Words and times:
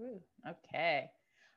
Ooh, 0.00 0.20
okay. 0.48 1.10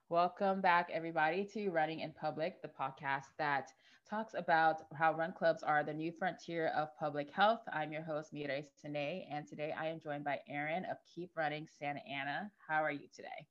Welcome 0.09 0.59
back, 0.59 0.89
everybody, 0.91 1.47
to 1.53 1.69
Running 1.69 2.01
in 2.01 2.11
Public, 2.11 2.61
the 2.61 2.67
podcast 2.67 3.27
that 3.39 3.69
talks 4.09 4.33
about 4.35 4.81
how 4.93 5.13
run 5.13 5.31
clubs 5.31 5.63
are 5.63 5.83
the 5.83 5.93
new 5.93 6.11
frontier 6.11 6.67
of 6.75 6.89
public 6.99 7.31
health. 7.31 7.61
I'm 7.71 7.93
your 7.93 8.03
host, 8.03 8.33
Mireille 8.33 8.65
Sine, 8.81 9.25
and 9.31 9.47
today 9.47 9.73
I 9.79 9.87
am 9.87 10.01
joined 10.01 10.25
by 10.25 10.39
Aaron 10.49 10.85
of 10.85 10.97
Keep 11.13 11.31
Runnin' 11.35 11.67
Santa 11.79 12.01
Ana. 12.07 12.51
How 12.67 12.83
are 12.83 12.91
you 12.91 13.07
today? 13.15 13.47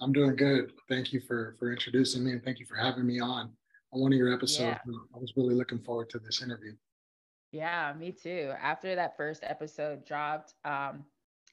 I'm 0.00 0.12
doing 0.12 0.36
good. 0.36 0.72
Thank 0.88 1.12
you 1.12 1.20
for 1.20 1.56
for 1.58 1.72
introducing 1.72 2.24
me, 2.24 2.30
and 2.32 2.42
thank 2.44 2.60
you 2.60 2.66
for 2.66 2.76
having 2.76 3.04
me 3.04 3.18
on 3.20 3.50
on 3.92 4.00
one 4.00 4.12
of 4.12 4.18
your 4.18 4.32
episodes. 4.32 4.78
Yeah. 4.86 4.94
I 5.14 5.18
was 5.18 5.32
really 5.36 5.54
looking 5.54 5.80
forward 5.80 6.10
to 6.10 6.20
this 6.20 6.42
interview. 6.42 6.72
Yeah, 7.50 7.92
me 7.98 8.12
too. 8.12 8.52
After 8.62 8.94
that 8.94 9.16
first 9.16 9.42
episode 9.42 10.06
dropped, 10.06 10.54
um, 10.64 11.04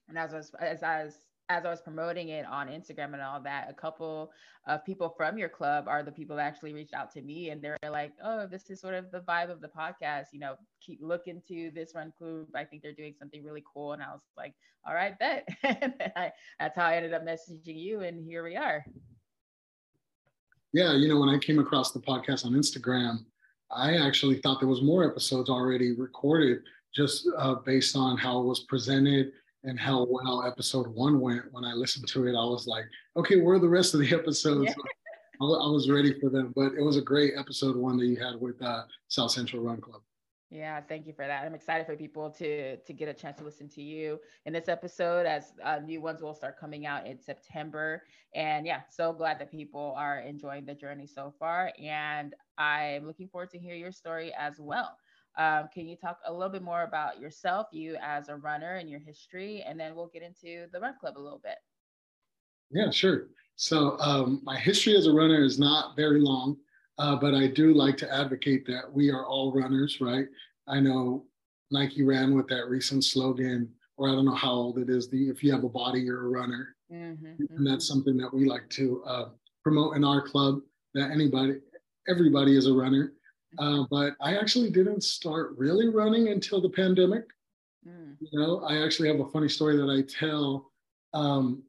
and 0.07 0.17
as 0.17 0.33
I 0.33 0.37
was 0.37 0.51
as 0.61 0.83
I 0.83 1.03
was 1.03 1.26
as 1.49 1.65
I 1.65 1.69
was 1.69 1.81
promoting 1.81 2.29
it 2.29 2.45
on 2.45 2.67
Instagram 2.67 3.13
and 3.13 3.21
all 3.21 3.39
that, 3.41 3.67
a 3.69 3.73
couple 3.73 4.31
of 4.67 4.83
people 4.83 5.13
from 5.15 5.37
your 5.37 5.47
club 5.47 5.87
are 5.87 6.03
the 6.03 6.11
people 6.11 6.35
that 6.35 6.45
actually 6.45 6.73
reached 6.73 6.93
out 6.93 7.11
to 7.13 7.21
me 7.21 7.51
and 7.51 7.61
they're 7.61 7.77
like, 7.89 8.11
oh, 8.23 8.47
this 8.47 8.69
is 8.69 8.81
sort 8.81 8.95
of 8.95 9.11
the 9.11 9.21
vibe 9.21 9.49
of 9.49 9.61
the 9.61 9.69
podcast. 9.69 10.25
You 10.33 10.39
know, 10.39 10.55
keep 10.81 10.99
looking 11.01 11.41
to 11.47 11.71
this 11.73 11.93
run 11.95 12.11
club. 12.17 12.47
I 12.53 12.65
think 12.65 12.81
they're 12.81 12.91
doing 12.91 13.15
something 13.17 13.43
really 13.43 13.63
cool. 13.71 13.93
And 13.93 14.03
I 14.03 14.07
was 14.07 14.21
like, 14.35 14.55
all 14.85 14.93
right, 14.93 15.17
bet. 15.19 15.47
and 15.63 15.93
I, 16.17 16.31
that's 16.59 16.75
how 16.75 16.85
I 16.85 16.95
ended 16.95 17.13
up 17.13 17.25
messaging 17.25 17.79
you. 17.79 18.01
And 18.01 18.21
here 18.25 18.43
we 18.43 18.57
are. 18.57 18.85
Yeah, 20.73 20.93
you 20.93 21.07
know, 21.07 21.19
when 21.19 21.29
I 21.29 21.37
came 21.37 21.59
across 21.59 21.91
the 21.93 21.99
podcast 21.99 22.45
on 22.45 22.51
Instagram, 22.51 23.19
I 23.71 23.95
actually 23.95 24.39
thought 24.39 24.59
there 24.59 24.67
was 24.67 24.81
more 24.81 25.09
episodes 25.09 25.49
already 25.49 25.93
recorded 25.93 26.59
just 26.93 27.27
uh, 27.37 27.55
based 27.55 27.95
on 27.95 28.17
how 28.17 28.39
it 28.39 28.45
was 28.45 28.61
presented 28.61 29.31
and 29.67 29.77
how 29.77 30.07
well 30.09 30.43
episode 30.43 30.87
one 30.87 31.19
went. 31.19 31.43
When 31.51 31.65
I 31.65 31.73
listened 31.73 32.07
to 32.07 32.25
it, 32.27 32.31
I 32.31 32.45
was 32.45 32.67
like, 32.67 32.85
okay, 33.17 33.41
where 33.41 33.55
are 33.55 33.59
the 33.59 33.69
rest 33.69 33.93
of 33.93 33.99
the 33.99 34.11
episodes? 34.15 34.65
Yeah. 34.69 34.73
I, 35.41 35.45
I, 35.45 35.69
was 35.69 35.89
ready 35.89 36.19
for 36.19 36.29
them, 36.29 36.53
but 36.55 36.73
it 36.73 36.81
was 36.81 36.97
a 36.97 37.01
great 37.01 37.33
episode 37.37 37.75
one 37.75 37.97
that 37.97 38.07
you 38.07 38.15
had 38.15 38.41
with 38.41 38.59
uh, 38.61 38.83
South 39.07 39.31
Central 39.31 39.61
Run 39.61 39.79
Club. 39.79 40.01
Yeah, 40.49 40.79
thank 40.79 41.05
you 41.05 41.13
for 41.13 41.27
that. 41.27 41.45
I'm 41.45 41.53
excited 41.53 41.85
for 41.85 41.97
people 41.97 42.29
to 42.31 42.77
to 42.77 42.93
get 42.93 43.09
a 43.09 43.13
chance 43.13 43.37
to 43.39 43.43
listen 43.43 43.67
to 43.69 43.81
you 43.81 44.17
in 44.45 44.53
this 44.53 44.69
episode 44.69 45.25
as 45.25 45.51
uh, 45.61 45.79
new 45.79 46.01
ones 46.01 46.21
will 46.21 46.33
start 46.33 46.57
coming 46.57 46.85
out 46.85 47.05
in 47.05 47.19
September. 47.19 48.03
And 48.33 48.65
yeah, 48.65 48.81
so 48.89 49.11
glad 49.11 49.39
that 49.39 49.51
people 49.51 49.93
are 49.97 50.19
enjoying 50.19 50.65
the 50.65 50.73
journey 50.73 51.05
so 51.05 51.33
far. 51.37 51.73
And 51.83 52.33
I'm 52.57 53.05
looking 53.05 53.27
forward 53.27 53.49
to 53.51 53.59
hear 53.59 53.75
your 53.75 53.91
story 53.91 54.33
as 54.39 54.57
well. 54.57 54.97
Um, 55.37 55.69
can 55.71 55.87
you 55.87 55.95
talk 55.95 56.19
a 56.25 56.33
little 56.33 56.51
bit 56.51 56.63
more 56.63 56.83
about 56.83 57.19
yourself, 57.19 57.67
you 57.71 57.95
as 58.01 58.29
a 58.29 58.35
runner 58.35 58.75
and 58.75 58.89
your 58.89 58.99
history, 58.99 59.63
and 59.67 59.79
then 59.79 59.95
we'll 59.95 60.07
get 60.07 60.23
into 60.23 60.65
the 60.73 60.79
run 60.79 60.95
club 60.99 61.17
a 61.17 61.21
little 61.21 61.41
bit. 61.43 61.57
Yeah, 62.71 62.89
sure. 62.89 63.27
So 63.55 63.97
um, 63.99 64.41
my 64.43 64.57
history 64.57 64.95
as 64.95 65.07
a 65.07 65.11
runner 65.11 65.43
is 65.43 65.59
not 65.59 65.95
very 65.95 66.19
long, 66.21 66.57
uh, 66.97 67.15
but 67.15 67.35
I 67.35 67.47
do 67.47 67.73
like 67.73 67.97
to 67.97 68.13
advocate 68.13 68.65
that 68.67 68.91
we 68.91 69.11
are 69.11 69.25
all 69.25 69.53
runners, 69.53 69.99
right? 70.01 70.25
I 70.67 70.79
know 70.79 71.25
Nike 71.71 72.03
ran 72.03 72.35
with 72.35 72.47
that 72.47 72.67
recent 72.67 73.03
slogan, 73.03 73.71
or 73.97 74.09
I 74.09 74.13
don't 74.13 74.25
know 74.25 74.35
how 74.35 74.51
old 74.51 74.79
it 74.79 74.89
is. 74.89 75.09
The 75.09 75.29
if 75.29 75.43
you 75.43 75.51
have 75.51 75.63
a 75.63 75.69
body, 75.69 76.01
you're 76.01 76.25
a 76.25 76.29
runner, 76.29 76.75
mm-hmm, 76.91 77.25
and 77.25 77.39
mm-hmm. 77.39 77.63
that's 77.63 77.87
something 77.87 78.17
that 78.17 78.33
we 78.33 78.45
like 78.45 78.69
to 78.71 79.03
uh, 79.05 79.29
promote 79.63 79.95
in 79.95 80.03
our 80.03 80.21
club. 80.21 80.59
That 80.93 81.11
anybody, 81.11 81.55
everybody 82.07 82.57
is 82.57 82.67
a 82.67 82.73
runner. 82.73 83.13
Uh, 83.59 83.83
but 83.89 84.13
I 84.21 84.37
actually 84.37 84.69
didn't 84.69 85.03
start 85.03 85.57
really 85.57 85.89
running 85.89 86.29
until 86.29 86.61
the 86.61 86.69
pandemic. 86.69 87.25
Mm. 87.87 88.15
You 88.19 88.39
know, 88.39 88.61
I 88.61 88.83
actually 88.83 89.07
have 89.09 89.19
a 89.19 89.29
funny 89.29 89.49
story 89.49 89.77
that 89.77 89.89
I 89.89 90.01
tell. 90.01 90.71
Um, 91.13 91.63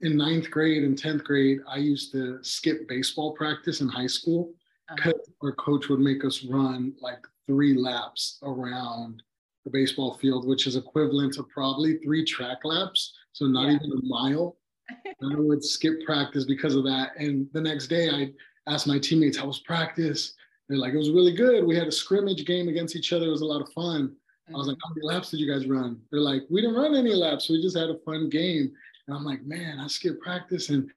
in 0.00 0.16
ninth 0.16 0.50
grade 0.50 0.82
and 0.82 0.96
10th 0.96 1.24
grade, 1.24 1.60
I 1.68 1.76
used 1.76 2.12
to 2.12 2.42
skip 2.42 2.88
baseball 2.88 3.32
practice 3.32 3.80
in 3.80 3.88
high 3.88 4.06
school 4.06 4.52
because 4.96 5.12
uh-huh. 5.12 5.46
our 5.48 5.52
coach 5.52 5.88
would 5.88 6.00
make 6.00 6.24
us 6.24 6.44
run 6.44 6.94
like 7.00 7.26
three 7.46 7.74
laps 7.74 8.38
around 8.42 9.22
the 9.64 9.70
baseball 9.70 10.14
field, 10.14 10.46
which 10.46 10.66
is 10.66 10.76
equivalent 10.76 11.34
to 11.34 11.42
probably 11.44 11.98
three 11.98 12.24
track 12.24 12.58
laps. 12.64 13.14
So 13.32 13.46
not 13.46 13.68
yeah. 13.68 13.74
even 13.74 13.92
a 13.92 14.06
mile. 14.06 14.56
I 15.06 15.36
would 15.36 15.62
skip 15.62 16.04
practice 16.04 16.44
because 16.44 16.74
of 16.74 16.84
that. 16.84 17.10
And 17.16 17.46
the 17.52 17.60
next 17.60 17.88
day 17.88 18.10
I 18.10 18.32
asked 18.72 18.86
my 18.86 18.98
teammates, 18.98 19.36
how 19.36 19.46
was 19.46 19.60
practice? 19.60 20.34
They're 20.70 20.78
like, 20.78 20.94
it 20.94 20.98
was 20.98 21.10
really 21.10 21.34
good. 21.34 21.66
We 21.66 21.76
had 21.76 21.88
a 21.88 21.92
scrimmage 21.92 22.46
game 22.46 22.68
against 22.68 22.94
each 22.94 23.12
other. 23.12 23.26
It 23.26 23.30
was 23.30 23.40
a 23.40 23.44
lot 23.44 23.60
of 23.60 23.72
fun. 23.72 24.10
Mm-hmm. 24.10 24.54
I 24.54 24.58
was 24.58 24.68
like, 24.68 24.76
how 24.80 24.94
many 24.94 25.04
laps 25.04 25.32
did 25.32 25.40
you 25.40 25.52
guys 25.52 25.66
run? 25.66 26.00
They're 26.12 26.20
like, 26.20 26.44
we 26.48 26.60
didn't 26.60 26.76
run 26.76 26.94
any 26.94 27.12
laps. 27.12 27.50
We 27.50 27.60
just 27.60 27.76
had 27.76 27.90
a 27.90 27.98
fun 28.04 28.30
game. 28.30 28.70
And 29.08 29.16
I'm 29.16 29.24
like, 29.24 29.42
man, 29.42 29.80
I 29.80 29.88
skip 29.88 30.20
practice 30.20 30.68
and 30.68 30.88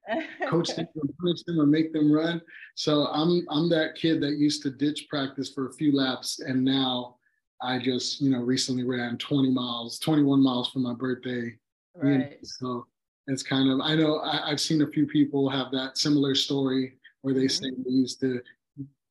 coach 0.48 0.76
them 0.76 0.88
or 0.96 1.10
punish 1.20 1.42
them 1.42 1.60
or 1.60 1.66
make 1.66 1.92
them 1.92 2.12
run. 2.12 2.40
So 2.76 3.08
I'm 3.08 3.48
I'm 3.50 3.68
that 3.70 3.96
kid 3.96 4.22
that 4.22 4.34
used 4.34 4.62
to 4.64 4.70
ditch 4.70 5.08
practice 5.10 5.50
for 5.50 5.68
a 5.68 5.74
few 5.74 5.96
laps, 5.96 6.40
and 6.40 6.64
now 6.64 7.16
I 7.60 7.80
just 7.80 8.22
you 8.22 8.30
know 8.30 8.42
recently 8.42 8.84
ran 8.84 9.18
20 9.18 9.50
miles, 9.50 9.98
21 9.98 10.40
miles 10.40 10.70
for 10.70 10.80
my 10.80 10.94
birthday. 10.94 11.58
Right. 11.96 12.38
So 12.44 12.86
it's 13.26 13.42
kind 13.42 13.72
of 13.72 13.80
I 13.82 13.96
know 13.96 14.20
I, 14.20 14.50
have 14.50 14.62
seen 14.62 14.84
a 14.84 14.88
few 14.88 15.08
people 15.08 15.50
have 15.50 15.72
that 15.72 15.98
similar 15.98 16.36
story 16.36 16.94
where 17.24 17.34
they 17.34 17.46
mm-hmm. 17.46 17.66
say 17.66 17.84
they 17.84 17.92
used 17.92 18.20
to 18.20 18.40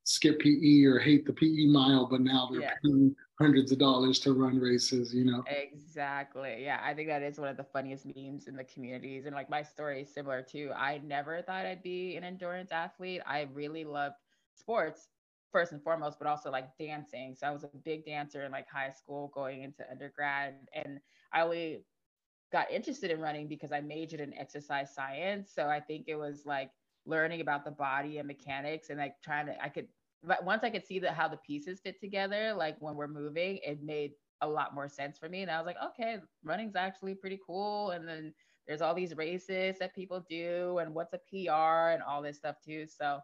skip 0.04 0.40
PE 0.40 0.84
or 0.84 0.98
hate 0.98 1.26
the 1.26 1.32
PE 1.32 1.66
mile, 1.66 2.06
but 2.06 2.20
now 2.20 2.48
they're 2.50 2.62
yeah. 2.62 2.74
paying 2.82 3.14
hundreds 3.38 3.72
of 3.72 3.78
dollars 3.78 4.18
to 4.20 4.32
run 4.32 4.58
races, 4.58 5.14
you 5.14 5.24
know? 5.24 5.44
Exactly. 5.46 6.62
Yeah. 6.64 6.80
I 6.82 6.94
think 6.94 7.08
that 7.08 7.22
is 7.22 7.38
one 7.38 7.48
of 7.48 7.56
the 7.56 7.64
funniest 7.64 8.06
memes 8.06 8.46
in 8.46 8.56
the 8.56 8.64
communities. 8.64 9.26
And 9.26 9.34
like 9.34 9.48
my 9.48 9.62
story 9.62 10.02
is 10.02 10.12
similar 10.12 10.42
too. 10.42 10.70
I 10.76 11.00
never 11.04 11.40
thought 11.42 11.66
I'd 11.66 11.82
be 11.82 12.16
an 12.16 12.24
endurance 12.24 12.72
athlete. 12.72 13.20
I 13.26 13.48
really 13.52 13.84
loved 13.84 14.16
sports 14.54 15.08
first 15.52 15.72
and 15.72 15.82
foremost, 15.82 16.19
but 16.19 16.26
also 16.26 16.50
like 16.50 16.76
dancing. 16.78 17.34
So 17.38 17.46
I 17.46 17.50
was 17.50 17.64
a 17.64 17.70
big 17.84 18.04
dancer 18.04 18.42
in 18.42 18.52
like 18.52 18.69
high 18.69 18.90
school 18.90 19.30
going 19.34 19.62
into 19.62 19.84
undergrad. 19.90 20.54
And 20.74 20.98
I 21.32 21.42
only 21.42 21.84
got 22.50 22.70
interested 22.70 23.10
in 23.10 23.20
running 23.20 23.48
because 23.48 23.72
I 23.72 23.80
majored 23.80 24.20
in 24.20 24.34
exercise 24.34 24.94
science. 24.94 25.52
So 25.54 25.69
I 25.69 25.80
think 25.80 26.04
it 26.08 26.16
was 26.16 26.42
like 26.44 26.70
learning 27.06 27.40
about 27.40 27.64
the 27.64 27.70
body 27.70 28.18
and 28.18 28.26
mechanics 28.28 28.90
and 28.90 28.98
like 28.98 29.20
trying 29.22 29.46
to 29.46 29.62
I 29.62 29.68
could 29.68 29.88
but 30.24 30.44
once 30.44 30.62
I 30.62 30.70
could 30.70 30.86
see 30.86 30.98
that 31.00 31.14
how 31.14 31.28
the 31.28 31.36
pieces 31.38 31.80
fit 31.80 31.98
together, 32.00 32.54
like 32.54 32.76
when 32.80 32.94
we're 32.94 33.08
moving, 33.08 33.58
it 33.64 33.82
made 33.82 34.12
a 34.40 34.48
lot 34.48 34.74
more 34.74 34.88
sense 34.88 35.18
for 35.18 35.28
me. 35.28 35.42
And 35.42 35.50
I 35.50 35.58
was 35.58 35.66
like, 35.66 35.76
okay, 35.84 36.18
running's 36.44 36.76
actually 36.76 37.14
pretty 37.14 37.40
cool. 37.44 37.90
And 37.90 38.06
then 38.06 38.32
there's 38.66 38.82
all 38.82 38.94
these 38.94 39.16
races 39.16 39.78
that 39.78 39.94
people 39.94 40.24
do 40.28 40.78
and 40.78 40.94
what's 40.94 41.12
a 41.12 41.18
PR 41.18 41.90
and 41.90 42.02
all 42.02 42.22
this 42.22 42.36
stuff 42.36 42.56
too. 42.64 42.86
So 42.86 43.20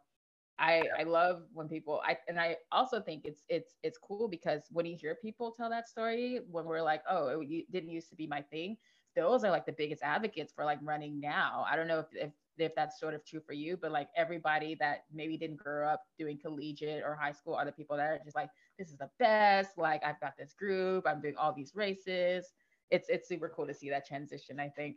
I 0.58 0.88
I 0.98 1.04
love 1.04 1.44
when 1.52 1.68
people 1.68 2.02
I 2.04 2.18
and 2.28 2.38
I 2.40 2.56
also 2.72 3.00
think 3.00 3.24
it's 3.24 3.44
it's 3.48 3.76
it's 3.82 3.98
cool 3.98 4.28
because 4.28 4.62
when 4.72 4.86
you 4.86 4.96
hear 4.96 5.14
people 5.14 5.52
tell 5.52 5.70
that 5.70 5.88
story 5.88 6.40
when 6.50 6.64
we're 6.64 6.82
like, 6.82 7.02
oh, 7.08 7.40
it 7.40 7.70
didn't 7.70 7.90
used 7.90 8.10
to 8.10 8.16
be 8.16 8.26
my 8.26 8.42
thing, 8.42 8.76
those 9.14 9.44
are 9.44 9.50
like 9.50 9.66
the 9.66 9.72
biggest 9.72 10.02
advocates 10.02 10.52
for 10.52 10.64
like 10.64 10.80
running 10.82 11.20
now. 11.20 11.64
I 11.68 11.76
don't 11.76 11.86
know 11.86 12.00
if, 12.00 12.06
if 12.12 12.32
if 12.58 12.74
that's 12.74 12.98
sort 12.98 13.14
of 13.14 13.24
true 13.24 13.41
for 13.41 13.52
you, 13.52 13.76
but 13.76 13.92
like 13.92 14.08
everybody 14.16 14.76
that 14.80 15.04
maybe 15.12 15.36
didn't 15.36 15.56
grow 15.56 15.88
up 15.88 16.04
doing 16.19 16.38
collegiate 16.38 17.02
or 17.04 17.14
high 17.14 17.32
school, 17.32 17.54
other 17.54 17.72
people 17.72 17.96
that 17.96 18.06
are 18.06 18.20
just 18.24 18.36
like, 18.36 18.50
this 18.78 18.88
is 18.88 18.96
the 18.96 19.10
best. 19.19 19.78
Like 19.78 20.02
I've 20.04 20.20
got 20.20 20.36
this 20.36 20.52
group, 20.52 21.06
I'm 21.06 21.20
doing 21.20 21.36
all 21.36 21.52
these 21.52 21.72
races. 21.74 22.52
It's 22.91 23.08
it's 23.08 23.28
super 23.28 23.48
cool 23.54 23.66
to 23.66 23.74
see 23.74 23.91
that 23.91 24.06
transition, 24.06 24.58
I 24.58 24.69
think. 24.69 24.96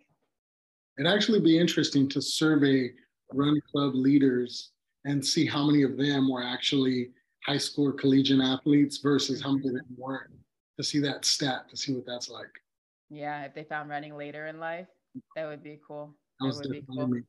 It'd 0.98 1.12
actually 1.12 1.40
be 1.40 1.58
interesting 1.58 2.08
to 2.10 2.22
survey 2.22 2.92
run 3.34 3.60
club 3.72 3.96
leaders 3.96 4.72
and 5.06 5.26
see 5.26 5.46
how 5.46 5.66
many 5.66 5.84
of 5.84 5.98
them 5.98 6.30
were 6.30 6.44
actually 6.44 7.12
high 7.46 7.58
school 7.58 7.88
or 7.88 7.94
collegiate 7.94 8.42
athletes 8.42 8.98
versus 8.98 9.42
how 9.42 9.54
many 9.54 9.70
of 9.70 9.74
them 9.76 9.86
weren't 9.98 10.32
to 10.78 10.84
see 10.84 11.00
that 11.00 11.26
stat, 11.26 11.70
to 11.70 11.78
see 11.78 11.94
what 11.94 12.06
that's 12.06 12.30
like. 12.30 12.62
Yeah, 13.10 13.44
if 13.44 13.54
they 13.54 13.64
found 13.64 13.90
running 13.90 14.16
later 14.16 14.48
in 14.48 14.60
life, 14.60 14.88
that 15.36 15.48
would 15.48 15.64
be 15.64 15.80
cool. 15.86 16.16
That, 16.40 16.48
that 16.48 16.70
would 16.70 16.72
be 16.72 16.86
cool. 16.88 17.08
Me. 17.08 17.22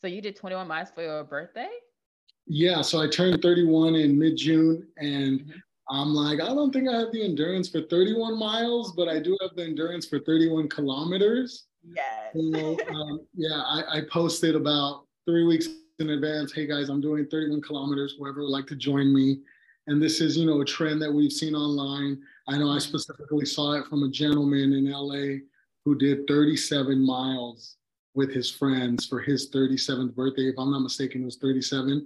So 0.00 0.06
you 0.06 0.20
did 0.20 0.36
21 0.36 0.68
miles 0.68 0.90
for 0.94 1.02
your 1.02 1.24
birthday? 1.24 1.68
Yeah, 2.46 2.82
so 2.82 3.00
I 3.00 3.08
turned 3.08 3.42
31 3.42 3.96
in 3.96 4.18
mid 4.18 4.36
June, 4.36 4.86
and 4.98 5.40
mm-hmm. 5.40 5.58
I'm 5.90 6.14
like, 6.14 6.40
I 6.40 6.48
don't 6.48 6.72
think 6.72 6.88
I 6.88 6.98
have 6.98 7.12
the 7.12 7.24
endurance 7.24 7.68
for 7.68 7.82
31 7.82 8.38
miles, 8.38 8.92
but 8.92 9.08
I 9.08 9.18
do 9.18 9.36
have 9.40 9.56
the 9.56 9.64
endurance 9.64 10.06
for 10.06 10.20
31 10.20 10.68
kilometers. 10.68 11.66
Yes. 11.82 12.32
So, 12.34 12.76
um, 12.88 13.20
yeah, 13.34 13.62
I, 13.64 13.98
I, 13.98 14.00
posted 14.10 14.56
about 14.56 15.06
three 15.24 15.44
weeks 15.44 15.68
in 16.00 16.10
advance. 16.10 16.52
Hey 16.52 16.66
guys, 16.66 16.88
I'm 16.88 17.00
doing 17.00 17.26
31 17.26 17.62
kilometers. 17.62 18.16
Whoever 18.18 18.40
would 18.40 18.50
like 18.50 18.66
to 18.68 18.76
join 18.76 19.14
me. 19.14 19.38
And 19.86 20.02
this 20.02 20.20
is, 20.20 20.36
you 20.36 20.46
know, 20.46 20.60
a 20.60 20.64
trend 20.64 21.00
that 21.02 21.12
we've 21.12 21.32
seen 21.32 21.54
online. 21.54 22.20
I 22.48 22.58
know 22.58 22.70
I 22.70 22.76
mm-hmm. 22.76 22.78
specifically 22.80 23.46
saw 23.46 23.74
it 23.74 23.86
from 23.86 24.02
a 24.02 24.08
gentleman 24.08 24.72
in 24.72 24.90
LA 24.90 25.44
who 25.84 25.96
did 25.96 26.26
37 26.26 27.00
miles 27.00 27.76
with 28.16 28.32
his 28.32 28.50
friends 28.50 29.06
for 29.06 29.20
his 29.20 29.50
37th 29.50 30.14
birthday. 30.14 30.48
If 30.48 30.58
I'm 30.58 30.72
not 30.72 30.80
mistaken, 30.80 31.22
it 31.22 31.26
was 31.26 31.36
37. 31.36 32.04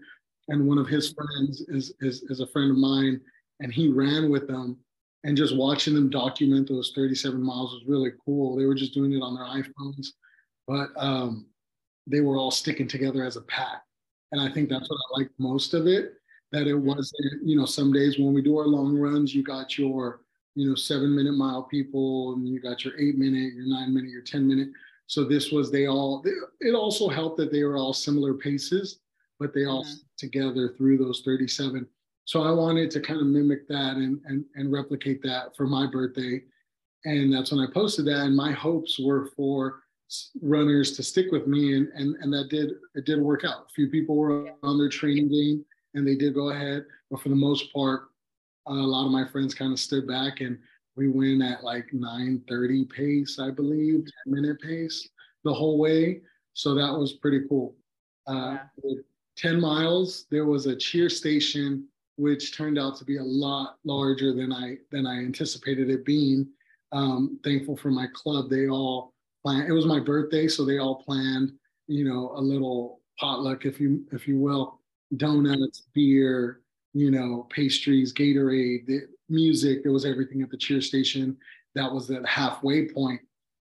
And 0.49 0.67
one 0.67 0.79
of 0.79 0.89
his 0.89 1.13
friends 1.13 1.63
is, 1.69 1.95
is, 2.01 2.23
is 2.25 2.41
a 2.41 2.47
friend 2.49 2.71
of 2.73 2.77
mine, 2.77 3.21
and 3.61 3.73
he 3.73 3.89
ran 3.89 4.29
with 4.29 4.49
them. 4.49 4.77
And 5.23 5.37
just 5.37 5.57
watching 5.57 5.95
them 5.95 6.11
document 6.11 6.69
those 6.69 6.93
37 6.95 7.41
miles 7.41 7.73
was 7.73 7.85
really 7.87 8.13
cool. 8.25 8.57
They 8.57 8.65
were 8.65 8.75
just 8.75 8.95
doing 8.95 9.13
it 9.13 9.23
on 9.23 9.35
their 9.35 9.45
iPhones. 9.45 10.09
but 10.67 10.89
um, 10.97 11.47
they 12.07 12.21
were 12.21 12.37
all 12.37 12.51
sticking 12.51 12.89
together 12.89 13.25
as 13.25 13.37
a 13.37 13.43
pack. 13.43 13.83
And 14.33 14.41
I 14.41 14.51
think 14.51 14.69
that's 14.69 14.89
what 14.89 14.97
I 14.97 15.21
liked 15.21 15.35
most 15.39 15.75
of 15.75 15.87
it. 15.87 16.15
That 16.53 16.67
it 16.67 16.75
wasn't, 16.75 17.45
you 17.45 17.57
know, 17.57 17.67
some 17.67 17.93
days 17.93 18.19
when 18.19 18.33
we 18.33 18.43
do 18.43 18.59
our 18.59 18.67
long 18.67 18.97
runs, 18.97 19.33
you 19.33 19.45
got 19.45 19.79
your, 19.79 20.23
you 20.57 20.69
know, 20.69 20.75
seven 20.75 21.15
minute 21.15 21.35
mile 21.35 21.63
people, 21.63 22.33
and 22.33 22.49
you 22.49 22.61
got 22.61 22.85
your 22.85 22.99
eight 22.99 23.17
minute, 23.17 23.53
your 23.55 23.67
nine 23.67 23.95
minute, 23.95 24.11
your 24.11 24.23
10 24.23 24.49
minute. 24.49 24.71
So 25.11 25.25
this 25.25 25.51
was 25.51 25.73
they 25.73 25.89
all. 25.89 26.25
It 26.61 26.73
also 26.73 27.09
helped 27.09 27.37
that 27.39 27.51
they 27.51 27.65
were 27.65 27.77
all 27.77 27.93
similar 27.93 28.33
paces, 28.33 29.01
but 29.41 29.53
they 29.53 29.65
all 29.65 29.83
mm-hmm. 29.83 29.97
together 30.17 30.73
through 30.79 30.99
those 30.99 31.23
37. 31.23 31.85
So 32.27 32.45
I 32.45 32.53
wanted 32.53 32.93
to 32.93 33.01
kind 33.01 33.21
of 33.21 33.27
mimic 33.27 33.67
that 33.67 33.97
and 33.97 34.21
and 34.27 34.45
and 34.55 34.71
replicate 34.71 35.21
that 35.25 35.57
for 35.57 35.67
my 35.67 35.89
birthday, 35.91 36.45
and 37.07 37.35
that's 37.35 37.51
when 37.51 37.59
I 37.59 37.67
posted 37.73 38.07
that. 38.07 38.21
And 38.21 38.37
my 38.37 38.53
hopes 38.53 39.01
were 39.01 39.33
for 39.37 39.83
runners 40.43 40.93
to 40.93 41.03
stick 41.03 41.33
with 41.33 41.49
me, 41.49 41.75
and 41.75 41.89
and 41.97 42.15
and 42.21 42.33
that 42.33 42.49
did 42.49 42.75
it 42.95 43.05
did 43.05 43.21
work 43.21 43.45
out. 43.45 43.67
A 43.69 43.75
few 43.75 43.89
people 43.89 44.15
were 44.15 44.53
on 44.63 44.79
their 44.79 44.89
training 44.89 45.29
game, 45.29 45.65
and 45.95 46.07
they 46.07 46.15
did 46.15 46.35
go 46.35 46.51
ahead, 46.51 46.85
but 47.11 47.21
for 47.21 47.31
the 47.31 47.35
most 47.35 47.73
part, 47.73 48.11
a 48.69 48.73
lot 48.73 49.07
of 49.07 49.11
my 49.11 49.27
friends 49.27 49.55
kind 49.55 49.73
of 49.73 49.81
stood 49.81 50.07
back 50.07 50.41
and 50.41 50.57
we 50.97 51.09
went 51.09 51.43
at 51.43 51.65
like 51.65 51.93
9:30 51.93 52.91
pace, 52.91 53.39
I 53.39 53.51
believe, 53.51 54.05
10 54.25 54.35
minute 54.35 54.61
pace 54.61 55.09
the 55.45 55.55
whole 55.55 55.79
way. 55.79 56.21
So 56.53 56.75
that 56.75 56.93
was 56.93 57.15
pretty 57.15 57.43
cool. 57.49 57.75
Uh, 58.27 58.59
yeah. 58.85 59.01
10 59.37 59.61
miles, 59.61 60.27
there 60.31 60.45
was 60.45 60.67
a 60.67 60.77
cheer 60.77 61.09
station, 61.09 61.89
which 62.17 62.55
turned 62.55 62.79
out 62.79 62.97
to 62.97 63.05
be 63.05 63.17
a 63.17 63.23
lot 63.23 63.77
larger 63.85 64.35
than 64.35 64.53
I 64.53 64.77
than 64.91 65.07
I 65.07 65.19
anticipated 65.19 65.89
it 65.89 66.05
being. 66.05 66.47
Um, 66.93 67.39
thankful 67.45 67.77
for 67.77 67.91
my 67.91 68.07
club. 68.13 68.51
They 68.51 68.69
all 68.69 69.15
planned. 69.43 69.69
It 69.69 69.73
was 69.73 69.87
my 69.87 70.01
birthday, 70.01 70.49
so 70.49 70.65
they 70.65 70.79
all 70.79 70.97
planned, 70.97 71.53
you 71.87 72.05
know, 72.05 72.33
a 72.35 72.41
little 72.41 73.01
potluck, 73.19 73.65
if 73.65 73.81
you 73.81 74.05
if 74.13 74.29
you 74.29 74.39
will, 74.39 74.81
donuts, 75.17 75.85
beer, 75.95 76.61
you 76.93 77.11
know, 77.11 77.47
pastries, 77.51 78.13
Gatorade, 78.13 79.03
music. 79.31 79.83
There 79.83 79.93
was 79.93 80.05
everything 80.05 80.43
at 80.43 80.51
the 80.51 80.57
cheer 80.57 80.81
station. 80.81 81.37
That 81.75 81.93
was 81.93 82.09
the 82.09 82.23
halfway 82.27 82.89
point. 82.89 83.21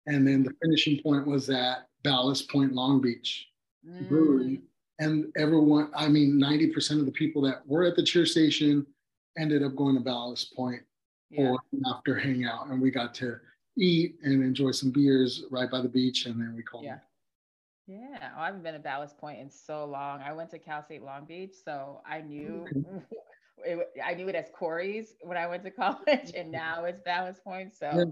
And 0.06 0.26
then 0.26 0.42
the 0.42 0.54
finishing 0.62 1.02
point 1.02 1.26
was 1.26 1.50
at 1.50 1.88
Ballast 2.04 2.50
Point 2.50 2.72
Long 2.72 3.00
Beach 3.00 3.48
mm. 3.86 4.08
Brewery. 4.08 4.60
And 4.98 5.26
everyone, 5.36 5.90
I 5.94 6.08
mean, 6.08 6.40
90% 6.40 7.00
of 7.00 7.06
the 7.06 7.12
people 7.12 7.42
that 7.42 7.66
were 7.66 7.84
at 7.84 7.96
the 7.96 8.02
cheer 8.02 8.24
station 8.24 8.86
ended 9.38 9.62
up 9.62 9.76
going 9.76 9.94
to 9.96 10.00
Ballast 10.00 10.54
Point 10.54 10.82
yeah. 11.30 11.48
or 11.48 11.58
after 11.92 12.16
hangout. 12.18 12.68
And 12.68 12.80
we 12.80 12.90
got 12.90 13.12
to 13.14 13.36
eat 13.76 14.16
and 14.22 14.42
enjoy 14.42 14.70
some 14.70 14.90
beers 14.90 15.44
right 15.50 15.70
by 15.70 15.80
the 15.80 15.88
beach. 15.88 16.26
And 16.26 16.40
then 16.40 16.54
we 16.56 16.62
called 16.62 16.84
yeah. 16.84 16.98
Yeah, 17.88 18.30
oh, 18.36 18.40
I 18.40 18.46
haven't 18.46 18.64
been 18.64 18.74
to 18.74 18.80
Ballast 18.80 19.16
Point 19.16 19.38
in 19.38 19.48
so 19.48 19.84
long. 19.84 20.20
I 20.20 20.32
went 20.32 20.50
to 20.50 20.58
Cal 20.58 20.82
State 20.82 21.04
Long 21.04 21.24
Beach, 21.24 21.54
so 21.64 22.00
I 22.04 22.20
knew 22.20 22.66
it, 23.64 23.88
I 24.04 24.14
knew 24.14 24.28
it 24.28 24.34
as 24.34 24.46
Corey's 24.56 25.14
when 25.22 25.36
I 25.36 25.46
went 25.46 25.64
to 25.64 25.70
college, 25.82 26.32
and 26.34 26.50
now 26.50 26.84
it's 26.84 27.00
Ballast 27.00 27.42
Point. 27.44 27.74
So 27.74 28.10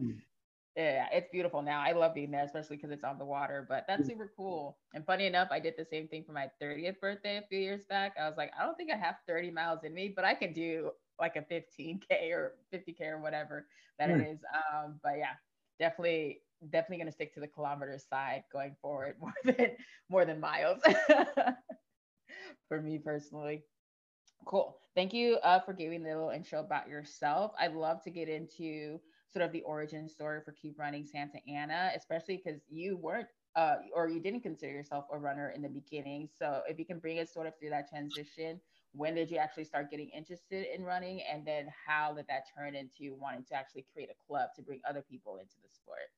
yeah, 0.77 1.07
it's 1.13 1.29
beautiful 1.31 1.63
now. 1.63 1.81
I 1.81 1.93
love 1.93 2.15
being 2.15 2.33
there, 2.33 2.45
especially 2.45 2.77
because 2.77 2.91
it's 2.91 3.05
on 3.05 3.19
the 3.19 3.25
water. 3.25 3.65
But 3.69 3.85
that's 3.87 4.09
super 4.09 4.33
cool. 4.37 4.77
And 4.93 5.07
funny 5.07 5.27
enough, 5.27 5.49
I 5.53 5.61
did 5.61 5.75
the 5.79 5.85
same 5.85 6.09
thing 6.09 6.25
for 6.25 6.33
my 6.33 6.49
30th 6.61 6.99
birthday 7.01 7.37
a 7.37 7.43
few 7.49 7.61
years 7.61 7.85
back. 7.89 8.15
I 8.21 8.29
was 8.29 8.37
like, 8.37 8.51
I 8.59 8.65
don't 8.65 8.77
think 8.77 8.91
I 8.91 8.97
have 8.97 9.17
30 9.29 9.53
miles 9.53 9.85
in 9.85 9.95
me, 9.95 10.13
but 10.15 10.25
I 10.25 10.35
can 10.35 10.53
do 10.53 10.91
like 11.21 11.37
a 11.37 11.43
15k 11.43 12.33
or 12.33 12.55
50k 12.73 13.03
or 13.03 13.21
whatever 13.21 13.67
that 14.01 14.09
mm. 14.09 14.21
it 14.21 14.33
is. 14.33 14.41
Um, 14.53 14.99
but 15.03 15.13
yeah, 15.19 15.35
definitely 15.79 16.41
definitely 16.71 16.97
going 16.97 17.07
to 17.07 17.13
stick 17.13 17.35
to 17.35 17.41
the 17.41 17.47
kilometer 17.47 17.99
side 17.99 18.43
going 18.53 18.75
forward 18.81 19.17
more 19.21 19.35
than 19.45 19.71
more 20.09 20.25
than 20.25 20.41
miles 20.41 20.81
for 22.69 22.81
me 22.81 22.99
personally 22.99 23.63
cool. 24.45 24.79
Thank 24.95 25.13
you 25.13 25.39
uh, 25.43 25.61
for 25.61 25.73
giving 25.73 26.03
the 26.03 26.11
little 26.11 26.31
intro 26.31 26.61
about 26.61 26.89
yourself. 26.89 27.53
I'd 27.59 27.75
love 27.75 28.03
to 28.05 28.11
get 28.11 28.29
into 28.29 29.01
sort 29.33 29.45
of 29.45 29.53
the 29.53 29.63
origin 29.63 30.09
story 30.09 30.41
for 30.45 30.53
keep 30.53 30.79
runnin' 30.79 31.05
santa 31.05 31.39
ana 31.49 31.91
especially 31.97 32.41
because 32.45 32.61
you 32.69 32.97
weren't 32.97 33.27
uh, 33.57 33.77
or 33.93 34.09
you 34.09 34.21
didn't 34.21 34.43
consider 34.43 34.73
yourself 34.73 35.07
a 35.13 35.19
runner 35.19 35.51
in 35.51 35.63
the 35.63 35.69
beginning. 35.69 36.29
So 36.39 36.61
if 36.69 36.79
you 36.79 36.85
can 36.85 36.99
bring 36.99 37.19
us 37.19 37.33
sort 37.33 37.49
of 37.49 37.59
through 37.59 37.71
that 37.71 37.89
transition 37.89 38.61
when 38.95 39.15
did 39.15 39.31
you 39.31 39.37
actually 39.37 39.65
start 39.65 39.91
getting 39.91 40.09
interested 40.11 40.67
in 40.75 40.85
running? 40.85 41.21
And 41.31 41.45
then 41.45 41.67
how 41.87 42.15
did 42.15 42.27
that 42.29 42.45
turn 42.57 42.75
into 42.75 43.17
wanting 43.21 43.45
to 43.49 43.55
actually 43.55 43.87
create 43.93 44.09
a 44.09 44.27
club 44.27 44.51
to 44.57 44.63
bring 44.63 44.81
other 44.89 45.03
people 45.03 45.37
into 45.37 45.57
the 45.63 45.69
sport? 45.69 46.11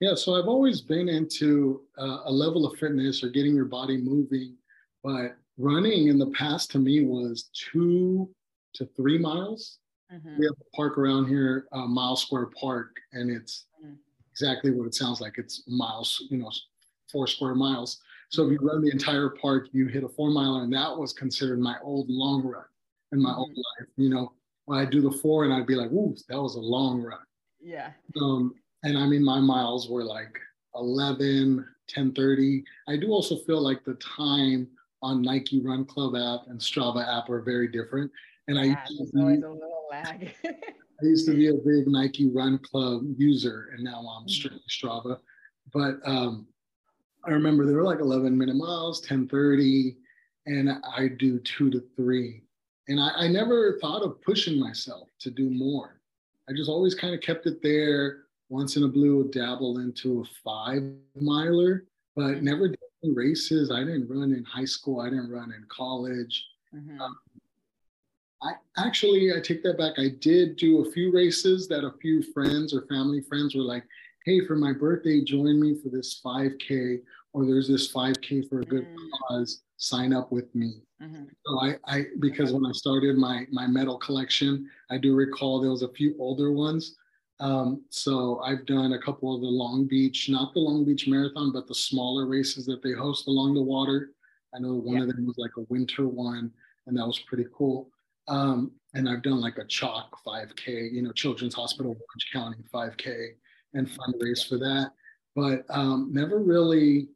Yeah, 0.00 0.14
so 0.14 0.36
I've 0.36 0.46
always 0.46 0.80
been 0.80 1.08
into 1.08 1.82
uh, 1.98 2.20
a 2.24 2.30
level 2.30 2.66
of 2.66 2.78
fitness 2.78 3.24
or 3.24 3.30
getting 3.30 3.54
your 3.54 3.64
body 3.64 3.96
moving, 3.96 4.54
but 5.02 5.38
running 5.58 6.08
in 6.08 6.18
the 6.18 6.30
past 6.30 6.70
to 6.70 6.78
me 6.78 7.04
was 7.04 7.50
two 7.52 8.30
to 8.74 8.88
three 8.96 9.18
miles. 9.18 9.78
Mm-hmm. 10.12 10.38
We 10.38 10.46
have 10.46 10.54
a 10.54 10.76
park 10.76 10.96
around 10.96 11.26
here, 11.26 11.66
uh, 11.72 11.86
Mile 11.86 12.16
Square 12.16 12.50
Park, 12.58 12.96
and 13.12 13.30
it's 13.30 13.66
mm-hmm. 13.84 13.94
exactly 14.30 14.70
what 14.70 14.86
it 14.86 14.94
sounds 14.94 15.20
like. 15.20 15.34
It's 15.36 15.64
miles, 15.66 16.24
you 16.30 16.38
know, 16.38 16.50
four 17.10 17.26
square 17.26 17.54
miles. 17.54 18.00
So 18.30 18.46
if 18.46 18.52
you 18.52 18.58
run 18.62 18.82
the 18.82 18.90
entire 18.90 19.30
park, 19.30 19.68
you 19.72 19.86
hit 19.86 20.04
a 20.04 20.08
four 20.08 20.30
miler, 20.30 20.62
and 20.62 20.72
that 20.72 20.96
was 20.96 21.12
considered 21.12 21.60
my 21.60 21.76
old 21.82 22.08
long 22.08 22.42
run 22.42 22.64
in 23.12 23.20
my 23.20 23.30
mm-hmm. 23.30 23.38
old 23.38 23.50
life. 23.50 23.88
You 23.96 24.10
know, 24.10 24.32
when 24.66 24.78
I 24.78 24.84
do 24.84 25.00
the 25.00 25.10
four, 25.10 25.44
and 25.44 25.52
I'd 25.52 25.66
be 25.66 25.74
like, 25.74 25.90
"Ooh, 25.90 26.14
that 26.28 26.40
was 26.40 26.54
a 26.54 26.60
long 26.60 27.02
run." 27.02 27.20
Yeah. 27.60 27.90
Um, 28.20 28.54
and 28.84 28.96
I 28.96 29.06
mean, 29.06 29.24
my 29.24 29.40
miles 29.40 29.88
were 29.88 30.04
like 30.04 30.38
11, 30.74 31.56
1030. 31.56 32.64
I 32.86 32.96
do 32.96 33.08
also 33.08 33.36
feel 33.36 33.60
like 33.60 33.84
the 33.84 33.94
time 33.94 34.68
on 35.02 35.22
Nike 35.22 35.60
Run 35.60 35.84
Club 35.84 36.14
app 36.16 36.48
and 36.48 36.58
Strava 36.58 37.06
app 37.06 37.28
are 37.30 37.40
very 37.40 37.68
different. 37.68 38.10
And 38.48 38.58
I 38.58 38.64
yeah, 38.64 38.84
used 38.88 39.12
to 39.12 39.20
always 39.20 39.38
be, 39.38 39.44
a 39.44 39.50
little 39.50 39.86
lag. 39.90 40.34
I 40.44 41.04
used 41.04 41.26
to 41.26 41.34
be 41.34 41.48
a 41.48 41.54
big 41.54 41.86
Nike 41.86 42.28
Run 42.28 42.58
Club 42.58 43.02
user, 43.16 43.70
and 43.74 43.84
now 43.84 43.98
I'm 43.98 44.22
mm-hmm. 44.22 44.28
strictly 44.28 44.62
Strava. 44.68 45.18
But 45.72 45.98
um, 46.04 46.46
I 47.24 47.30
remember 47.30 47.66
they 47.66 47.74
were 47.74 47.84
like 47.84 48.00
11 48.00 48.36
minute 48.36 48.56
miles, 48.56 49.00
1030, 49.00 49.96
and 50.46 50.70
I 50.96 51.08
do 51.08 51.38
two 51.40 51.70
to 51.70 51.82
three. 51.94 52.42
And 52.88 52.98
I, 52.98 53.10
I 53.16 53.28
never 53.28 53.78
thought 53.80 54.02
of 54.02 54.20
pushing 54.22 54.58
myself 54.58 55.08
to 55.20 55.30
do 55.30 55.50
more. 55.50 56.00
I 56.48 56.52
just 56.52 56.70
always 56.70 56.94
kind 56.94 57.14
of 57.14 57.20
kept 57.20 57.46
it 57.46 57.62
there 57.62 58.20
once 58.48 58.76
in 58.76 58.84
a 58.84 58.88
blue 58.88 59.28
dabble 59.30 59.78
into 59.78 60.22
a 60.22 60.24
five 60.42 60.82
miler, 61.20 61.84
but 62.16 62.22
mm-hmm. 62.22 62.44
never 62.44 62.68
did 62.68 62.78
races. 63.02 63.70
I 63.70 63.80
didn't 63.80 64.08
run 64.08 64.32
in 64.32 64.44
high 64.44 64.64
school. 64.64 65.00
I 65.00 65.10
didn't 65.10 65.30
run 65.30 65.52
in 65.52 65.64
college. 65.68 66.44
Mm-hmm. 66.74 67.00
Um, 67.00 67.16
I 68.42 68.52
actually, 68.76 69.32
I 69.36 69.40
take 69.40 69.62
that 69.64 69.78
back. 69.78 69.94
I 69.98 70.10
did 70.20 70.56
do 70.56 70.84
a 70.84 70.90
few 70.92 71.12
races 71.12 71.66
that 71.68 71.84
a 71.84 71.94
few 72.00 72.22
friends 72.22 72.72
or 72.72 72.82
family 72.82 73.20
friends 73.20 73.54
were 73.54 73.62
like, 73.62 73.84
"Hey, 74.24 74.44
for 74.46 74.54
my 74.54 74.72
birthday, 74.72 75.22
join 75.22 75.60
me 75.60 75.74
for 75.74 75.88
this 75.88 76.20
5K, 76.24 77.00
or 77.32 77.46
there's 77.46 77.68
this 77.68 77.92
5K 77.92 78.48
for 78.48 78.60
a 78.60 78.64
good 78.64 78.84
mm-hmm. 78.84 79.08
cause. 79.28 79.62
Sign 79.76 80.12
up 80.12 80.30
with 80.30 80.54
me." 80.54 80.82
Mm-hmm. 81.02 81.24
So 81.46 81.60
I, 81.60 81.76
I, 81.86 82.04
because 82.20 82.52
when 82.52 82.66
I 82.66 82.72
started 82.72 83.16
my 83.16 83.46
my 83.50 83.66
medal 83.66 83.98
collection, 83.98 84.68
I 84.90 84.98
do 84.98 85.14
recall 85.14 85.60
there 85.60 85.70
was 85.70 85.82
a 85.82 85.92
few 85.92 86.14
older 86.18 86.52
ones 86.52 86.96
um, 87.40 87.84
so 87.90 88.40
I've 88.40 88.66
done 88.66 88.94
a 88.94 89.00
couple 89.00 89.34
of 89.34 89.40
the 89.40 89.46
Long 89.46 89.86
Beach, 89.86 90.28
not 90.28 90.52
the 90.52 90.60
Long 90.60 90.84
Beach 90.84 91.06
Marathon, 91.06 91.52
but 91.52 91.68
the 91.68 91.74
smaller 91.74 92.26
races 92.26 92.66
that 92.66 92.82
they 92.82 92.92
host 92.92 93.28
along 93.28 93.54
the 93.54 93.62
water. 93.62 94.10
I 94.54 94.58
know 94.58 94.74
one 94.74 94.96
yeah. 94.96 95.02
of 95.02 95.08
them 95.08 95.26
was 95.26 95.38
like 95.38 95.56
a 95.56 95.66
winter 95.68 96.08
one, 96.08 96.50
and 96.86 96.96
that 96.96 97.06
was 97.06 97.18
pretty 97.20 97.46
cool. 97.54 97.90
Um, 98.26 98.72
and 98.94 99.08
I've 99.08 99.22
done 99.22 99.40
like 99.40 99.58
a 99.58 99.64
CHOC 99.64 100.10
5K, 100.26 100.92
you 100.92 101.02
know, 101.02 101.12
Children's 101.12 101.54
Hospital 101.54 101.92
Orange 101.92 102.30
County 102.32 102.64
5K 102.72 103.30
and 103.74 103.88
fundraise 103.88 104.46
for 104.46 104.58
that. 104.58 104.92
But 105.36 105.64
um, 105.70 106.10
never 106.12 106.38
really 106.38 107.08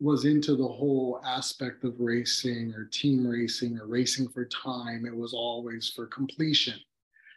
was 0.00 0.24
into 0.24 0.56
the 0.56 0.66
whole 0.66 1.20
aspect 1.24 1.84
of 1.84 1.94
racing 1.98 2.72
or 2.74 2.84
team 2.84 3.26
racing 3.26 3.78
or 3.78 3.86
racing 3.86 4.28
for 4.28 4.44
time. 4.46 5.06
It 5.06 5.16
was 5.16 5.32
always 5.34 5.90
for 5.90 6.06
completion. 6.06 6.78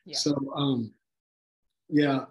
Yeah. 0.05 0.17
So 0.17 0.35
um, 0.55 0.91
yeah, 1.89 2.25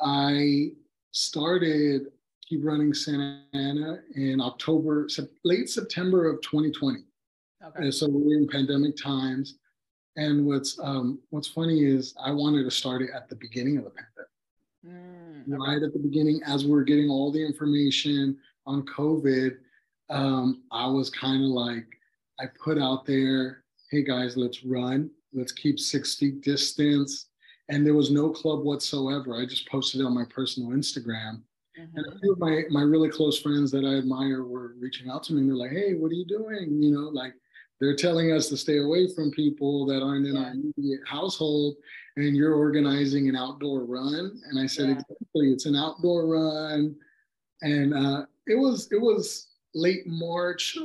I 0.00 0.72
started 1.12 2.08
Keep 2.48 2.64
Runnin' 2.64 2.94
Santa 2.94 3.42
Ana 3.54 4.00
in 4.14 4.40
October, 4.40 5.08
late 5.44 5.68
September 5.68 6.28
of 6.28 6.40
2020. 6.42 7.00
Okay. 7.64 7.84
And 7.84 7.94
so 7.94 8.08
we're 8.10 8.38
in 8.38 8.48
pandemic 8.48 8.96
times. 8.96 9.56
And 10.16 10.44
what's 10.44 10.78
um, 10.78 11.18
what's 11.30 11.48
funny 11.48 11.84
is 11.84 12.14
I 12.22 12.32
wanted 12.32 12.64
to 12.64 12.70
start 12.70 13.00
it 13.02 13.10
at 13.14 13.28
the 13.28 13.36
beginning 13.36 13.78
of 13.78 13.84
the 13.84 13.90
pandemic. 13.90 14.22
Mm, 14.86 15.42
okay. 15.42 15.70
Right 15.70 15.82
at 15.82 15.92
the 15.92 15.98
beginning, 15.98 16.40
as 16.46 16.66
we 16.66 16.72
are 16.78 16.82
getting 16.82 17.08
all 17.08 17.32
the 17.32 17.44
information 17.44 18.36
on 18.66 18.84
COVID, 18.84 19.56
um, 20.10 20.62
I 20.70 20.86
was 20.86 21.08
kind 21.08 21.42
of 21.42 21.50
like, 21.50 21.86
I 22.38 22.44
put 22.62 22.78
out 22.78 23.06
there, 23.06 23.64
hey 23.90 24.02
guys, 24.02 24.36
let's 24.36 24.64
run, 24.64 25.10
let's 25.32 25.52
keep 25.52 25.80
six 25.80 26.14
feet 26.16 26.42
distance, 26.42 27.28
and 27.72 27.86
there 27.86 27.94
was 27.94 28.10
no 28.10 28.28
club 28.28 28.64
whatsoever. 28.64 29.34
I 29.34 29.46
just 29.46 29.68
posted 29.68 30.02
it 30.02 30.04
on 30.04 30.14
my 30.14 30.26
personal 30.28 30.70
Instagram. 30.70 31.40
Mm-hmm. 31.80 31.96
And 31.96 32.06
a 32.06 32.18
few 32.18 32.32
of 32.32 32.38
my 32.38 32.64
my 32.70 32.82
really 32.82 33.08
close 33.08 33.40
friends 33.40 33.70
that 33.70 33.84
I 33.84 33.96
admire 33.96 34.44
were 34.44 34.74
reaching 34.78 35.08
out 35.08 35.22
to 35.24 35.32
me 35.32 35.40
and 35.40 35.48
they're 35.48 35.56
like, 35.56 35.70
"Hey, 35.70 35.94
what 35.94 36.10
are 36.10 36.14
you 36.14 36.26
doing?" 36.26 36.82
You 36.82 36.90
know, 36.92 37.08
like 37.08 37.32
they're 37.80 37.96
telling 37.96 38.30
us 38.30 38.48
to 38.50 38.56
stay 38.58 38.78
away 38.78 39.08
from 39.14 39.30
people 39.30 39.86
that 39.86 40.02
aren't 40.02 40.26
in 40.26 40.34
yeah. 40.34 40.42
our 40.42 40.50
immediate 40.52 41.00
household, 41.06 41.76
and 42.16 42.36
you're 42.36 42.54
organizing 42.54 43.30
an 43.30 43.36
outdoor 43.36 43.84
run. 43.84 44.38
And 44.50 44.60
I 44.60 44.66
said, 44.66 44.88
yeah. 44.88 44.92
"Exactly, 44.92 45.52
it's 45.52 45.66
an 45.66 45.76
outdoor 45.76 46.26
run." 46.26 46.94
And 47.62 47.94
uh, 47.94 48.26
it 48.46 48.56
was 48.56 48.88
it 48.92 49.00
was 49.00 49.48
late 49.74 50.06
March, 50.06 50.76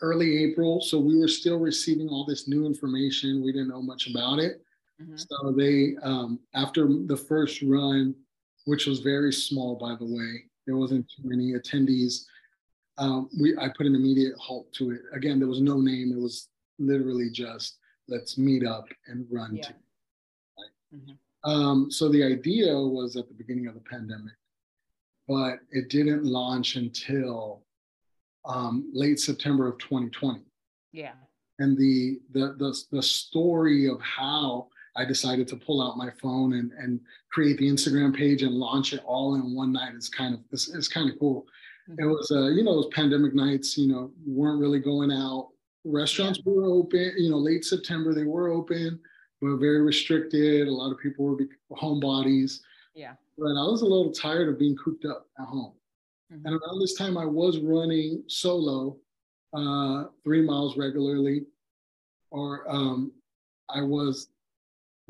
early 0.00 0.42
April, 0.44 0.80
so 0.80 0.98
we 0.98 1.18
were 1.18 1.28
still 1.28 1.58
receiving 1.58 2.08
all 2.08 2.24
this 2.24 2.48
new 2.48 2.64
information. 2.64 3.44
We 3.44 3.52
didn't 3.52 3.68
know 3.68 3.82
much 3.82 4.08
about 4.08 4.38
it. 4.38 4.62
Mm-hmm. 5.00 5.16
So 5.16 5.52
they, 5.52 5.96
um, 6.02 6.40
after 6.54 6.86
the 7.06 7.16
first 7.16 7.62
run, 7.62 8.14
which 8.66 8.86
was 8.86 9.00
very 9.00 9.32
small, 9.32 9.76
by 9.76 9.94
the 9.94 10.04
way, 10.04 10.44
there 10.66 10.76
wasn't 10.76 11.06
too 11.08 11.28
many 11.28 11.52
attendees. 11.52 12.24
Um, 12.98 13.30
we 13.40 13.56
I 13.56 13.68
put 13.76 13.86
an 13.86 13.94
immediate 13.94 14.36
halt 14.38 14.72
to 14.74 14.92
it. 14.92 15.00
Again, 15.14 15.38
there 15.38 15.48
was 15.48 15.60
no 15.60 15.80
name. 15.80 16.12
It 16.12 16.20
was 16.20 16.48
literally 16.78 17.30
just 17.30 17.78
let's 18.08 18.36
meet 18.36 18.66
up 18.66 18.86
and 19.06 19.26
run. 19.30 19.56
Yeah. 19.56 19.62
To, 19.62 19.72
right? 20.58 21.00
mm-hmm. 21.00 21.50
um, 21.50 21.90
so 21.90 22.08
the 22.08 22.22
idea 22.22 22.74
was 22.76 23.16
at 23.16 23.28
the 23.28 23.34
beginning 23.34 23.66
of 23.66 23.74
the 23.74 23.80
pandemic, 23.80 24.34
but 25.26 25.60
it 25.70 25.88
didn't 25.88 26.24
launch 26.24 26.76
until 26.76 27.62
um, 28.44 28.90
late 28.92 29.18
September 29.18 29.68
of 29.68 29.78
2020. 29.78 30.42
Yeah. 30.92 31.12
And 31.58 31.76
the, 31.76 32.20
the 32.32 32.54
the 32.58 32.76
the 32.90 33.02
story 33.02 33.86
of 33.86 34.00
how 34.00 34.68
I 34.96 35.04
decided 35.04 35.46
to 35.48 35.56
pull 35.56 35.82
out 35.82 35.96
my 35.96 36.10
phone 36.20 36.54
and, 36.54 36.72
and 36.72 37.00
create 37.30 37.58
the 37.58 37.68
Instagram 37.68 38.14
page 38.14 38.42
and 38.42 38.52
launch 38.52 38.92
it 38.92 39.02
all 39.04 39.36
in 39.36 39.54
one 39.54 39.72
night 39.72 39.94
is 39.94 40.08
kind 40.08 40.34
of 40.34 40.40
it's, 40.52 40.68
it's 40.74 40.88
kind 40.88 41.10
of 41.10 41.18
cool. 41.18 41.46
Mm-hmm. 41.88 42.02
It 42.02 42.06
was 42.06 42.30
uh, 42.30 42.48
you 42.48 42.64
know, 42.64 42.72
was 42.72 42.88
pandemic 42.92 43.34
nights, 43.34 43.78
you 43.78 43.88
know, 43.88 44.10
weren't 44.26 44.60
really 44.60 44.80
going 44.80 45.12
out. 45.12 45.50
Restaurants 45.84 46.40
yeah. 46.44 46.52
were 46.52 46.66
open, 46.66 47.14
you 47.16 47.30
know, 47.30 47.38
late 47.38 47.64
September 47.64 48.12
they 48.12 48.24
were 48.24 48.48
open, 48.48 49.00
but 49.40 49.56
very 49.56 49.80
restricted. 49.80 50.68
A 50.68 50.72
lot 50.72 50.92
of 50.92 50.98
people 50.98 51.24
were 51.24 51.38
homebodies. 51.76 52.60
Yeah. 52.94 53.12
But 53.38 53.56
I 53.56 53.64
was 53.64 53.82
a 53.82 53.86
little 53.86 54.12
tired 54.12 54.48
of 54.48 54.58
being 54.58 54.76
cooped 54.76 55.04
up 55.04 55.26
at 55.38 55.46
home. 55.46 55.72
Mm-hmm. 56.32 56.46
And 56.46 56.54
around 56.54 56.80
this 56.80 56.94
time 56.94 57.16
I 57.16 57.24
was 57.24 57.58
running 57.58 58.22
solo 58.26 58.96
uh, 59.52 60.04
three 60.22 60.42
miles 60.42 60.76
regularly, 60.76 61.44
or 62.30 62.64
um, 62.70 63.12
I 63.68 63.82
was 63.82 64.28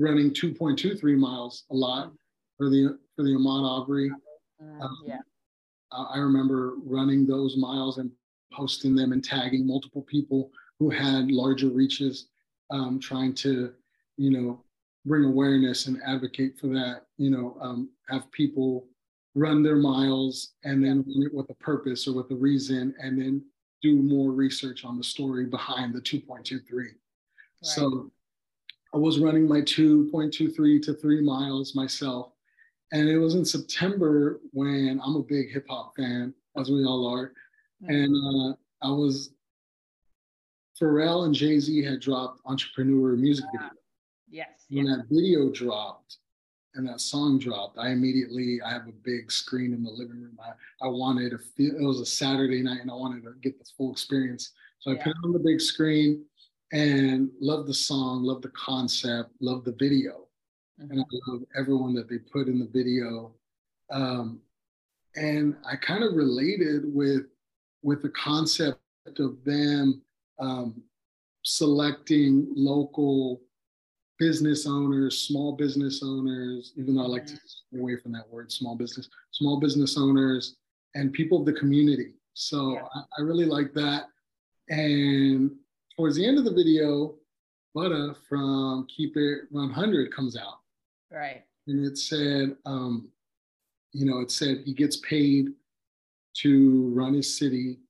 running 0.01 0.31
2.23 0.31 1.17
miles 1.17 1.65
a 1.71 1.75
lot 1.75 2.13
for 2.57 2.71
the 2.71 2.99
for 3.15 3.23
the 3.23 3.31
Ahmaud 3.31 3.81
Arbery. 3.81 4.11
Uh, 4.61 4.85
um, 4.85 4.97
yeah. 5.07 5.19
I 5.93 6.19
remember 6.19 6.75
running 6.85 7.27
those 7.27 7.57
miles 7.57 7.99
and 7.99 8.11
posting 8.53 8.95
them 8.95 9.13
and 9.13 9.25
tagging 9.25 9.67
multiple 9.67 10.03
people 10.03 10.51
who 10.79 10.89
had 10.89 11.31
larger 11.31 11.69
reaches, 11.69 12.29
um, 12.71 13.01
trying 13.01 13.35
to, 13.35 13.73
you 14.17 14.31
know, 14.31 14.63
bring 15.05 15.25
awareness 15.25 15.87
and 15.87 16.01
advocate 16.07 16.59
for 16.59 16.69
that. 16.69 17.03
You 17.19 17.31
know, 17.31 17.57
um, 17.61 17.91
have 18.09 18.31
people 18.31 18.87
run 19.35 19.63
their 19.63 19.77
miles 19.77 20.53
and 20.65 20.83
then 20.83 21.05
run 21.07 21.27
it 21.27 21.35
with 21.35 21.51
a 21.51 21.55
purpose 21.55 22.07
or 22.07 22.15
with 22.15 22.31
a 22.31 22.37
reason, 22.37 22.95
and 23.01 23.21
then 23.21 23.45
do 23.83 23.97
more 23.97 24.31
research 24.31 24.85
on 24.85 24.97
the 24.97 25.05
story 25.05 25.47
behind 25.47 25.95
the 25.95 26.01
2.23. 26.01 26.61
Right. 26.73 26.93
So 27.63 28.11
I 28.93 28.99
was 28.99 29.21
running 29.21 29.47
my 29.47 29.61
2.23 29.61 30.83
to 30.83 30.95
three 30.95 31.23
miles 31.23 31.75
myself. 31.75 32.33
And 32.93 33.09
it 33.09 33.19
was 33.19 33.37
in 33.37 33.45
September 33.45 34.41
when 34.53 35.01
I'm 35.05 35.15
a 35.15 35.23
big 35.23 35.53
hip 35.53 35.67
hop 35.69 35.95
fan, 35.97 36.35
as 36.57 36.71
we 36.71 36.85
all 36.85 37.07
are. 37.07 37.33
Mm-hmm. 37.83 37.91
And 37.91 38.17
uh, 38.17 38.57
I 38.83 38.91
was, 38.91 39.31
Pharrell 40.81 41.27
and 41.27 41.35
Jay 41.35 41.61
Z 41.61 41.85
had 41.85 42.01
dropped 42.01 42.41
Entrepreneur 42.47 43.15
music 43.15 43.45
video. 43.53 43.71
Yes. 44.29 44.49
When 44.71 44.87
yes. 44.87 44.97
that 44.97 45.07
video 45.09 45.51
dropped 45.51 46.17
and 46.75 46.89
that 46.89 47.01
song 47.01 47.39
dropped, 47.39 47.79
I 47.79 47.91
immediately, 47.91 48.61
I 48.65 48.73
have 48.73 48.89
a 48.89 48.93
big 48.93 49.31
screen 49.31 49.73
in 49.73 49.85
the 49.85 49.91
living 49.91 50.21
room. 50.21 50.39
I, 50.43 50.51
I 50.85 50.89
wanted 50.89 51.31
to 51.31 51.39
feel, 51.39 51.77
it 51.77 51.85
was 51.85 52.01
a 52.01 52.07
Saturday 52.07 52.63
night 52.63 52.81
and 52.81 52.91
I 52.91 52.95
wanted 52.95 53.23
to 53.23 53.35
get 53.41 53.59
the 53.59 53.71
full 53.77 53.93
experience. 53.93 54.51
So 54.81 54.91
I 54.91 54.95
yeah. 54.95 55.05
put 55.05 55.11
it 55.11 55.17
on 55.25 55.33
the 55.33 55.39
big 55.39 55.61
screen 55.61 56.25
and 56.73 57.31
love 57.41 57.67
the 57.67 57.75
song, 57.75 58.23
love 58.23 58.43
the 58.43 58.51
concept, 58.51 59.31
love 59.41 59.65
the 59.65 59.77
video, 59.79 60.27
mm-hmm. 60.81 60.91
and 60.91 61.01
I 61.01 61.31
love 61.31 61.43
everyone 61.59 61.95
that 61.95 62.09
they 62.09 62.19
put 62.19 62.49
in 62.49 62.59
the 62.59 62.67
video. 62.67 63.33
Um, 63.91 64.41
and 65.17 65.57
I 65.69 65.77
kind 65.77 66.05
of 66.05 66.15
related 66.15 66.83
with 66.85 67.23
with 67.83 68.03
the 68.03 68.11
concept 68.11 68.79
of 69.19 69.43
them 69.45 70.03
um, 70.39 70.83
selecting 71.43 72.47
local 72.55 73.41
business 74.19 74.67
owners, 74.67 75.19
small 75.19 75.53
business 75.53 76.03
owners, 76.05 76.75
even 76.77 76.95
though 76.95 77.05
I 77.05 77.07
like 77.07 77.27
to 77.27 77.33
mm-hmm. 77.33 77.47
stay 77.47 77.81
away 77.81 77.97
from 77.97 78.13
that 78.13 78.29
word, 78.31 78.53
small 78.53 78.77
business, 78.77 79.09
small 79.31 79.59
business 79.59 79.97
owners, 79.97 80.57
and 80.95 81.13
people 81.13 81.41
of 81.41 81.47
the 81.47 81.55
community. 81.55 82.13
So 82.35 82.75
yeah. 82.75 82.83
I, 82.95 83.01
I 83.19 83.23
really 83.23 83.47
like 83.47 83.73
that. 83.75 84.05
And 84.69 85.51
towards 86.01 86.17
the 86.17 86.27
end 86.27 86.39
of 86.39 86.45
the 86.45 86.55
video, 86.55 87.15
Buddha 87.75 88.17
from 88.27 88.87
Keep 88.89 89.19
It 89.19 89.41
100 89.51 90.15
comes 90.15 90.35
out. 90.35 90.61
Right. 91.13 91.43
And 91.67 91.85
it 91.85 91.99
said, 91.99 92.57
um, 92.65 93.11
you 93.93 94.07
know, 94.07 94.21
it 94.21 94.31
said 94.31 94.63
he 94.65 94.73
gets 94.73 94.97
paid 94.97 95.49
to 96.39 96.91
run 96.95 97.13
his 97.13 97.37
city, 97.37 97.81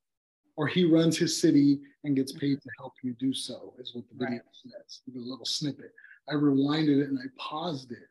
or 0.57 0.67
he 0.67 0.85
runs 0.85 1.17
his 1.19 1.41
city 1.41 1.83
and 2.03 2.17
gets 2.17 2.33
paid 2.33 2.61
to 2.61 2.69
help 2.81 2.95
you 3.05 3.13
do 3.13 3.33
so, 3.33 3.75
is 3.79 3.95
what 3.95 4.09
the 4.09 4.17
video 4.17 4.39
right. 4.39 4.43
says. 4.55 5.03
The 5.07 5.21
little 5.21 5.47
snippet. 5.47 5.93
I 6.29 6.33
rewinded 6.33 7.03
it 7.03 7.11
and 7.11 7.19
I 7.21 7.29
paused 7.39 7.93
it. 7.93 8.09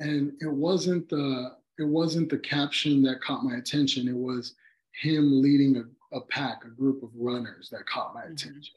And 0.00 0.32
it 0.40 0.50
wasn't 0.50 1.10
the 1.10 1.56
it 1.78 1.84
wasn't 1.84 2.30
the 2.30 2.38
caption 2.38 3.02
that 3.02 3.20
caught 3.20 3.44
my 3.44 3.56
attention. 3.56 4.08
It 4.08 4.16
was 4.16 4.54
him 4.92 5.42
leading 5.42 5.76
a, 5.76 6.16
a 6.16 6.20
pack, 6.22 6.64
a 6.64 6.68
group 6.68 7.02
of 7.02 7.10
runners 7.14 7.68
that 7.72 7.84
caught 7.84 8.14
my 8.14 8.22
mm-hmm. 8.22 8.32
attention. 8.32 8.74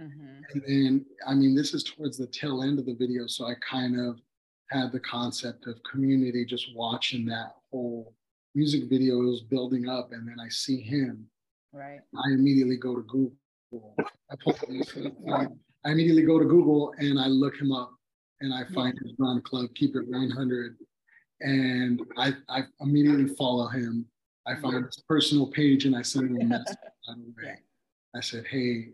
Mm-hmm. 0.00 0.42
And 0.52 0.62
then, 0.66 1.06
I 1.26 1.34
mean, 1.34 1.54
this 1.54 1.74
is 1.74 1.84
towards 1.84 2.16
the 2.16 2.26
tail 2.26 2.62
end 2.62 2.78
of 2.78 2.86
the 2.86 2.94
video. 2.94 3.26
So 3.26 3.46
I 3.46 3.54
kind 3.68 4.00
of 4.00 4.20
had 4.70 4.92
the 4.92 5.00
concept 5.00 5.66
of 5.66 5.82
community 5.82 6.44
just 6.44 6.74
watching 6.74 7.26
that 7.26 7.56
whole 7.70 8.14
music 8.54 8.84
video 8.88 9.18
was 9.18 9.42
building 9.42 9.88
up. 9.88 10.12
And 10.12 10.26
then 10.26 10.36
I 10.40 10.48
see 10.48 10.80
him. 10.80 11.26
Right. 11.72 12.00
I 12.16 12.32
immediately 12.32 12.76
go 12.76 12.96
to 12.96 13.02
Google. 13.02 13.34
I, 14.30 14.34
pull, 14.42 14.56
I 15.84 15.90
immediately 15.90 16.22
go 16.22 16.38
to 16.38 16.44
Google 16.44 16.94
and 16.98 17.18
I 17.18 17.26
look 17.26 17.56
him 17.56 17.72
up 17.72 17.92
and 18.40 18.52
I 18.52 18.64
find 18.74 18.98
his 19.02 19.12
run 19.18 19.40
club, 19.42 19.70
Keep 19.74 19.96
It 19.96 20.08
100. 20.08 20.76
And 21.40 22.02
I, 22.18 22.34
I 22.48 22.62
immediately 22.80 23.34
follow 23.34 23.68
him. 23.68 24.06
I 24.46 24.56
find 24.56 24.84
his 24.84 25.02
personal 25.08 25.46
page 25.46 25.86
and 25.86 25.96
I 25.96 26.02
send 26.02 26.30
him 26.30 26.40
a 26.40 26.44
message. 26.44 26.76
I 28.14 28.20
said, 28.20 28.44
hey, 28.46 28.90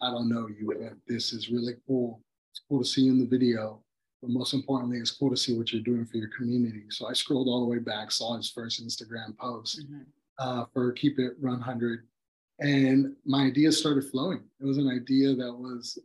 I 0.00 0.10
don't 0.10 0.28
know 0.28 0.48
you, 0.48 0.66
but 0.66 0.96
this 1.06 1.32
is 1.32 1.50
really 1.50 1.74
cool. 1.86 2.20
It's 2.52 2.62
cool 2.68 2.80
to 2.80 2.88
see 2.88 3.02
you 3.02 3.12
in 3.12 3.18
the 3.18 3.26
video. 3.26 3.82
But 4.20 4.30
most 4.30 4.52
importantly, 4.52 4.98
it's 4.98 5.12
cool 5.12 5.30
to 5.30 5.36
see 5.36 5.56
what 5.56 5.72
you're 5.72 5.82
doing 5.82 6.04
for 6.04 6.16
your 6.16 6.30
community. 6.36 6.84
So 6.90 7.06
I 7.06 7.12
scrolled 7.12 7.48
all 7.48 7.60
the 7.64 7.70
way 7.70 7.78
back, 7.78 8.10
saw 8.10 8.36
his 8.36 8.50
first 8.50 8.84
Instagram 8.84 9.36
post 9.38 9.80
mm-hmm. 9.84 10.02
uh, 10.38 10.64
for 10.72 10.92
Keep 10.92 11.18
It 11.18 11.34
Run 11.40 11.54
100. 11.54 12.06
And 12.60 13.14
my 13.24 13.44
ideas 13.44 13.78
started 13.78 14.04
flowing. 14.10 14.42
It 14.60 14.64
was 14.64 14.78
an 14.78 14.88
idea 14.88 15.34
that 15.36 15.52
was 15.52 15.98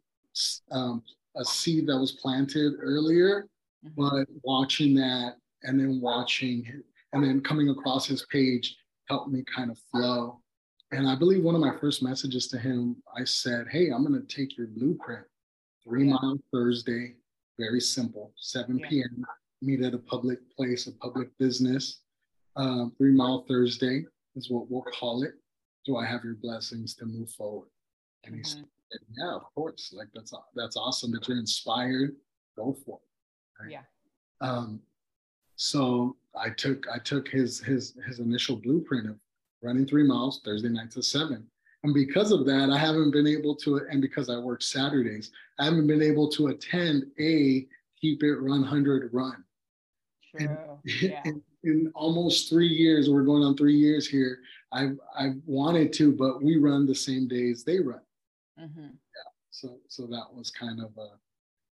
um, 0.71 1.01
a 1.35 1.43
seed 1.43 1.88
that 1.88 1.97
was 1.97 2.12
planted 2.12 2.73
earlier, 2.79 3.47
mm-hmm. 3.85 4.01
but 4.01 4.27
watching 4.43 4.93
that 4.95 5.38
and 5.63 5.79
then 5.79 6.00
watching 6.00 6.83
and 7.13 7.23
then 7.23 7.41
coming 7.41 7.69
across 7.69 8.05
his 8.05 8.25
page 8.31 8.75
helped 9.07 9.31
me 9.31 9.43
kind 9.55 9.71
of 9.71 9.79
flow. 9.91 10.39
And 10.93 11.07
I 11.07 11.15
believe 11.15 11.43
one 11.43 11.55
of 11.55 11.62
my 11.62 11.75
first 11.79 12.03
messages 12.03 12.47
to 12.50 12.57
him, 12.57 12.97
I 13.17 13.23
said, 13.23 13.67
Hey, 13.71 13.89
I'm 13.89 14.05
going 14.05 14.19
to 14.19 14.35
take 14.35 14.57
your 14.57 14.67
blueprint, 14.67 15.25
three 15.83 16.05
yeah. 16.07 16.13
mile 16.13 16.38
Thursday, 16.51 17.15
very 17.59 17.79
simple, 17.79 18.31
7 18.38 18.77
yeah. 18.77 18.89
p.m., 18.89 19.25
meet 19.62 19.81
at 19.81 19.93
a 19.93 20.00
public 20.00 20.39
place, 20.55 20.88
a 20.88 20.91
public 20.93 21.29
business. 21.39 22.01
Uh, 22.55 22.85
three 22.97 23.12
mile 23.12 23.45
Thursday 23.47 24.05
is 24.35 24.50
what 24.50 24.69
we'll 24.69 24.83
call 24.83 25.23
it. 25.23 25.33
Do 25.85 25.97
I 25.97 26.05
have 26.05 26.23
your 26.23 26.35
blessings 26.35 26.95
to 26.95 27.05
move 27.05 27.29
forward? 27.31 27.69
And 28.25 28.35
mm-hmm. 28.35 28.43
he 28.43 28.50
said, 28.50 28.65
Yeah, 29.17 29.35
of 29.35 29.43
course. 29.55 29.93
Like 29.95 30.09
that's 30.13 30.33
that's 30.55 30.77
awesome 30.77 31.12
that 31.12 31.27
you're 31.27 31.38
inspired. 31.38 32.15
Go 32.55 32.75
for 32.85 33.00
it. 33.00 33.63
Right? 33.63 33.71
Yeah. 33.71 34.47
Um, 34.47 34.81
so 35.55 36.17
I 36.39 36.50
took 36.50 36.85
I 36.93 37.00
took 37.00 37.27
his 37.27 37.59
his 37.59 37.95
his 38.07 38.19
initial 38.19 38.57
blueprint 38.57 39.09
of 39.09 39.17
running 39.63 39.88
three 39.88 40.03
miles 40.03 40.41
Thursday 40.43 40.70
nights 40.70 40.98
at 40.98 41.05
seven. 41.05 41.48
And 41.84 41.93
because 41.93 42.32
of 42.32 42.46
that, 42.46 42.70
I 42.70 42.77
haven't 42.77 43.12
been 43.12 43.27
able 43.27 43.55
to, 43.58 43.82
and 43.89 44.01
because 44.01 44.29
I 44.29 44.38
work 44.38 44.62
Saturdays, 44.62 45.32
I 45.60 45.65
haven't 45.65 45.88
been 45.88 46.01
able 46.01 46.29
to 46.32 46.48
attend 46.48 47.05
a 47.20 47.67
Keep 48.00 48.24
It 48.24 48.36
Run 48.36 48.62
100 48.62 49.13
run. 49.13 49.43
True. 50.38 50.58
Yeah. 50.86 51.22
In, 51.25 51.41
in, 51.63 51.91
almost 51.96 52.50
three 52.50 52.67
years, 52.67 53.10
we're 53.10 53.24
going 53.24 53.43
on 53.43 53.55
three 53.55 53.75
years 53.75 54.05
here. 54.08 54.39
I've 54.74 55.00
I've 55.17 55.36
wanted 55.46 55.93
to, 55.93 56.12
but 56.12 56.43
we 56.43 56.58
run 56.58 56.86
the 56.86 56.96
same 56.96 57.27
days 57.27 57.63
they 57.63 57.79
run. 57.79 58.01
Mm-hmm. 58.60 58.82
Yeah. 58.82 59.32
So 59.51 59.77
so 59.88 60.05
that 60.08 60.25
was 60.34 60.51
kind 60.51 60.82
of 60.82 60.91
a 60.98 61.12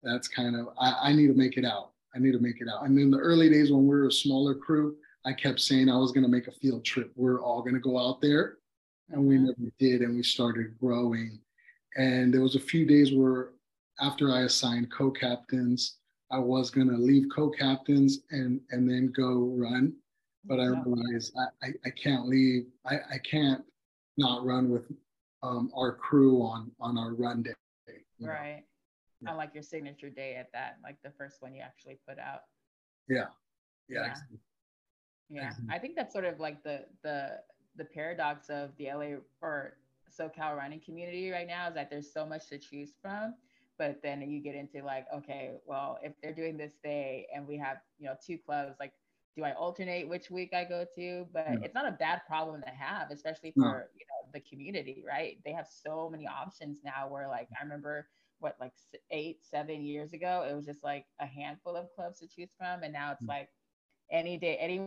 that's 0.03 0.27
kind 0.27 0.55
of 0.55 0.69
I, 0.79 1.10
I 1.10 1.13
need 1.13 1.27
to 1.27 1.34
make 1.34 1.58
it 1.58 1.65
out. 1.65 1.93
I 2.15 2.19
need 2.19 2.34
to 2.34 2.39
make 2.39 2.62
it 2.62 2.67
out. 2.67 2.84
And 2.86 3.00
in 3.00 3.10
the 3.10 3.17
early 3.17 3.50
days 3.50 3.72
when 3.72 3.88
we 3.88 3.96
were 3.96 4.08
a 4.08 4.12
smaller 4.12 4.53
crew, 4.53 4.96
I 5.25 5.33
kept 5.33 5.59
saying 5.59 5.89
I 5.89 5.97
was 5.97 6.11
going 6.11 6.23
to 6.23 6.29
make 6.29 6.47
a 6.47 6.51
field 6.51 6.85
trip. 6.85 7.11
We're 7.15 7.41
all 7.41 7.61
going 7.61 7.73
to 7.73 7.79
go 7.79 7.97
out 7.97 8.21
there, 8.21 8.57
and 9.09 9.25
we 9.25 9.35
mm-hmm. 9.35 9.45
never 9.45 9.71
did. 9.79 10.01
And 10.01 10.15
we 10.15 10.23
started 10.23 10.77
growing. 10.79 11.39
And 11.97 12.33
there 12.33 12.41
was 12.41 12.55
a 12.55 12.59
few 12.59 12.85
days 12.85 13.11
where 13.13 13.51
after 13.99 14.31
I 14.31 14.41
assigned 14.41 14.91
co-captains, 14.91 15.97
I 16.31 16.38
was 16.38 16.69
gonna 16.69 16.97
leave 16.97 17.27
co-captains 17.33 18.19
and 18.31 18.61
and 18.71 18.89
then 18.89 19.11
go 19.15 19.53
run, 19.57 19.93
but 20.45 20.59
I 20.59 20.67
realized 20.67 21.33
I, 21.35 21.67
I, 21.67 21.73
I 21.85 21.89
can't 21.89 22.27
leave. 22.27 22.67
I, 22.85 22.97
I 23.13 23.17
can't 23.17 23.63
not 24.17 24.45
run 24.45 24.69
with 24.69 24.91
um, 25.41 25.71
our 25.75 25.93
crew 25.95 26.41
on 26.41 26.71
on 26.79 26.97
our 26.97 27.13
run 27.13 27.43
day. 27.43 27.53
Right. 28.21 28.63
I 29.27 29.33
like 29.33 29.53
your 29.53 29.63
signature 29.63 30.09
day 30.09 30.35
at 30.35 30.51
that, 30.53 30.77
like 30.83 30.97
the 31.03 31.11
first 31.17 31.41
one 31.41 31.53
you 31.53 31.61
actually 31.61 31.99
put 32.07 32.19
out. 32.19 32.41
Yeah. 33.09 33.25
Yeah. 33.89 34.05
Yeah. 34.05 34.13
Yeah. 35.29 35.51
I 35.69 35.77
think 35.79 35.95
that's 35.95 36.13
sort 36.13 36.25
of 36.25 36.39
like 36.39 36.63
the 36.63 36.86
the 37.03 37.39
the 37.75 37.86
paradox 37.86 38.50
of 38.50 38.71
the 38.77 38.88
LA 38.88 39.17
or 39.41 39.77
SoCal 40.17 40.57
running 40.57 40.79
community 40.79 41.29
right 41.31 41.48
now 41.48 41.67
is 41.67 41.75
that 41.75 41.89
there's 41.89 42.12
so 42.12 42.25
much 42.25 42.48
to 42.50 42.57
choose 42.57 42.93
from 43.01 43.36
but 43.79 44.01
then 44.03 44.21
you 44.29 44.41
get 44.41 44.53
into 44.53 44.86
like 44.86 45.07
okay 45.12 45.51
well 45.65 45.98
if 46.03 46.12
they're 46.21 46.36
doing 46.36 46.57
this 46.57 46.74
day 46.83 47.25
and 47.33 47.48
we 47.48 47.57
have 47.57 47.77
you 47.98 48.05
know 48.05 48.13
two 48.24 48.38
clubs 48.38 48.75
like 48.79 48.91
do 49.36 49.43
i 49.43 49.53
alternate 49.53 50.07
which 50.07 50.29
week 50.29 50.53
i 50.53 50.63
go 50.63 50.86
to 50.93 51.25
but 51.33 51.45
yeah. 51.50 51.57
it's 51.63 51.74
not 51.74 51.88
a 51.88 51.91
bad 51.93 52.21
problem 52.27 52.62
to 52.62 52.69
have 52.69 53.09
especially 53.09 53.51
for 53.51 53.62
no. 53.62 53.69
you 53.98 54.05
know 54.05 54.29
the 54.33 54.41
community 54.41 55.03
right 55.07 55.39
they 55.45 55.53
have 55.53 55.67
so 55.67 56.09
many 56.09 56.27
options 56.27 56.79
now 56.83 57.07
where 57.07 57.27
like 57.27 57.48
i 57.59 57.63
remember 57.63 58.07
what 58.39 58.55
like 58.59 58.74
eight 59.12 59.39
seven 59.41 59.81
years 59.81 60.13
ago 60.13 60.45
it 60.50 60.53
was 60.53 60.65
just 60.65 60.83
like 60.83 61.05
a 61.19 61.25
handful 61.25 61.75
of 61.75 61.88
clubs 61.95 62.19
to 62.19 62.27
choose 62.27 62.51
from 62.57 62.83
and 62.83 62.93
now 62.93 63.12
it's 63.12 63.21
mm-hmm. 63.21 63.31
like 63.31 63.50
any 64.12 64.38
day 64.38 64.57
any 64.57 64.81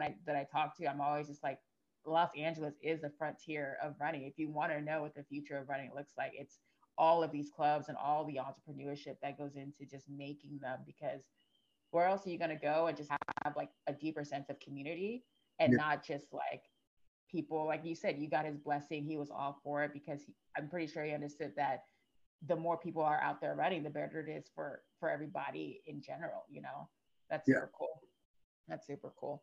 I, 0.00 0.14
that 0.26 0.36
i 0.36 0.46
talk 0.50 0.76
to 0.78 0.86
i'm 0.86 1.00
always 1.00 1.28
just 1.28 1.42
like 1.42 1.58
los 2.06 2.30
angeles 2.36 2.74
is 2.82 3.00
the 3.00 3.10
frontier 3.18 3.76
of 3.82 3.94
running 4.00 4.24
if 4.24 4.38
you 4.38 4.50
want 4.50 4.72
to 4.72 4.80
know 4.80 5.02
what 5.02 5.14
the 5.14 5.24
future 5.24 5.58
of 5.58 5.68
running 5.68 5.90
looks 5.94 6.12
like 6.16 6.32
it's 6.34 6.58
all 6.98 7.22
of 7.22 7.32
these 7.32 7.50
clubs 7.50 7.88
and 7.88 7.96
all 7.96 8.24
the 8.24 8.38
entrepreneurship 8.38 9.16
that 9.22 9.38
goes 9.38 9.56
into 9.56 9.84
just 9.90 10.04
making 10.08 10.58
them 10.60 10.78
because 10.86 11.22
where 11.90 12.06
else 12.06 12.26
are 12.26 12.30
you 12.30 12.38
going 12.38 12.50
to 12.50 12.56
go 12.56 12.86
and 12.86 12.96
just 12.96 13.10
have 13.10 13.56
like 13.56 13.70
a 13.86 13.92
deeper 13.92 14.24
sense 14.24 14.48
of 14.50 14.60
community 14.60 15.24
and 15.58 15.72
yeah. 15.72 15.78
not 15.78 16.04
just 16.06 16.26
like 16.32 16.62
people 17.30 17.66
like 17.66 17.84
you 17.84 17.94
said 17.94 18.18
you 18.18 18.28
got 18.28 18.44
his 18.44 18.58
blessing 18.58 19.04
he 19.04 19.16
was 19.16 19.30
all 19.30 19.60
for 19.62 19.84
it 19.84 19.92
because 19.92 20.22
he, 20.22 20.34
i'm 20.56 20.68
pretty 20.68 20.86
sure 20.86 21.04
he 21.04 21.12
understood 21.12 21.52
that 21.56 21.84
the 22.48 22.56
more 22.56 22.76
people 22.76 23.02
are 23.02 23.20
out 23.22 23.40
there 23.40 23.54
running 23.54 23.82
the 23.82 23.90
better 23.90 24.20
it 24.20 24.30
is 24.30 24.50
for 24.54 24.82
for 24.98 25.08
everybody 25.08 25.80
in 25.86 26.00
general 26.00 26.44
you 26.48 26.60
know 26.60 26.88
that's 27.28 27.48
yeah. 27.48 27.56
super 27.56 27.70
cool 27.78 27.89
that's 28.70 28.86
super 28.86 29.12
cool 29.18 29.42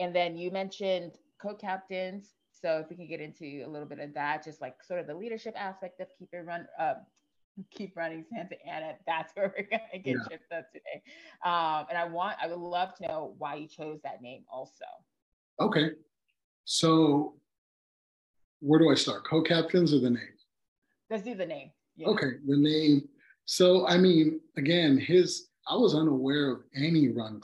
and 0.00 0.14
then 0.14 0.36
you 0.36 0.50
mentioned 0.50 1.12
co-captains 1.40 2.34
so 2.64 2.78
if 2.78 2.88
we 2.88 2.96
can 2.96 3.06
get 3.06 3.20
into 3.20 3.62
a 3.66 3.68
little 3.68 3.86
bit 3.86 3.98
of 3.98 4.14
that, 4.14 4.44
just 4.44 4.60
like 4.60 4.82
sort 4.82 5.00
of 5.00 5.06
the 5.06 5.14
leadership 5.14 5.54
aspect 5.56 6.00
of 6.00 6.08
keep 6.18 6.28
it 6.32 6.46
run, 6.46 6.66
uh, 6.78 6.94
keep 7.70 7.96
runnin' 7.96 8.24
Santa 8.32 8.56
Ana. 8.66 8.94
That's 9.06 9.34
where 9.34 9.52
we're 9.56 9.68
gonna 9.70 10.02
get 10.02 10.16
yeah. 10.30 10.58
up 10.58 10.72
today. 10.72 11.02
Um, 11.44 11.86
and 11.90 11.98
I 11.98 12.06
want, 12.06 12.36
I 12.42 12.46
would 12.46 12.58
love 12.58 12.94
to 12.96 13.06
know 13.06 13.34
why 13.38 13.56
you 13.56 13.68
chose 13.68 14.00
that 14.02 14.22
name 14.22 14.44
also. 14.50 14.84
Okay, 15.60 15.90
so 16.64 17.34
where 18.60 18.80
do 18.80 18.90
I 18.90 18.94
start? 18.94 19.28
Co-captains 19.28 19.92
or 19.92 19.98
the 19.98 20.10
name? 20.10 20.22
Let's 21.10 21.22
do 21.22 21.34
the 21.34 21.46
name. 21.46 21.70
Yeah. 21.96 22.08
Okay, 22.08 22.38
the 22.46 22.56
name. 22.56 23.08
So 23.44 23.86
I 23.86 23.98
mean, 23.98 24.40
again, 24.56 24.96
his 24.96 25.48
I 25.68 25.76
was 25.76 25.94
unaware 25.94 26.50
of 26.50 26.62
any 26.74 27.08
run 27.08 27.40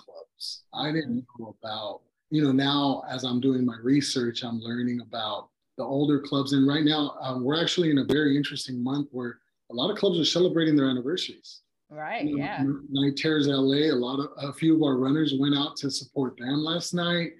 I 0.75 0.93
didn't 0.93 1.25
know 1.39 1.55
about 1.63 2.01
you 2.31 2.45
know, 2.45 2.53
now 2.53 3.03
as 3.09 3.25
I'm 3.25 3.41
doing 3.41 3.67
my 3.67 3.77
research, 3.83 4.43
I'm 4.45 4.61
learning 4.61 5.01
about 5.01 5.49
the 5.77 5.85
older 5.85 6.21
clubs. 6.21 6.53
And 6.53 6.67
right 6.67 6.85
now, 6.85 7.17
um, 7.21 7.45
we're 7.45 7.61
actually 7.61 7.91
in 7.91 7.99
a 7.99 8.05
very 8.05 8.37
interesting 8.37 8.83
month 8.83 9.09
where 9.11 9.39
a 9.71 9.75
lot 9.75 9.91
of 9.91 9.99
clubs 9.99 10.19
are 10.19 10.25
celebrating 10.25 10.77
their 10.77 10.89
anniversaries. 10.89 11.63
Right. 11.91 12.25
You 12.25 12.39
know, 12.39 12.45
yeah. 12.45 12.65
Night 12.89 13.17
Terrors 13.17 13.49
LA. 13.49 13.93
A 13.93 13.93
lot 13.93 14.21
of 14.21 14.31
a 14.37 14.53
few 14.53 14.77
of 14.77 14.83
our 14.83 14.97
runners 14.97 15.35
went 15.39 15.57
out 15.57 15.77
to 15.79 15.91
support 15.91 16.37
them 16.39 16.63
last 16.63 16.95
night. 16.95 17.33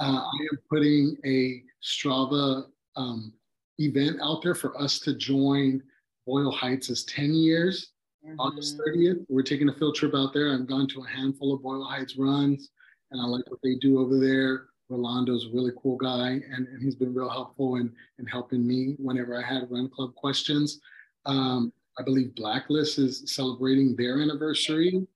Uh, 0.00 0.22
I 0.22 0.42
am 0.50 0.58
putting 0.70 1.16
a 1.26 1.62
Strava 1.82 2.64
um, 2.96 3.34
event 3.78 4.18
out 4.22 4.42
there 4.42 4.54
for 4.54 4.80
us 4.80 4.98
to 5.00 5.14
join 5.14 5.82
Boyle 6.26 6.50
Heights 6.50 6.88
as 6.88 7.04
10 7.04 7.34
years. 7.34 7.92
Mm-hmm. 8.26 8.40
August 8.40 8.78
30th, 8.78 9.24
we're 9.28 9.42
taking 9.42 9.68
a 9.68 9.72
field 9.72 9.94
trip 9.94 10.14
out 10.14 10.32
there. 10.32 10.52
I've 10.52 10.66
gone 10.66 10.88
to 10.88 11.02
a 11.02 11.08
handful 11.08 11.54
of 11.54 11.62
Boyle 11.62 11.84
Heights 11.84 12.16
runs 12.16 12.70
and 13.10 13.20
I 13.20 13.24
like 13.24 13.48
what 13.50 13.60
they 13.62 13.74
do 13.76 14.00
over 14.00 14.18
there. 14.18 14.66
Rolando's 14.90 15.46
a 15.46 15.54
really 15.54 15.72
cool 15.82 15.96
guy, 15.96 16.30
and, 16.30 16.66
and 16.66 16.82
he's 16.82 16.94
been 16.94 17.14
real 17.14 17.28
helpful 17.28 17.76
in, 17.76 17.92
in 18.18 18.26
helping 18.26 18.66
me 18.66 18.96
whenever 18.98 19.36
I 19.36 19.46
had 19.46 19.70
run 19.70 19.88
club 19.88 20.14
questions. 20.14 20.80
Um, 21.26 21.72
I 21.98 22.02
believe 22.02 22.34
Blacklist 22.34 22.98
is 22.98 23.22
celebrating 23.26 23.96
their 23.96 24.20
anniversary. 24.20 25.06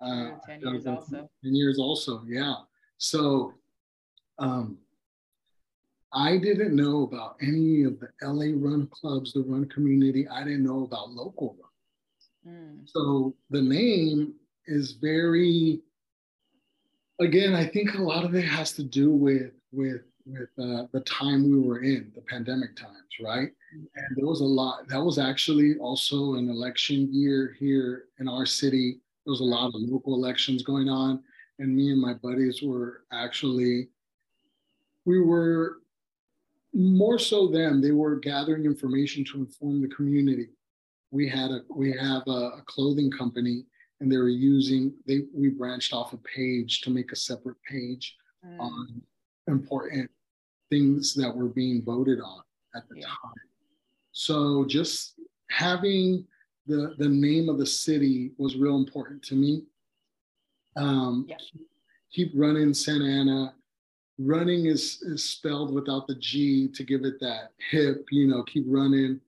Uh, 0.00 0.32
10 0.46 0.60
years 0.60 0.86
also. 0.86 1.30
10 1.42 1.54
years 1.54 1.78
also, 1.78 2.22
yeah. 2.26 2.54
So 2.98 3.54
um, 4.38 4.78
I 6.12 6.36
didn't 6.36 6.76
know 6.76 7.04
about 7.04 7.36
any 7.40 7.84
of 7.84 7.98
the 8.00 8.08
LA 8.22 8.52
run 8.54 8.88
clubs, 8.88 9.32
the 9.32 9.40
run 9.40 9.66
community. 9.68 10.28
I 10.28 10.44
didn't 10.44 10.64
know 10.64 10.84
about 10.84 11.10
local. 11.10 11.56
Mm. 12.46 12.80
So 12.86 13.34
the 13.50 13.62
name 13.62 14.34
is 14.66 14.92
very 14.92 15.80
again, 17.20 17.54
I 17.54 17.66
think 17.66 17.94
a 17.94 18.02
lot 18.02 18.24
of 18.24 18.34
it 18.34 18.44
has 18.44 18.72
to 18.74 18.82
do 18.82 19.10
with 19.10 19.52
with 19.72 20.02
with 20.26 20.48
uh, 20.58 20.86
the 20.92 21.02
time 21.04 21.44
we 21.44 21.60
were 21.60 21.82
in, 21.82 22.10
the 22.14 22.22
pandemic 22.22 22.76
times, 22.76 22.94
right? 23.20 23.50
And 23.72 24.16
there 24.16 24.26
was 24.26 24.40
a 24.40 24.44
lot. 24.44 24.88
That 24.88 25.02
was 25.02 25.18
actually 25.18 25.76
also 25.76 26.34
an 26.34 26.48
election 26.48 27.12
year 27.12 27.54
here 27.58 28.04
in 28.18 28.28
our 28.28 28.46
city. 28.46 29.00
There 29.26 29.32
was 29.32 29.40
a 29.40 29.44
lot 29.44 29.66
of 29.66 29.74
local 29.76 30.14
elections 30.14 30.62
going 30.62 30.88
on, 30.88 31.22
and 31.58 31.76
me 31.76 31.90
and 31.90 32.00
my 32.00 32.14
buddies 32.14 32.62
were 32.62 33.02
actually 33.12 33.88
we 35.04 35.20
were 35.20 35.78
more 36.72 37.18
so 37.18 37.48
them. 37.48 37.80
They 37.80 37.92
were 37.92 38.16
gathering 38.16 38.64
information 38.64 39.24
to 39.26 39.38
inform 39.38 39.82
the 39.82 39.88
community. 39.88 40.48
We 41.14 41.28
had 41.28 41.50
a 41.52 41.60
we 41.70 41.92
have 41.92 42.24
a, 42.26 42.40
a 42.58 42.62
clothing 42.66 43.10
company 43.10 43.66
and 44.00 44.10
they 44.10 44.16
were 44.16 44.28
using 44.28 44.92
they 45.06 45.22
we 45.32 45.48
branched 45.48 45.92
off 45.92 46.12
a 46.12 46.18
page 46.18 46.80
to 46.82 46.90
make 46.90 47.12
a 47.12 47.16
separate 47.16 47.56
page 47.68 48.16
mm. 48.44 48.58
on 48.60 49.02
important 49.48 50.10
things 50.70 51.14
that 51.14 51.34
were 51.34 51.48
being 51.48 51.82
voted 51.82 52.20
on 52.20 52.42
at 52.74 52.88
the 52.88 52.96
yeah. 52.98 53.06
time 53.06 53.32
so 54.12 54.64
just 54.66 55.14
having 55.50 56.26
the 56.66 56.94
the 56.98 57.08
name 57.08 57.48
of 57.48 57.58
the 57.58 57.66
city 57.66 58.32
was 58.36 58.56
real 58.56 58.76
important 58.76 59.22
to 59.22 59.34
me 59.34 59.62
um 60.76 61.24
yeah. 61.28 61.36
keep 62.12 62.32
runnin' 62.34 62.74
santa 62.74 63.04
ana 63.04 63.54
running 64.18 64.66
is 64.66 65.02
is 65.02 65.22
spelled 65.22 65.72
without 65.72 66.06
the 66.06 66.14
g 66.16 66.68
to 66.68 66.82
give 66.82 67.04
it 67.04 67.20
that 67.20 67.52
hip 67.70 68.04
you 68.10 68.26
know 68.26 68.42
keep 68.42 68.64
running 68.66 69.20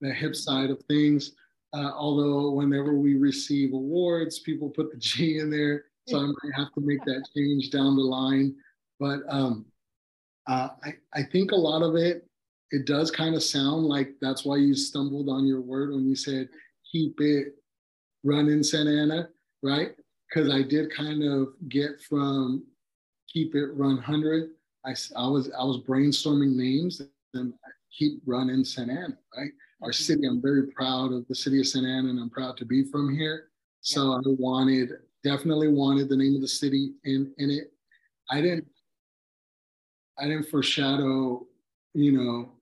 the 0.00 0.12
hip 0.12 0.34
side 0.34 0.70
of 0.70 0.82
things 0.88 1.32
uh, 1.74 1.90
although 1.96 2.50
whenever 2.50 2.94
we 2.94 3.16
receive 3.16 3.72
awards, 3.72 4.38
people 4.38 4.70
put 4.70 4.92
the 4.92 4.96
G 4.98 5.38
in 5.38 5.50
there. 5.50 5.86
So 6.06 6.18
I 6.18 6.26
might 6.26 6.54
have 6.54 6.72
to 6.74 6.80
make 6.80 7.02
that 7.04 7.26
change 7.34 7.70
down 7.70 7.96
the 7.96 8.02
line. 8.02 8.54
But 9.00 9.20
um, 9.28 9.64
uh, 10.46 10.68
I, 10.84 10.94
I 11.14 11.22
think 11.24 11.50
a 11.50 11.56
lot 11.56 11.82
of 11.82 11.96
it, 11.96 12.28
it 12.70 12.86
does 12.86 13.10
kind 13.10 13.34
of 13.34 13.42
sound 13.42 13.86
like 13.86 14.14
that's 14.20 14.44
why 14.44 14.56
you 14.56 14.74
stumbled 14.74 15.28
on 15.28 15.46
your 15.46 15.60
word 15.60 15.90
when 15.90 16.06
you 16.06 16.14
said 16.14 16.48
keep 16.90 17.20
it 17.20 17.54
running 18.22 18.62
Santa 18.62 18.90
Ana, 18.90 19.28
right? 19.62 19.96
Because 20.28 20.52
I 20.52 20.62
did 20.62 20.94
kind 20.94 21.24
of 21.24 21.48
get 21.68 22.00
from 22.02 22.64
keep 23.32 23.54
it 23.54 23.68
run 23.74 23.96
100. 23.96 24.50
I, 24.84 24.94
I 25.16 25.26
was 25.26 25.50
I 25.58 25.64
was 25.64 25.78
brainstorming 25.78 26.54
names 26.54 27.00
and 27.32 27.54
keep 27.96 28.20
runnin' 28.26 28.64
Santa 28.64 28.92
Ana, 28.92 29.18
right? 29.36 29.50
Our 29.84 29.92
city. 29.92 30.26
I'm 30.26 30.40
very 30.40 30.66
proud 30.68 31.12
of 31.12 31.26
the 31.28 31.34
city 31.34 31.60
of 31.60 31.66
Santa 31.66 31.88
Ana 31.88 32.08
and 32.10 32.18
I'm 32.18 32.30
proud 32.30 32.56
to 32.58 32.64
be 32.64 32.84
from 32.84 33.14
here. 33.14 33.48
So 33.80 34.12
yeah. 34.12 34.16
I 34.16 34.34
wanted, 34.38 34.90
definitely 35.22 35.68
wanted 35.68 36.08
the 36.08 36.16
name 36.16 36.34
of 36.34 36.40
the 36.40 36.48
city 36.48 36.92
in, 37.04 37.32
in 37.38 37.50
it. 37.50 37.72
I 38.30 38.40
didn't, 38.40 38.66
I 40.18 40.24
didn't 40.24 40.48
foreshadow, 40.48 41.46
you 41.92 42.12
know, 42.12 42.52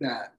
that 0.00 0.34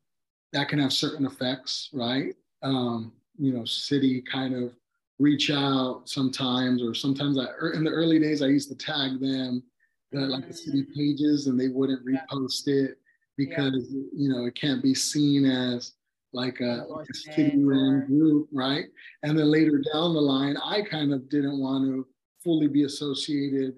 that 0.52 0.68
can 0.68 0.80
have 0.80 0.94
certain 0.94 1.26
effects, 1.26 1.90
right? 1.94 2.36
Um, 2.64 3.14
you 3.38 3.54
know, 3.54 3.66
city 3.66 4.22
kind 4.22 4.56
of 4.56 4.74
reach 5.20 5.52
out 5.52 6.04
sometimes, 6.06 6.82
or 6.82 6.94
sometimes 6.94 7.38
I 7.38 7.46
er, 7.62 7.74
in 7.76 7.84
the 7.84 7.92
early 7.92 8.20
days 8.20 8.42
I 8.42 8.48
used 8.48 8.70
to 8.70 8.76
tag 8.76 9.20
them, 9.20 9.64
the, 10.12 10.22
like 10.22 10.48
the 10.48 10.54
city 10.54 10.84
mm. 10.84 10.96
pages, 10.96 11.48
and 11.48 11.60
they 11.60 11.68
wouldn't 11.68 12.06
repost 12.06 12.68
it 12.68 12.98
because 13.40 13.88
yeah. 13.90 14.04
you 14.14 14.30
know 14.30 14.46
it 14.46 14.56
can't 14.56 14.84
be 14.84 14.94
seen 14.94 15.46
as 15.46 15.94
like 16.34 16.60
a, 16.60 16.86
like 16.88 17.08
a 17.10 17.14
city 17.16 17.64
ran 17.64 18.06
group, 18.06 18.48
right? 18.52 18.86
And 19.24 19.38
then 19.38 19.50
later 19.50 19.82
down 19.94 20.14
the 20.14 20.22
line, 20.22 20.58
I 20.58 20.84
kind 20.84 21.12
of 21.12 21.28
didn't 21.28 21.60
want 21.60 21.86
to 21.86 22.06
fully 22.44 22.68
be 22.68 22.84
associated 22.84 23.74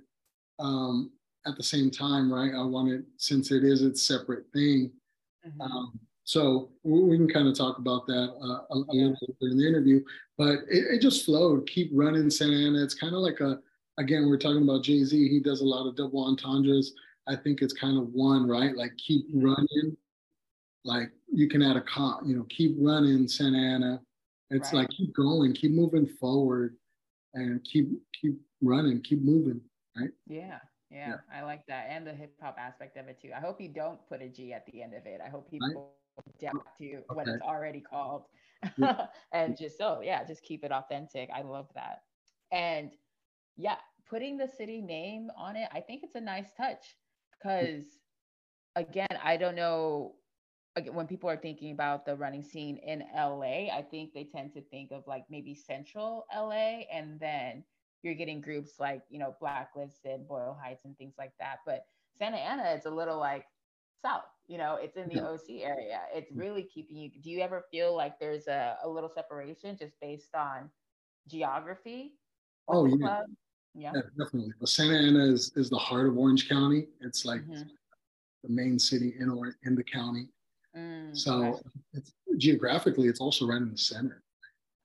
um, 0.59 1.11
at 1.47 1.55
the 1.55 1.63
same 1.63 1.89
time, 1.89 2.31
right? 2.31 2.51
I 2.53 2.63
wanted, 2.63 3.05
since 3.15 3.51
it 3.51 3.63
is 3.63 3.83
its 3.83 4.03
separate 4.03 4.45
thing. 4.51 4.91
Mm-hmm. 5.47 5.61
Um, 5.61 5.99
so 6.25 6.71
we, 6.83 7.15
can 7.15 7.29
kind 7.29 7.47
of 7.47 7.57
talk 7.57 7.77
about 7.77 8.05
that 8.07 8.33
uh, 8.43 8.75
a, 8.75 8.79
a 8.79 8.85
yeah. 8.91 9.05
little 9.05 9.35
bit 9.39 9.51
in 9.51 9.57
the 9.57 9.67
interview, 9.67 10.03
but 10.37 10.59
it, 10.69 10.95
it 10.95 11.01
just 11.01 11.25
flowed. 11.25 11.65
Keep 11.67 11.91
runnin' 11.93 12.29
Santa 12.29 12.57
Ana. 12.67 12.83
It's 12.83 12.93
kind 12.93 13.15
of 13.15 13.21
like 13.21 13.39
a, 13.39 13.59
again, 13.97 14.27
we're 14.27 14.37
talking 14.37 14.63
about 14.63 14.83
Jay 14.83 15.05
Z. 15.05 15.29
He 15.29 15.39
does 15.39 15.61
a 15.61 15.65
lot 15.65 15.87
of 15.87 15.95
double 15.95 16.25
entendres. 16.25 16.93
I 17.27 17.35
think 17.35 17.61
it's 17.61 17.73
kind 17.73 17.97
of 17.97 18.09
one, 18.13 18.47
right? 18.47 18.75
Like 18.75 18.95
keep 18.97 19.25
running. 19.33 19.95
Like 20.83 21.11
you 21.31 21.47
can 21.47 21.61
add 21.61 21.75
a 21.75 21.81
comp, 21.81 22.27
you 22.27 22.35
know, 22.35 22.45
keep 22.49 22.75
runnin' 22.79 23.27
Santa 23.27 23.57
Ana. 23.57 24.01
It's 24.49 24.73
right. 24.73 24.79
like 24.79 24.89
keep 24.89 25.13
going, 25.13 25.53
keep 25.53 25.71
moving 25.71 26.07
forward, 26.07 26.75
and 27.33 27.63
keep 27.63 27.89
keep 28.19 28.39
running, 28.61 29.01
keep 29.01 29.21
moving, 29.21 29.61
right? 29.97 30.09
Yeah. 30.27 30.59
Yeah, 30.91 31.07
yeah, 31.07 31.15
I 31.33 31.43
like 31.43 31.65
that. 31.67 31.87
And 31.89 32.05
the 32.05 32.11
hip 32.11 32.33
hop 32.41 32.57
aspect 32.59 32.97
of 32.97 33.07
it 33.07 33.17
too. 33.21 33.29
I 33.35 33.39
hope 33.39 33.61
you 33.61 33.69
don't 33.69 33.97
put 34.09 34.21
a 34.21 34.27
G 34.27 34.51
at 34.51 34.65
the 34.65 34.83
end 34.83 34.93
of 34.93 35.05
it. 35.05 35.21
I 35.25 35.29
hope 35.29 35.49
people 35.49 35.95
right. 36.17 36.35
adapt 36.37 36.57
oh, 36.57 36.71
to 36.79 36.85
okay. 36.85 37.03
what 37.13 37.27
it's 37.29 37.41
already 37.41 37.79
called. 37.79 38.25
Yeah. 38.77 39.05
and 39.31 39.57
just 39.57 39.77
so, 39.77 40.01
yeah, 40.03 40.25
just 40.25 40.43
keep 40.43 40.65
it 40.65 40.71
authentic. 40.73 41.29
I 41.33 41.43
love 41.43 41.69
that. 41.75 42.01
And 42.51 42.91
yeah, 43.55 43.77
putting 44.09 44.37
the 44.37 44.49
city 44.49 44.81
name 44.81 45.29
on 45.37 45.55
it, 45.55 45.69
I 45.73 45.79
think 45.79 46.03
it's 46.03 46.15
a 46.15 46.21
nice 46.21 46.51
touch 46.57 46.97
because, 47.41 47.85
again, 48.75 49.07
I 49.23 49.37
don't 49.37 49.55
know. 49.55 50.15
Again, 50.75 50.93
when 50.93 51.07
people 51.07 51.29
are 51.29 51.37
thinking 51.37 51.71
about 51.71 52.05
the 52.05 52.15
running 52.15 52.43
scene 52.43 52.77
in 52.77 53.03
LA, 53.15 53.67
I 53.75 53.85
think 53.89 54.13
they 54.13 54.23
tend 54.23 54.53
to 54.53 54.61
think 54.61 54.91
of 54.91 55.03
like 55.05 55.25
maybe 55.29 55.53
central 55.53 56.25
LA 56.33 56.83
and 56.93 57.19
then 57.19 57.63
you're 58.03 58.15
getting 58.15 58.41
groups 58.41 58.73
like 58.79 59.01
you 59.09 59.19
know 59.19 59.35
blacklisted 59.39 60.27
boyle 60.27 60.57
heights 60.61 60.85
and 60.85 60.97
things 60.97 61.13
like 61.17 61.33
that 61.39 61.57
but 61.65 61.85
santa 62.17 62.37
ana 62.37 62.63
it's 62.75 62.85
a 62.85 62.89
little 62.89 63.17
like 63.17 63.45
south 64.01 64.23
you 64.47 64.57
know 64.57 64.77
it's 64.81 64.97
in 64.97 65.07
the 65.09 65.15
yeah. 65.15 65.27
oc 65.27 65.41
area 65.49 66.01
it's 66.13 66.31
mm. 66.31 66.39
really 66.39 66.63
keeping 66.63 66.97
you 66.97 67.09
do 67.21 67.29
you 67.29 67.39
ever 67.41 67.65
feel 67.71 67.95
like 67.95 68.19
there's 68.19 68.47
a, 68.47 68.77
a 68.83 68.89
little 68.89 69.11
separation 69.13 69.77
just 69.77 69.93
based 70.01 70.33
on 70.35 70.69
geography 71.27 72.13
oh 72.67 72.85
yeah. 72.85 73.21
Yeah. 73.73 73.91
yeah 73.95 74.01
definitely 74.17 74.53
but 74.59 74.69
santa 74.69 74.95
ana 74.95 75.25
is, 75.25 75.51
is 75.55 75.69
the 75.69 75.77
heart 75.77 76.07
of 76.07 76.17
orange 76.17 76.49
county 76.49 76.87
it's 77.01 77.25
like 77.25 77.41
mm-hmm. 77.41 77.63
the 78.43 78.49
main 78.49 78.77
city 78.77 79.13
in 79.19 79.29
or 79.29 79.55
in 79.63 79.75
the 79.75 79.83
county 79.83 80.27
mm, 80.75 81.15
so 81.15 81.59
it's 81.93 82.13
geographically 82.37 83.07
it's 83.07 83.21
also 83.21 83.45
right 83.45 83.61
in 83.61 83.71
the 83.71 83.77
center 83.77 84.23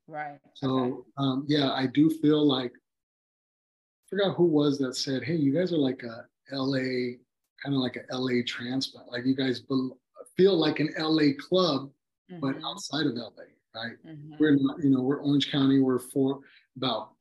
right 0.07 0.38
so 0.55 0.68
okay. 0.68 1.03
um, 1.18 1.44
yeah 1.49 1.72
i 1.72 1.87
do 1.87 2.09
feel 2.09 2.46
like 2.46 2.72
I 2.72 4.09
forgot 4.09 4.37
who 4.37 4.44
was 4.44 4.79
that 4.79 4.94
said, 4.94 5.25
"Hey, 5.25 5.35
you 5.35 5.53
guys 5.53 5.72
are 5.72 5.79
like 5.79 6.05
a 6.05 6.29
LA, 6.53 7.16
kind 7.62 7.75
of 7.75 7.81
like 7.81 7.96
a 7.96 8.16
LA 8.16 8.42
transplant. 8.46 9.11
Like 9.11 9.25
you 9.25 9.35
guys 9.35 9.61
be- 9.61 9.90
feel 10.37 10.57
like 10.57 10.81
an 10.81 10.94
LA 10.99 11.33
club, 11.38 11.90
mm-hmm. 12.31 12.40
but 12.40 12.57
outside 12.64 13.07
of 13.07 13.14
LA, 13.14 13.31
right? 13.75 13.96
Mm-hmm. 14.07 14.35
We're 14.38 14.57
not, 14.57 14.83
you 14.83 14.90
know, 14.90 15.03
we're 15.03 15.20
Orange 15.20 15.51
County. 15.51 15.81
We're 15.81 15.99
for 15.99 16.40
about 16.77 17.12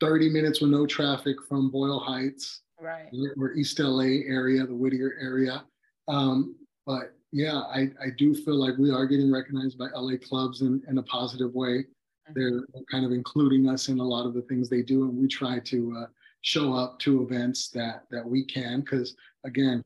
30 0.00 0.30
minutes 0.30 0.60
with 0.60 0.70
no 0.70 0.86
traffic 0.86 1.36
from 1.48 1.70
Boyle 1.70 2.00
Heights. 2.00 2.62
Right. 2.80 3.08
We're 3.36 3.54
East 3.54 3.78
LA 3.78 4.22
area, 4.26 4.66
the 4.66 4.74
Whittier 4.74 5.16
area. 5.20 5.64
Um, 6.08 6.56
but 6.86 7.14
yeah, 7.32 7.58
I, 7.58 7.90
I 8.02 8.10
do 8.16 8.34
feel 8.34 8.56
like 8.56 8.78
we 8.78 8.90
are 8.90 9.06
getting 9.06 9.30
recognized 9.30 9.78
by 9.78 9.88
LA 9.94 10.16
clubs 10.16 10.62
in, 10.62 10.82
in 10.88 10.98
a 10.98 11.02
positive 11.02 11.54
way. 11.54 11.84
Mm-hmm. 11.84 12.32
They're 12.34 12.62
kind 12.90 13.04
of 13.04 13.12
including 13.12 13.68
us 13.68 13.88
in 13.88 13.98
a 13.98 14.04
lot 14.04 14.26
of 14.26 14.34
the 14.34 14.42
things 14.42 14.68
they 14.68 14.82
do, 14.82 15.04
and 15.04 15.16
we 15.16 15.28
try 15.28 15.58
to 15.58 15.96
uh, 15.98 16.06
show 16.42 16.72
up 16.72 16.98
to 17.00 17.22
events 17.22 17.68
that 17.68 18.04
that 18.10 18.26
we 18.26 18.44
can 18.44 18.80
because 18.80 19.14
again 19.44 19.84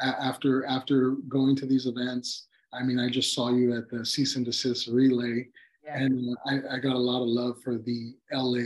a- 0.00 0.04
after 0.04 0.64
after 0.66 1.12
going 1.28 1.56
to 1.56 1.66
these 1.66 1.86
events 1.86 2.46
i 2.72 2.82
mean 2.82 2.98
i 3.00 3.08
just 3.08 3.34
saw 3.34 3.50
you 3.50 3.76
at 3.76 3.88
the 3.90 4.04
cease 4.04 4.36
and 4.36 4.44
desist 4.44 4.86
relay 4.86 5.46
yeah. 5.84 5.98
and 5.98 6.36
I, 6.46 6.76
I 6.76 6.78
got 6.78 6.94
a 6.94 6.98
lot 6.98 7.22
of 7.22 7.28
love 7.28 7.60
for 7.62 7.78
the 7.78 8.14
la 8.32 8.60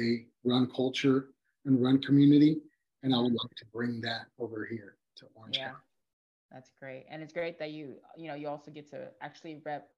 run 0.45 0.69
culture 0.75 1.29
and 1.65 1.83
run 1.83 2.01
community 2.01 2.59
and 3.03 3.15
i 3.15 3.19
would 3.19 3.33
like 3.33 3.55
to 3.57 3.65
bring 3.73 4.01
that 4.01 4.27
over 4.39 4.67
here 4.71 4.97
to 5.17 5.27
orange 5.35 5.57
yeah. 5.57 5.67
County. 5.67 5.79
that's 6.51 6.71
great 6.79 7.05
and 7.11 7.23
it's 7.23 7.33
great 7.33 7.59
that 7.59 7.71
you 7.71 7.97
you 8.17 8.29
know 8.29 8.35
you 8.35 8.49
also 8.49 8.71
get 8.71 8.89
to 8.91 9.09
actually 9.21 9.61
rep 9.65 9.89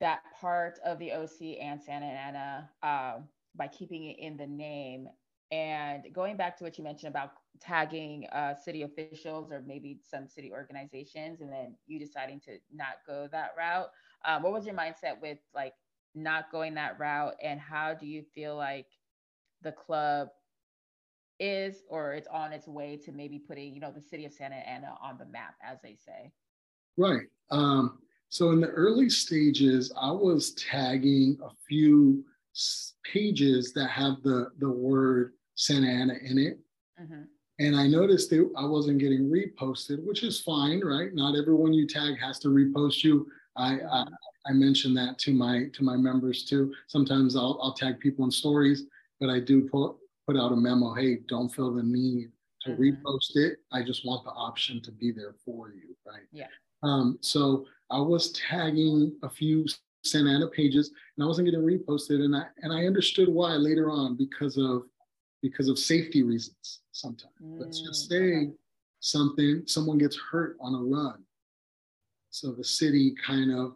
that 0.00 0.22
part 0.40 0.78
of 0.84 0.98
the 0.98 1.12
oc 1.12 1.40
and 1.40 1.80
santa 1.80 2.06
ana 2.06 2.70
uh, 2.82 3.20
by 3.54 3.68
keeping 3.68 4.04
it 4.04 4.18
in 4.18 4.36
the 4.36 4.46
name 4.46 5.08
and 5.52 6.04
going 6.14 6.38
back 6.38 6.56
to 6.56 6.64
what 6.64 6.78
you 6.78 6.82
mentioned 6.82 7.10
about 7.10 7.32
tagging 7.60 8.26
uh, 8.32 8.54
city 8.54 8.82
officials 8.82 9.52
or 9.52 9.62
maybe 9.66 10.00
some 10.02 10.26
city 10.26 10.50
organizations, 10.50 11.42
and 11.42 11.52
then 11.52 11.76
you 11.86 11.98
deciding 11.98 12.40
to 12.40 12.56
not 12.74 12.96
go 13.06 13.28
that 13.30 13.50
route, 13.56 13.90
um, 14.24 14.42
what 14.42 14.52
was 14.52 14.64
your 14.64 14.74
mindset 14.74 15.20
with 15.20 15.38
like 15.54 15.74
not 16.14 16.50
going 16.50 16.74
that 16.74 16.98
route, 16.98 17.34
and 17.42 17.60
how 17.60 17.92
do 17.92 18.06
you 18.06 18.24
feel 18.34 18.56
like 18.56 18.86
the 19.62 19.72
club 19.72 20.28
is 21.40 21.82
or 21.88 22.14
it's 22.14 22.28
on 22.28 22.52
its 22.52 22.68
way 22.68 22.96
to 23.04 23.12
maybe 23.12 23.38
putting 23.38 23.74
you 23.74 23.80
know 23.80 23.90
the 23.90 24.00
city 24.00 24.24
of 24.24 24.32
Santa 24.32 24.56
Ana 24.56 24.94
on 25.02 25.18
the 25.18 25.26
map, 25.26 25.54
as 25.62 25.78
they 25.82 25.96
say? 25.96 26.30
Right. 26.96 27.26
Um, 27.50 27.98
so 28.28 28.50
in 28.50 28.60
the 28.60 28.68
early 28.68 29.10
stages, 29.10 29.92
I 30.00 30.10
was 30.10 30.52
tagging 30.54 31.38
a 31.42 31.50
few 31.68 32.24
pages 33.04 33.72
that 33.74 33.88
have 33.88 34.22
the 34.22 34.50
the 34.58 34.70
word 34.70 35.32
Santa 35.54 35.88
Ana 35.88 36.14
in 36.22 36.38
it. 36.38 36.58
Mm-hmm. 37.00 37.22
And 37.58 37.76
I 37.76 37.86
noticed 37.86 38.30
that 38.30 38.50
I 38.56 38.64
wasn't 38.64 38.98
getting 38.98 39.30
reposted, 39.30 40.02
which 40.04 40.22
is 40.22 40.40
fine, 40.40 40.80
right? 40.84 41.14
Not 41.14 41.36
everyone 41.36 41.72
you 41.72 41.86
tag 41.86 42.18
has 42.18 42.38
to 42.40 42.48
repost 42.48 43.04
you. 43.04 43.26
I, 43.56 43.78
I. 43.80 44.04
I 44.44 44.52
mentioned 44.52 44.96
that 44.96 45.18
to 45.20 45.32
my 45.32 45.66
to 45.72 45.84
my 45.84 45.96
members 45.96 46.44
too. 46.44 46.74
Sometimes 46.88 47.36
I'll, 47.36 47.60
I'll 47.62 47.74
tag 47.74 48.00
people 48.00 48.24
in 48.24 48.30
stories, 48.32 48.86
but 49.22 49.30
I 49.30 49.38
do 49.38 49.68
put 49.68 49.94
put 50.26 50.36
out 50.36 50.52
a 50.52 50.56
memo. 50.56 50.92
Hey, 50.94 51.20
don't 51.28 51.48
feel 51.48 51.72
the 51.72 51.82
need 51.82 52.32
to 52.62 52.70
mm-hmm. 52.70 52.82
repost 52.82 53.36
it. 53.36 53.58
I 53.72 53.82
just 53.82 54.04
want 54.04 54.24
the 54.24 54.30
option 54.30 54.82
to 54.82 54.90
be 54.90 55.12
there 55.12 55.34
for 55.44 55.70
you, 55.70 55.96
right? 56.04 56.26
Yeah. 56.32 56.48
Um, 56.82 57.18
so 57.20 57.64
I 57.90 58.00
was 58.00 58.32
tagging 58.32 59.14
a 59.22 59.30
few 59.30 59.64
Santa 60.04 60.30
Ana 60.30 60.48
pages, 60.48 60.90
and 61.16 61.24
I 61.24 61.28
wasn't 61.28 61.46
getting 61.46 61.64
reposted, 61.64 62.24
and 62.24 62.34
I 62.34 62.46
and 62.62 62.72
I 62.72 62.86
understood 62.86 63.28
why 63.28 63.52
later 63.52 63.90
on 63.90 64.16
because 64.16 64.58
of 64.58 64.82
because 65.40 65.68
of 65.68 65.78
safety 65.78 66.24
reasons 66.24 66.80
sometimes. 66.90 67.32
Mm, 67.42 67.60
Let's 67.60 67.80
just 67.80 68.08
say 68.08 68.16
okay. 68.16 68.50
something, 69.00 69.62
someone 69.66 69.98
gets 69.98 70.18
hurt 70.30 70.56
on 70.60 70.74
a 70.74 70.82
run. 70.82 71.22
So 72.30 72.52
the 72.52 72.64
city 72.64 73.14
kind 73.24 73.52
of, 73.52 73.74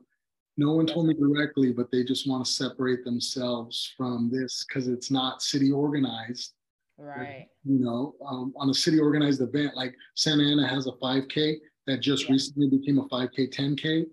no 0.57 0.73
one 0.73 0.87
told 0.87 1.07
me 1.07 1.15
directly, 1.15 1.73
but 1.73 1.91
they 1.91 2.03
just 2.03 2.29
want 2.29 2.45
to 2.45 2.51
separate 2.51 3.05
themselves 3.05 3.93
from 3.97 4.31
this 4.33 4.65
because 4.67 4.89
it's 4.89 5.11
not 5.11 5.43
city 5.43 5.71
organized. 5.71 6.53
Right. 6.99 7.49
you 7.63 7.79
know, 7.79 8.15
um, 8.27 8.55
on 8.57 8.71
a 8.71 8.75
city 8.75 8.99
organized 8.99 9.43
event, 9.43 9.77
like 9.77 9.95
Santa 10.15 10.45
Ana 10.45 10.67
has 10.67 10.87
a 10.87 10.93
5K 10.93 11.57
that 11.87 12.01
just 12.01 12.25
yeah. 12.25 12.33
recently 12.33 12.71
became 12.71 12.99
a 12.99 13.07
5K, 13.09 13.55
10K. 13.55 14.07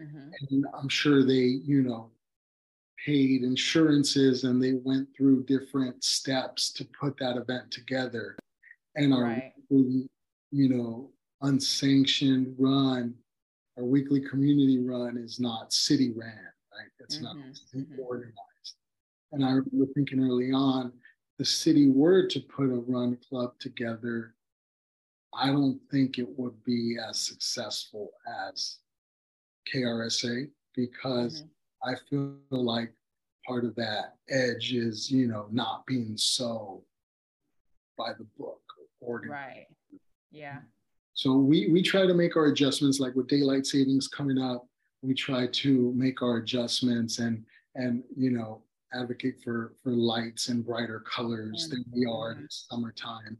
Mm-hmm. 0.00 0.28
And 0.50 0.64
I'm 0.72 0.88
sure 0.88 1.22
they, 1.22 1.60
you 1.64 1.82
know, 1.82 2.10
paid 3.04 3.42
insurances 3.42 4.44
and 4.44 4.62
they 4.62 4.72
went 4.72 5.08
through 5.14 5.44
different 5.44 6.02
steps 6.02 6.72
to 6.72 6.86
put 6.98 7.18
that 7.18 7.36
event 7.36 7.70
together. 7.70 8.36
And 8.96 9.12
our 9.12 9.22
right. 9.22 9.52
you 9.68 10.08
know, 10.50 11.10
unsanctioned 11.42 12.54
run, 12.58 13.14
our 13.80 13.86
weekly 13.86 14.20
community 14.20 14.78
run 14.78 15.16
is 15.16 15.40
not 15.40 15.72
city 15.72 16.12
ran, 16.16 16.30
right? 16.72 16.90
It's 17.00 17.16
mm-hmm. 17.16 17.24
not 17.24 17.36
mm-hmm. 17.36 18.00
organized. 18.00 18.36
And 19.32 19.44
I 19.44 19.50
remember 19.50 19.92
thinking 19.94 20.20
early 20.20 20.52
on, 20.52 20.92
the 21.38 21.44
city 21.44 21.88
were 21.88 22.26
to 22.28 22.40
put 22.40 22.64
a 22.64 22.84
run 22.86 23.16
club 23.28 23.52
together, 23.58 24.34
I 25.34 25.46
don't 25.46 25.80
think 25.90 26.18
it 26.18 26.28
would 26.36 26.62
be 26.64 26.96
as 27.08 27.18
successful 27.18 28.10
as 28.52 28.78
KRSA 29.72 30.50
because 30.74 31.40
mm-hmm 31.40 31.48
I 31.82 31.94
feel 32.08 32.36
like 32.50 32.92
part 33.46 33.64
of 33.64 33.74
that 33.76 34.16
edge 34.28 34.72
is, 34.72 35.10
you 35.10 35.26
know, 35.26 35.46
not 35.50 35.86
being 35.86 36.16
so 36.16 36.84
by 37.96 38.12
the 38.18 38.26
book 38.38 38.60
organized. 39.00 39.32
Right. 39.32 39.66
Yeah. 40.30 40.58
So 41.20 41.34
we 41.34 41.68
we 41.68 41.82
try 41.82 42.06
to 42.06 42.14
make 42.14 42.34
our 42.34 42.46
adjustments 42.46 42.98
like 42.98 43.14
with 43.14 43.26
daylight 43.26 43.66
savings 43.66 44.08
coming 44.08 44.38
up, 44.38 44.66
we 45.02 45.12
try 45.12 45.48
to 45.48 45.92
make 45.94 46.22
our 46.22 46.38
adjustments 46.38 47.18
and 47.18 47.44
and 47.74 48.02
you 48.16 48.30
know 48.30 48.62
advocate 48.94 49.34
for 49.44 49.74
for 49.82 49.90
lights 49.90 50.48
and 50.48 50.64
brighter 50.64 51.00
colors 51.00 51.68
than 51.68 51.84
we 51.92 52.06
are 52.06 52.32
in 52.32 52.46
summertime. 52.48 53.36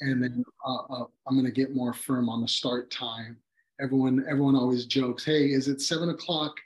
And 0.00 0.20
then 0.20 0.44
mm-hmm. 0.44 0.68
uh, 0.68 1.02
uh, 1.02 1.06
I'm 1.28 1.36
going 1.36 1.46
to 1.46 1.52
get 1.52 1.72
more 1.72 1.92
firm 1.92 2.28
on 2.28 2.40
the 2.40 2.48
start 2.48 2.90
time. 2.90 3.36
Everyone 3.80 4.24
everyone 4.28 4.56
always 4.56 4.86
jokes, 4.86 5.24
"Hey, 5.24 5.52
is 5.52 5.68
it 5.68 5.80
seven 5.80 6.10
o'clock, 6.10 6.56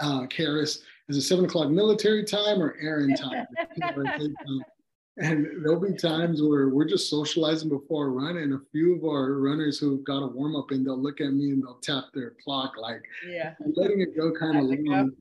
uh, 0.00 0.22
Karis? 0.28 0.80
Is 1.10 1.18
it 1.18 1.22
seven 1.22 1.44
o'clock 1.44 1.68
military 1.68 2.24
time 2.24 2.62
or 2.62 2.74
Aaron 2.80 3.14
time?" 3.14 3.46
and 5.18 5.64
there'll 5.64 5.80
be 5.80 5.94
times 5.94 6.42
where 6.42 6.68
we're 6.68 6.88
just 6.88 7.08
socializing 7.08 7.68
before 7.68 8.06
a 8.06 8.10
run, 8.10 8.36
and 8.38 8.54
a 8.54 8.60
few 8.70 8.96
of 8.96 9.04
our 9.04 9.34
runners 9.34 9.78
who've 9.78 10.04
got 10.04 10.22
a 10.22 10.26
warm 10.26 10.56
up, 10.56 10.70
and 10.70 10.84
they'll 10.84 11.00
look 11.00 11.20
at 11.20 11.32
me 11.32 11.50
and 11.50 11.62
they'll 11.62 11.80
tap 11.80 12.04
their 12.12 12.34
clock 12.44 12.74
like, 12.76 13.02
"Yeah, 13.26 13.54
letting 13.74 14.00
it 14.00 14.16
go 14.16 14.32
kind 14.32 14.58
of 14.58 14.64
long." 14.64 15.12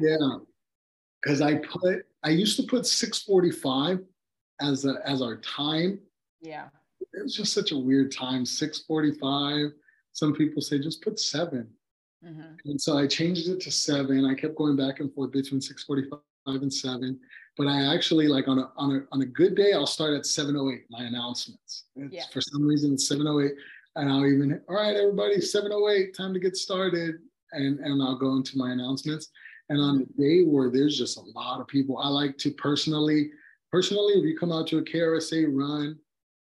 yeah, 0.00 0.38
because 1.22 1.40
I 1.40 1.56
put 1.56 2.06
I 2.24 2.30
used 2.30 2.56
to 2.56 2.64
put 2.64 2.86
645 2.86 4.00
as 4.60 4.84
a, 4.84 4.96
as 5.04 5.22
our 5.22 5.36
time. 5.36 6.00
Yeah. 6.40 6.66
It 7.00 7.22
was 7.22 7.34
just 7.34 7.52
such 7.52 7.72
a 7.72 7.78
weird 7.78 8.12
time, 8.12 8.44
645. 8.44 9.72
Some 10.12 10.34
people 10.34 10.60
say 10.60 10.78
just 10.78 11.02
put 11.02 11.20
7 11.20 11.68
mm-hmm. 12.24 12.40
And 12.64 12.80
so 12.80 12.98
I 12.98 13.06
changed 13.06 13.48
it 13.48 13.60
to 13.60 13.70
seven. 13.70 14.24
I 14.24 14.34
kept 14.34 14.56
going 14.56 14.76
back 14.76 15.00
and 15.00 15.12
forth 15.12 15.30
between 15.30 15.60
645 15.60 16.62
and 16.62 16.72
seven. 16.72 17.20
But 17.56 17.68
I 17.68 17.94
actually 17.94 18.28
like 18.28 18.48
on 18.48 18.58
a 18.58 18.70
on 18.76 18.96
a 18.96 19.14
on 19.14 19.22
a 19.22 19.26
good 19.26 19.54
day, 19.54 19.72
I'll 19.72 19.86
start 19.86 20.14
at 20.14 20.26
708, 20.26 20.84
my 20.90 21.04
announcements. 21.04 21.84
Yeah. 21.94 22.24
For 22.32 22.40
some 22.40 22.66
reason 22.66 22.92
it's 22.92 23.08
708. 23.08 23.52
And 23.96 24.10
I'll 24.10 24.26
even, 24.26 24.60
all 24.68 24.76
right, 24.76 24.94
everybody, 24.94 25.40
708, 25.40 26.14
time 26.14 26.34
to 26.34 26.40
get 26.40 26.56
started. 26.56 27.16
And 27.52 27.78
and 27.80 28.02
I'll 28.02 28.18
go 28.18 28.36
into 28.36 28.58
my 28.58 28.72
announcements. 28.72 29.30
And 29.68 29.80
on 29.80 29.98
the 29.98 30.22
day 30.22 30.44
where 30.44 30.70
there's 30.70 30.98
just 30.98 31.16
a 31.16 31.22
lot 31.34 31.60
of 31.60 31.66
people, 31.66 31.98
I 31.98 32.08
like 32.08 32.38
to 32.38 32.52
personally, 32.52 33.30
personally, 33.72 34.14
if 34.14 34.24
you 34.24 34.38
come 34.38 34.52
out 34.52 34.66
to 34.68 34.78
a 34.78 34.82
KRSA 34.82 35.46
run, 35.48 35.98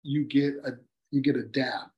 you 0.03 0.25
get 0.25 0.55
a 0.65 0.73
you 1.11 1.23
get 1.23 1.37
a 1.37 1.45
dab. 1.45 1.89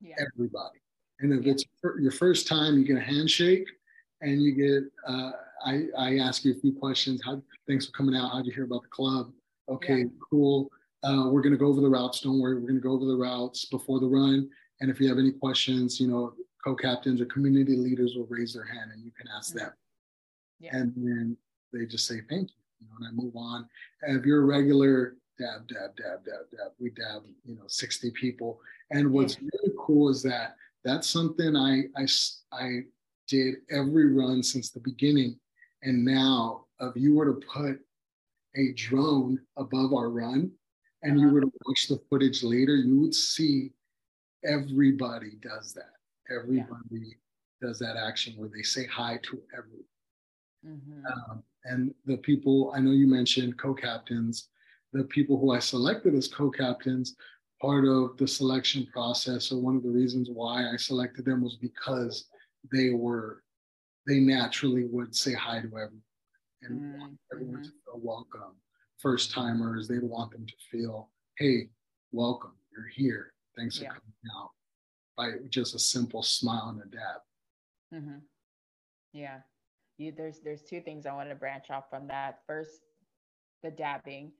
Yeah. 0.00 0.14
Everybody. 0.18 0.80
And 1.20 1.32
if 1.32 1.44
yeah. 1.44 1.52
it's 1.52 1.64
your 2.00 2.10
first 2.10 2.46
time, 2.46 2.78
you 2.78 2.84
get 2.84 2.96
a 2.96 3.00
handshake 3.00 3.68
and 4.20 4.42
you 4.42 4.54
get 4.54 4.90
uh, 5.06 5.32
I, 5.64 5.84
I 5.98 6.18
ask 6.18 6.44
you 6.44 6.52
a 6.52 6.60
few 6.60 6.72
questions. 6.72 7.20
How 7.24 7.42
thanks 7.68 7.86
for 7.86 7.92
coming 7.92 8.14
out. 8.14 8.32
How'd 8.32 8.46
you 8.46 8.52
hear 8.52 8.64
about 8.64 8.82
the 8.82 8.88
club? 8.88 9.32
Okay, 9.68 9.98
yeah. 9.98 10.04
cool. 10.30 10.70
Uh, 11.02 11.28
we're 11.30 11.42
gonna 11.42 11.56
go 11.56 11.66
over 11.66 11.80
the 11.80 11.88
routes. 11.88 12.20
Don't 12.20 12.40
worry, 12.40 12.56
we're 12.58 12.68
gonna 12.68 12.80
go 12.80 12.92
over 12.92 13.04
the 13.04 13.16
routes 13.16 13.64
before 13.66 14.00
the 14.00 14.06
run. 14.06 14.48
And 14.80 14.90
if 14.90 15.00
you 15.00 15.08
have 15.08 15.18
any 15.18 15.32
questions, 15.32 16.00
you 16.00 16.08
know, 16.08 16.34
co-captains 16.64 17.20
or 17.20 17.26
community 17.26 17.76
leaders 17.76 18.14
will 18.16 18.26
raise 18.28 18.52
their 18.52 18.64
hand 18.64 18.90
and 18.92 19.04
you 19.04 19.12
can 19.16 19.28
ask 19.36 19.50
mm-hmm. 19.50 19.66
them 19.66 19.72
yeah. 20.58 20.76
and 20.76 20.92
then 20.96 21.36
they 21.72 21.86
just 21.86 22.06
say 22.06 22.20
thank 22.28 22.50
you, 22.50 22.56
you 22.80 22.86
know, 22.88 22.94
and 22.98 23.08
I 23.08 23.22
move 23.22 23.36
on. 23.36 23.68
And 24.02 24.18
if 24.18 24.24
you're 24.24 24.42
a 24.42 24.46
regular 24.46 25.16
dab, 25.38 25.68
dab, 25.68 25.96
dab, 25.96 26.24
dab, 26.24 26.50
dab, 26.50 26.72
we 26.78 26.90
dab, 26.90 27.22
you 27.44 27.56
know, 27.56 27.64
60 27.66 28.10
people. 28.12 28.60
And 28.90 29.10
what's 29.10 29.34
yeah. 29.34 29.48
really 29.52 29.74
cool 29.78 30.08
is 30.08 30.22
that 30.22 30.56
that's 30.84 31.08
something 31.08 31.56
I, 31.56 31.84
I, 31.96 32.06
I 32.52 32.80
did 33.28 33.56
every 33.70 34.12
run 34.12 34.42
since 34.42 34.70
the 34.70 34.80
beginning. 34.80 35.38
And 35.86 36.04
now, 36.04 36.64
if 36.80 36.96
you 36.96 37.14
were 37.14 37.26
to 37.26 37.46
put 37.46 37.78
a 38.56 38.72
drone 38.72 39.38
above 39.56 39.94
our 39.94 40.10
run 40.10 40.50
and 41.04 41.12
uh-huh. 41.12 41.26
you 41.26 41.32
were 41.32 41.40
to 41.42 41.52
watch 41.64 41.86
the 41.88 42.00
footage 42.10 42.42
later, 42.42 42.74
you 42.74 43.00
would 43.00 43.14
see 43.14 43.70
everybody 44.44 45.38
does 45.40 45.72
that. 45.74 45.94
Everybody 46.28 46.72
yeah. 46.90 47.68
does 47.68 47.78
that 47.78 47.96
action 47.96 48.34
where 48.36 48.48
they 48.48 48.62
say 48.62 48.84
hi 48.86 49.20
to 49.22 49.40
everyone. 49.56 49.84
Mm-hmm. 50.66 51.06
Um, 51.06 51.44
and 51.66 51.94
the 52.04 52.16
people 52.16 52.72
I 52.74 52.80
know 52.80 52.90
you 52.90 53.06
mentioned 53.06 53.56
co-captains, 53.56 54.48
the 54.92 55.04
people 55.04 55.38
who 55.38 55.52
I 55.52 55.60
selected 55.60 56.16
as 56.16 56.26
co-captains, 56.26 57.14
part 57.62 57.86
of 57.86 58.16
the 58.16 58.26
selection 58.26 58.88
process, 58.92 59.52
or 59.52 59.60
one 59.60 59.76
of 59.76 59.84
the 59.84 59.90
reasons 59.90 60.30
why 60.32 60.68
I 60.68 60.76
selected 60.76 61.24
them 61.24 61.44
was 61.44 61.54
because 61.54 62.26
they 62.72 62.90
were 62.90 63.44
they 64.06 64.20
naturally 64.20 64.84
would 64.84 65.14
say 65.14 65.32
hi 65.32 65.60
to 65.60 65.66
everyone 65.66 66.02
and 66.62 66.80
mm-hmm. 66.80 67.00
want 67.00 67.18
everyone 67.32 67.62
to 67.62 67.68
feel 67.68 68.00
welcome. 68.00 68.56
First 68.98 69.30
timers, 69.30 69.88
they'd 69.88 70.02
want 70.02 70.32
them 70.32 70.46
to 70.46 70.54
feel, 70.70 71.10
hey, 71.38 71.68
welcome, 72.12 72.54
you're 72.72 72.88
here. 72.88 73.32
Thanks 73.56 73.80
yeah. 73.80 73.88
for 73.88 73.94
coming 73.94 74.38
out. 74.38 74.50
By 75.16 75.48
just 75.48 75.74
a 75.74 75.78
simple 75.78 76.22
smile 76.22 76.68
and 76.68 76.82
a 76.82 76.96
dab. 76.96 77.20
Mm-hmm. 77.94 78.18
Yeah 79.12 79.38
you, 79.98 80.12
there's 80.16 80.40
there's 80.40 80.62
two 80.62 80.80
things 80.80 81.06
I 81.06 81.12
want 81.12 81.28
to 81.28 81.34
branch 81.34 81.70
off 81.70 81.84
from 81.90 82.08
that. 82.08 82.40
First, 82.46 82.80
the 83.62 83.70
dabbing, 83.70 84.32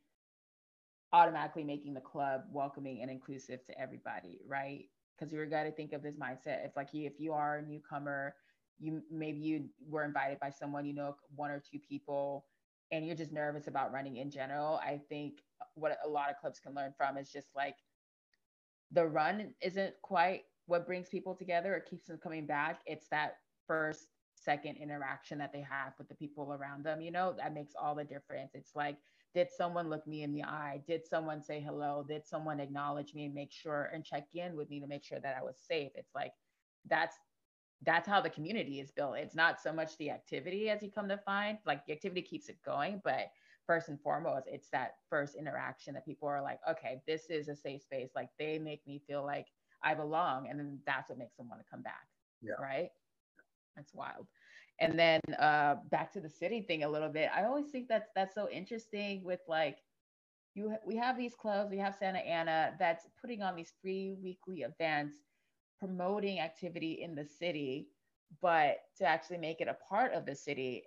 automatically 1.13 1.65
making 1.65 1.95
the 1.95 2.01
club 2.01 2.43
welcoming 2.53 3.03
and 3.03 3.11
inclusive 3.11 3.65
to 3.67 3.81
everybody, 3.81 4.41
right? 4.47 4.85
Because 5.19 5.33
you're 5.33 5.47
got 5.47 5.65
to 5.65 5.73
think 5.73 5.93
of 5.93 6.03
this 6.03 6.17
mindset. 6.17 6.67
If 6.67 6.77
like 6.77 6.93
you, 6.93 7.07
if 7.07 7.19
you 7.19 7.33
are 7.33 7.59
a 7.59 7.63
newcomer, 7.63 8.35
you 8.79 9.03
maybe 9.11 9.39
you 9.39 9.69
were 9.89 10.05
invited 10.05 10.39
by 10.41 10.51
someone 10.51 10.85
you 10.85 10.95
know, 10.95 11.17
one 11.35 11.51
or 11.51 11.61
two 11.61 11.79
people, 11.79 12.47
and 12.93 13.07
you're 13.07 13.17
just 13.17 13.33
nervous 13.33 13.67
about 13.67 13.93
running 13.93 14.17
in 14.17 14.31
general. 14.31 14.77
I 14.77 15.01
think 15.09 15.43
what 15.75 15.99
a 16.05 16.09
lot 16.09 16.31
of 16.31 16.37
clubs 16.39 16.61
can 16.61 16.75
learn 16.75 16.93
from 16.97 17.17
is 17.17 17.31
just 17.31 17.49
like 17.55 17.77
the 18.93 19.07
run 19.07 19.55
isn't 19.61 19.95
quite 20.03 20.43
what 20.67 20.87
brings 20.87 21.09
people 21.09 21.35
together 21.35 21.75
or 21.75 21.81
keeps 21.81 22.07
them 22.07 22.19
coming 22.19 22.47
back. 22.47 22.81
It's 22.87 23.09
that 23.09 23.37
first 23.67 24.09
second 24.35 24.77
interaction 24.77 25.39
that 25.39 25.53
they 25.53 25.61
have 25.63 25.93
with 25.99 26.09
the 26.09 26.15
people 26.15 26.53
around 26.53 26.85
them, 26.85 27.01
you 27.01 27.11
know, 27.11 27.35
that 27.39 27.55
makes 27.55 27.75
all 27.81 27.95
the 27.95 28.05
difference. 28.05 28.53
It's 28.55 28.75
like, 28.77 28.97
did 29.35 29.49
someone 29.51 29.91
look 29.91 30.07
me 30.07 30.23
in 30.23 30.33
the 30.33 30.45
eye? 30.45 30.83
Did 30.87 31.05
someone 31.05 31.43
say 31.43 31.61
hello? 31.61 32.05
Did 32.09 32.25
someone 32.27 32.61
acknowledge 32.61 33.15
me 33.15 33.25
and 33.25 33.35
make 33.35 33.53
sure 33.53 33.91
and 33.93 34.05
check 34.05 34.29
in 34.35 34.57
with 34.57 34.71
me 34.71 34.81
to 34.81 34.87
make 34.87 35.05
sure 35.05 35.21
that 35.21 35.37
I 35.39 35.43
was 35.43 35.59
safe? 35.59 35.93
It's 35.95 36.15
like 36.15 36.33
that's 36.89 37.17
that's 37.83 38.09
how 38.09 38.21
the 38.21 38.31
community 38.31 38.81
is 38.81 38.91
built. 38.91 39.17
It's 39.17 39.35
not 39.35 39.61
so 39.61 39.73
much 39.73 39.97
the 39.99 40.11
activity 40.11 40.71
as 40.71 40.83
you 40.83 40.91
come 40.91 41.09
to 41.09 41.19
find, 41.19 41.59
like 41.67 41.85
the 41.87 41.93
activity 41.93 42.23
keeps 42.23 42.49
it 42.49 42.57
going, 42.65 43.01
but 43.05 43.31
first 43.67 43.89
and 43.89 44.01
foremost, 44.01 44.47
it's 44.51 44.69
that 44.71 44.97
first 45.11 45.35
interaction 45.35 45.95
that 45.95 46.05
people 46.05 46.29
are 46.29 46.43
like, 46.43 46.61
okay, 46.69 47.03
this 47.07 47.29
is 47.29 47.49
a 47.49 47.57
safe 47.57 47.83
space. 47.83 48.11
Like 48.15 48.31
they 48.39 48.59
make 48.59 48.87
me 48.87 49.03
feel 49.07 49.25
like 49.25 49.49
I 49.83 49.95
belong. 49.95 50.49
And 50.49 50.59
then 50.59 50.79
that's 50.87 51.11
what 51.11 51.19
makes 51.19 51.37
them 51.37 51.49
want 51.49 51.61
to 51.61 51.71
come 51.71 51.83
back. 51.83 52.07
Yeah. 52.43 52.55
Right. 52.55 52.91
That's 53.77 53.93
wild. 53.93 54.27
And 54.81 54.99
then 54.99 55.21
uh, 55.39 55.77
back 55.91 56.13
to 56.13 56.21
the 56.21 56.29
city 56.29 56.63
thing 56.63 56.85
a 56.85 56.89
little 56.89 57.09
bit. 57.09 57.31
I 57.35 57.45
always 57.45 57.71
think 57.71 57.89
that's 57.89 58.11
that's 58.15 58.35
so 58.35 58.49
interesting 58.51 59.25
with 59.25 59.41
like 59.49 59.79
you 60.55 60.75
we 60.85 60.97
have 60.97 61.17
these 61.17 61.35
clubs, 61.35 61.71
we 61.71 61.79
have 61.79 61.95
Santa 61.95 62.19
Ana 62.19 62.75
that's 62.79 63.07
putting 63.21 63.43
on 63.43 63.57
these 63.57 63.73
free 63.81 64.15
weekly 64.23 64.63
events 64.63 65.17
promoting 65.79 66.41
activity 66.41 67.01
in 67.03 67.15
the 67.15 67.25
city, 67.25 67.89
but 68.41 68.79
to 68.99 69.05
actually 69.05 69.39
make 69.39 69.61
it 69.61 69.69
a 69.69 69.77
part 69.89 70.13
of 70.13 70.27
the 70.27 70.35
city, 70.35 70.85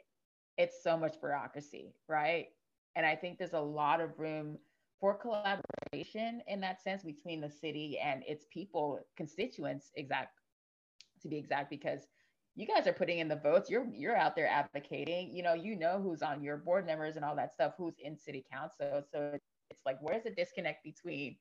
it's 0.57 0.83
so 0.83 0.97
much 0.97 1.19
bureaucracy, 1.21 1.93
right? 2.07 2.47
And 2.95 3.05
I 3.05 3.15
think 3.15 3.37
there's 3.37 3.53
a 3.53 3.59
lot 3.59 4.01
of 4.01 4.19
room 4.19 4.57
for 4.99 5.15
collaboration 5.15 6.41
in 6.47 6.59
that 6.61 6.81
sense 6.81 7.03
between 7.03 7.39
the 7.39 7.49
city 7.49 7.97
and 8.03 8.23
its 8.27 8.45
people, 8.51 8.99
constituents, 9.15 9.91
exact 9.95 10.39
to 11.21 11.27
be 11.29 11.37
exact, 11.37 11.69
because 11.69 12.07
you 12.55 12.65
guys 12.67 12.87
are 12.87 12.93
putting 12.93 13.19
in 13.19 13.27
the 13.27 13.35
votes. 13.35 13.69
You're 13.69 13.87
you're 13.93 14.17
out 14.17 14.35
there 14.35 14.47
advocating. 14.47 15.33
You 15.33 15.43
know, 15.43 15.53
you 15.53 15.77
know 15.77 16.01
who's 16.01 16.21
on 16.21 16.43
your 16.43 16.57
board 16.57 16.85
members 16.85 17.15
and 17.15 17.23
all 17.23 17.35
that 17.35 17.53
stuff, 17.53 17.73
who's 17.77 17.95
in 17.99 18.17
city 18.17 18.45
council. 18.51 19.03
So 19.09 19.37
it's 19.69 19.81
like, 19.85 19.97
where's 20.01 20.23
the 20.23 20.31
disconnect 20.31 20.83
between 20.83 21.37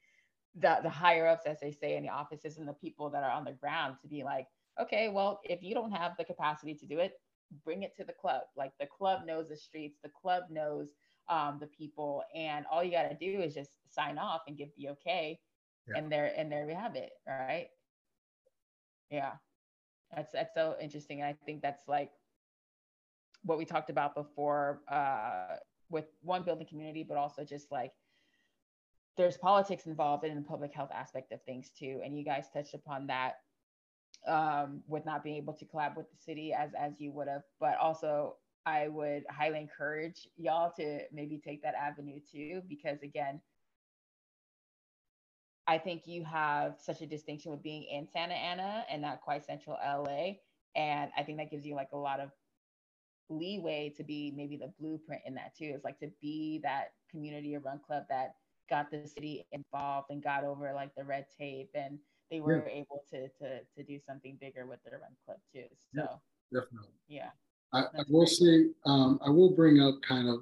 the 0.54 0.78
the 0.82 0.90
higher 0.90 1.26
ups, 1.26 1.46
as 1.46 1.60
they 1.60 1.72
say, 1.72 1.96
in 1.96 2.02
the 2.02 2.08
offices 2.08 2.58
and 2.58 2.68
the 2.68 2.72
people 2.74 3.10
that 3.10 3.22
are 3.22 3.30
on 3.30 3.44
the 3.44 3.52
ground 3.52 3.96
to 4.02 4.08
be 4.08 4.24
like, 4.24 4.46
okay, 4.80 5.08
well, 5.08 5.40
if 5.44 5.62
you 5.62 5.74
don't 5.74 5.92
have 5.92 6.12
the 6.18 6.24
capacity 6.24 6.74
to 6.74 6.86
do 6.86 6.98
it, 6.98 7.14
bring 7.64 7.82
it 7.82 7.94
to 7.96 8.04
the 8.04 8.12
club. 8.12 8.42
Like 8.56 8.72
the 8.80 8.86
club 8.86 9.26
knows 9.26 9.48
the 9.48 9.56
streets, 9.56 9.98
the 10.02 10.10
club 10.10 10.44
knows 10.50 10.90
um, 11.28 11.58
the 11.60 11.66
people, 11.66 12.22
and 12.34 12.64
all 12.70 12.82
you 12.82 12.90
got 12.90 13.08
to 13.08 13.16
do 13.16 13.40
is 13.40 13.54
just 13.54 13.70
sign 13.90 14.18
off 14.18 14.42
and 14.46 14.56
give 14.56 14.68
the 14.76 14.90
okay, 14.90 15.38
yeah. 15.88 15.98
and 15.98 16.10
there 16.10 16.32
and 16.36 16.50
there 16.50 16.66
we 16.66 16.74
have 16.74 16.96
it. 16.96 17.10
All 17.28 17.38
right. 17.38 17.68
Yeah. 19.10 19.32
That's 20.14 20.32
that's 20.32 20.54
so 20.54 20.76
interesting. 20.80 21.20
And 21.20 21.28
I 21.28 21.36
think 21.44 21.62
that's 21.62 21.86
like 21.86 22.10
what 23.42 23.58
we 23.58 23.64
talked 23.64 23.90
about 23.90 24.14
before 24.14 24.80
uh, 24.88 25.56
with 25.90 26.06
one 26.22 26.42
building 26.42 26.66
community, 26.66 27.04
but 27.06 27.16
also 27.16 27.44
just 27.44 27.70
like 27.70 27.92
there's 29.18 29.36
politics 29.36 29.86
involved 29.86 30.24
in 30.24 30.34
the 30.36 30.42
public 30.42 30.72
health 30.72 30.90
aspect 30.94 31.32
of 31.32 31.42
things 31.42 31.70
too. 31.76 32.00
And 32.02 32.16
you 32.16 32.24
guys 32.24 32.46
touched 32.54 32.72
upon 32.72 33.08
that 33.08 33.34
um, 34.26 34.80
with 34.86 35.04
not 35.04 35.24
being 35.24 35.36
able 35.36 35.52
to 35.54 35.66
collab 35.66 35.96
with 35.96 36.06
the 36.10 36.16
city 36.24 36.54
as 36.54 36.70
as 36.78 37.00
you 37.00 37.12
would 37.12 37.28
have, 37.28 37.42
but 37.60 37.76
also 37.78 38.36
I 38.64 38.88
would 38.88 39.24
highly 39.28 39.58
encourage 39.58 40.28
y'all 40.36 40.72
to 40.76 41.00
maybe 41.12 41.40
take 41.44 41.62
that 41.62 41.74
avenue 41.74 42.20
too, 42.32 42.62
because 42.68 43.02
again, 43.02 43.40
I 45.66 45.78
think 45.78 46.06
you 46.06 46.24
have 46.24 46.76
such 46.80 47.02
a 47.02 47.06
distinction 47.06 47.50
with 47.50 47.62
being 47.62 47.84
in 47.84 48.08
Santa 48.12 48.34
Ana 48.34 48.84
and 48.90 49.02
not 49.02 49.20
quite 49.20 49.44
central 49.44 49.76
LA. 49.84 50.34
And 50.76 51.10
I 51.16 51.22
think 51.24 51.38
that 51.38 51.50
gives 51.50 51.66
you 51.66 51.74
like 51.74 51.90
a 51.92 51.98
lot 51.98 52.20
of 52.20 52.30
leeway 53.28 53.92
to 53.96 54.04
be 54.04 54.32
maybe 54.36 54.56
the 54.56 54.72
blueprint 54.78 55.22
in 55.26 55.34
that 55.34 55.56
too. 55.56 55.72
It's 55.74 55.84
like 55.84 55.98
to 56.00 56.10
be 56.20 56.60
that 56.62 56.92
community 57.10 57.56
or 57.56 57.60
run 57.60 57.80
club 57.84 58.04
that 58.08 58.36
got 58.68 58.90
the 58.90 59.06
city 59.06 59.46
involved 59.52 60.08
and 60.10 60.22
got 60.22 60.44
over 60.44 60.72
like 60.74 60.94
the 60.96 61.04
red 61.04 61.26
tape 61.38 61.70
and 61.74 61.98
they 62.30 62.40
were 62.40 62.64
yeah. 62.66 62.80
able 62.80 63.02
to 63.10 63.28
to 63.28 63.60
to 63.76 63.82
do 63.82 63.98
something 63.98 64.36
bigger 64.40 64.66
with 64.66 64.78
their 64.84 65.00
run 65.00 65.12
club 65.24 65.38
too. 65.52 65.64
So 65.94 66.02
yeah, 66.52 66.60
definitely. 66.60 66.92
Yeah. 67.08 67.30
I, 67.72 67.80
I 67.80 68.02
will 68.08 68.20
great. 68.20 68.28
say 68.28 68.66
um, 68.86 69.18
I 69.24 69.30
will 69.30 69.50
bring 69.50 69.80
up 69.80 70.00
kind 70.06 70.28
of 70.28 70.40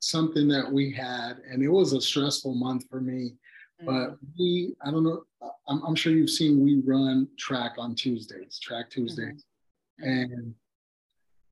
something 0.00 0.48
that 0.48 0.70
we 0.70 0.92
had, 0.92 1.40
and 1.50 1.62
it 1.62 1.68
was 1.68 1.92
a 1.92 2.00
stressful 2.00 2.54
month 2.54 2.84
for 2.90 3.00
me. 3.00 3.34
Mm-hmm. 3.82 3.86
But 3.86 4.18
we, 4.38 4.74
I 4.84 4.90
don't 4.90 5.04
know, 5.04 5.24
I'm, 5.68 5.82
I'm, 5.82 5.94
sure 5.94 6.12
you've 6.12 6.30
seen 6.30 6.62
we 6.62 6.82
run 6.84 7.28
track 7.38 7.72
on 7.78 7.94
Tuesdays, 7.94 8.58
track 8.58 8.90
Tuesdays, 8.90 9.44
mm-hmm. 10.02 10.08
and 10.08 10.54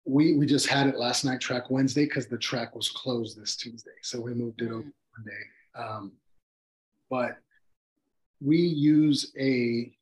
we 0.05 0.37
we 0.37 0.45
just 0.45 0.67
had 0.67 0.89
it 0.89 0.99
last 0.99 1.25
night, 1.25 1.41
track 1.41 1.71
Wednesday, 1.71 2.05
because 2.05 2.27
the 2.27 2.39
track 2.39 2.75
was 2.75 2.91
closed 2.91 3.41
this 3.41 3.57
Tuesday, 3.57 3.91
so 4.03 4.21
we 4.21 4.35
moved 4.35 4.61
it 4.61 4.67
mm-hmm. 4.67 4.75
over 4.75 4.93
Monday. 5.17 5.45
Um, 5.79 6.13
but 7.11 7.39
we 8.41 8.59
use 8.59 9.33
a 9.39 9.93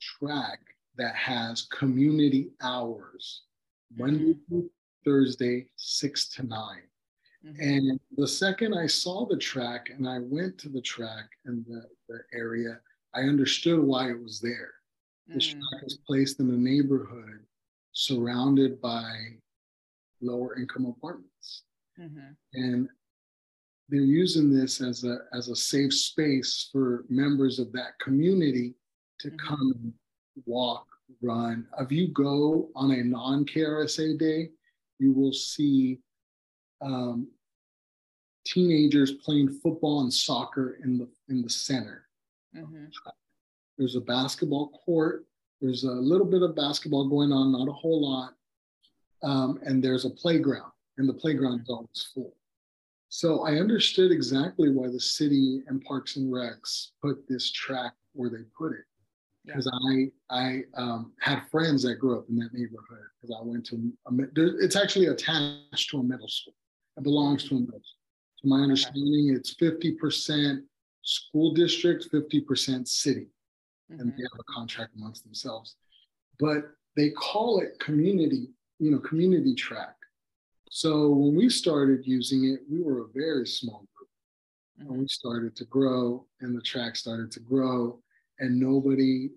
track 0.00 0.60
that 0.96 1.14
has 1.14 1.62
community 1.62 2.50
hours 2.62 3.42
Monday 3.96 4.34
mm-hmm. 4.34 4.48
through 4.48 4.70
Thursday, 5.04 5.66
six 5.76 6.28
to 6.28 6.46
9 6.46 6.58
mm-hmm. 7.46 7.60
And 7.60 8.00
the 8.16 8.28
second 8.28 8.74
I 8.74 8.86
saw 8.86 9.26
the 9.26 9.36
track 9.36 9.90
and 9.90 10.08
I 10.08 10.18
went 10.20 10.58
to 10.58 10.68
the 10.68 10.80
track 10.80 11.30
and 11.44 11.64
the, 11.66 11.84
the 12.08 12.20
area, 12.32 12.78
I 13.14 13.22
understood 13.22 13.80
why 13.80 14.10
it 14.10 14.22
was 14.22 14.40
there. 14.40 14.72
The 15.28 15.34
mm-hmm. 15.34 15.58
track 15.58 15.82
is 15.84 15.98
placed 16.06 16.40
in 16.40 16.50
a 16.50 16.56
neighborhood 16.56 17.40
surrounded 17.92 18.80
by 18.80 19.12
lower 20.20 20.56
income 20.58 20.86
apartments. 20.86 21.62
Mm-hmm. 21.98 22.32
And 22.54 22.88
they're 23.90 24.00
using 24.00 24.54
this 24.54 24.80
as 24.80 25.04
a 25.04 25.18
as 25.32 25.48
a 25.48 25.56
safe 25.56 25.92
space 25.92 26.68
for 26.72 27.04
members 27.08 27.58
of 27.58 27.72
that 27.72 27.98
community 28.00 28.74
to 29.18 29.28
mm-hmm. 29.28 29.46
come 29.46 29.74
and 29.82 29.92
walk, 30.46 30.86
run. 31.20 31.66
If 31.78 31.90
you 31.90 32.08
go 32.08 32.70
on 32.74 32.92
a 32.92 33.02
non-KRSA 33.02 34.18
day, 34.18 34.50
you 34.98 35.12
will 35.12 35.32
see 35.32 35.98
um, 36.80 37.28
teenagers 38.46 39.12
playing 39.12 39.58
football 39.62 40.02
and 40.02 40.12
soccer 40.12 40.78
in 40.84 40.98
the 40.98 41.08
in 41.28 41.42
the 41.42 41.50
center. 41.50 42.06
Mm-hmm. 42.56 42.84
There's 43.76 43.96
a 43.96 44.00
basketball 44.00 44.70
court. 44.84 45.26
There's 45.60 45.84
a 45.84 45.90
little 45.90 46.26
bit 46.26 46.42
of 46.42 46.56
basketball 46.56 47.08
going 47.08 47.32
on, 47.32 47.52
not 47.52 47.68
a 47.68 47.72
whole 47.72 48.10
lot, 48.10 48.34
um, 49.22 49.58
and 49.64 49.82
there's 49.82 50.04
a 50.04 50.10
playground, 50.10 50.72
and 50.96 51.08
the 51.08 51.14
playground 51.14 51.62
is 51.62 51.68
always 51.68 52.08
full. 52.14 52.34
So 53.10 53.44
I 53.44 53.56
understood 53.56 54.12
exactly 54.12 54.70
why 54.70 54.86
the 54.86 55.00
city 55.00 55.62
and 55.66 55.82
Parks 55.82 56.16
and 56.16 56.32
Recs 56.32 56.92
put 57.02 57.26
this 57.28 57.50
track 57.50 57.92
where 58.12 58.30
they 58.30 58.44
put 58.56 58.72
it. 58.72 58.84
Because 59.44 59.68
yeah. 59.72 60.10
I 60.30 60.38
I 60.38 60.80
um, 60.80 61.12
had 61.20 61.42
friends 61.50 61.82
that 61.82 61.96
grew 61.96 62.18
up 62.18 62.26
in 62.28 62.36
that 62.36 62.54
neighborhood 62.54 63.06
because 63.20 63.36
I 63.36 63.44
went 63.44 63.66
to 63.66 63.92
a, 64.06 64.64
it's 64.64 64.76
actually 64.76 65.06
attached 65.06 65.90
to 65.90 65.98
a 65.98 66.02
middle 66.04 66.28
school. 66.28 66.54
It 66.96 67.02
belongs 67.02 67.48
to 67.48 67.56
a 67.56 67.60
middle 67.60 67.80
school. 67.80 68.42
To 68.42 68.48
my 68.48 68.60
understanding, 68.60 69.30
okay. 69.30 69.36
it's 69.36 69.54
50% 69.56 70.62
school 71.02 71.52
district, 71.52 72.08
50% 72.12 72.86
city. 72.86 73.26
Mm-hmm. 73.90 74.00
And 74.00 74.12
they 74.12 74.22
have 74.22 74.38
a 74.38 74.52
contract 74.52 74.92
amongst 74.96 75.24
themselves. 75.24 75.74
But 76.38 76.70
they 76.96 77.10
call 77.10 77.60
it 77.60 77.78
community, 77.80 78.50
you 78.78 78.92
know, 78.92 78.98
community 78.98 79.54
track. 79.54 79.96
So 80.70 81.08
when 81.08 81.34
we 81.34 81.50
started 81.50 82.06
using 82.06 82.44
it, 82.44 82.60
we 82.70 82.80
were 82.80 83.02
a 83.02 83.12
very 83.12 83.46
small 83.46 83.84
group. 83.94 84.08
Mm-hmm. 84.80 84.92
And 84.92 85.00
we 85.02 85.08
started 85.08 85.56
to 85.56 85.64
grow, 85.64 86.26
and 86.40 86.56
the 86.56 86.62
track 86.62 86.96
started 86.96 87.30
to 87.32 87.40
grow, 87.40 88.00
and 88.38 88.58
nobody 88.58 89.30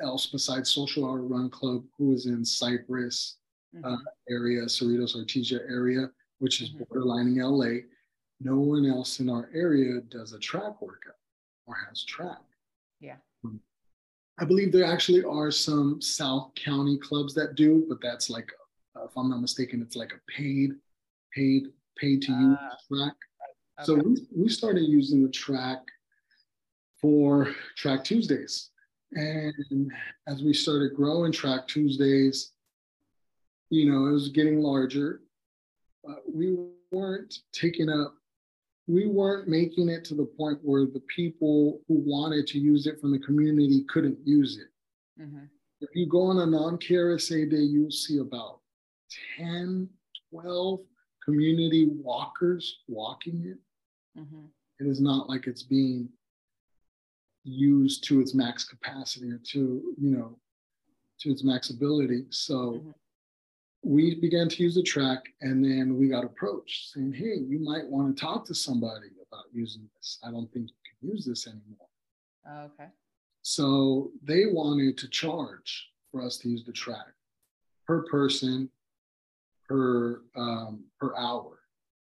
else 0.00 0.26
besides 0.26 0.72
Social 0.72 1.04
Hour 1.04 1.22
Run 1.22 1.50
Club, 1.50 1.82
who 1.98 2.14
is 2.14 2.26
in 2.26 2.44
Cypress 2.44 3.36
uh, 3.76 3.88
mm-hmm. 3.88 3.94
uh, 3.94 4.10
area, 4.30 4.62
Cerritos 4.62 5.16
Artesia 5.16 5.60
area, 5.68 6.08
which 6.38 6.62
is 6.62 6.70
mm-hmm. 6.70 6.84
borderlining 6.84 7.42
LA, 7.42 7.80
no 8.40 8.56
one 8.56 8.86
else 8.86 9.18
in 9.18 9.28
our 9.28 9.50
area 9.52 10.00
does 10.02 10.34
a 10.34 10.38
track 10.38 10.80
workout 10.80 11.14
or 11.66 11.76
has 11.88 12.04
track. 12.04 12.38
Yeah. 13.00 13.16
I 14.38 14.44
believe 14.44 14.70
there 14.70 14.84
actually 14.84 15.24
are 15.24 15.50
some 15.50 16.00
South 16.00 16.52
County 16.54 16.98
clubs 16.98 17.34
that 17.34 17.54
do, 17.54 17.86
but 17.88 17.98
that's 18.02 18.28
like 18.28 18.52
uh, 18.96 19.04
if 19.04 19.16
I'm 19.16 19.30
not 19.30 19.40
mistaken, 19.40 19.82
it's 19.82 19.96
like 19.96 20.12
a 20.12 20.30
paid, 20.30 20.72
paid, 21.34 21.68
paid 21.96 22.22
to 22.22 22.32
use 22.32 22.58
uh, 22.60 22.94
track. 22.94 23.14
Okay. 23.78 23.84
So 23.84 23.94
we, 23.94 24.26
we 24.34 24.48
started 24.48 24.84
using 24.84 25.22
the 25.22 25.30
track 25.30 25.78
for 27.00 27.54
Track 27.76 28.04
Tuesdays. 28.04 28.70
And 29.12 29.92
as 30.26 30.42
we 30.42 30.52
started 30.52 30.94
growing 30.94 31.32
Track 31.32 31.68
Tuesdays, 31.68 32.52
you 33.70 33.90
know, 33.90 34.06
it 34.06 34.12
was 34.12 34.28
getting 34.30 34.60
larger. 34.60 35.20
But 36.04 36.22
we 36.32 36.56
weren't 36.92 37.38
taking 37.52 37.88
up, 37.88 38.14
we 38.86 39.06
weren't 39.06 39.48
making 39.48 39.88
it 39.88 40.04
to 40.06 40.14
the 40.14 40.24
point 40.24 40.58
where 40.62 40.86
the 40.86 41.02
people 41.14 41.80
who 41.88 42.02
wanted 42.06 42.46
to 42.48 42.58
use 42.58 42.86
it 42.86 43.00
from 43.00 43.12
the 43.12 43.18
community 43.18 43.84
couldn't 43.88 44.18
use 44.24 44.58
it. 44.58 45.22
Mm-hmm. 45.22 45.44
If 45.80 45.90
you 45.94 46.06
go 46.08 46.22
on 46.22 46.38
a 46.38 46.46
non 46.46 46.78
KRSA 46.78 47.50
day, 47.50 47.56
you'll 47.56 47.90
see 47.90 48.18
about 48.18 48.60
10, 49.38 49.88
12 50.30 50.80
community 51.24 51.88
walkers 52.02 52.78
walking 52.88 53.44
it. 53.46 53.58
Mm-hmm. 54.18 54.46
it 54.80 54.86
is 54.86 54.98
not 54.98 55.28
like 55.28 55.46
it's 55.46 55.62
being 55.62 56.08
used 57.44 58.02
to 58.04 58.20
its 58.20 58.34
max 58.34 58.64
capacity 58.64 59.30
or 59.30 59.38
to, 59.50 59.94
you 60.00 60.10
know, 60.10 60.38
to 61.20 61.30
its 61.30 61.44
max 61.44 61.68
ability. 61.68 62.24
So 62.30 62.54
mm-hmm. 62.54 62.90
we 63.82 64.14
began 64.14 64.48
to 64.48 64.62
use 64.62 64.74
the 64.74 64.82
track 64.82 65.24
and 65.42 65.62
then 65.62 65.98
we 65.98 66.08
got 66.08 66.24
approached 66.24 66.92
saying, 66.94 67.12
hey, 67.12 67.36
you 67.46 67.58
might 67.58 67.86
want 67.86 68.16
to 68.16 68.20
talk 68.20 68.46
to 68.46 68.54
somebody 68.54 69.08
about 69.30 69.44
using 69.52 69.88
this. 69.96 70.18
I 70.24 70.30
don't 70.30 70.50
think 70.52 70.70
you 70.70 70.74
can 71.00 71.10
use 71.10 71.26
this 71.26 71.46
anymore. 71.46 71.88
Oh, 72.48 72.70
okay. 72.72 72.90
So 73.42 74.10
they 74.22 74.46
wanted 74.46 74.98
to 74.98 75.08
charge 75.08 75.90
for 76.10 76.22
us 76.22 76.38
to 76.38 76.48
use 76.48 76.64
the 76.64 76.72
track 76.72 77.12
per 77.86 78.02
person 78.04 78.68
per 79.68 80.22
um, 80.36 80.84
per 81.00 81.16
hour. 81.16 81.58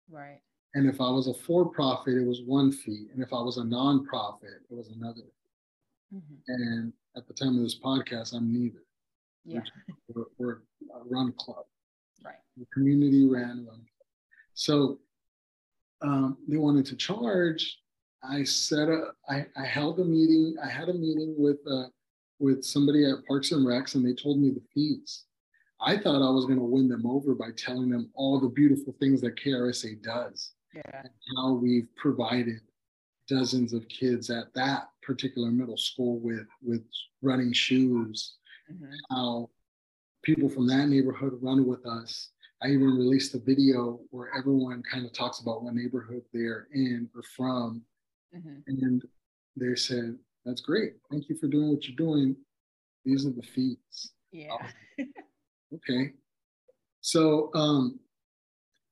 Right. 0.09 0.39
And 0.75 0.87
if 0.87 1.01
I 1.01 1.09
was 1.09 1.27
a 1.27 1.33
for-profit, 1.33 2.13
it 2.13 2.25
was 2.25 2.41
one 2.45 2.71
fee, 2.71 3.07
and 3.11 3.23
if 3.23 3.33
I 3.33 3.41
was 3.41 3.57
a 3.57 3.61
nonprofit, 3.61 4.61
it 4.69 4.75
was 4.75 4.89
another. 4.89 5.27
Mm-hmm. 6.13 6.35
And 6.47 6.93
at 7.17 7.27
the 7.27 7.33
time 7.33 7.57
of 7.57 7.63
this 7.63 7.79
podcast, 7.79 8.33
I'm 8.33 8.53
neither. 8.53 8.83
Yeah. 9.45 9.61
We're, 10.13 10.25
we're 10.37 10.61
a 10.93 11.03
run 11.09 11.33
club. 11.39 11.65
Right. 12.23 12.35
The 12.57 12.67
community 12.73 13.27
ran 13.27 13.65
run. 13.67 13.81
So 14.53 14.99
um, 16.01 16.37
they 16.47 16.57
wanted 16.57 16.85
to 16.87 16.95
charge. 16.95 17.79
I 18.23 18.43
set 18.43 18.89
a. 18.89 19.11
I, 19.27 19.45
I 19.57 19.65
held 19.65 19.99
a 19.99 20.05
meeting. 20.05 20.55
I 20.63 20.69
had 20.69 20.89
a 20.89 20.93
meeting 20.93 21.35
with 21.37 21.59
uh, 21.71 21.85
with 22.37 22.63
somebody 22.63 23.09
at 23.09 23.25
Parks 23.27 23.51
and 23.53 23.65
Recs, 23.65 23.95
and 23.95 24.05
they 24.05 24.13
told 24.13 24.39
me 24.39 24.49
the 24.49 24.61
fees. 24.73 25.23
I 25.81 25.97
thought 25.97 26.21
I 26.21 26.29
was 26.29 26.45
going 26.45 26.59
to 26.59 26.65
win 26.65 26.89
them 26.89 27.05
over 27.05 27.33
by 27.33 27.49
telling 27.57 27.89
them 27.89 28.09
all 28.13 28.39
the 28.39 28.49
beautiful 28.49 28.95
things 28.99 29.21
that 29.21 29.37
KRSA 29.37 30.01
does 30.01 30.51
yeah. 30.73 31.03
how 31.35 31.53
we've 31.53 31.87
provided 31.95 32.61
dozens 33.27 33.73
of 33.73 33.87
kids 33.89 34.29
at 34.29 34.53
that 34.55 34.89
particular 35.03 35.49
middle 35.51 35.77
school 35.77 36.19
with 36.19 36.47
with 36.61 36.83
running 37.21 37.53
shoes. 37.53 38.35
Mm-hmm. 38.71 38.91
How 39.11 39.49
people 40.23 40.49
from 40.49 40.67
that 40.67 40.87
neighborhood 40.87 41.37
run 41.41 41.65
with 41.65 41.85
us. 41.85 42.29
I 42.61 42.67
even 42.67 42.87
released 42.87 43.33
a 43.35 43.39
video 43.39 44.01
where 44.09 44.35
everyone 44.37 44.83
kind 44.83 45.05
of 45.05 45.13
talks 45.13 45.39
about 45.39 45.63
what 45.63 45.73
neighborhood 45.73 46.23
they're 46.33 46.67
in 46.73 47.09
or 47.15 47.23
from. 47.23 47.81
Mm-hmm. 48.35 48.57
And 48.67 49.03
they 49.55 49.75
said, 49.75 50.17
That's 50.45 50.61
great. 50.61 50.95
Thank 51.09 51.29
you 51.29 51.37
for 51.37 51.47
doing 51.47 51.69
what 51.69 51.87
you're 51.87 51.95
doing. 51.95 52.35
These 53.05 53.25
are 53.25 53.31
the 53.31 53.43
fees. 53.43 54.11
Yeah. 54.31 54.57
Okay. 55.73 56.13
So, 57.01 57.51
um, 57.53 57.99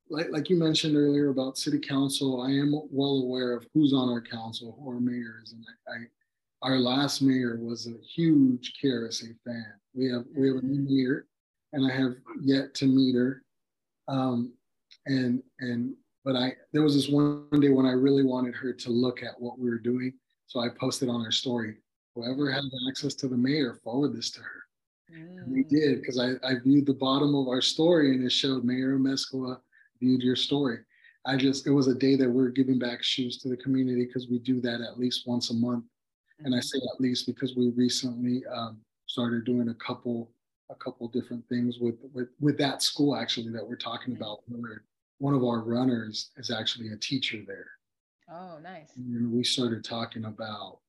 like, 0.10 0.28
like 0.32 0.50
you 0.50 0.56
mentioned 0.56 0.96
earlier 0.96 1.30
about 1.30 1.58
city 1.58 1.80
council, 1.80 2.42
I 2.42 2.50
am 2.52 2.74
well 2.92 3.24
aware 3.24 3.54
of 3.54 3.66
who's 3.74 3.94
on 3.94 4.10
our 4.10 4.22
council, 4.22 4.78
or 4.82 5.00
mayors, 5.00 5.54
and 5.54 5.66
I, 5.88 5.92
I 5.92 5.98
our 6.64 6.80
last 6.80 7.22
mayor 7.22 7.60
was 7.62 7.88
a 7.88 7.94
huge 8.16 8.74
KRSA 8.82 9.36
fan. 9.46 9.74
We 9.94 10.10
have 10.12 10.24
we 10.36 10.48
have 10.48 10.58
a 10.58 10.66
new 10.66 10.88
mayor, 10.90 11.28
and 11.74 11.86
I 11.86 11.96
have 11.96 12.16
yet 12.42 12.74
to 12.76 12.86
meet 12.86 13.16
her. 13.16 13.44
Um, 14.08 14.54
and 15.08 15.44
and 15.60 15.94
but 16.24 16.36
I 16.38 16.54
there 16.72 16.84
was 16.84 16.96
this 16.96 17.10
one 17.10 17.48
day 17.60 17.70
when 17.70 17.86
I 17.86 17.92
really 17.92 18.24
wanted 18.24 18.56
her 18.56 18.72
to 18.72 18.90
look 18.90 19.24
at 19.24 19.40
what 19.40 19.60
we 19.60 19.70
were 19.70 19.78
doing, 19.78 20.14
so 20.46 20.62
I 20.62 20.70
posted 20.70 21.10
on 21.10 21.22
our 21.22 21.32
story. 21.32 21.76
Whoever 22.16 22.50
has 22.50 22.64
access 22.90 23.14
to 23.16 23.28
the 23.28 23.38
mayor, 23.38 23.76
forward 23.84 24.16
this 24.16 24.32
to 24.32 24.40
her 24.40 24.67
Mm. 25.14 25.48
We 25.48 25.64
did 25.64 26.02
because 26.02 26.20
I, 26.20 26.34
I 26.48 26.56
viewed 26.64 26.86
the 26.86 26.94
bottom 26.94 27.36
of 27.36 27.48
our 27.48 27.62
story 27.62 28.14
and 28.14 28.26
it 28.26 28.32
showed 28.32 28.64
Mayor 28.64 28.98
Amezcua 28.98 29.60
viewed 30.00 30.22
your 30.22 30.36
story. 30.36 30.80
I 31.26 31.36
just, 31.36 31.68
it 31.68 31.72
was 31.72 31.88
a 31.88 31.96
day 31.96 32.16
that 32.16 32.30
we're 32.30 32.50
giving 32.50 32.80
back 32.80 33.04
shoes 33.04 33.38
to 33.40 33.50
the 33.50 33.58
community 33.58 34.06
because 34.06 34.28
we 34.30 34.40
do 34.40 34.62
that 34.62 34.82
at 34.82 35.00
least 35.00 35.28
once 35.28 35.50
a 35.50 35.54
month. 35.54 35.84
Mm-hmm. 35.84 36.46
And 36.46 36.56
I 36.56 36.60
mm-hmm. 36.60 36.64
say 36.64 36.78
at 36.94 37.02
least 37.02 37.26
because 37.26 37.56
we 37.56 37.70
recently 37.72 38.44
um, 38.54 38.80
started 39.08 39.46
doing 39.46 39.70
a 39.70 39.74
couple, 39.76 40.32
a 40.70 40.76
couple 40.76 41.08
different 41.10 41.48
things 41.50 41.80
with, 41.80 41.96
with, 42.14 42.30
with 42.40 42.58
that 42.60 42.82
school 42.82 43.16
actually 43.16 43.52
that 43.52 43.68
we're 43.68 43.76
talking 43.76 44.14
mm-hmm. 44.14 44.24
about. 44.24 44.40
Where 44.48 44.84
one 45.20 45.34
of 45.34 45.44
our 45.44 45.62
runners 45.62 46.32
is 46.38 46.52
actually 46.52 46.92
a 46.92 46.98
teacher 46.98 47.40
there. 47.46 47.68
Oh, 48.30 48.60
nice. 48.62 48.92
And 48.96 49.32
we 49.32 49.44
started 49.44 49.84
talking 49.84 50.26
about 50.26 50.80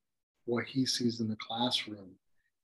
what 0.45 0.65
he 0.65 0.85
sees 0.87 1.21
in 1.21 1.29
the 1.29 1.37
classroom. 1.37 2.11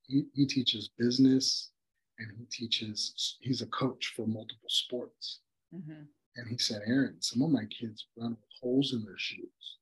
He, 0.07 0.25
he 0.33 0.45
teaches 0.45 0.89
business 0.97 1.71
and 2.19 2.31
he 2.37 2.45
teaches, 2.45 3.37
he's 3.41 3.61
a 3.61 3.67
coach 3.67 4.13
for 4.15 4.25
multiple 4.25 4.69
sports. 4.69 5.39
Mm-hmm. 5.73 6.03
And 6.37 6.47
he 6.47 6.57
said, 6.57 6.81
Aaron, 6.85 7.21
some 7.21 7.41
of 7.41 7.49
my 7.49 7.65
kids 7.65 8.07
run 8.17 8.31
with 8.31 8.49
holes 8.61 8.93
in 8.93 9.03
their 9.03 9.17
shoes. 9.17 9.77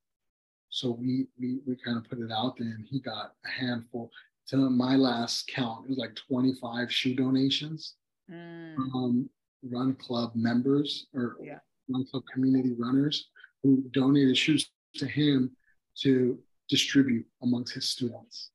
So 0.73 0.89
we 0.89 1.27
we 1.39 1.59
we 1.67 1.75
kind 1.75 1.97
of 1.97 2.09
put 2.09 2.17
it 2.17 2.31
out 2.31 2.57
there 2.57 2.67
and 2.67 2.83
he 2.89 2.99
got 2.99 3.33
a 3.45 3.49
handful. 3.49 4.09
To 4.47 4.57
my 4.57 4.95
last 4.95 5.47
count, 5.47 5.85
it 5.85 5.89
was 5.89 5.99
like 5.99 6.15
25 6.15 6.91
shoe 6.91 7.15
donations 7.15 7.93
mm. 8.29 8.75
from 8.75 9.29
run 9.71 9.93
club 9.93 10.31
members 10.35 11.05
or 11.13 11.37
yeah. 11.41 11.59
run 11.89 12.05
club 12.09 12.23
community 12.33 12.73
runners 12.77 13.29
who 13.61 13.83
donated 13.91 14.35
shoes 14.35 14.69
to 14.95 15.05
him 15.05 15.55
to 16.01 16.39
distribute 16.69 17.25
amongst 17.43 17.75
his 17.75 17.87
students. 17.87 18.49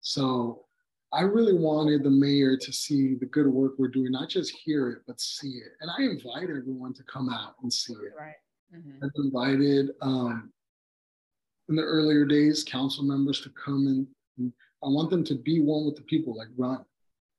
So 0.00 0.65
I 1.16 1.22
really 1.22 1.54
wanted 1.54 2.02
the 2.02 2.10
mayor 2.10 2.58
to 2.58 2.72
see 2.72 3.14
the 3.14 3.24
good 3.24 3.46
work 3.46 3.72
we're 3.78 3.88
doing, 3.88 4.12
not 4.12 4.28
just 4.28 4.54
hear 4.64 4.90
it, 4.90 4.98
but 5.06 5.18
see 5.18 5.48
it. 5.48 5.72
And 5.80 5.90
I 5.90 6.02
invite 6.02 6.50
everyone 6.50 6.92
to 6.92 7.02
come 7.04 7.30
out 7.30 7.54
and 7.62 7.72
see 7.72 7.94
it. 7.94 8.12
Right. 8.18 8.34
Mm-hmm. 8.74 9.02
I've 9.02 9.10
invited 9.16 9.92
um, 10.02 10.52
in 11.70 11.76
the 11.76 11.82
earlier 11.82 12.26
days 12.26 12.64
council 12.64 13.02
members 13.02 13.40
to 13.40 13.50
come 13.50 13.86
and, 13.86 14.06
and, 14.38 14.52
I 14.84 14.88
want 14.88 15.08
them 15.08 15.24
to 15.24 15.34
be 15.34 15.58
one 15.58 15.86
with 15.86 15.96
the 15.96 16.02
people, 16.02 16.36
like 16.36 16.48
run. 16.56 16.84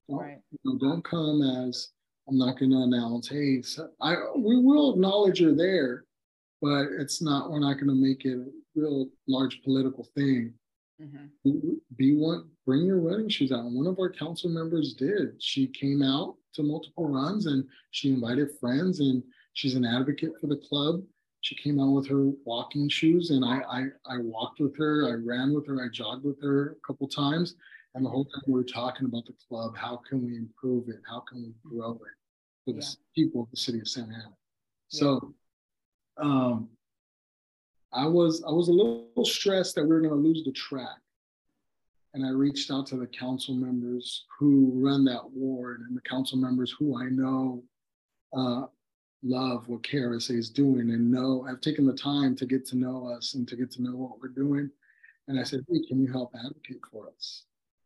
Don't, 0.10 0.20
right. 0.20 0.40
you 0.52 0.58
know, 0.66 0.78
don't 0.80 1.04
come 1.04 1.44
as 1.44 1.90
I'm 2.28 2.38
not 2.38 2.58
going 2.58 2.72
to 2.72 2.80
announce, 2.80 3.30
hey, 3.30 3.62
so 3.62 3.90
I 4.02 4.16
we 4.36 4.60
will 4.60 4.94
acknowledge 4.94 5.40
you're 5.40 5.56
there, 5.56 6.04
but 6.64 6.88
it's 7.00 7.22
not. 7.22 7.52
We're 7.52 7.60
not 7.60 7.76
going 7.76 7.88
to 7.88 7.96
make 7.96 8.26
it 8.26 8.40
a 8.40 8.46
real 8.76 9.08
large 9.28 9.62
political 9.62 10.04
thing. 10.16 10.56
Mm-hmm. 11.02 11.74
Be 11.96 12.16
one, 12.16 12.50
bring 12.66 12.86
your 12.86 13.00
running 13.00 13.30
shoes 13.30 13.52
out. 13.52 13.66
One 13.66 13.88
of 13.88 14.00
our 14.00 14.12
council 14.12 14.50
members 14.50 14.94
did. 14.94 15.42
She 15.42 15.68
came 15.68 16.02
out 16.02 16.36
to 16.56 16.64
multiple 16.64 17.08
runs 17.08 17.46
and 17.46 17.66
she 17.92 18.10
invited 18.10 18.50
friends, 18.60 19.00
and 19.00 19.24
she's 19.54 19.76
an 19.76 19.86
advocate 19.86 20.32
for 20.42 20.48
the 20.48 20.58
club. 20.58 21.02
She 21.42 21.56
came 21.56 21.80
out 21.80 21.92
with 21.92 22.08
her 22.08 22.32
walking 22.46 22.90
shoes, 22.90 23.30
and 23.30 23.46
I, 23.46 23.60
I, 23.70 23.82
I 24.06 24.18
walked 24.20 24.60
with 24.60 24.76
her. 24.78 25.08
I 25.08 25.14
ran 25.14 25.54
with 25.54 25.68
her. 25.68 25.84
I 25.84 25.88
jogged 25.92 26.26
with 26.26 26.42
her 26.42 26.72
a 26.72 26.88
couple 26.88 27.08
times, 27.08 27.56
and 27.94 28.04
the 28.04 28.10
whole 28.10 28.26
time 28.26 28.44
we 28.48 28.54
were 28.54 28.64
talking 28.64 29.06
about 29.06 29.26
the 29.26 29.36
club. 29.48 29.78
How 29.78 30.02
can 30.10 30.26
we 30.26 30.36
improve 30.36 30.90
it? 30.90 31.00
How 31.08 31.22
can 31.22 31.44
we 31.44 31.54
grow 31.64 31.92
it 31.92 32.66
for 32.66 32.74
the 32.74 32.82
yeah. 32.82 32.96
people 33.16 33.44
of 33.44 33.52
the 33.52 33.58
city 33.58 33.80
of 33.80 33.88
Santa 33.88 34.14
Ana? 34.14 34.34
So, 34.90 35.34
um, 36.18 36.70
I 37.94 38.06
was 38.06 38.44
I 38.48 38.52
was 38.52 38.68
a 38.68 38.74
little 38.74 39.10
stressed 39.24 39.76
that 39.76 39.84
we 39.84 39.90
were 39.90 40.02
going 40.02 40.14
to 40.14 40.28
lose 40.28 40.44
the 40.44 40.52
track, 40.52 41.00
and 42.14 42.26
I 42.26 42.30
reached 42.30 42.72
out 42.72 42.88
to 42.88 42.98
the 42.98 43.08
council 43.08 43.54
members 43.54 44.26
who 44.38 44.72
run 44.76 45.06
that 45.06 45.30
ward 45.32 45.82
and 45.88 45.96
the 45.96 46.02
council 46.02 46.38
members 46.38 46.76
who 46.78 47.00
I 47.02 47.06
know 47.06 47.64
uh, 48.36 48.66
love 49.24 49.68
what 49.68 49.84
KRSA 49.84 50.38
is 50.38 50.50
doing 50.50 50.92
and 50.92 51.12
know 51.12 51.46
I've 51.48 51.62
taken 51.62 51.86
the 51.86 51.94
time 51.94 52.36
to 52.38 52.46
get 52.46 52.66
to 52.68 52.78
know 52.78 53.08
us 53.08 53.34
and 53.34 53.48
to 53.48 53.56
get 53.56 53.72
to 53.72 53.82
know 53.82 53.96
what 53.96 54.20
we're 54.22 54.30
doing. 54.30 54.70
And 55.28 55.40
I 55.40 55.44
said, 55.44 55.66
hey, 55.70 55.86
can 55.88 56.00
you 56.00 56.12
help 56.12 56.34
advocate 56.36 56.82
for 56.92 57.10
us? 57.10 57.44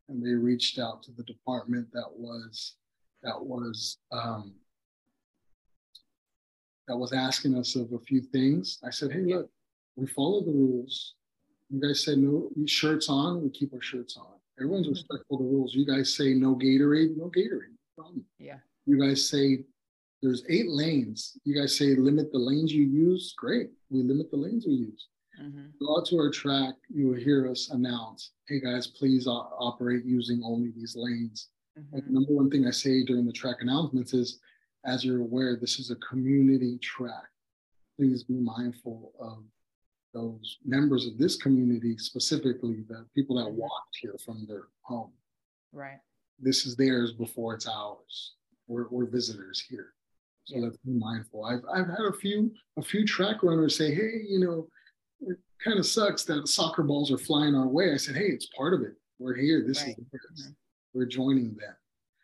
And 0.09 0.23
they 0.23 0.33
reached 0.33 0.77
out 0.77 1.01
to 1.03 1.11
the 1.11 1.23
department 1.23 1.87
that 1.93 2.11
was 2.11 2.75
that 3.23 3.39
was 3.39 3.97
um, 4.11 4.53
that 6.87 6.97
was 6.97 7.13
asking 7.13 7.55
us 7.55 7.75
of 7.75 7.93
a 7.93 7.99
few 7.99 8.21
things. 8.21 8.79
I 8.83 8.89
said, 8.89 9.11
hey, 9.11 9.21
look, 9.21 9.49
we 10.01 10.07
follow 10.07 10.41
the 10.41 10.51
rules. 10.51 11.13
You 11.69 11.79
guys 11.79 12.03
say 12.03 12.15
no 12.15 12.49
shirts 12.65 13.07
on, 13.07 13.43
we 13.43 13.49
keep 13.51 13.71
our 13.73 13.81
shirts 13.81 14.17
on. 14.17 14.33
Everyone's 14.59 14.87
mm-hmm. 14.87 14.93
respectful 14.93 15.37
of 15.37 15.43
the 15.43 15.49
rules. 15.49 15.75
You 15.75 15.85
guys 15.85 16.13
say 16.13 16.33
no 16.33 16.55
Gatorade, 16.55 17.15
no 17.15 17.25
Gatorade. 17.25 17.69
No 17.69 18.03
problem. 18.03 18.25
Yeah. 18.39 18.57
You 18.87 18.99
guys 18.99 19.29
say 19.29 19.63
there's 20.21 20.43
eight 20.49 20.69
lanes. 20.69 21.37
You 21.45 21.55
guys 21.55 21.77
say 21.77 21.95
limit 21.95 22.31
the 22.31 22.39
lanes 22.39 22.73
you 22.73 22.83
use. 22.83 23.33
Great. 23.37 23.69
We 23.89 24.01
limit 24.01 24.31
the 24.31 24.37
lanes 24.37 24.65
we 24.67 24.73
use. 24.73 25.07
Mm-hmm. 25.41 25.65
Go 25.79 25.97
out 25.97 26.05
to 26.07 26.17
our 26.17 26.31
track. 26.31 26.73
You 26.89 27.09
will 27.09 27.19
hear 27.19 27.49
us 27.49 27.69
announce, 27.69 28.31
"Hey 28.47 28.59
guys, 28.59 28.87
please 28.87 29.27
o- 29.27 29.49
operate 29.59 30.03
using 30.03 30.41
only 30.43 30.71
these 30.75 30.95
lanes." 30.95 31.47
Mm-hmm. 31.79 32.13
Number 32.13 32.33
one 32.33 32.49
thing 32.49 32.67
I 32.67 32.71
say 32.71 33.03
during 33.03 33.25
the 33.25 33.31
track 33.31 33.57
announcements 33.61 34.13
is, 34.13 34.39
as 34.85 35.05
you're 35.05 35.21
aware, 35.21 35.55
this 35.55 35.79
is 35.79 35.89
a 35.89 35.95
community 35.95 36.77
track. 36.79 37.29
Please 37.97 38.23
be 38.23 38.33
mindful 38.33 39.13
of 39.19 39.43
those 40.13 40.57
members 40.65 41.05
of 41.05 41.17
this 41.17 41.37
community, 41.37 41.97
specifically 41.97 42.83
the 42.89 43.05
people 43.15 43.37
that 43.37 43.49
walked 43.49 43.97
here 44.01 44.15
from 44.23 44.45
their 44.47 44.63
home. 44.81 45.11
Right. 45.71 45.99
This 46.39 46.65
is 46.65 46.75
theirs 46.75 47.13
before 47.13 47.53
it's 47.53 47.67
ours. 47.67 48.33
We're, 48.67 48.87
we're 48.89 49.05
visitors 49.05 49.63
here. 49.69 49.93
So 50.45 50.55
yeah. 50.57 50.63
let's 50.63 50.77
be 50.77 50.91
mindful. 50.91 51.45
I've, 51.45 51.61
I've 51.73 51.87
had 51.87 52.05
a 52.07 52.13
few 52.13 52.51
a 52.77 52.81
few 52.81 53.05
track 53.05 53.43
runners 53.43 53.77
say, 53.77 53.93
hey, 53.93 54.21
you 54.27 54.39
know, 54.39 54.67
it 55.21 55.37
kind 55.63 55.77
of 55.77 55.85
sucks 55.85 56.23
that 56.25 56.47
soccer 56.47 56.83
balls 56.83 57.11
are 57.11 57.17
flying 57.17 57.55
our 57.55 57.67
way. 57.67 57.93
I 57.93 57.97
said, 57.97 58.15
hey, 58.15 58.25
it's 58.25 58.47
part 58.57 58.73
of 58.73 58.81
it. 58.81 58.93
We're 59.19 59.35
here. 59.35 59.63
This 59.65 59.83
right. 59.83 59.95
is 59.97 60.43
mm-hmm. 60.43 60.51
we're 60.93 61.05
joining 61.05 61.55
them. 61.55 61.75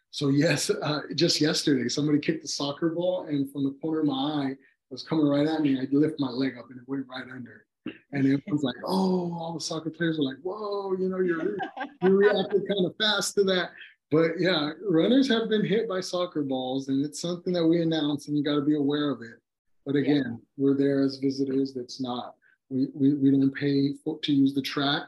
So 0.09 0.29
yes, 0.29 0.71
uh, 0.71 1.01
just 1.15 1.39
yesterday, 1.39 1.89
somebody 1.89 2.17
kicked 2.17 2.43
a 2.43 2.47
soccer 2.47 2.89
ball, 2.89 3.27
and 3.27 3.51
from 3.51 3.63
the 3.63 3.75
corner 3.79 3.99
of 3.99 4.07
my 4.07 4.13
eye, 4.13 4.51
it 4.51 4.57
was 4.89 5.03
coming 5.03 5.27
right 5.27 5.45
at 5.45 5.61
me. 5.61 5.79
I 5.79 5.85
lift 5.91 6.19
my 6.19 6.31
leg 6.31 6.57
up, 6.57 6.65
and 6.71 6.79
it 6.79 6.87
went 6.87 7.05
right 7.07 7.25
under. 7.31 7.66
And 8.11 8.25
everyone's 8.25 8.63
like, 8.63 8.75
oh, 8.85 9.33
all 9.39 9.53
the 9.53 9.61
soccer 9.61 9.89
players 9.89 10.19
are 10.19 10.23
like, 10.23 10.37
whoa, 10.43 10.93
you 10.93 11.09
know, 11.09 11.19
you're 11.19 11.57
you 12.01 12.09
reacted 12.09 12.67
kind 12.67 12.85
of 12.85 12.95
fast 12.97 13.35
to 13.35 13.43
that. 13.45 13.71
But 14.09 14.39
yeah, 14.39 14.71
runners 14.89 15.27
have 15.29 15.49
been 15.49 15.65
hit 15.65 15.89
by 15.89 15.99
soccer 15.99 16.43
balls, 16.43 16.87
and 16.87 17.05
it's 17.05 17.21
something 17.21 17.51
that 17.53 17.65
we 17.65 17.81
announce, 17.81 18.27
and 18.27 18.37
you 18.37 18.43
got 18.43 18.55
to 18.55 18.61
be 18.61 18.75
aware 18.75 19.09
of 19.09 19.21
it. 19.21 19.41
But 19.85 19.95
again, 19.95 20.23
yeah. 20.25 20.45
we're 20.57 20.77
there 20.77 21.03
as 21.03 21.17
visitors. 21.17 21.73
That's 21.73 22.01
not 22.01 22.35
we, 22.69 22.87
we 22.93 23.13
we 23.15 23.31
don't 23.31 23.53
pay 23.53 23.93
for, 24.03 24.19
to 24.19 24.33
use 24.33 24.53
the 24.53 24.61
track, 24.61 25.03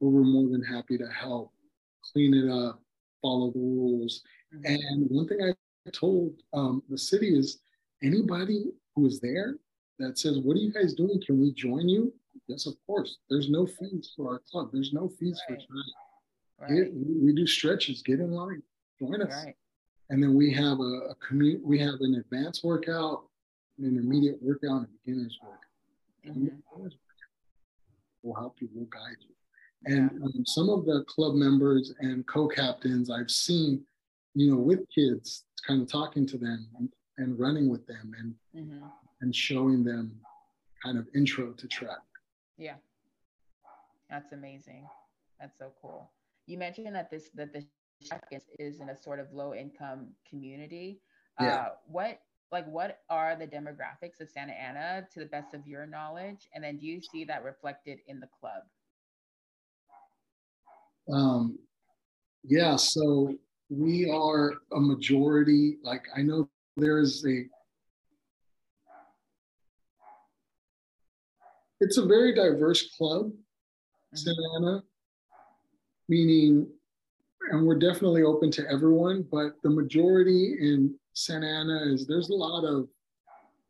but 0.00 0.08
we're 0.08 0.22
more 0.22 0.48
than 0.48 0.62
happy 0.62 0.98
to 0.98 1.06
help 1.08 1.52
clean 2.12 2.34
it 2.34 2.50
up, 2.50 2.80
follow 3.22 3.50
the 3.50 3.58
rules. 3.58 4.22
Mm-hmm. 4.54 4.74
And 4.74 5.10
one 5.10 5.28
thing 5.28 5.38
I 5.42 5.90
told 5.90 6.32
um, 6.52 6.82
the 6.88 6.98
city 6.98 7.36
is 7.36 7.60
anybody 8.02 8.66
who 8.94 9.06
is 9.06 9.20
there 9.20 9.56
that 9.98 10.18
says, 10.18 10.38
What 10.38 10.56
are 10.56 10.60
you 10.60 10.72
guys 10.72 10.94
doing? 10.94 11.20
Can 11.24 11.40
we 11.40 11.52
join 11.52 11.88
you? 11.88 12.12
Yes, 12.46 12.66
of 12.66 12.74
course. 12.86 13.18
There's 13.28 13.50
no 13.50 13.66
fees 13.66 14.12
for 14.16 14.32
our 14.32 14.42
club. 14.50 14.70
There's 14.72 14.92
no 14.92 15.08
fees 15.08 15.40
right. 15.48 15.58
for 15.58 15.66
track. 15.66 16.70
Right. 16.70 16.92
we 16.92 17.32
do 17.32 17.46
stretches. 17.46 18.02
Get 18.02 18.20
in 18.20 18.32
line. 18.32 18.62
Join 18.98 19.22
us. 19.22 19.44
Right. 19.44 19.54
And 20.10 20.22
then 20.22 20.34
we 20.34 20.52
have 20.54 20.80
a, 20.80 21.10
a 21.10 21.14
community. 21.26 21.60
We 21.62 21.78
have 21.80 22.00
an 22.00 22.14
advanced 22.14 22.64
workout, 22.64 23.24
an 23.78 23.84
intermediate 23.84 24.42
workout, 24.42 24.78
and 24.78 24.84
a 24.86 24.88
beginner's 25.04 25.38
workout. 25.42 26.36
Mm-hmm. 26.36 26.86
We'll 28.22 28.34
help 28.34 28.56
you. 28.60 28.68
We'll 28.74 28.86
guide 28.86 29.16
you. 29.20 29.34
And 29.84 30.10
um, 30.22 30.44
some 30.46 30.68
of 30.70 30.86
the 30.86 31.04
club 31.06 31.34
members 31.34 31.94
and 32.00 32.26
co-captains 32.26 33.10
I've 33.10 33.30
seen, 33.30 33.84
you 34.34 34.50
know, 34.50 34.58
with 34.58 34.80
kids, 34.92 35.44
kind 35.64 35.80
of 35.80 35.90
talking 35.90 36.26
to 36.26 36.38
them 36.38 36.66
and, 36.78 36.88
and 37.18 37.38
running 37.38 37.68
with 37.68 37.86
them, 37.86 38.12
and 38.18 38.34
mm-hmm 38.56 38.84
and 39.20 39.34
showing 39.34 39.84
them 39.84 40.12
kind 40.84 40.98
of 40.98 41.06
intro 41.14 41.52
to 41.52 41.66
track. 41.68 41.98
Yeah. 42.56 42.74
That's 44.10 44.32
amazing. 44.32 44.86
That's 45.40 45.58
so 45.58 45.72
cool. 45.80 46.10
You 46.46 46.58
mentioned 46.58 46.94
that 46.94 47.10
this 47.10 47.30
that 47.34 47.52
the 47.52 47.64
track 48.06 48.24
is, 48.30 48.42
is 48.58 48.80
in 48.80 48.88
a 48.88 48.96
sort 48.96 49.20
of 49.20 49.32
low 49.32 49.54
income 49.54 50.08
community. 50.28 51.00
Yeah. 51.40 51.54
Uh, 51.54 51.68
what 51.86 52.20
like 52.50 52.66
what 52.66 53.00
are 53.10 53.36
the 53.36 53.46
demographics 53.46 54.20
of 54.20 54.30
Santa 54.30 54.52
Ana 54.52 55.06
to 55.12 55.20
the 55.20 55.26
best 55.26 55.54
of 55.54 55.66
your 55.66 55.86
knowledge? 55.86 56.48
And 56.54 56.64
then 56.64 56.78
do 56.78 56.86
you 56.86 57.00
see 57.00 57.24
that 57.24 57.44
reflected 57.44 57.98
in 58.06 58.20
the 58.20 58.28
club? 58.40 58.62
Um, 61.12 61.58
yeah, 62.44 62.76
so 62.76 63.34
we 63.70 64.10
are 64.10 64.54
a 64.72 64.80
majority, 64.80 65.78
like 65.82 66.04
I 66.16 66.22
know 66.22 66.48
there's 66.76 67.24
a 67.26 67.46
it's 71.80 71.98
a 71.98 72.06
very 72.06 72.34
diverse 72.34 72.96
club, 72.96 73.26
mm-hmm. 73.26 74.16
Santa 74.16 74.42
Ana, 74.56 74.82
meaning 76.08 76.68
and 77.50 77.66
we're 77.66 77.78
definitely 77.78 78.22
open 78.22 78.50
to 78.52 78.70
everyone, 78.70 79.26
but 79.30 79.54
the 79.62 79.70
majority 79.70 80.56
in 80.60 80.94
Santa 81.14 81.46
Ana 81.46 81.92
is 81.92 82.06
there's 82.06 82.30
a 82.30 82.34
lot 82.34 82.64
of 82.64 82.88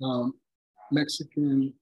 um, 0.02 0.34
Mexican. 0.90 1.72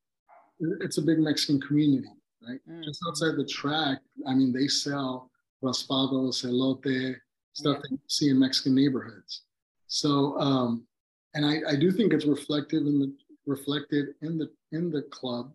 It's 0.80 0.98
a 0.98 1.02
big 1.02 1.18
Mexican 1.18 1.60
community, 1.60 2.08
right? 2.46 2.60
Mm-hmm. 2.68 2.82
Just 2.82 3.00
outside 3.08 3.36
the 3.36 3.46
track, 3.46 3.98
I 4.26 4.34
mean, 4.34 4.52
they 4.52 4.68
sell 4.68 5.30
raspados, 5.62 6.44
elote, 6.44 7.16
stuff 7.52 7.76
yeah. 7.76 7.80
that 7.82 7.90
you 7.90 7.98
see 8.08 8.30
in 8.30 8.38
Mexican 8.38 8.74
neighborhoods. 8.74 9.42
So, 9.86 10.38
um, 10.38 10.86
and 11.34 11.44
I, 11.44 11.72
I 11.72 11.76
do 11.76 11.90
think 11.90 12.12
it's 12.12 12.24
reflective 12.24 12.86
in 12.86 12.98
the 12.98 13.14
reflected 13.46 14.14
in 14.22 14.38
the 14.38 14.50
in 14.72 14.90
the 14.90 15.02
club, 15.02 15.52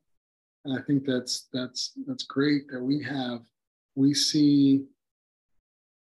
and 0.65 0.77
I 0.77 0.81
think 0.83 1.05
that's 1.05 1.47
that's 1.53 1.93
that's 2.07 2.23
great 2.23 2.69
that 2.71 2.81
we 2.81 3.03
have. 3.03 3.41
We 3.95 4.13
see 4.13 4.85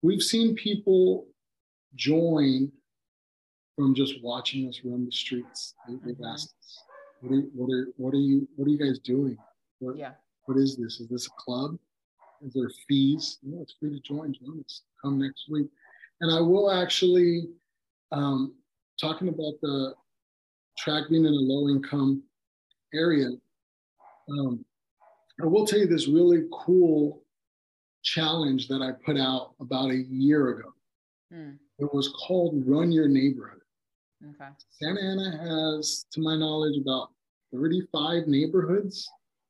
we've 0.03 0.23
seen 0.23 0.55
people 0.55 1.27
join 1.95 2.71
from 3.77 3.95
just 3.95 4.23
watching 4.23 4.69
us 4.69 4.81
run 4.85 5.05
the 5.05 5.13
streets. 5.13 5.75
They, 5.87 5.95
have 5.95 6.03
mm-hmm. 6.03 6.25
asked 6.25 6.55
us, 6.59 6.79
what 7.21 7.37
are, 7.37 7.43
what 7.55 7.71
are 7.73 7.87
what 7.97 8.15
are 8.15 8.19
you 8.19 8.49
what 8.57 8.67
are 8.67 8.71
you 8.71 8.79
guys 8.79 8.99
doing? 8.99 9.37
What, 9.81 9.97
yeah. 9.97 10.13
what 10.47 10.57
is 10.57 10.77
this? 10.77 11.01
Is 11.01 11.09
this 11.09 11.27
a 11.27 11.31
club? 11.39 11.77
Is 12.43 12.55
there 12.55 12.71
fees? 12.89 13.39
No, 13.43 13.63
it's 13.63 13.75
free 13.79 13.91
to 13.91 14.01
join. 14.01 14.35
Join 14.35 14.63
us. 14.65 14.83
Come 15.03 15.19
next 15.19 15.47
week. 15.51 15.69
And 16.21 16.33
I 16.33 16.41
will 16.41 16.71
actually 16.71 17.49
um, 18.13 18.55
talking 18.99 19.29
about 19.29 19.55
the 19.61 19.95
track 20.79 21.05
being 21.11 21.25
in 21.25 21.33
a 21.33 21.37
low 21.37 21.69
income 21.69 22.23
area. 22.95 23.31
Um, 24.29 24.65
I 25.43 25.47
will 25.47 25.67
tell 25.67 25.79
you 25.79 25.87
this 25.87 26.09
really 26.09 26.45
cool 26.53 27.23
challenge 28.03 28.69
that 28.69 28.83
I 28.83 28.93
put 29.05 29.19
out 29.19 29.55
about 29.61 29.91
a 29.91 30.05
year 30.09 30.51
ago. 30.51 30.73
Mm. 31.33 31.59
It 31.79 31.93
was 31.93 32.09
called 32.27 32.63
Run 32.67 32.91
Your 32.91 33.09
Neighborhood. 33.09 33.61
Okay. 34.25 34.51
Santa 34.71 35.01
Ana 35.01 35.37
has, 35.37 36.07
to 36.13 36.21
my 36.21 36.37
knowledge, 36.37 36.79
about 36.81 37.11
35 37.53 38.27
neighborhoods. 38.27 39.09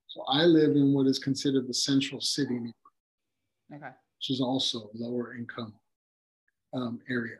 So 0.08 0.22
I 0.28 0.44
live 0.44 0.76
in 0.76 0.92
what 0.92 1.06
is 1.06 1.18
considered 1.18 1.68
the 1.68 1.74
central 1.74 2.20
city 2.20 2.54
neighborhood, 2.54 2.72
okay. 3.74 3.94
which 4.18 4.30
is 4.30 4.40
also 4.40 4.78
a 4.78 4.90
lower 4.94 5.34
income 5.34 5.74
um, 6.74 7.00
area. 7.08 7.38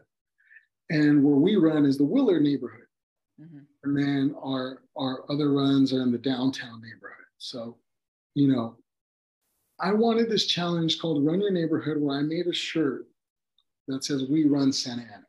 And 0.91 1.25
where 1.25 1.37
we 1.37 1.57
run 1.57 1.85
is 1.85 1.99
the 1.99 2.05
Willard 2.05 2.43
neighborhood. 2.43 2.87
Mm-hmm. 3.41 3.59
And 3.85 3.97
then 3.97 4.35
our 4.43 4.83
our 4.97 5.31
other 5.31 5.53
runs 5.53 5.93
are 5.93 6.03
in 6.03 6.11
the 6.11 6.19
downtown 6.19 6.81
neighborhood. 6.81 7.26
So, 7.39 7.77
you 8.35 8.49
know, 8.49 8.77
I 9.81 9.93
wanted 9.93 10.31
this 10.31 10.47
challenge 10.47 10.99
called 11.01 11.25
Run 11.25 11.41
Your 11.41 11.51
Neighborhood, 11.51 11.99
where 12.01 12.19
I 12.19 12.23
made 12.23 12.47
a 12.47 12.53
shirt 12.53 13.07
that 13.89 14.05
says 14.05 14.25
We 14.29 14.45
Run 14.45 14.73
Santa 14.73 15.03
Ana. 15.03 15.27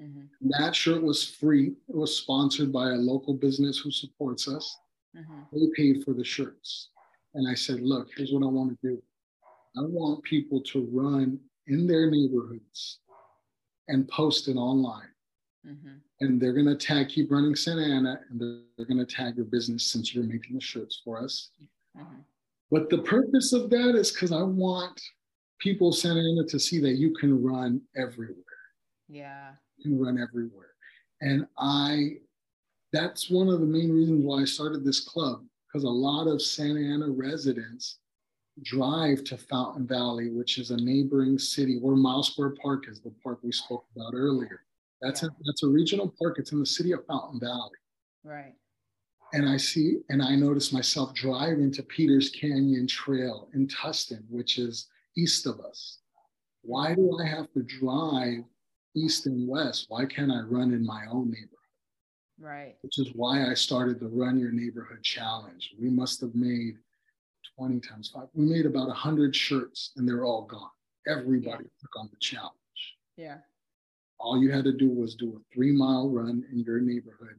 Mm-hmm. 0.00 0.50
That 0.58 0.74
shirt 0.74 1.02
was 1.02 1.24
free. 1.24 1.72
It 1.88 1.94
was 1.94 2.16
sponsored 2.16 2.72
by 2.72 2.90
a 2.90 2.94
local 2.94 3.34
business 3.34 3.78
who 3.78 3.90
supports 3.90 4.48
us. 4.48 4.78
Mm-hmm. 5.16 5.40
They 5.52 5.66
paid 5.74 6.04
for 6.04 6.14
the 6.14 6.24
shirts. 6.24 6.88
And 7.34 7.48
I 7.48 7.54
said, 7.54 7.80
look, 7.80 8.08
here's 8.16 8.32
what 8.32 8.42
I 8.42 8.46
want 8.46 8.70
to 8.70 8.88
do. 8.88 9.02
I 9.76 9.82
want 9.82 10.22
people 10.24 10.60
to 10.62 10.88
run 10.90 11.38
in 11.66 11.86
their 11.86 12.10
neighborhoods 12.10 12.98
and 13.88 14.08
post 14.08 14.48
it 14.48 14.56
online. 14.56 15.08
Mm-hmm. 15.66 15.96
And 16.20 16.40
they're 16.40 16.52
going 16.52 16.66
to 16.66 16.74
tag 16.74 17.10
Keep 17.10 17.30
Runnin' 17.30 17.56
Santa 17.56 17.82
Ana 17.82 18.20
and 18.30 18.40
they're, 18.40 18.60
they're 18.76 18.86
going 18.86 19.04
to 19.04 19.14
tag 19.14 19.36
your 19.36 19.44
business 19.44 19.86
since 19.86 20.14
you're 20.14 20.24
making 20.24 20.54
the 20.54 20.60
shirts 20.60 21.00
for 21.04 21.22
us. 21.22 21.50
Mm-hmm. 21.96 22.20
But 22.70 22.88
the 22.88 22.98
purpose 22.98 23.52
of 23.52 23.68
that 23.70 23.94
is 23.96 24.12
because 24.12 24.32
I 24.32 24.42
want 24.42 25.00
people 25.58 25.92
Santa 25.92 26.20
Ana 26.20 26.44
to 26.48 26.58
see 26.58 26.80
that 26.80 26.96
you 26.96 27.12
can 27.12 27.42
run 27.42 27.82
everywhere. 27.96 28.36
Yeah. 29.08 29.50
You 29.76 29.90
can 29.90 30.00
run 30.00 30.18
everywhere. 30.18 30.70
And 31.20 31.46
I, 31.58 32.16
that's 32.92 33.28
one 33.28 33.48
of 33.48 33.60
the 33.60 33.66
main 33.66 33.92
reasons 33.92 34.24
why 34.24 34.40
I 34.40 34.44
started 34.44 34.84
this 34.84 35.00
club 35.00 35.44
because 35.66 35.84
a 35.84 35.88
lot 35.88 36.26
of 36.26 36.42
Santa 36.42 36.80
Ana 36.80 37.10
residents 37.10 37.98
drive 38.62 39.24
to 39.24 39.36
Fountain 39.36 39.86
Valley, 39.86 40.30
which 40.30 40.58
is 40.58 40.70
a 40.70 40.76
neighboring 40.76 41.38
city 41.38 41.78
where 41.78 41.96
Miles 41.96 42.32
Square 42.32 42.54
Park 42.62 42.88
is, 42.88 43.00
the 43.00 43.12
park 43.22 43.38
we 43.42 43.52
spoke 43.52 43.84
about 43.94 44.14
earlier. 44.14 44.62
That's 45.00 45.22
yeah. 45.22 45.28
a 45.28 45.32
that's 45.44 45.62
a 45.62 45.68
regional 45.68 46.14
park. 46.20 46.36
It's 46.38 46.52
in 46.52 46.60
the 46.60 46.66
city 46.66 46.92
of 46.92 47.04
Fountain 47.06 47.40
Valley. 47.40 47.78
Right. 48.24 48.54
And 49.32 49.48
I 49.48 49.56
see, 49.56 49.98
and 50.08 50.20
I 50.22 50.34
notice 50.34 50.72
myself 50.72 51.14
driving 51.14 51.70
to 51.72 51.82
Peters 51.84 52.30
Canyon 52.30 52.88
Trail 52.88 53.48
in 53.54 53.68
Tustin, 53.68 54.24
which 54.28 54.58
is 54.58 54.88
east 55.16 55.46
of 55.46 55.60
us. 55.60 55.98
Why 56.62 56.94
do 56.94 57.18
I 57.22 57.26
have 57.26 57.50
to 57.52 57.62
drive 57.62 58.44
east 58.96 59.26
and 59.26 59.48
west? 59.48 59.86
Why 59.88 60.04
can't 60.04 60.32
I 60.32 60.40
run 60.40 60.72
in 60.72 60.84
my 60.84 61.04
own 61.10 61.30
neighborhood? 61.30 61.56
Right. 62.40 62.76
Which 62.82 62.98
is 62.98 63.10
why 63.14 63.48
I 63.48 63.54
started 63.54 64.00
the 64.00 64.08
Run 64.08 64.38
Your 64.38 64.50
Neighborhood 64.50 65.02
Challenge. 65.02 65.74
We 65.80 65.90
must 65.90 66.20
have 66.22 66.34
made 66.34 66.74
20 67.56 67.80
times 67.80 68.10
five. 68.12 68.28
We 68.34 68.46
made 68.46 68.66
about 68.66 68.88
100 68.88 69.36
shirts 69.36 69.92
and 69.96 70.08
they're 70.08 70.24
all 70.24 70.46
gone. 70.46 70.70
Everybody 71.06 71.64
yeah. 71.64 71.80
took 71.80 71.96
on 71.98 72.08
the 72.10 72.18
challenge. 72.18 72.54
Yeah. 73.16 73.38
All 74.20 74.40
you 74.40 74.52
had 74.52 74.64
to 74.64 74.72
do 74.72 74.90
was 74.90 75.14
do 75.14 75.34
a 75.36 75.54
three 75.54 75.72
mile 75.72 76.10
run 76.10 76.44
in 76.52 76.60
your 76.60 76.80
neighborhood. 76.80 77.36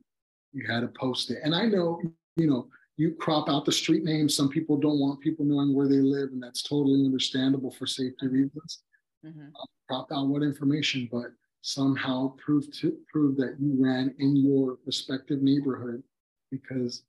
You 0.51 0.65
had 0.67 0.82
to 0.82 0.88
post 0.88 1.29
it. 1.32 1.38
And 1.43 1.55
I 1.55 1.65
know, 1.65 2.01
you 2.36 2.47
know, 2.47 2.67
you 2.97 3.13
crop 3.13 3.49
out 3.49 3.65
the 3.65 3.71
street 3.71 4.03
names. 4.03 4.36
Some 4.36 4.49
people 4.49 4.77
don't 4.77 4.99
want 4.99 5.21
people 5.21 5.45
knowing 5.45 5.73
where 5.73 5.88
they 5.88 6.01
live, 6.01 6.29
and 6.32 6.41
that's 6.41 6.63
totally 6.63 7.05
understandable 7.05 7.71
for 7.71 7.88
safety 7.88 8.27
reasons. 8.27 8.84
Mm-hmm. 9.25 9.47
Uh, 9.55 9.65
crop 9.88 10.07
out 10.11 10.27
what 10.27 10.41
information, 10.41 11.07
but 11.11 11.27
somehow 11.61 12.34
prove 12.43 12.71
to 12.79 12.97
prove 13.11 13.38
that 13.38 13.55
you 13.59 13.75
ran 13.77 14.13
in 14.19 14.36
your 14.36 14.77
respective 14.86 15.41
neighborhood 15.41 16.01
because 16.49 17.03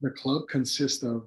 the 0.00 0.10
club 0.10 0.48
consists 0.48 1.02
of 1.02 1.24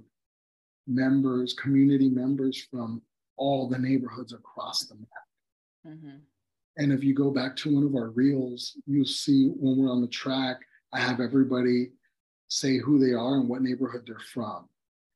members, 0.88 1.54
community 1.54 2.10
members 2.10 2.68
from 2.72 3.02
all 3.38 3.70
the 3.70 3.78
neighborhoods 3.78 4.34
across 4.34 4.86
the 4.86 4.96
map. 4.96 5.96
Mm-hmm. 5.96 6.18
And 6.78 6.92
if 6.92 7.04
you 7.04 7.14
go 7.14 7.30
back 7.30 7.56
to 7.58 7.74
one 7.74 7.84
of 7.84 7.96
our 7.96 8.10
reels, 8.10 8.78
you'll 8.88 9.06
see 9.06 9.50
when 9.50 9.78
we're 9.78 9.92
on 9.92 10.02
the 10.02 10.08
track, 10.08 10.58
I 10.92 11.00
have 11.00 11.20
everybody 11.20 11.92
say 12.48 12.78
who 12.78 13.00
they 13.00 13.14
are 13.14 13.36
and 13.36 13.48
what 13.48 13.62
neighborhood 13.62 14.04
they're 14.06 14.18
from. 14.34 14.68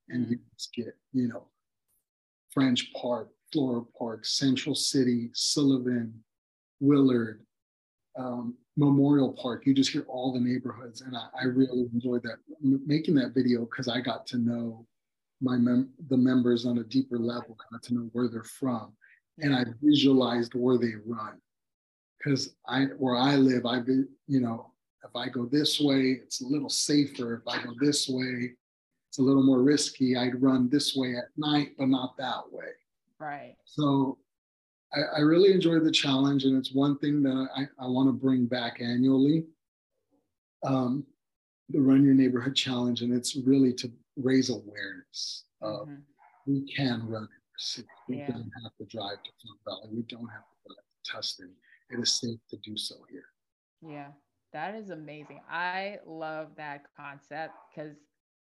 And 0.10 0.24
mm-hmm. 0.24 0.34
you 0.34 0.39
just 0.55 0.74
get, 0.74 0.95
you 1.14 1.28
know, 1.28 1.47
French 2.51 2.91
Park, 2.93 3.30
Floral 3.51 3.89
Park, 3.97 4.26
Central 4.26 4.76
City, 4.76 5.30
Sullivan, 5.34 6.24
Willard, 6.80 7.41
um, 8.18 8.55
Memorial 8.76 9.34
Park. 9.34 9.66
You 9.66 9.74
just 9.74 9.91
hear 9.91 10.05
all 10.08 10.34
the 10.34 10.39
neighborhoods. 10.39 11.01
And 11.01 11.16
I, 11.16 11.28
I 11.41 11.45
really 11.45 11.88
enjoyed 11.93 12.24
that, 12.24 12.38
making 12.62 13.16
that 13.16 13.34
video 13.34 13.62
because 13.62 13.88
I 13.88 14.01
got 14.01 14.28
to 14.28 14.38
know 14.38 14.86
my 15.41 15.58
mem- 15.58 15.89
the 16.10 16.18
members 16.18 16.66
on 16.66 16.80
a 16.80 16.84
deeper 16.84 17.18
level, 17.18 17.58
got 17.72 17.84
to 17.84 17.93
know 17.93 18.10
where 18.14 18.28
they're 18.28 18.43
from, 18.43 18.93
and 19.39 19.55
I 19.55 19.66
visualized 19.82 20.55
where 20.55 20.78
they 20.78 20.93
run. 21.05 21.39
Because 22.18 22.55
I 22.68 22.86
where 22.97 23.15
I 23.15 23.36
live, 23.36 23.65
I 23.65 23.82
you 24.28 24.41
know 24.41 24.72
if 25.03 25.15
I 25.15 25.30
go 25.30 25.45
this 25.45 25.80
way, 25.80 26.20
it's 26.24 26.41
a 26.41 26.47
little 26.47 26.70
safer. 26.70 27.36
If 27.36 27.47
I 27.47 27.63
go 27.63 27.74
this 27.80 28.09
way, 28.09 28.53
it's 29.09 29.20
a 29.20 29.22
little 29.22 29.43
more 29.43 29.61
risky. 29.61 30.18
I'd 30.18 30.41
run 30.41 30.70
this 30.70 30.95
way 30.95 31.15
at 31.15 31.30
night, 31.38 31.70
but 31.78 31.88
not 31.88 32.18
that 32.18 32.51
way. 32.51 32.65
Right. 33.20 33.55
So 33.65 34.18
I, 34.93 35.18
I 35.18 35.20
really 35.20 35.53
enjoyed 35.53 35.84
the 35.84 35.91
challenge, 35.91 36.43
and 36.43 36.57
it's 36.57 36.74
one 36.74 36.97
thing 36.99 37.24
that 37.24 37.49
I, 37.55 37.68
I 37.84 37.88
want 37.88 38.09
to 38.09 38.13
bring 38.13 38.45
back 38.45 38.82
annually. 38.82 39.45
Um, 40.65 41.05
the 41.70 41.80
Run 41.80 42.03
Your 42.03 42.13
Neighborhood 42.13 42.55
Challenge, 42.55 43.01
and 43.01 43.13
it's 43.13 43.36
really 43.36 43.74
to 43.74 43.91
raise 44.15 44.49
awareness 44.49 45.43
of 45.61 45.88
mm-hmm. 45.88 46.51
we 46.51 46.74
can 46.74 47.07
run 47.07 47.24
in 47.24 47.30
our 47.30 47.57
city. 47.57 47.88
We 48.07 48.18
yeah. 48.18 48.28
don't 48.28 48.51
have 48.63 48.72
to 48.80 48.86
drive 48.86 49.18
to 49.24 49.30
Fountain 49.43 49.59
Valley. 49.65 49.95
We 49.95 50.01
don't 50.03 50.30
have 50.30 50.43
to 50.43 50.74
drive 50.74 50.78
to 51.03 51.43
Tustin. 51.43 51.49
Is 51.89 52.19
safe 52.19 52.39
to 52.49 52.57
do 52.57 52.77
so 52.77 52.95
here. 53.09 53.25
Yeah, 53.81 54.11
that 54.53 54.75
is 54.75 54.89
amazing. 54.89 55.41
I 55.49 55.99
love 56.05 56.55
that 56.57 56.85
concept 56.95 57.53
because 57.69 57.97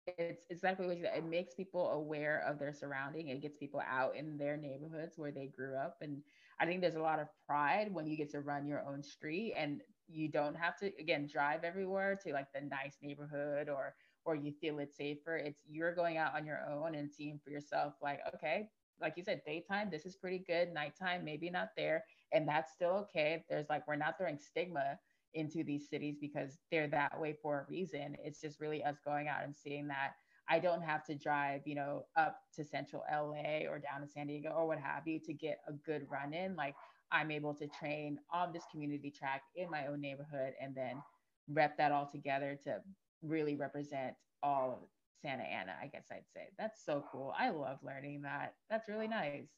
it's 0.07 0.45
exactly 0.51 0.87
what 0.87 0.97
you 0.97 1.05
said. 1.05 1.19
It 1.19 1.25
makes 1.25 1.55
people 1.55 1.91
aware 1.91 2.43
of 2.47 2.59
their 2.59 2.73
surrounding. 2.73 3.29
It 3.29 3.43
gets 3.43 3.57
people 3.57 3.81
out 3.89 4.17
in 4.17 4.39
their 4.39 4.57
neighborhoods 4.57 5.19
where 5.19 5.31
they 5.33 5.47
grew 5.47 5.77
up. 5.77 5.99
And 6.01 6.23
I 6.59 6.67
think 6.67 6.81
there's 6.81 6.95
a 6.97 7.03
lot 7.03 7.21
of 7.21 7.29
pride 7.47 7.93
when 7.93 8.07
you 8.07 8.17
get 8.17 8.31
to 8.31 8.41
run 8.41 8.67
your 8.67 8.85
own 8.87 9.03
street 9.03 9.55
and 9.57 9.83
you 10.09 10.29
don't 10.29 10.57
have 10.57 10.77
to 10.79 10.87
again 10.99 11.29
drive 11.31 11.65
everywhere 11.65 12.19
to 12.25 12.33
like 12.33 12.53
the 12.53 12.63
nice 12.63 12.97
neighborhood 13.03 13.69
or 13.69 13.95
or 14.25 14.35
you 14.35 14.53
feel 14.53 14.79
it's 14.79 14.97
safer. 14.97 15.37
It's 15.37 15.63
you're 15.69 15.95
going 15.95 16.17
out 16.17 16.35
on 16.35 16.45
your 16.47 16.61
own 16.69 16.95
and 16.95 17.11
seeing 17.11 17.39
for 17.43 17.51
yourself, 17.51 17.95
like, 18.03 18.21
okay, 18.35 18.71
like 19.01 19.15
you 19.17 19.23
said, 19.23 19.43
daytime, 19.47 19.91
this 19.91 20.05
is 20.05 20.17
pretty 20.17 20.39
good. 20.39 20.73
Nighttime, 20.73 21.25
maybe 21.25 21.51
not 21.51 21.71
there. 21.77 22.05
And 22.33 22.47
that's 22.49 22.73
still 22.73 23.07
okay. 23.09 23.45
There's 23.49 23.69
like, 23.69 23.87
we're 23.87 23.97
not 23.97 24.19
throwing 24.19 24.39
stigma 24.39 24.99
into 25.35 25.63
these 25.63 25.89
cities 25.89 26.17
because 26.21 26.59
they're 26.71 26.89
that 26.89 27.19
way 27.21 27.37
for 27.41 27.61
a 27.61 27.71
reason. 27.71 28.17
It's 28.23 28.41
just 28.41 28.61
really 28.61 28.83
us 28.83 28.97
going 29.05 29.29
out 29.29 29.45
and 29.45 29.55
seeing 29.55 29.89
that. 29.89 30.13
I 30.51 30.59
don't 30.59 30.83
have 30.83 31.05
to 31.05 31.15
drive, 31.15 31.63
you 31.67 31.75
know, 31.75 32.07
up 32.17 32.41
to 32.57 32.65
central 32.65 33.05
LA 33.13 33.69
or 33.69 33.79
down 33.79 34.01
to 34.01 34.09
San 34.09 34.27
Diego 34.27 34.49
or 34.51 34.67
what 34.67 34.79
have 34.79 35.07
you 35.07 35.21
to 35.21 35.35
get 35.35 35.59
a 35.69 35.73
good 35.73 36.07
run 36.11 36.33
in. 36.33 36.57
Like 36.57 36.75
I'm 37.13 37.31
able 37.31 37.55
to 37.55 37.67
train 37.67 38.19
on 38.33 38.53
this 38.53 38.65
community 38.71 39.11
track 39.11 39.43
in 39.57 39.71
my 39.71 39.87
own 39.87 40.01
neighborhood 40.01 40.55
and 40.61 40.75
then 40.75 41.03
rep 41.49 41.77
that 41.77 41.93
all 41.93 42.07
together 42.07 42.59
to 42.65 42.79
really 43.23 43.57
represent 43.57 44.15
all 44.43 44.73
of 44.73 44.89
Santa 45.21 45.43
Ana, 45.43 45.75
I 45.83 45.89
guess 45.89 46.07
I'd 46.11 46.29
say. 46.33 46.49
That's 46.59 46.85
so 46.85 47.05
cool. 47.11 47.35
I 47.39 47.51
love 47.51 47.79
learning 47.83 48.23
that. 48.23 48.55
That's 48.71 48.89
really 48.89 49.09
nice. 49.09 49.49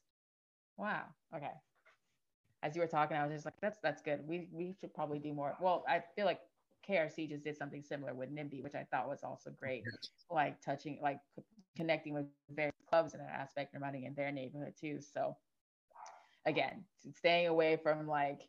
Wow. 0.77 1.05
Okay. 1.35 1.53
As 2.63 2.77
you 2.77 2.83
were 2.83 2.89
talking, 2.89 3.17
I 3.17 3.25
was 3.25 3.33
just 3.33 3.45
like, 3.45 3.55
that's 3.61 3.79
that's 3.83 4.03
good. 4.03 4.21
We 4.27 4.49
we 4.53 4.75
should 4.81 4.93
probably 4.95 5.19
do 5.19 5.33
more. 5.33 5.57
Well, 5.61 5.85
I 5.89 6.03
feel 6.15 6.27
like 6.27 6.41
KRC 6.89 7.29
just 7.29 7.45
did 7.45 7.57
something 7.57 7.83
similar 7.83 8.15
with 8.15 8.35
NIMBY, 8.35 8.63
which 8.63 8.75
I 8.75 8.87
thought 8.91 9.09
was 9.09 9.23
also 9.23 9.51
great. 9.51 9.85
Like 10.31 10.61
touching, 10.61 10.99
like 11.03 11.21
connecting 11.77 12.15
with 12.15 12.27
various 12.51 12.75
clubs 12.89 13.15
in 13.15 13.21
that 13.21 13.31
aspect 13.31 13.75
and 13.75 13.83
running 13.83 14.05
in 14.05 14.15
their 14.15 14.33
neighborhood 14.33 14.75
too. 14.79 15.01
So 15.01 15.37
again, 16.47 16.85
staying 17.17 17.49
away 17.49 17.77
from 17.77 18.07
like 18.07 18.41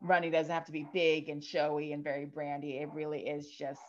running 0.00 0.32
doesn't 0.32 0.52
have 0.52 0.66
to 0.66 0.72
be 0.72 0.86
big 0.92 1.28
and 1.28 1.42
showy 1.42 1.92
and 1.92 2.02
very 2.02 2.24
brandy. 2.24 2.78
It 2.78 2.90
really 2.92 3.26
is 3.26 3.48
just 3.48 3.80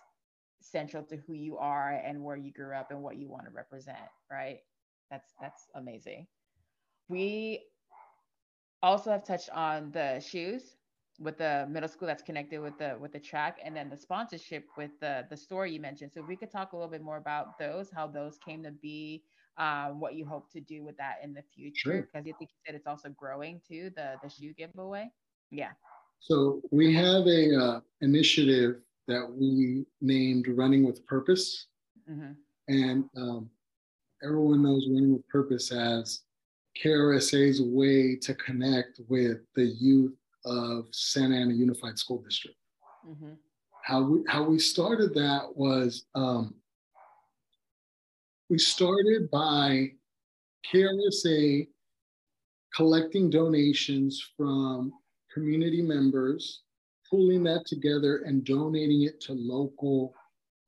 central 0.61 1.03
to 1.03 1.17
who 1.17 1.33
you 1.33 1.57
are 1.57 1.91
and 1.91 2.23
where 2.23 2.37
you 2.37 2.51
grew 2.51 2.73
up 2.75 2.91
and 2.91 3.01
what 3.01 3.17
you 3.17 3.27
want 3.27 3.45
to 3.45 3.51
represent, 3.51 3.97
right? 4.31 4.59
That's 5.09 5.33
that's 5.39 5.67
amazing. 5.75 6.27
We 7.09 7.65
also 8.83 9.09
have 9.09 9.23
touched 9.23 9.49
on 9.51 9.89
the 9.91 10.19
shoes 10.19 10.75
with 11.19 11.37
the 11.37 11.65
middle 11.69 11.87
school 11.87 12.07
that's 12.07 12.21
connected 12.21 12.59
with 12.59 12.77
the 12.77 12.97
with 12.99 13.13
the 13.13 13.19
track 13.19 13.59
and 13.63 13.75
then 13.75 13.89
the 13.89 13.97
sponsorship 13.97 14.65
with 14.77 14.91
the 14.99 15.25
the 15.29 15.37
store 15.37 15.65
you 15.65 15.79
mentioned 15.79 16.11
so 16.13 16.19
if 16.21 16.27
we 16.27 16.35
could 16.35 16.51
talk 16.51 16.73
a 16.73 16.75
little 16.75 16.91
bit 16.91 17.01
more 17.01 17.17
about 17.17 17.57
those 17.57 17.89
how 17.95 18.05
those 18.05 18.37
came 18.45 18.61
to 18.61 18.71
be 18.71 19.23
um, 19.57 19.99
what 19.99 20.15
you 20.15 20.25
hope 20.25 20.51
to 20.51 20.59
do 20.59 20.83
with 20.83 20.97
that 20.97 21.17
in 21.23 21.33
the 21.33 21.43
future 21.55 21.91
sure. 21.91 22.01
because 22.01 22.25
you 22.25 22.33
think 22.39 22.49
you 22.51 22.57
said 22.65 22.75
it's 22.75 22.87
also 22.87 23.09
growing 23.09 23.61
too 23.67 23.91
the 23.95 24.15
the 24.23 24.29
shoe 24.29 24.53
giveaway 24.53 25.07
yeah 25.51 25.71
so 26.19 26.61
we 26.71 26.93
have 26.93 27.27
a 27.27 27.55
uh, 27.55 27.79
initiative 28.01 28.77
that 29.07 29.29
we 29.29 29.85
named 30.01 30.47
running 30.47 30.83
with 30.83 31.05
purpose 31.05 31.67
mm-hmm. 32.09 32.31
and 32.69 33.05
um, 33.17 33.49
everyone 34.23 34.63
knows 34.63 34.87
running 34.89 35.13
with 35.13 35.27
purpose 35.29 35.71
as 35.71 36.21
KRSA's 36.81 37.61
way 37.61 38.15
to 38.17 38.33
connect 38.35 39.01
with 39.07 39.39
the 39.55 39.65
youth 39.65 40.15
of 40.45 40.87
Santa 40.91 41.35
Ana 41.35 41.53
Unified 41.53 41.97
School 41.97 42.21
District. 42.21 42.57
Mm-hmm. 43.07 43.33
How 43.83 44.01
we 44.01 44.23
how 44.27 44.43
we 44.43 44.59
started 44.59 45.13
that 45.13 45.55
was 45.55 46.05
um, 46.15 46.55
we 48.49 48.57
started 48.57 49.29
by 49.29 49.91
KRSA 50.71 51.67
collecting 52.75 53.29
donations 53.29 54.23
from 54.37 54.93
community 55.33 55.81
members, 55.81 56.61
pulling 57.09 57.43
that 57.43 57.65
together 57.65 58.23
and 58.25 58.43
donating 58.43 59.03
it 59.03 59.19
to 59.21 59.33
local 59.33 60.13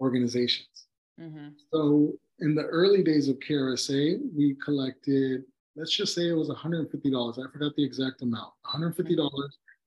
organizations. 0.02 0.88
Mm-hmm. 1.20 1.50
So 1.72 2.14
in 2.40 2.56
the 2.56 2.64
early 2.64 3.04
days 3.04 3.30
of 3.30 3.40
KRSA, 3.40 4.20
we 4.36 4.56
collected, 4.64 5.44
let's 5.76 5.96
just 5.96 6.16
say 6.16 6.30
it 6.30 6.34
was 6.34 6.50
$150. 6.50 6.86
I 6.86 7.52
forgot 7.52 7.76
the 7.76 7.84
exact 7.84 8.22
amount, 8.22 8.54
$150 8.66 9.30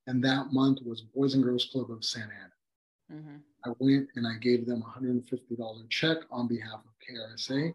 and 0.09 0.23
that 0.23 0.51
month 0.51 0.79
was 0.83 1.01
Boys 1.01 1.35
and 1.35 1.43
Girls 1.43 1.69
Club 1.71 1.91
of 1.91 2.03
Santa 2.03 2.33
Ana. 2.33 3.19
Mm-hmm. 3.21 3.35
I 3.65 3.73
went 3.77 4.09
and 4.15 4.25
I 4.25 4.37
gave 4.41 4.65
them 4.65 4.81
a 4.81 4.99
$150 4.99 5.89
check 5.89 6.17
on 6.31 6.47
behalf 6.47 6.79
of 6.79 6.91
KRSA, 7.07 7.71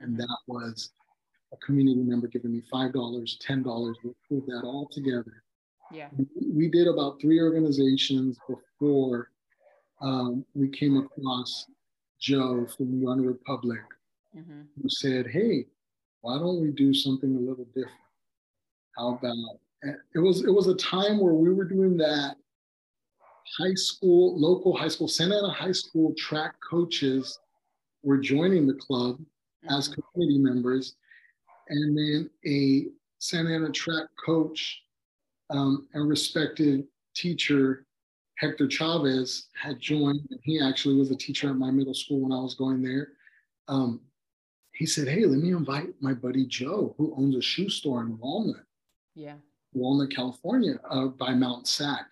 and 0.00 0.10
mm-hmm. 0.10 0.16
that 0.16 0.38
was 0.48 0.90
a 1.52 1.56
community 1.64 2.02
member 2.02 2.26
giving 2.26 2.52
me 2.52 2.62
$5, 2.72 2.92
$10. 2.92 3.94
We 4.02 4.10
put 4.28 4.46
that 4.46 4.62
all 4.64 4.88
together. 4.90 5.44
Yeah. 5.92 6.08
We 6.52 6.68
did 6.68 6.88
about 6.88 7.20
three 7.20 7.40
organizations 7.40 8.36
before 8.48 9.30
um, 10.00 10.44
we 10.54 10.68
came 10.68 10.96
across 10.96 11.66
Joe 12.20 12.66
from 12.76 13.04
Run 13.04 13.24
Republic, 13.24 13.80
mm-hmm. 14.36 14.62
who 14.82 14.88
said, 14.88 15.28
Hey, 15.28 15.66
why 16.26 16.38
don't 16.38 16.60
we 16.60 16.72
do 16.72 16.92
something 16.92 17.36
a 17.36 17.38
little 17.38 17.66
different? 17.66 17.94
How 18.96 19.10
about 19.10 19.60
it 20.12 20.18
was 20.18 20.44
it 20.44 20.50
was 20.50 20.66
a 20.66 20.74
time 20.74 21.20
where 21.20 21.34
we 21.34 21.52
were 21.52 21.64
doing 21.64 21.96
that 21.98 22.34
high 23.58 23.74
school 23.74 24.36
local 24.36 24.76
high 24.76 24.88
school 24.88 25.06
santa 25.06 25.36
ana 25.36 25.52
high 25.52 25.70
school 25.70 26.12
track 26.18 26.54
coaches 26.68 27.38
were 28.02 28.18
joining 28.18 28.66
the 28.66 28.74
club 28.74 29.18
mm-hmm. 29.18 29.74
as 29.74 29.86
community 29.86 30.38
members 30.38 30.96
and 31.68 31.96
then 31.96 32.28
a 32.44 32.86
santa 33.18 33.54
ana 33.54 33.70
track 33.70 34.06
coach 34.24 34.82
um, 35.50 35.86
and 35.94 36.08
respected 36.08 36.82
teacher 37.14 37.86
hector 38.38 38.66
chavez 38.66 39.46
had 39.54 39.78
joined 39.78 40.26
and 40.30 40.40
he 40.42 40.60
actually 40.60 40.96
was 40.96 41.12
a 41.12 41.16
teacher 41.16 41.50
at 41.50 41.56
my 41.56 41.70
middle 41.70 41.94
school 41.94 42.18
when 42.18 42.32
i 42.32 42.42
was 42.42 42.56
going 42.56 42.82
there 42.82 43.10
um, 43.68 44.00
he 44.76 44.86
said 44.86 45.08
hey 45.08 45.24
let 45.24 45.40
me 45.40 45.50
invite 45.50 45.88
my 46.00 46.12
buddy 46.12 46.46
joe 46.46 46.94
who 46.98 47.14
owns 47.16 47.36
a 47.36 47.42
shoe 47.42 47.68
store 47.68 48.02
in 48.02 48.18
walnut 48.18 48.64
yeah 49.14 49.34
Walnut, 49.76 50.10
California, 50.10 50.80
uh, 50.90 51.06
by 51.06 51.34
Mount 51.34 51.68
Sac. 51.68 52.06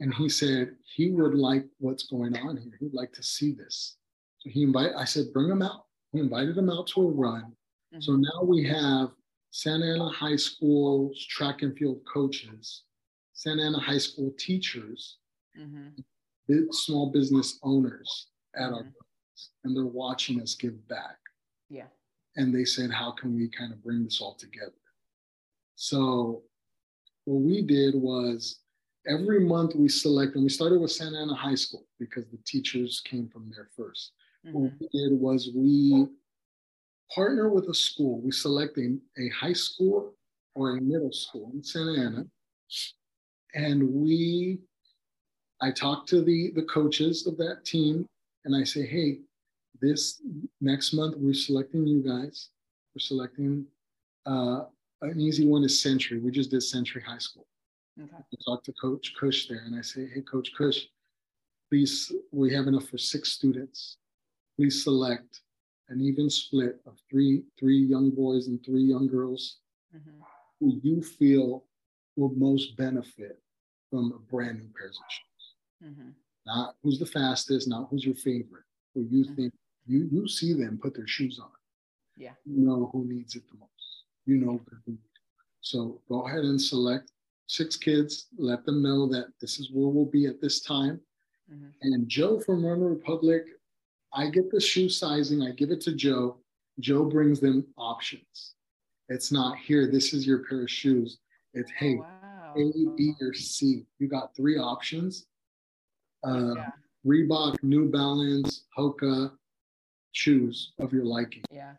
And 0.00 0.12
he 0.14 0.28
said 0.28 0.74
he 0.82 1.10
would 1.10 1.34
like 1.34 1.64
what's 1.78 2.04
going 2.04 2.36
on 2.36 2.56
here. 2.56 2.72
He'd 2.80 2.94
like 2.94 3.12
to 3.12 3.22
see 3.22 3.52
this. 3.52 3.96
So 4.38 4.50
he 4.50 4.64
invited, 4.64 4.94
I 4.96 5.04
said, 5.04 5.32
bring 5.32 5.48
him 5.48 5.62
out. 5.62 5.84
He 6.12 6.18
invited 6.18 6.56
him 6.56 6.70
out 6.70 6.88
to 6.88 7.02
a 7.02 7.10
run. 7.10 7.52
Mm-hmm. 7.94 8.00
So 8.00 8.16
now 8.16 8.42
we 8.42 8.64
have 8.64 9.10
Santa 9.50 9.84
Ana 9.84 10.08
High 10.08 10.36
School 10.36 11.12
track 11.28 11.62
and 11.62 11.76
field 11.76 12.00
coaches, 12.12 12.84
Santa 13.34 13.62
Ana 13.62 13.78
High 13.78 13.98
School 13.98 14.32
teachers, 14.38 15.18
mm-hmm. 15.58 16.64
small 16.70 17.10
business 17.10 17.58
owners 17.62 18.28
at 18.56 18.62
mm-hmm. 18.62 18.74
our 18.74 18.84
and 19.64 19.74
they're 19.74 19.86
watching 19.86 20.40
us 20.42 20.54
give 20.54 20.86
back. 20.88 21.16
Yeah. 21.70 21.86
And 22.36 22.54
they 22.54 22.64
said, 22.64 22.90
how 22.90 23.12
can 23.12 23.34
we 23.34 23.48
kind 23.48 23.72
of 23.72 23.82
bring 23.82 24.04
this 24.04 24.20
all 24.20 24.34
together? 24.34 24.72
So 25.76 26.42
what 27.24 27.40
we 27.40 27.62
did 27.62 27.94
was 27.94 28.60
every 29.06 29.40
month 29.40 29.74
we 29.74 29.88
select, 29.88 30.34
and 30.34 30.42
we 30.44 30.50
started 30.50 30.80
with 30.80 30.92
Santa 30.92 31.18
Ana 31.18 31.34
High 31.34 31.54
School 31.54 31.86
because 31.98 32.26
the 32.26 32.38
teachers 32.46 33.00
came 33.04 33.28
from 33.28 33.50
there 33.54 33.68
1st 33.78 34.10
mm-hmm. 34.46 34.52
What 34.52 34.72
we 34.78 34.88
did 34.92 35.18
was 35.18 35.50
we 35.54 36.06
partner 37.14 37.48
with 37.48 37.68
a 37.68 37.74
school. 37.74 38.20
We 38.20 38.30
select 38.30 38.78
a, 38.78 38.96
a 39.18 39.28
high 39.30 39.52
school 39.52 40.14
or 40.54 40.76
a 40.76 40.80
middle 40.80 41.12
school 41.12 41.50
in 41.54 41.62
Santa 41.62 41.92
Ana. 41.92 42.26
And 43.54 43.88
we, 43.92 44.58
I 45.60 45.72
talk 45.72 46.06
to 46.08 46.22
the, 46.22 46.52
the 46.54 46.62
coaches 46.62 47.26
of 47.26 47.36
that 47.38 47.64
team 47.64 48.06
and 48.44 48.54
I 48.54 48.64
say, 48.64 48.86
hey, 48.86 49.20
this 49.80 50.20
next 50.60 50.92
month 50.92 51.16
we're 51.16 51.34
selecting 51.34 51.86
you 51.86 52.02
guys. 52.02 52.50
We're 52.94 53.00
selecting 53.00 53.66
uh, 54.26 54.64
an 55.02 55.20
easy 55.20 55.46
one 55.46 55.64
is 55.64 55.80
Century. 55.80 56.18
We 56.18 56.30
just 56.30 56.50
did 56.50 56.62
Century 56.62 57.02
High 57.06 57.18
School. 57.18 57.46
Okay. 58.00 58.10
I 58.16 58.36
talked 58.44 58.66
to 58.66 58.72
Coach 58.80 59.14
Cush 59.18 59.48
there 59.48 59.62
and 59.66 59.76
I 59.76 59.82
say, 59.82 60.08
hey, 60.12 60.20
Coach 60.22 60.52
Cush, 60.56 60.86
please, 61.68 62.12
we 62.32 62.52
have 62.54 62.66
enough 62.66 62.88
for 62.88 62.98
six 62.98 63.32
students. 63.32 63.96
Please 64.56 64.84
select 64.84 65.40
an 65.88 66.00
even 66.00 66.30
split 66.30 66.80
of 66.86 66.96
three, 67.10 67.42
three 67.58 67.78
young 67.78 68.10
boys 68.10 68.46
and 68.46 68.64
three 68.64 68.82
young 68.82 69.08
girls 69.08 69.58
mm-hmm. 69.94 70.20
who 70.60 70.80
you 70.82 71.02
feel 71.02 71.64
will 72.16 72.32
most 72.36 72.76
benefit 72.76 73.40
from 73.90 74.12
a 74.12 74.18
brand 74.30 74.58
new 74.58 74.68
pair 74.76 74.88
of 74.88 74.94
shoes. 74.94 75.90
Mm-hmm. 75.92 76.10
Not 76.46 76.76
who's 76.82 76.98
the 76.98 77.06
fastest, 77.06 77.68
not 77.68 77.88
who's 77.90 78.04
your 78.04 78.14
favorite, 78.14 78.64
who 78.94 79.06
you 79.10 79.24
mm-hmm. 79.24 79.34
think 79.34 79.54
you 79.86 80.08
you 80.10 80.28
see 80.28 80.52
them 80.52 80.78
put 80.82 80.94
their 80.94 81.08
shoes 81.08 81.38
on. 81.42 81.50
Yeah. 82.16 82.32
You 82.44 82.64
know 82.64 82.90
who 82.92 83.04
needs 83.06 83.34
it 83.34 83.42
the 83.50 83.58
most 83.58 83.70
you 84.26 84.36
know. 84.36 84.60
So 85.60 86.00
go 86.08 86.26
ahead 86.26 86.44
and 86.44 86.60
select 86.60 87.10
six 87.46 87.76
kids, 87.76 88.26
let 88.38 88.64
them 88.64 88.82
know 88.82 89.06
that 89.08 89.26
this 89.40 89.58
is 89.58 89.70
where 89.72 89.88
we'll 89.88 90.04
be 90.04 90.26
at 90.26 90.40
this 90.40 90.60
time. 90.60 91.00
Mm-hmm. 91.52 91.66
And 91.82 92.08
Joe 92.08 92.38
from 92.38 92.64
Run 92.64 92.80
Republic, 92.80 93.42
I 94.14 94.28
get 94.30 94.50
the 94.50 94.60
shoe 94.60 94.88
sizing, 94.88 95.42
I 95.42 95.50
give 95.50 95.70
it 95.70 95.80
to 95.82 95.94
Joe. 95.94 96.36
Joe 96.78 97.04
brings 97.04 97.40
them 97.40 97.66
options. 97.76 98.54
It's 99.08 99.32
not 99.32 99.58
here, 99.58 99.90
this 99.90 100.14
is 100.14 100.26
your 100.26 100.44
pair 100.44 100.62
of 100.62 100.70
shoes. 100.70 101.18
It's 101.52 101.70
hey, 101.72 101.96
wow. 101.96 102.54
A, 102.56 102.72
B, 102.96 103.12
or 103.20 103.34
C. 103.34 103.84
You 103.98 104.08
got 104.08 104.34
three 104.36 104.56
options. 104.56 105.26
Uh, 106.26 106.54
yeah. 106.54 106.70
Reebok, 107.04 107.56
New 107.62 107.90
Balance, 107.90 108.64
Hoka, 108.76 109.32
shoes 110.12 110.72
of 110.78 110.92
your 110.92 111.04
liking. 111.04 111.42
Yeah 111.50 111.74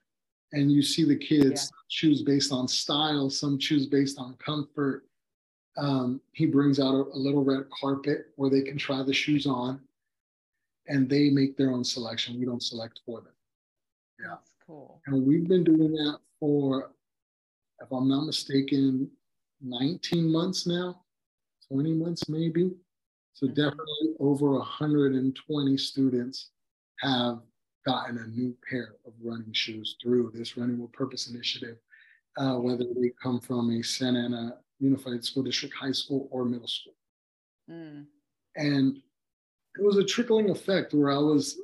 and 0.53 0.71
you 0.71 0.81
see 0.81 1.03
the 1.03 1.15
kids 1.15 1.71
yeah. 1.71 1.77
choose 1.89 2.21
based 2.21 2.51
on 2.51 2.67
style, 2.67 3.29
some 3.29 3.57
choose 3.57 3.87
based 3.87 4.19
on 4.19 4.35
comfort. 4.35 5.05
Um, 5.77 6.19
he 6.33 6.45
brings 6.45 6.79
out 6.79 6.93
a, 6.93 7.03
a, 7.13 7.17
little 7.17 7.43
red 7.43 7.63
carpet 7.79 8.27
where 8.35 8.49
they 8.49 8.61
can 8.61 8.77
try 8.77 9.01
the 9.03 9.13
shoes 9.13 9.45
on 9.47 9.79
and 10.87 11.09
they 11.09 11.29
make 11.29 11.55
their 11.55 11.71
own 11.71 11.83
selection. 11.83 12.37
We 12.37 12.45
don't 12.45 12.61
select 12.61 12.99
for 13.05 13.21
them. 13.21 13.33
Yeah. 14.19 14.27
That's 14.31 14.51
cool. 14.67 15.01
And 15.07 15.25
we've 15.25 15.47
been 15.47 15.63
doing 15.63 15.93
that 15.93 16.19
for, 16.39 16.91
if 17.81 17.89
I'm 17.91 18.09
not 18.09 18.25
mistaken, 18.25 19.09
19 19.61 20.29
months 20.29 20.67
now, 20.67 21.01
20 21.69 21.93
months 21.93 22.27
maybe. 22.27 22.71
So 23.33 23.47
Mhm. 23.47 23.55
definitely 23.55 24.15
over 24.19 24.51
120 24.57 25.77
students 25.77 26.49
have 26.99 27.41
gotten 27.85 28.17
a 28.17 28.27
new 28.27 28.55
pair 28.69 28.95
of 29.05 29.13
running 29.23 29.53
shoes 29.53 29.95
through 30.01 30.31
this 30.33 30.57
Running 30.57 30.79
with 30.79 30.91
Purpose 30.91 31.29
initiative, 31.29 31.77
uh, 32.37 32.55
whether 32.55 32.83
they 32.83 33.11
come 33.21 33.39
from 33.39 33.71
a 33.71 33.83
Santa 33.83 34.19
Ana 34.19 34.57
Unified 34.79 35.23
School 35.23 35.43
District 35.43 35.73
high 35.73 35.91
school 35.91 36.27
or 36.31 36.45
middle 36.45 36.67
school. 36.67 36.93
Mm. 37.69 38.05
And 38.55 38.97
it 39.77 39.83
was 39.83 39.97
a 39.97 40.03
trickling 40.03 40.49
effect 40.49 40.93
where 40.93 41.11
I 41.11 41.17
was 41.17 41.57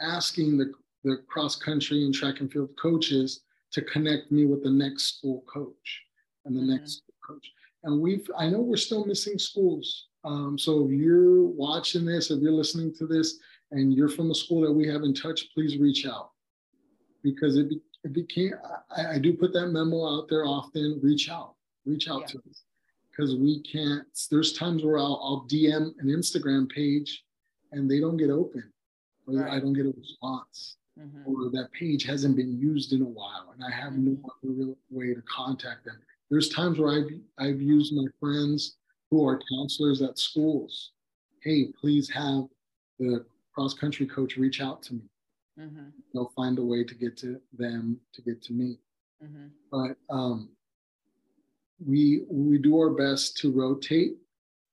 asking 0.00 0.58
the, 0.58 0.72
the 1.04 1.18
cross 1.28 1.56
country 1.56 2.04
and 2.04 2.14
track 2.14 2.40
and 2.40 2.50
field 2.50 2.70
coaches 2.80 3.42
to 3.72 3.82
connect 3.82 4.32
me 4.32 4.46
with 4.46 4.62
the 4.62 4.70
next 4.70 5.16
school 5.16 5.42
coach 5.52 6.02
and 6.44 6.56
the 6.56 6.60
Mhm. 6.60 6.68
next 6.78 7.02
coach. 7.26 7.52
And 7.84 8.00
we've, 8.00 8.28
I 8.36 8.48
know 8.48 8.60
we're 8.60 8.76
still 8.76 9.04
missing 9.04 9.38
schools. 9.38 10.06
Um, 10.24 10.56
so 10.58 10.84
if 10.86 10.92
you're 10.92 11.42
watching 11.42 12.04
this, 12.04 12.30
if 12.30 12.40
you're 12.40 12.52
listening 12.52 12.94
to 12.94 13.06
this 13.06 13.40
and 13.72 13.92
you're 13.94 14.08
from 14.08 14.30
a 14.30 14.34
school 14.34 14.60
that 14.60 14.72
we 14.72 14.86
haven't 14.86 15.14
touched, 15.20 15.52
please 15.54 15.78
reach 15.78 16.06
out. 16.06 16.30
Because 17.22 17.56
it, 17.56 17.68
be, 17.68 17.80
it 18.04 18.12
became, 18.12 18.52
I, 18.96 19.14
I 19.14 19.18
do 19.18 19.32
put 19.32 19.52
that 19.54 19.68
memo 19.68 20.06
out 20.06 20.28
there 20.28 20.44
often, 20.44 21.00
reach 21.02 21.30
out, 21.30 21.54
reach 21.86 22.08
out 22.08 22.20
Yeah. 22.22 22.26
to 22.28 22.38
us. 22.50 22.62
Because 23.10 23.34
we 23.36 23.60
can't, 23.60 24.06
there's 24.30 24.52
times 24.54 24.84
where 24.84 24.98
I'll, 24.98 25.20
I'll 25.22 25.46
DM 25.48 25.92
an 25.98 26.06
Instagram 26.06 26.70
page 26.70 27.24
and 27.72 27.90
they 27.90 28.00
don't 28.00 28.16
get 28.16 28.30
open. 28.30 28.64
Or 29.26 29.48
I 29.48 29.58
don't 29.60 29.72
get 29.74 29.86
a 29.86 29.92
response 29.96 30.76
Mhm. 31.00 31.26
or 31.26 31.48
that 31.52 31.70
page 31.72 32.04
hasn't 32.04 32.36
been 32.36 32.58
used 32.58 32.92
in 32.92 33.00
a 33.00 33.08
while 33.08 33.52
and 33.54 33.64
I 33.64 33.70
have 33.70 33.96
no 33.96 34.10
Mhm. 34.10 34.24
other 34.24 34.52
real 34.52 34.76
way 34.90 35.14
to 35.14 35.22
contact 35.22 35.86
them. 35.86 35.96
There's 36.30 36.50
times 36.50 36.78
where 36.78 36.90
I've, 36.92 37.10
I've 37.38 37.62
used 37.62 37.94
my 37.94 38.04
friends 38.20 38.76
who 39.10 39.26
are 39.26 39.40
counselors 39.56 40.02
at 40.02 40.18
schools. 40.18 40.90
Hey, 41.40 41.72
please 41.80 42.10
have 42.10 42.44
the 42.98 43.24
cross 43.54 43.74
country 43.74 44.06
coach 44.06 44.36
reach 44.36 44.60
out 44.60 44.82
to 44.84 44.94
me. 44.94 45.02
Mhm. 45.58 45.92
They'll 46.12 46.32
find 46.34 46.58
a 46.58 46.64
way 46.64 46.84
to 46.84 46.94
get 46.94 47.16
to 47.18 47.40
them 47.52 48.00
to 48.12 48.22
get 48.22 48.42
to 48.42 48.52
me. 48.52 48.78
Mhm. 49.22 49.50
But 49.70 49.96
um, 50.08 50.56
we 51.84 52.24
we 52.30 52.58
do 52.58 52.78
our 52.78 52.90
best 52.90 53.36
to 53.38 53.52
rotate, 53.52 54.16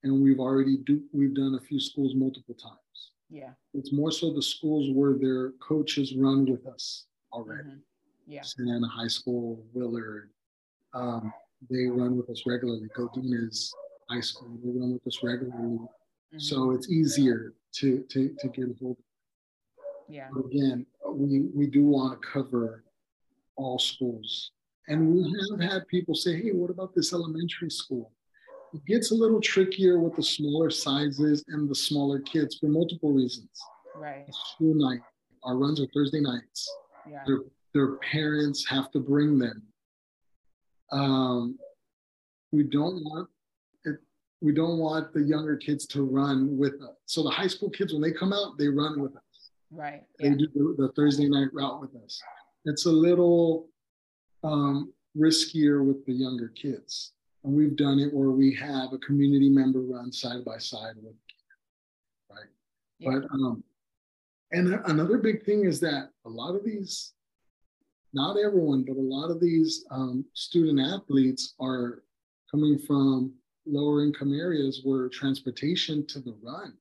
and 0.02 0.22
we've 0.22 0.40
already 0.40 0.78
do 0.78 1.02
we've 1.12 1.34
done 1.34 1.54
a 1.54 1.60
few 1.60 1.80
schools 1.80 2.14
multiple 2.14 2.54
times. 2.54 3.12
Yeah. 3.28 3.54
It's 3.74 3.92
more 3.92 4.10
so 4.10 4.32
the 4.32 4.42
schools 4.42 4.90
where 4.90 5.14
their 5.14 5.52
coaches 5.52 6.14
run 6.16 6.46
with 6.46 6.66
us 6.66 7.06
already. 7.32 7.68
Mhm. 7.70 7.82
Yeah. 8.26 8.42
Santa 8.42 8.72
Ana 8.72 8.88
High 8.88 9.08
School, 9.08 9.64
Willard. 9.72 10.30
Um, 10.94 11.32
they 11.68 11.86
run 11.86 12.16
with 12.16 12.28
us 12.30 12.44
regularly. 12.46 12.88
Godinez 12.96 13.72
High 14.08 14.20
School, 14.20 14.56
they 14.64 14.70
run 14.70 14.94
with 14.94 15.06
us 15.06 15.22
regularly. 15.22 15.78
Mhm. 16.32 16.40
So 16.40 16.70
it's 16.72 16.88
easier 16.90 17.54
to 17.72 18.02
to 18.04 18.34
to 18.40 18.48
get 18.48 18.68
a 18.70 18.74
hold. 18.80 18.96
yeah. 20.08 20.28
But 20.32 20.46
again, 20.46 20.86
we 21.08 21.40
we 21.54 21.66
do 21.66 21.84
want 21.86 22.20
to 22.20 22.26
cover 22.28 22.84
all 23.56 23.78
schools, 23.78 24.52
and 24.88 25.14
we 25.14 25.22
have 25.50 25.60
had 25.60 25.86
people 25.88 26.14
say, 26.14 26.40
"Hey, 26.40 26.52
what 26.52 26.70
about 26.70 26.94
this 26.94 27.12
elementary 27.12 27.70
school?" 27.70 28.12
It 28.72 28.84
gets 28.86 29.10
a 29.10 29.14
little 29.14 29.40
trickier 29.40 29.98
with 29.98 30.14
the 30.14 30.22
smaller 30.22 30.70
sizes 30.70 31.44
and 31.48 31.68
the 31.68 31.74
smaller 31.74 32.20
kids 32.20 32.56
for 32.58 32.66
multiple 32.66 33.12
reasons. 33.12 33.50
Right. 33.96 34.32
School 34.32 34.74
night, 34.74 35.00
our 35.42 35.56
runs 35.56 35.80
are 35.80 35.86
Thursday 35.88 36.20
nights. 36.20 36.68
Yeah. 37.08 37.24
their, 37.26 37.40
their 37.74 37.96
parents 37.96 38.64
have 38.68 38.90
to 38.92 39.00
bring 39.00 39.38
them. 39.38 39.66
Um, 40.92 41.58
we 42.52 42.62
don't 42.62 43.02
want 43.04 43.28
we 44.40 44.52
don't 44.52 44.78
want 44.78 45.12
the 45.12 45.22
younger 45.22 45.56
kids 45.56 45.86
to 45.88 46.02
run 46.02 46.56
with 46.56 46.74
us. 46.82 46.94
So 47.06 47.22
the 47.22 47.30
high 47.30 47.46
school 47.46 47.70
kids, 47.70 47.92
when 47.92 48.02
they 48.02 48.12
come 48.12 48.32
out, 48.32 48.56
they 48.58 48.68
run 48.68 49.00
with 49.00 49.14
us. 49.16 49.22
Right. 49.70 50.02
They 50.18 50.28
Yeah. 50.28 50.34
do 50.36 50.48
the, 50.76 50.86
the 50.86 50.92
Thursday 50.92 51.28
night 51.28 51.52
route 51.52 51.80
with 51.80 51.94
us. 52.02 52.20
It's 52.64 52.86
a 52.86 52.90
little 52.92 53.68
um, 54.42 54.92
riskier 55.16 55.84
with 55.84 56.04
the 56.06 56.12
younger 56.12 56.48
kids. 56.48 57.12
And 57.44 57.54
we've 57.54 57.76
done 57.76 57.98
it 57.98 58.12
where 58.12 58.30
we 58.30 58.54
have 58.54 58.92
a 58.92 58.98
community 58.98 59.48
member 59.48 59.80
run 59.80 60.12
side 60.12 60.44
by 60.44 60.58
side 60.58 60.94
with, 61.02 61.14
right? 62.30 62.48
Yeah. 62.98 63.10
But 63.20 63.30
um, 63.34 63.62
and 64.52 64.74
another 64.86 65.18
big 65.18 65.44
thing 65.44 65.64
is 65.64 65.78
that 65.80 66.10
a 66.24 66.28
lot 66.28 66.54
of 66.56 66.64
these, 66.64 67.12
not 68.12 68.36
everyone, 68.36 68.82
but 68.86 68.96
a 68.96 69.00
lot 69.00 69.30
of 69.30 69.40
these 69.40 69.84
um, 69.90 70.24
student 70.34 70.80
athletes 70.80 71.54
are 71.60 72.02
coming 72.50 72.78
from 72.78 73.32
lower 73.66 74.02
income 74.04 74.32
areas 74.32 74.80
where 74.84 75.08
transportation 75.08 76.06
to 76.06 76.18
the 76.20 76.34
run 76.42 76.74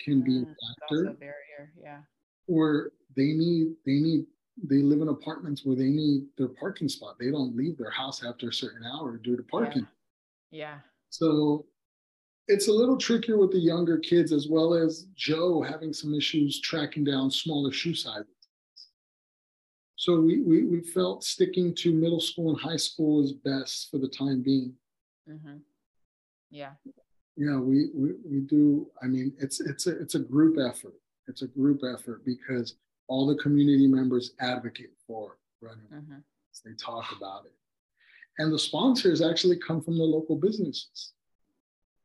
can 0.00 0.22
be 0.22 0.38
a 0.38 0.40
Mm, 0.40 0.46
that's 0.46 0.80
factor, 0.80 1.04
a 1.10 1.14
barrier. 1.14 1.72
Yeah. 1.82 2.00
or 2.48 2.92
they 3.16 3.32
need 3.32 3.74
they 3.84 3.98
need 4.00 4.26
they 4.68 4.76
live 4.82 5.00
in 5.02 5.08
apartments 5.08 5.64
where 5.64 5.76
they 5.76 5.90
need 5.90 6.24
their 6.38 6.48
parking 6.48 6.88
spot. 6.88 7.16
They 7.18 7.30
don't 7.30 7.54
leave 7.56 7.76
their 7.76 7.90
house 7.90 8.24
after 8.24 8.48
a 8.48 8.52
certain 8.52 8.84
hour 8.84 9.16
due 9.18 9.36
to 9.36 9.42
parking. 9.42 9.86
Yeah. 10.50 10.78
So 11.10 11.66
it's 12.48 12.68
a 12.68 12.72
little 12.72 12.96
trickier 12.96 13.36
with 13.38 13.50
the 13.52 13.58
younger 13.58 13.98
kids 13.98 14.32
as 14.32 14.48
well 14.48 14.72
as 14.72 15.08
Joe 15.14 15.60
having 15.60 15.92
some 15.92 16.14
issues 16.14 16.60
tracking 16.60 17.04
down 17.04 17.30
smaller 17.30 17.70
shoe 17.72 17.94
sizes. 17.94 18.28
So 19.96 20.20
we, 20.20 20.40
we, 20.42 20.64
we 20.64 20.80
felt 20.82 21.24
sticking 21.24 21.74
to 21.76 21.92
middle 21.92 22.20
school 22.20 22.50
and 22.50 22.60
high 22.60 22.76
school 22.76 23.22
is 23.24 23.32
best 23.32 23.90
for 23.90 23.98
the 23.98 24.08
time 24.08 24.42
being. 24.42 24.72
Mm-hmm. 25.28 25.56
Yeah. 26.50 26.72
Yeah, 27.36 27.58
we, 27.58 27.90
we, 27.94 28.12
we 28.24 28.40
do. 28.40 28.86
I 29.02 29.06
mean, 29.06 29.32
it's 29.38 29.60
it's 29.60 29.86
a 29.86 30.00
it's 30.00 30.14
a 30.14 30.20
group 30.20 30.56
effort. 30.58 30.94
It's 31.28 31.42
a 31.42 31.46
group 31.46 31.82
effort 31.82 32.24
because 32.24 32.76
all 33.08 33.26
the 33.26 33.36
community 33.36 33.86
members 33.86 34.32
advocate 34.40 34.92
for 35.06 35.36
running. 35.60 35.86
Mm-hmm. 35.92 36.18
They 36.64 36.72
talk 36.74 37.14
about 37.16 37.44
it. 37.44 37.52
And 38.38 38.52
the 38.52 38.58
sponsors 38.58 39.22
actually 39.22 39.58
come 39.58 39.82
from 39.82 39.96
the 39.98 40.04
local 40.04 40.36
businesses. 40.36 41.12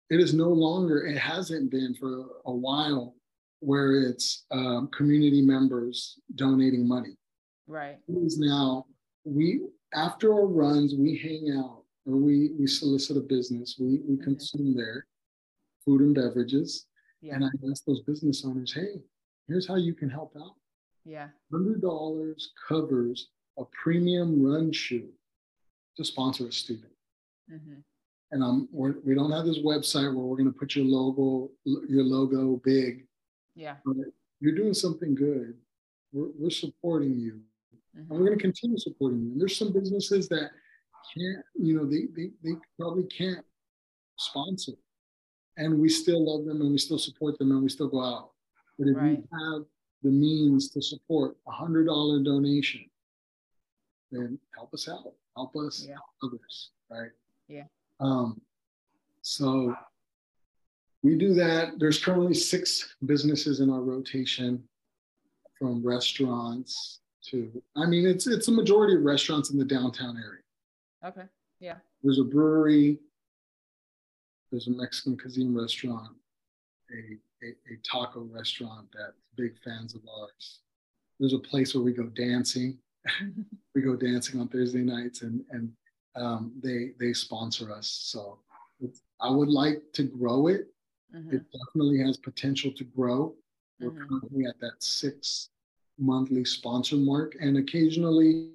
It 0.10 0.20
is 0.20 0.34
no 0.34 0.50
longer, 0.50 1.06
it 1.06 1.18
hasn't 1.18 1.72
been 1.72 1.96
for 1.96 2.26
a 2.46 2.52
while 2.52 3.16
where 3.60 4.02
it's 4.02 4.44
um, 4.52 4.90
community 4.90 5.42
members 5.42 6.20
donating 6.36 6.88
money. 6.88 7.18
Right. 7.68 7.98
It 8.08 8.14
is 8.14 8.38
now, 8.38 8.86
we, 9.24 9.62
after 9.94 10.34
our 10.34 10.48
runs, 10.48 10.96
we 10.96 11.18
hang 11.18 11.58
out 11.58 11.81
or 12.06 12.16
we, 12.16 12.52
we 12.58 12.68
solicit 12.68 13.18
a 13.18 13.22
business, 13.22 13.78
we, 13.80 14.00
we 14.08 14.16
Mhm. 14.18 14.24
consume 14.24 14.76
their 14.76 15.06
food 15.86 16.02
and 16.02 16.16
beverages. 16.16 16.88
Yeah. 17.22 17.36
And 17.36 17.46
I 17.46 17.50
ask 17.70 17.86
those 17.86 18.02
business 18.02 18.44
owners, 18.46 18.74
hey, 18.74 19.02
here's 19.48 19.68
how 19.68 19.76
you 19.76 19.94
can 19.94 20.10
help 20.10 20.36
out. 20.38 20.56
yeah. 21.06 21.30
$100 21.52 22.48
covers 22.68 23.30
a 23.58 23.66
premium 23.66 24.42
run 24.42 24.72
shoe 24.72 25.10
to 25.98 26.04
sponsor 26.06 26.48
a 26.48 26.52
student. 26.52 26.94
Mm-hmm. 27.52 27.80
And 28.32 28.44
um, 28.44 28.70
we're, 28.72 28.96
we 29.04 29.14
don't 29.16 29.32
have 29.32 29.46
this 29.46 29.60
website 29.60 30.14
where 30.16 30.24
we're 30.26 30.38
going 30.38 30.52
to 30.52 30.58
put 30.58 30.76
your 30.76 30.86
logo, 30.86 31.52
your 31.66 32.04
logo 32.04 32.58
big. 32.64 33.06
Yeah. 33.56 33.76
But 33.86 33.96
you're 34.40 34.56
doing 34.56 34.74
something 34.74 35.14
good. 35.16 35.56
We're, 36.14 36.30
we're 36.38 36.50
supporting 36.50 37.20
you, 37.20 37.42
and 37.94 38.06
Mm-hmm. 38.06 38.14
we're 38.14 38.26
going 38.26 38.38
to 38.38 38.42
continue 38.42 38.78
supporting 38.78 39.22
you. 39.22 39.32
And 39.34 39.42
there's 39.42 39.58
some 39.58 39.74
businesses 39.74 40.30
that 40.30 40.52
can't, 41.14 41.44
you 41.56 41.76
know, 41.78 41.86
they 41.86 42.08
they, 42.16 42.32
they 42.44 42.56
probably 42.80 43.04
can't 43.06 43.46
sponsor, 44.18 44.74
and 45.58 45.80
we 45.80 45.90
still 45.90 46.24
love 46.26 46.46
them 46.46 46.62
and 46.62 46.72
we 46.72 46.78
still 46.78 46.98
support 47.00 47.38
them 47.40 47.52
and 47.52 47.62
we 47.64 47.70
still 47.70 47.88
go 47.88 48.04
out. 48.04 48.32
But 48.78 48.88
if 48.88 48.96
Right. 48.98 49.18
you 49.18 49.28
have 49.52 49.66
the 50.04 50.10
means 50.12 50.70
to 50.72 50.82
support 50.82 51.38
a 51.48 51.52
hundred 51.52 51.86
dollar 51.86 52.22
donation, 52.24 52.90
then 54.12 54.40
help 54.56 54.74
us 54.74 54.88
out. 54.90 55.14
Help 55.36 55.56
us 55.56 55.86
Yeah. 55.88 55.96
help 55.96 56.34
others, 56.34 56.72
right? 56.90 57.12
Yeah. 57.48 57.66
Um, 58.00 58.42
so 59.22 59.76
we 61.04 61.16
do 61.18 61.34
that. 61.36 61.80
There's 61.80 62.04
currently 62.04 62.34
six 62.34 62.96
businesses 63.06 63.60
in 63.60 63.70
our 63.70 63.82
rotation, 63.82 64.68
from 65.58 65.86
restaurants 65.86 67.00
to. 67.30 67.62
I 67.76 67.86
mean, 67.86 68.06
it's 68.08 68.26
it's 68.28 68.48
a 68.48 68.52
majority 68.52 68.96
of 68.96 69.04
restaurants 69.04 69.52
in 69.52 69.58
the 69.60 69.66
downtown 69.66 70.18
area. 70.18 70.42
Okay. 71.06 71.26
Yeah. 71.60 71.78
There's 72.04 72.20
a 72.20 72.24
brewery. 72.24 73.00
There's 74.52 74.68
a 74.68 74.72
Mexican 74.72 75.18
cuisine 75.18 75.56
restaurant, 75.56 76.12
a, 76.92 77.46
a, 77.46 77.50
a 77.74 77.78
taco 77.90 78.22
restaurant 78.32 78.88
that's 78.94 79.14
big 79.38 79.54
fans 79.64 79.96
of 79.96 80.02
ours. 80.20 80.60
There's 81.20 81.34
a 81.34 81.40
place 81.40 81.74
where 81.74 81.84
we 81.84 81.94
go 81.94 82.08
dancing. 82.08 82.78
we 83.76 83.82
go 83.82 83.96
dancing 83.96 84.40
on 84.42 84.50
Thursday 84.50 84.82
nights, 84.82 85.22
and 85.22 85.44
and 85.52 85.72
um, 86.16 86.52
they 86.62 86.92
they 87.00 87.14
sponsor 87.14 87.72
us. 87.72 87.88
So 87.88 88.40
it's, 88.82 89.02
I 89.22 89.30
would 89.30 89.48
like 89.50 89.82
to 89.94 90.04
grow 90.04 90.48
it. 90.48 90.68
Mhm. 91.16 91.34
It 91.34 91.44
definitely 91.52 92.00
has 92.00 92.18
potential 92.18 92.72
to 92.74 92.84
grow. 92.84 93.34
We're 93.80 93.92
Mhm. 93.92 94.08
currently 94.10 94.46
at 94.46 94.60
that 94.60 94.84
six 94.84 95.50
monthly 95.98 96.44
sponsor 96.44 96.98
mark, 96.98 97.36
and 97.40 97.58
occasionally 97.58 98.52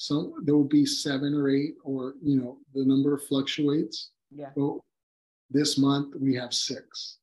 some 0.00 0.32
there 0.44 0.54
will 0.54 0.62
be 0.62 0.86
seven 0.86 1.34
or 1.34 1.48
eight, 1.50 1.74
or 1.82 2.14
you 2.22 2.36
know, 2.36 2.58
the 2.72 2.84
number 2.84 3.18
fluctuates. 3.18 4.10
Yeah. 4.30 4.50
But 4.54 4.76
this 5.50 5.76
month 5.76 6.14
we 6.14 6.36
have 6.36 6.54
six. 6.54 7.16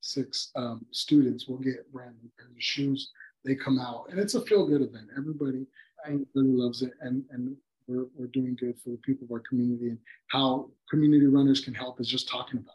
Six 0.00 0.50
um, 0.56 0.84
students 0.90 1.46
will 1.46 1.58
get 1.58 1.90
brand 1.92 2.16
new 2.20 2.30
pairs 2.36 2.50
of 2.50 2.60
shoes. 2.60 3.12
They 3.44 3.54
come 3.54 3.78
out, 3.78 4.06
and 4.10 4.18
it's 4.18 4.34
a 4.34 4.40
feel 4.40 4.66
good 4.66 4.82
event. 4.82 5.06
Everybody, 5.16 5.66
Right. 6.04 6.14
everybody 6.14 6.48
loves 6.62 6.82
it, 6.82 6.94
and 7.00 7.24
and 7.30 7.56
we're 7.86 8.06
we're 8.16 8.26
doing 8.26 8.56
good 8.58 8.76
for 8.80 8.90
the 8.90 8.96
people 8.96 9.26
of 9.26 9.30
our 9.30 9.42
community. 9.48 9.90
And 9.90 9.98
how 10.26 10.70
community 10.90 11.26
runners 11.26 11.60
can 11.60 11.74
help 11.74 12.00
is 12.00 12.08
just 12.08 12.28
talking 12.28 12.58
about. 12.58 12.74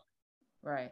It. 0.63 0.69
Right. 0.69 0.91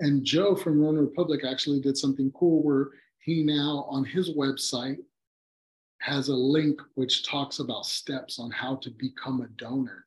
And 0.00 0.24
Joe 0.24 0.56
from 0.56 0.80
Runner 0.80 1.02
Republic 1.02 1.42
actually 1.48 1.78
did 1.80 1.96
something 1.96 2.32
cool 2.32 2.60
where 2.64 2.88
he 3.20 3.44
now 3.44 3.86
on 3.88 4.04
his 4.04 4.30
website 4.30 4.98
has 6.02 6.28
a 6.28 6.34
link 6.34 6.80
which 6.96 7.24
talks 7.24 7.60
about 7.60 7.86
steps 7.86 8.40
on 8.40 8.50
how 8.50 8.74
to 8.76 8.90
become 8.90 9.40
a 9.42 9.48
donor, 9.56 10.04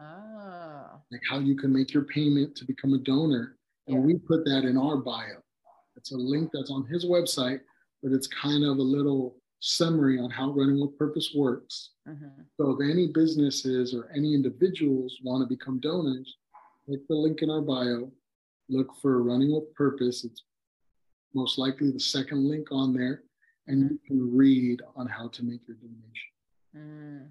Oh. 0.00 1.00
like 1.12 1.20
how 1.28 1.38
you 1.38 1.54
can 1.54 1.70
make 1.72 1.92
your 1.92 2.04
payment 2.04 2.56
to 2.56 2.64
become 2.64 2.94
a 2.94 2.98
donor. 2.98 3.58
And 3.86 3.96
Yeah. 3.96 4.02
we 4.06 4.18
put 4.18 4.44
that 4.46 4.64
in 4.64 4.78
our 4.78 4.96
bio. 4.96 5.42
It's 5.96 6.12
a 6.12 6.16
link 6.16 6.50
that's 6.52 6.70
on 6.70 6.86
his 6.86 7.04
website, 7.04 7.60
but 8.02 8.10
it's 8.12 8.26
kind 8.26 8.64
of 8.64 8.78
a 8.78 8.82
little 8.82 9.38
summary 9.60 10.18
on 10.18 10.30
how 10.30 10.50
Running 10.52 10.80
with 10.80 10.96
Purpose 10.98 11.34
works. 11.34 11.90
Mm-hmm. 12.08 12.42
So 12.56 12.70
if 12.70 12.90
any 12.90 13.08
businesses 13.08 13.94
or 13.94 14.08
any 14.10 14.34
individuals 14.34 15.18
want 15.22 15.42
to 15.42 15.46
become 15.46 15.78
donors, 15.78 16.36
click 16.86 17.06
the 17.06 17.14
link 17.14 17.42
in 17.42 17.50
our 17.50 17.62
bio, 17.62 18.10
look 18.70 18.94
for 19.02 19.22
Running 19.22 19.52
with 19.52 19.72
Purpose. 19.74 20.24
It's 20.24 20.42
most 21.34 21.58
likely 21.58 21.90
the 21.90 22.00
second 22.00 22.48
link 22.48 22.72
on 22.72 22.94
there, 22.94 23.24
and 23.66 23.90
you 23.90 23.98
can 24.06 24.36
read 24.36 24.82
on 24.96 25.06
how 25.06 25.28
to 25.28 25.42
make 25.42 25.60
your 25.66 25.76
donation. 25.76 26.30
Mm. 26.76 27.30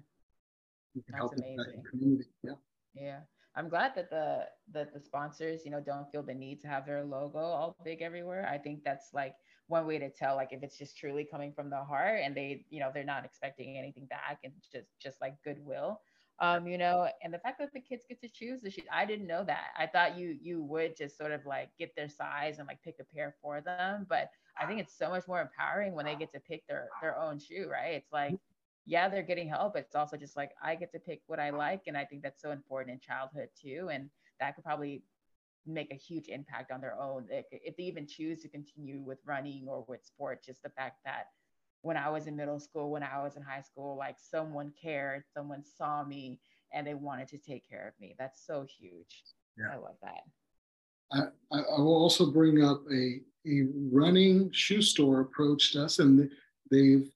You 0.94 1.02
can 1.02 1.12
That's 1.12 1.18
help 1.18 1.32
amazing. 1.36 1.82
the 1.82 1.88
community. 1.90 2.30
Yeah. 2.42 2.52
Yeah. 2.94 3.20
I'm 3.56 3.68
glad 3.68 3.92
that 3.94 4.10
the 4.10 4.46
that 4.72 4.92
the 4.92 5.00
sponsors, 5.00 5.64
you 5.64 5.70
know, 5.70 5.80
don't 5.80 6.10
feel 6.10 6.22
the 6.22 6.34
need 6.34 6.60
to 6.62 6.66
have 6.66 6.86
their 6.86 7.04
logo 7.04 7.38
all 7.38 7.76
big 7.84 8.02
everywhere. 8.02 8.48
I 8.50 8.58
think 8.58 8.82
that's 8.84 9.10
like 9.12 9.34
one 9.68 9.86
way 9.86 9.98
to 9.98 10.10
tell 10.10 10.34
like 10.34 10.52
if 10.52 10.62
it's 10.62 10.76
just 10.76 10.96
truly 10.98 11.24
coming 11.24 11.52
from 11.52 11.70
the 11.70 11.82
heart 11.84 12.20
and 12.24 12.36
they, 12.36 12.64
you 12.70 12.80
know, 12.80 12.90
they're 12.92 13.04
not 13.04 13.24
expecting 13.24 13.78
anything 13.78 14.06
back 14.06 14.40
and 14.42 14.52
just 14.72 14.86
just 15.00 15.20
like 15.20 15.34
goodwill. 15.44 16.00
Um, 16.40 16.66
you 16.66 16.78
know, 16.78 17.08
and 17.22 17.32
the 17.32 17.38
fact 17.38 17.60
that 17.60 17.72
the 17.72 17.80
kids 17.80 18.04
get 18.08 18.20
to 18.22 18.28
choose 18.28 18.60
the 18.60 18.70
shoes, 18.70 18.86
I 18.92 19.04
didn't 19.04 19.28
know 19.28 19.44
that. 19.44 19.68
I 19.78 19.86
thought 19.86 20.18
you 20.18 20.36
you 20.40 20.62
would 20.64 20.96
just 20.96 21.16
sort 21.16 21.30
of 21.30 21.46
like 21.46 21.70
get 21.78 21.94
their 21.94 22.08
size 22.08 22.58
and 22.58 22.66
like 22.66 22.82
pick 22.82 22.96
a 23.00 23.04
pair 23.04 23.36
for 23.40 23.60
them, 23.60 24.06
but 24.08 24.30
I 24.58 24.66
think 24.66 24.80
it's 24.80 24.96
so 24.96 25.08
much 25.08 25.26
more 25.26 25.40
empowering 25.40 25.94
when 25.94 26.06
they 26.06 26.14
get 26.14 26.32
to 26.32 26.40
pick 26.40 26.66
their 26.66 26.88
their 27.00 27.18
own 27.18 27.38
shoe, 27.38 27.68
right? 27.70 27.94
It's 27.94 28.12
like 28.12 28.38
yeah, 28.86 29.08
they're 29.08 29.22
getting 29.22 29.48
help. 29.48 29.74
But 29.74 29.82
it's 29.82 29.94
also 29.94 30.16
just 30.16 30.36
like 30.36 30.52
I 30.62 30.74
get 30.74 30.92
to 30.92 30.98
pick 30.98 31.22
what 31.26 31.40
I 31.40 31.50
like, 31.50 31.82
and 31.86 31.96
I 31.96 32.04
think 32.04 32.22
that's 32.22 32.42
so 32.42 32.50
important 32.50 32.94
in 32.94 33.00
childhood 33.00 33.48
too. 33.60 33.88
And 33.90 34.10
that 34.40 34.54
could 34.54 34.64
probably 34.64 35.02
make 35.66 35.90
a 35.92 35.96
huge 35.96 36.28
impact 36.28 36.70
on 36.70 36.80
their 36.80 36.98
own 37.00 37.26
if, 37.30 37.46
if 37.50 37.76
they 37.76 37.84
even 37.84 38.06
choose 38.06 38.42
to 38.42 38.48
continue 38.48 39.00
with 39.00 39.18
running 39.24 39.66
or 39.66 39.84
with 39.88 40.04
sport. 40.04 40.44
Just 40.44 40.62
the 40.62 40.70
fact 40.70 40.98
that 41.04 41.28
when 41.82 41.96
I 41.96 42.08
was 42.10 42.26
in 42.26 42.36
middle 42.36 42.60
school, 42.60 42.90
when 42.90 43.02
I 43.02 43.22
was 43.22 43.36
in 43.36 43.42
high 43.42 43.60
school, 43.62 43.96
like 43.96 44.16
someone 44.18 44.72
cared, 44.80 45.24
someone 45.32 45.62
saw 45.64 46.04
me, 46.04 46.40
and 46.72 46.86
they 46.86 46.94
wanted 46.94 47.28
to 47.28 47.38
take 47.38 47.68
care 47.68 47.88
of 47.88 48.00
me. 48.00 48.14
That's 48.18 48.46
so 48.46 48.66
huge. 48.78 49.24
Yeah. 49.56 49.74
I 49.74 49.76
love 49.76 49.96
that. 50.02 50.22
I 51.12 51.18
I 51.52 51.80
will 51.80 51.96
also 51.96 52.30
bring 52.30 52.62
up 52.62 52.82
a, 52.92 53.20
a 53.46 53.66
running 53.92 54.50
shoe 54.52 54.82
store 54.82 55.20
approached 55.20 55.76
us 55.76 55.98
and 55.98 56.30
they've 56.70 57.10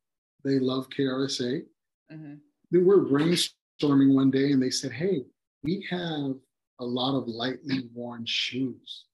they 0.44 0.58
love 0.58 0.88
KRSA. 0.90 1.62
hmm 2.10 2.34
They 2.70 2.78
were 2.78 3.04
brainstorming 3.04 4.14
one 4.14 4.30
day 4.30 4.52
and 4.52 4.62
they 4.62 4.70
said, 4.70 4.92
Hey, 4.92 5.24
we 5.62 5.86
have 5.90 6.34
a 6.80 6.84
lot 6.84 7.16
of 7.18 7.26
lightly 7.26 7.88
worn 7.92 8.24
shoes. 8.26 9.04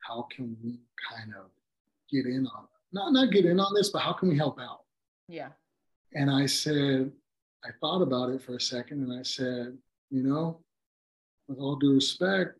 How 0.00 0.26
can 0.34 0.56
we 0.62 0.80
kind 1.10 1.32
of 1.38 1.46
get 2.10 2.26
in 2.26 2.46
on 2.46 2.66
not 2.92 3.12
not 3.12 3.32
get 3.32 3.46
in 3.46 3.58
on 3.58 3.74
this, 3.74 3.88
but 3.90 4.02
how 4.02 4.12
can 4.12 4.28
we 4.28 4.36
help 4.36 4.60
out? 4.60 4.80
Yeah. 5.28 5.48
And 6.14 6.30
I 6.30 6.46
said, 6.46 7.10
I 7.64 7.70
thought 7.80 8.02
about 8.02 8.30
it 8.30 8.42
for 8.42 8.56
a 8.56 8.60
second 8.60 9.02
and 9.02 9.18
I 9.18 9.22
said, 9.22 9.78
you 10.10 10.22
know, 10.22 10.60
with 11.48 11.58
all 11.58 11.76
due 11.76 11.94
respect, 11.94 12.58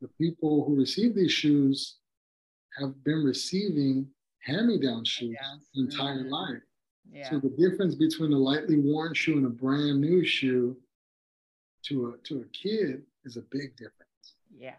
the 0.00 0.08
people 0.20 0.64
who 0.64 0.76
receive 0.76 1.14
these 1.14 1.32
shoes 1.32 1.98
have 2.78 3.02
been 3.04 3.22
receiving 3.24 4.08
hand-me-down 4.40 5.04
shoes 5.04 5.36
their 5.74 5.84
entire 5.84 6.24
Mhm. 6.24 6.30
life. 6.30 6.62
Yeah. 7.10 7.30
So 7.30 7.38
the 7.38 7.50
difference 7.50 7.94
between 7.94 8.32
a 8.32 8.38
lightly 8.38 8.78
worn 8.78 9.14
shoe 9.14 9.36
and 9.36 9.46
a 9.46 9.50
brand 9.50 10.00
new 10.00 10.24
shoe 10.24 10.80
to 11.84 12.10
a 12.14 12.18
to 12.18 12.40
a 12.40 12.44
kid 12.48 13.04
is 13.24 13.36
a 13.36 13.42
big 13.42 13.76
difference. 13.76 14.08
yeah. 14.54 14.76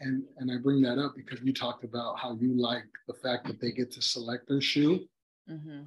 And 0.00 0.28
and 0.36 0.50
I 0.50 0.58
bring 0.58 0.82
that 0.82 0.98
up 0.98 1.14
because 1.16 1.40
you 1.42 1.52
talked 1.54 1.84
about 1.84 2.18
how 2.18 2.34
you 2.36 2.52
like 2.54 2.84
the 3.06 3.14
fact 3.14 3.46
that 3.46 3.60
they 3.60 3.72
get 3.72 3.90
to 3.92 4.02
select 4.02 4.46
their 4.46 4.60
shoe. 4.60 5.08
hmm 5.48 5.82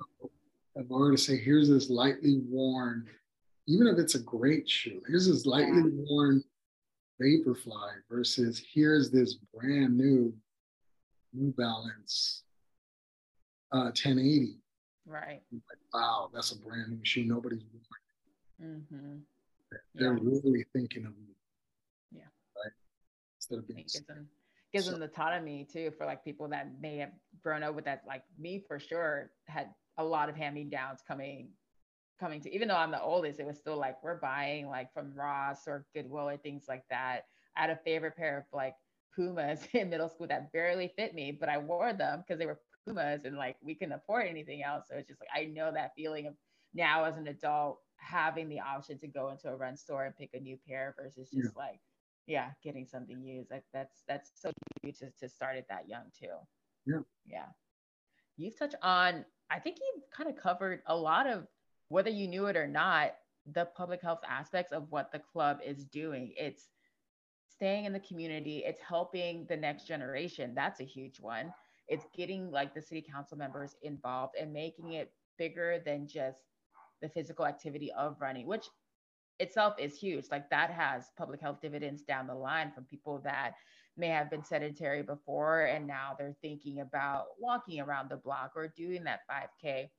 If 0.76 0.86
I 0.92 0.94
were 0.96 1.12
to 1.12 1.18
say, 1.18 1.36
here's 1.38 1.68
this 1.70 1.90
lightly 1.90 2.40
worn, 2.40 3.08
even 3.68 3.86
if 3.88 3.98
it's 4.00 4.16
a 4.16 4.20
great 4.24 4.68
shoe, 4.70 5.02
here's 5.08 5.28
this 5.28 5.46
lightly 5.46 5.84
worn 5.92 6.44
Vaporfly 7.22 8.02
versus 8.10 8.60
here's 8.74 9.12
this 9.12 9.34
brand 9.54 9.98
new 9.98 10.34
New 11.34 11.52
Balance 11.54 12.44
uh, 13.72 13.92
1080. 13.94 14.58
Right. 15.06 15.42
Like, 15.52 15.62
wow, 15.94 16.30
that's 16.34 16.52
a 16.52 16.58
brand 16.58 16.90
new 16.90 17.00
shoe. 17.04 17.24
Nobody's 17.26 17.64
worn. 18.60 18.84
hmm 18.92 19.18
it. 19.72 19.82
They're 19.96 20.14
Yeah. 20.18 20.20
really 20.24 20.66
thinking 20.74 21.06
of 21.06 21.14
you. 21.18 21.34
Yeah. 22.12 22.24
Right. 22.56 22.74
Instead 23.38 23.60
of 23.60 23.68
being 23.68 23.80
it 23.80 23.84
gives 23.94 24.06
them 24.06 24.30
gives 24.74 24.86
So- 24.86 24.92
them 24.92 25.00
the 25.00 25.06
autonomy 25.08 25.66
too 25.66 25.92
for 25.98 26.06
like 26.06 26.24
people 26.24 26.48
that 26.50 26.80
may 26.80 26.98
have 26.98 27.14
grown 27.42 27.64
up 27.64 27.74
with 27.76 27.86
that 27.86 28.04
like 28.08 28.24
me 28.38 28.60
for 28.68 28.80
sure 28.80 29.32
had 29.48 29.74
a 29.98 30.04
lot 30.04 30.30
of 30.30 30.36
hand 30.36 30.56
me 30.56 30.64
downs 30.64 31.02
coming 31.08 31.52
coming 32.20 32.42
to 32.42 32.54
even 32.54 32.68
though 32.68 32.76
I'm 32.76 32.92
the 32.92 33.02
oldest 33.02 33.40
it 33.40 33.46
was 33.48 33.58
still 33.58 33.78
like 33.78 34.02
we're 34.04 34.20
buying 34.20 34.68
like 34.68 34.92
from 34.94 35.14
Ross 35.16 35.68
or 35.68 35.86
Goodwill 35.96 36.28
or 36.30 36.38
things 36.38 36.66
like 36.68 36.84
that 36.90 37.26
I 37.56 37.62
had 37.62 37.70
a 37.72 37.78
favorite 37.78 38.16
pair 38.18 38.38
of 38.40 38.44
like 38.54 38.76
Pumas 39.16 39.68
in 39.74 39.90
middle 39.90 40.10
school 40.10 40.28
that 40.28 40.52
barely 40.52 40.92
fit 40.96 41.14
me 41.14 41.36
but 41.38 41.50
I 41.50 41.58
wore 41.58 41.94
them 41.94 42.24
because 42.26 42.40
they 42.40 42.46
were 42.46 42.60
Pumas 42.86 43.26
and 43.26 43.38
like 43.38 43.58
we 43.62 43.76
couldn't 43.76 43.94
afford 43.94 44.28
anything 44.28 44.64
else 44.64 44.86
so 44.90 44.96
it's 44.96 45.08
just 45.08 45.22
like 45.22 45.30
I 45.36 45.46
know 45.46 45.72
that 45.74 45.92
feeling 45.96 46.28
of 46.28 46.34
now 46.74 47.04
as 47.04 47.18
an 47.18 47.28
adult 47.28 47.80
having 47.98 48.48
the 48.48 48.60
option 48.60 48.98
to 49.00 49.08
go 49.08 49.30
into 49.30 49.50
a 49.50 49.56
run 49.56 49.76
store 49.76 50.06
and 50.06 50.16
pick 50.16 50.30
a 50.34 50.40
new 50.40 50.58
pair 50.68 50.96
versus 50.98 51.30
just 51.32 51.56
like 51.58 51.80
yeah, 52.30 52.52
getting 52.64 52.86
something 52.86 53.22
used. 53.24 53.50
Like 53.50 53.64
that's 53.74 54.04
that's 54.08 54.32
so 54.36 54.52
huge 54.84 55.00
to, 55.00 55.12
to 55.20 55.28
start 55.28 55.58
at 55.58 55.68
that 55.68 55.90
young 55.90 56.04
too. 56.18 56.28
Yeah. 56.86 57.00
Yeah. 57.26 57.46
You've 58.38 58.58
touched 58.58 58.76
on, 58.84 59.26
I 59.50 59.60
think 59.60 59.78
you've 59.80 60.04
kind 60.16 60.30
of 60.30 60.38
covered 60.38 60.82
a 60.86 60.96
lot 60.96 61.28
of 61.28 61.48
whether 61.90 62.12
you 62.12 62.28
knew 62.28 62.46
it 62.46 62.56
or 62.56 62.68
not, 62.68 63.16
the 63.52 63.66
public 63.76 64.02
health 64.02 64.22
aspects 64.30 64.72
of 64.72 64.92
what 64.92 65.12
the 65.12 65.20
club 65.20 65.60
is 65.66 65.84
doing. 65.86 66.34
It's 66.38 66.70
staying 67.60 67.84
in 67.84 67.92
the 67.92 68.00
community, 68.00 68.64
it's 68.66 68.82
helping 68.82 69.46
the 69.50 69.58
next 69.58 69.86
generation. 69.86 70.54
That's 70.56 70.80
a 70.80 70.86
huge 70.86 71.20
one. 71.20 71.54
It's 71.90 72.06
getting 72.16 72.52
like 72.52 72.74
the 72.74 72.82
city 72.82 73.02
council 73.02 73.38
members 73.38 73.76
involved 73.84 74.36
and 74.40 74.54
making 74.54 74.94
it 74.94 75.12
bigger 75.38 75.82
than 75.86 76.08
just 76.08 76.40
the 77.02 77.10
physical 77.10 77.46
activity 77.46 77.92
of 77.98 78.16
running, 78.22 78.48
which 78.48 78.68
itself 79.40 79.74
is 79.78 80.00
huge. 80.00 80.26
Like 80.32 80.50
that 80.52 80.72
has 80.72 81.12
public 81.18 81.42
health 81.42 81.60
dividends 81.62 82.04
down 82.04 82.28
the 82.28 82.36
line 82.36 82.72
from 82.72 82.86
people 82.86 83.20
that 83.26 83.56
may 83.98 84.08
have 84.08 84.30
been 84.30 84.44
sedentary 84.44 85.04
before 85.04 85.66
and 85.66 85.86
now 85.86 86.16
they're 86.18 86.38
thinking 86.42 86.80
about 86.80 87.26
walking 87.42 87.82
around 87.82 88.10
the 88.10 88.16
block 88.16 88.54
or 88.56 88.70
doing 88.70 89.04
that 89.04 89.20
5K. 89.30 89.90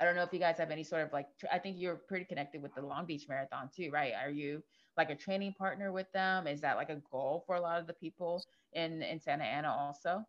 I 0.00 0.04
don't 0.04 0.16
know 0.16 0.22
if 0.22 0.32
you 0.32 0.38
guys 0.38 0.58
have 0.58 0.70
any 0.70 0.82
sort 0.82 1.02
of 1.02 1.12
like, 1.12 1.28
I 1.52 1.58
think 1.58 1.76
you're 1.78 1.96
pretty 1.96 2.24
connected 2.24 2.60
with 2.62 2.74
the 2.74 2.82
Long 2.82 3.06
Beach 3.06 3.26
Marathon 3.28 3.70
too, 3.74 3.90
right? 3.92 4.12
Are 4.20 4.30
you 4.30 4.62
like 4.96 5.10
a 5.10 5.14
training 5.14 5.54
partner 5.56 5.92
with 5.92 6.10
them? 6.12 6.46
Is 6.46 6.60
that 6.62 6.76
like 6.76 6.90
a 6.90 7.00
goal 7.10 7.44
for 7.46 7.56
a 7.56 7.60
lot 7.60 7.80
of 7.80 7.86
the 7.86 7.92
people 7.94 8.44
in, 8.72 9.02
in 9.02 9.20
Santa 9.20 9.44
Ana 9.44 9.72
also? 9.72 10.24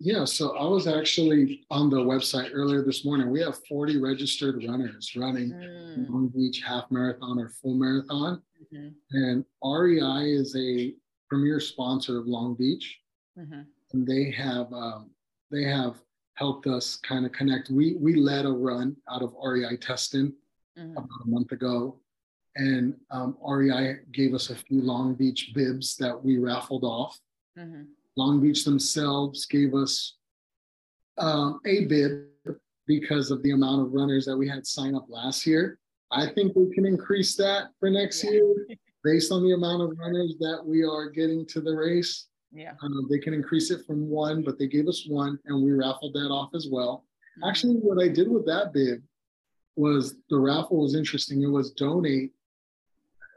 Yeah, 0.00 0.24
so 0.24 0.56
I 0.56 0.64
was 0.64 0.86
actually 0.86 1.64
on 1.70 1.88
the 1.88 1.98
website 1.98 2.50
earlier 2.52 2.82
this 2.82 3.04
morning. 3.04 3.30
We 3.30 3.40
have 3.42 3.58
40 3.68 4.00
registered 4.00 4.64
runners 4.66 5.12
running 5.16 5.52
Mm, 5.52 6.10
Long 6.10 6.28
Beach 6.28 6.60
half 6.66 6.90
marathon 6.90 7.38
or 7.38 7.48
full 7.48 7.74
marathon. 7.74 8.42
mhm, 8.72 8.94
And 9.12 9.44
REI 9.62 10.24
is 10.32 10.56
a 10.56 10.94
premier 11.28 11.60
sponsor 11.60 12.18
of 12.18 12.26
Long 12.26 12.54
Beach. 12.56 13.00
mhm, 13.38 13.66
and 13.92 14.06
they 14.06 14.30
have 14.32 14.72
um, 14.72 15.10
they 15.52 15.62
have 15.62 16.02
helped 16.34 16.66
us 16.66 16.96
kind 16.96 17.24
of 17.24 17.32
connect. 17.32 17.70
We 17.70 17.94
we 17.94 18.14
led 18.14 18.44
a 18.44 18.52
run 18.52 18.96
out 19.10 19.22
of 19.22 19.34
REI 19.42 19.76
Tustin 19.76 20.32
mhm. 20.78 20.92
about 20.92 21.24
a 21.24 21.28
month 21.28 21.52
ago, 21.52 22.00
and 22.56 22.94
um, 23.10 23.36
REI 23.46 24.00
gave 24.12 24.34
us 24.34 24.50
a 24.50 24.56
few 24.56 24.80
Long 24.80 25.14
Beach 25.14 25.52
bibs 25.54 25.96
that 25.96 26.22
we 26.22 26.38
raffled 26.38 26.84
off. 26.84 27.20
Mhm. 27.58 27.86
Long 28.16 28.40
Beach 28.40 28.64
themselves 28.64 29.46
gave 29.46 29.74
us 29.74 30.16
um, 31.18 31.60
a 31.64 31.84
bib 31.86 32.26
because 32.86 33.30
of 33.30 33.42
the 33.42 33.52
amount 33.52 33.82
of 33.82 33.92
runners 33.92 34.26
that 34.26 34.36
we 34.36 34.48
had 34.48 34.66
sign 34.66 34.94
up 34.94 35.06
last 35.08 35.46
year. 35.46 35.78
I 36.10 36.28
think 36.28 36.54
we 36.54 36.72
can 36.72 36.84
increase 36.84 37.34
that 37.36 37.70
for 37.80 37.90
next 37.90 38.22
yeah. 38.22 38.32
year 38.32 38.66
based 39.04 39.32
on 39.32 39.42
the 39.42 39.52
amount 39.52 39.82
of 39.82 39.98
runners 39.98 40.36
that 40.40 40.60
we 40.64 40.84
are 40.84 41.08
getting 41.10 41.46
to 41.46 41.60
the 41.60 41.74
race. 41.74 42.26
Yeah. 42.54 42.72
Um, 42.82 43.06
they 43.10 43.18
can 43.18 43.34
increase 43.34 43.70
it 43.70 43.84
from 43.84 44.08
one, 44.08 44.42
but 44.42 44.58
they 44.58 44.68
gave 44.68 44.86
us 44.86 45.06
one 45.08 45.38
and 45.46 45.62
we 45.62 45.72
raffled 45.72 46.14
that 46.14 46.30
off 46.30 46.50
as 46.54 46.68
well. 46.70 47.04
Mm-hmm. 47.38 47.48
Actually, 47.48 47.74
what 47.74 48.02
I 48.02 48.08
did 48.08 48.30
with 48.30 48.46
that 48.46 48.72
bib 48.72 49.02
was 49.76 50.14
the 50.30 50.38
raffle 50.38 50.82
was 50.82 50.94
interesting. 50.94 51.42
It 51.42 51.48
was 51.48 51.72
donate. 51.72 52.32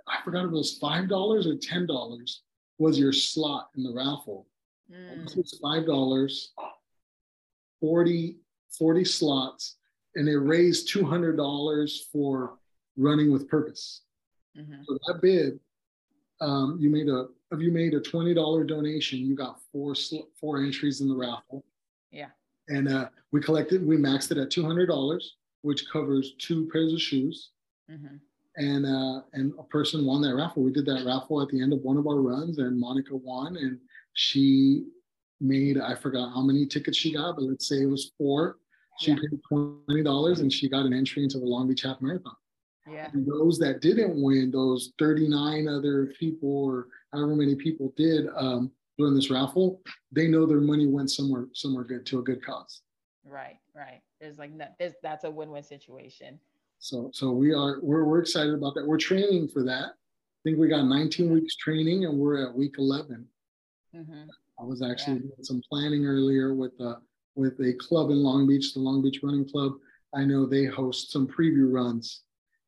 I 0.07 0.24
forgot 0.24 0.45
if 0.45 0.51
it 0.51 0.53
was 0.53 0.78
five 0.78 1.09
dollars 1.09 1.47
or 1.47 1.57
ten 1.57 1.88
dollars 1.88 2.43
was 2.78 2.99
your 2.99 3.11
slot 3.11 3.70
in 3.76 3.84
the 3.84 3.91
raffle. 3.91 4.47
Mm. 4.91 5.24
This 5.24 5.36
was 5.36 5.59
five 5.61 5.86
dollars, 5.86 6.53
40, 7.82 8.38
40 8.78 9.03
slots, 9.03 9.78
and 10.15 10.30
it 10.30 10.38
raised 10.38 10.89
two 10.89 11.03
hundred 11.03 11.38
dollars 11.38 12.07
for 12.11 12.57
running 12.95 13.32
with 13.32 13.49
purpose. 13.49 14.01
Mm-hmm. 14.57 14.82
So 14.88 14.97
that 15.07 15.22
bib, 15.22 15.59
um, 16.39 16.78
you 16.80 16.89
made 16.89 17.09
a 17.09 17.28
if 17.52 17.60
you 17.60 17.72
made 17.72 17.93
a 17.93 18.02
twenty 18.02 18.34
dollar 18.34 18.64
donation, 18.64 19.20
you 19.20 19.36
got 19.36 19.60
four 19.72 19.95
four 20.39 20.64
entries 20.64 21.02
in 21.02 21.08
the 21.08 21.16
raffle. 21.16 21.64
Yeah. 22.12 22.30
And 22.70 22.89
uh, 22.89 23.10
we 23.32 23.41
collected, 23.41 23.86
we 23.86 23.98
maxed 23.98 24.32
it 24.32 24.38
at 24.38 24.52
two 24.52 24.66
hundred 24.66 24.88
dollars, 24.88 25.36
which 25.62 25.89
covers 25.89 26.34
two 26.38 26.70
pairs 26.72 26.93
of 26.93 27.02
shoes. 27.02 27.52
Mm-hmm. 27.89 28.16
And 28.58 28.86
uh, 28.86 29.22
and 29.34 29.54
a 29.60 29.64
person 29.64 30.06
won 30.06 30.22
that 30.24 30.36
raffle. 30.36 30.64
We 30.64 30.72
did 30.72 30.86
that 30.88 31.06
raffle 31.06 31.41
at 31.41 31.50
the 31.50 31.62
end 31.62 31.74
of 31.74 31.80
one 31.82 31.98
of 31.98 32.08
our 32.08 32.22
runs, 32.22 32.58
and 32.58 32.80
Monica 32.80 33.16
won, 33.16 33.56
and 33.56 33.78
she 34.14 34.86
made 35.39 35.80
I 35.80 35.93
forgot 35.95 36.34
how 36.34 36.41
many 36.41 36.66
tickets 36.66 36.98
she 36.98 37.14
got, 37.14 37.36
but 37.36 37.43
let's 37.43 37.68
say 37.68 37.84
it 37.84 37.89
was 37.89 38.12
four. 38.18 38.58
She 39.00 39.12
yeah. 39.12 39.18
paid 39.18 39.39
twenty 39.48 40.04
dollars, 40.04 40.39
and 40.39 40.52
she 40.52 40.68
got 40.68 40.86
an 40.86 40.93
entry 40.93 41.24
into 41.24 41.38
the 41.38 41.45
Long 41.45 41.68
Beach 41.68 41.84
Half 41.84 42.02
Marathon. 42.02 42.36
Yeah. 42.90 43.10
And 43.14 43.26
those 43.28 43.58
that 43.60 43.82
didn't 43.82 44.22
win, 44.22 44.52
those 44.52 44.94
39 45.00 45.68
other 45.68 46.14
people 46.20 46.66
or 46.66 46.88
however 47.12 47.36
many 47.36 47.56
people 47.56 47.94
did 47.98 48.28
um, 48.36 48.72
during 48.98 49.16
this 49.16 49.30
raffle, 49.30 49.82
they 50.12 50.28
know 50.28 50.46
their 50.46 50.62
money 50.62 50.88
went 50.88 51.12
somewhere 51.12 51.46
somewhere 51.54 51.84
good 51.84 52.06
to 52.08 52.20
a 52.20 52.24
good 52.24 52.44
cause. 52.44 52.82
Right, 53.26 53.58
right. 53.76 54.02
There's 54.22 54.38
like 54.38 54.58
that. 54.58 54.76
There's, 54.80 54.94
that's 55.04 55.26
a 55.26 55.32
win-win 55.32 55.64
situation. 55.64 56.40
So 56.80 57.10
so 57.14 57.32
we 57.32 57.54
are 57.54 57.80
we're 57.82 58.06
we're 58.06 58.20
excited 58.20 58.54
about 58.54 58.76
that. 58.76 58.88
We're 58.88 58.98
training 58.98 59.50
for 59.50 59.64
that. 59.64 59.90
I 59.90 60.40
think 60.44 60.60
we 60.60 60.68
got 60.68 60.86
19 60.86 61.34
weeks 61.34 61.56
training 61.56 62.06
and 62.06 62.18
we're 62.18 62.48
at 62.48 62.56
week 62.56 62.76
11. 62.78 63.26
Mm-hmm. 63.96 64.24
I 64.60 64.64
was 64.64 64.82
actually 64.82 65.16
yeah. 65.16 65.20
doing 65.20 65.44
some 65.44 65.62
planning 65.70 66.06
earlier 66.06 66.54
with 66.54 66.80
uh, 66.80 66.96
with 67.36 67.60
a 67.60 67.74
club 67.74 68.10
in 68.10 68.24
Long 68.24 68.48
Beach, 68.48 68.74
the 68.74 68.80
Long 68.80 69.02
Beach 69.02 69.20
Running 69.22 69.48
Club. 69.48 69.74
I 70.16 70.24
know 70.24 70.46
they 70.46 70.66
host 70.66 71.12
some 71.12 71.28
preview 71.28 71.72
runs 71.72 72.22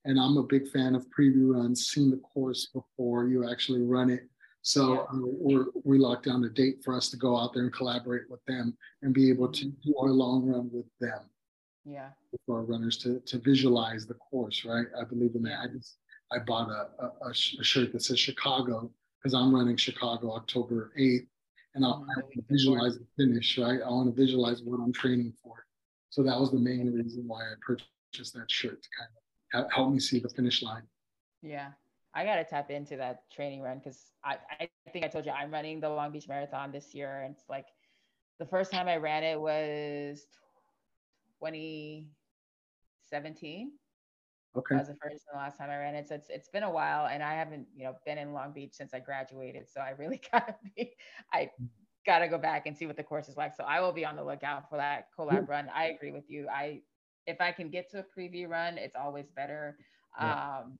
and 0.06 0.20
I'm 0.20 0.38
a 0.38 0.44
big 0.44 0.68
fan 0.70 0.96
of 0.96 1.06
preview 1.10 1.54
runs, 1.56 1.88
seeing 1.88 2.10
the 2.10 2.18
course 2.18 2.68
before 2.74 3.28
you 3.28 3.50
actually 3.50 3.82
run 3.82 4.10
it. 4.10 4.28
So 4.62 5.00
uh, 5.00 5.06
we're, 5.14 5.66
we 5.84 5.98
locked 5.98 6.26
down 6.26 6.44
a 6.44 6.50
date 6.50 6.84
for 6.84 6.96
us 6.96 7.10
to 7.10 7.18
go 7.18 7.38
out 7.38 7.54
there 7.54 7.64
and 7.64 7.74
collaborate 7.74 8.30
with 8.30 8.44
them 8.46 8.78
and 9.02 9.14
be 9.14 9.30
able 9.30 9.50
to 9.50 9.66
do 9.66 9.96
our 9.98 10.10
long 10.10 10.46
run 10.46 10.70
with 10.72 10.86
them. 11.00 11.22
Yeah. 11.86 12.10
For 12.46 12.58
our 12.58 12.64
runners 12.64 12.98
to, 13.00 13.20
to 13.22 13.40
visualize 13.40 14.06
the 14.06 14.16
course, 14.16 14.66
right? 14.66 14.86
I 15.00 15.06
believe 15.06 15.36
in 15.36 15.44
that. 15.44 15.60
I 15.64 15.68
just 15.68 15.98
I 16.32 16.40
bought 16.40 16.70
a, 16.70 16.90
a, 17.04 17.30
a 17.30 17.34
shirt 17.34 17.92
that 17.94 18.04
says 18.04 18.20
Chicago 18.20 18.92
because 19.18 19.34
I'm 19.34 19.54
running 19.54 19.78
Chicago 19.78 20.34
October 20.34 20.92
8th 21.00 21.28
and 21.76 21.86
I'll 21.86 22.02
mm-hmm. 22.02 22.40
visualize 22.50 22.98
the 22.98 23.06
finish, 23.18 23.58
right? 23.58 23.80
I 23.84 23.90
want 23.90 24.14
to 24.14 24.22
visualize 24.22 24.62
what 24.62 24.80
I'm 24.80 24.94
training 24.94 25.34
for. 25.42 25.66
So 26.10 26.24
that 26.24 26.40
was 26.40 26.52
the 26.52 26.60
main 26.60 26.92
reason 26.92 27.24
why 27.28 27.42
I 27.42 27.54
purchased 27.66 28.34
that 28.34 28.50
shirt 28.50 28.82
to 28.82 28.90
kind 28.98 29.10
of 29.16 29.19
help 29.52 29.92
me 29.92 30.00
see 30.00 30.20
the 30.20 30.30
finish 30.30 30.62
line. 30.62 30.84
Yeah. 31.42 31.70
I 32.14 32.24
got 32.26 32.36
to 32.38 32.44
tap 32.44 32.70
into 32.72 32.98
that 32.98 33.30
training 33.32 33.62
run 33.62 33.80
because 33.80 34.12
I, 34.24 34.38
I 34.60 34.70
think 34.92 35.06
I 35.06 35.08
told 35.08 35.26
you 35.26 35.32
I'm 35.32 35.52
running 35.52 35.80
the 35.80 35.90
Long 35.90 36.12
Beach 36.12 36.28
Marathon 36.28 36.72
this 36.72 36.96
year. 36.96 37.22
And 37.24 37.36
it's 37.36 37.48
like 37.50 37.68
the 38.40 38.46
first 38.46 38.72
time 38.72 38.88
I 38.88 38.98
ran 38.98 39.24
it 39.24 39.40
was 39.40 40.26
2017. 41.40 43.72
Okay. 44.58 44.76
That 44.76 44.80
was 44.80 44.88
the 44.88 44.96
first 44.96 45.24
and 45.32 45.34
the 45.34 45.38
last 45.38 45.60
time 45.60 45.70
I 45.70 45.78
ran 45.78 45.94
it. 45.94 46.08
So 46.08 46.16
it's, 46.16 46.30
it's 46.30 46.50
been 46.50 46.64
a 46.64 46.72
while 46.72 47.06
and 47.06 47.22
I 47.22 47.36
haven't, 47.36 47.68
you 47.76 47.84
know, 47.84 47.96
been 48.06 48.18
in 48.18 48.34
Long 48.34 48.52
Beach 48.52 48.74
since 48.74 48.92
I 48.94 49.00
graduated. 49.00 49.70
So 49.70 49.80
I 49.80 49.92
really 49.92 50.20
gotta 50.32 50.56
be, 50.76 50.94
I 51.32 51.52
gotta 52.06 52.28
go 52.28 52.40
back 52.40 52.66
and 52.66 52.76
see 52.76 52.88
what 52.88 52.98
the 52.98 53.04
course 53.04 53.30
is 53.30 53.38
like. 53.38 53.56
So 53.56 53.64
I 53.64 53.80
will 53.82 53.94
be 53.94 54.06
on 54.06 54.16
the 54.16 54.24
lookout 54.24 54.68
for 54.70 54.78
that 54.78 55.10
collab 55.18 55.48
run. 55.48 55.70
I 55.74 55.90
agree 55.90 56.12
with 56.12 56.28
you. 56.28 56.48
I 56.50 56.82
if 57.28 57.40
I 57.42 57.52
can 57.52 57.70
get 57.70 57.90
to 57.92 58.00
a 58.00 58.04
preview 58.04 58.48
run, 58.48 58.78
it's 58.78 58.96
always 58.96 59.28
better. 59.36 59.78
Yeah. 60.20 60.60
Um, 60.60 60.80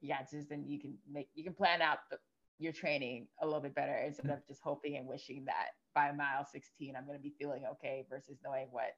yeah, 0.00 0.18
just 0.30 0.48
then 0.48 0.64
you 0.66 0.80
can 0.80 0.98
make 1.10 1.28
you 1.34 1.44
can 1.44 1.54
plan 1.54 1.80
out 1.80 1.98
the, 2.10 2.18
your 2.58 2.72
training 2.72 3.28
a 3.40 3.46
little 3.46 3.60
bit 3.60 3.74
better 3.74 3.96
instead 3.96 4.30
of 4.30 4.46
just 4.46 4.60
hoping 4.62 4.96
and 4.96 5.06
wishing 5.06 5.44
that 5.46 5.70
by 5.94 6.12
mile 6.12 6.44
16 6.44 6.94
I'm 6.96 7.06
going 7.06 7.18
to 7.18 7.22
be 7.22 7.34
feeling 7.38 7.64
okay 7.72 8.04
versus 8.08 8.38
knowing 8.44 8.68
what 8.70 8.96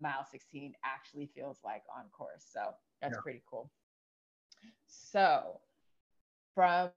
mile 0.00 0.26
16 0.30 0.74
actually 0.84 1.30
feels 1.34 1.58
like 1.64 1.82
on 1.94 2.04
course. 2.10 2.44
So 2.52 2.60
that's 3.00 3.14
yeah. 3.14 3.20
pretty 3.22 3.42
cool. 3.48 3.70
So 4.86 5.60
from 6.54 6.90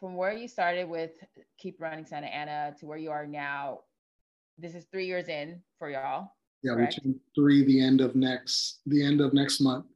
from 0.00 0.16
where 0.16 0.32
you 0.32 0.48
started 0.48 0.88
with 0.88 1.12
keep 1.58 1.80
runnin' 1.80 2.06
Santa 2.06 2.26
Ana 2.26 2.74
to 2.80 2.86
where 2.86 2.98
you 2.98 3.10
are 3.10 3.26
now, 3.26 3.80
this 4.58 4.74
is 4.74 4.84
three 4.84 5.06
years 5.06 5.28
in 5.28 5.62
for 5.78 5.90
y'all. 5.90 6.32
Yeah, 6.62 6.74
Correct. 6.74 7.00
we 7.04 7.12
turn 7.12 7.20
three 7.34 7.64
the 7.64 7.80
end 7.80 8.00
of 8.00 8.14
next 8.14 8.80
the 8.86 9.04
end 9.04 9.20
of 9.20 9.32
next 9.32 9.60
month. 9.60 9.86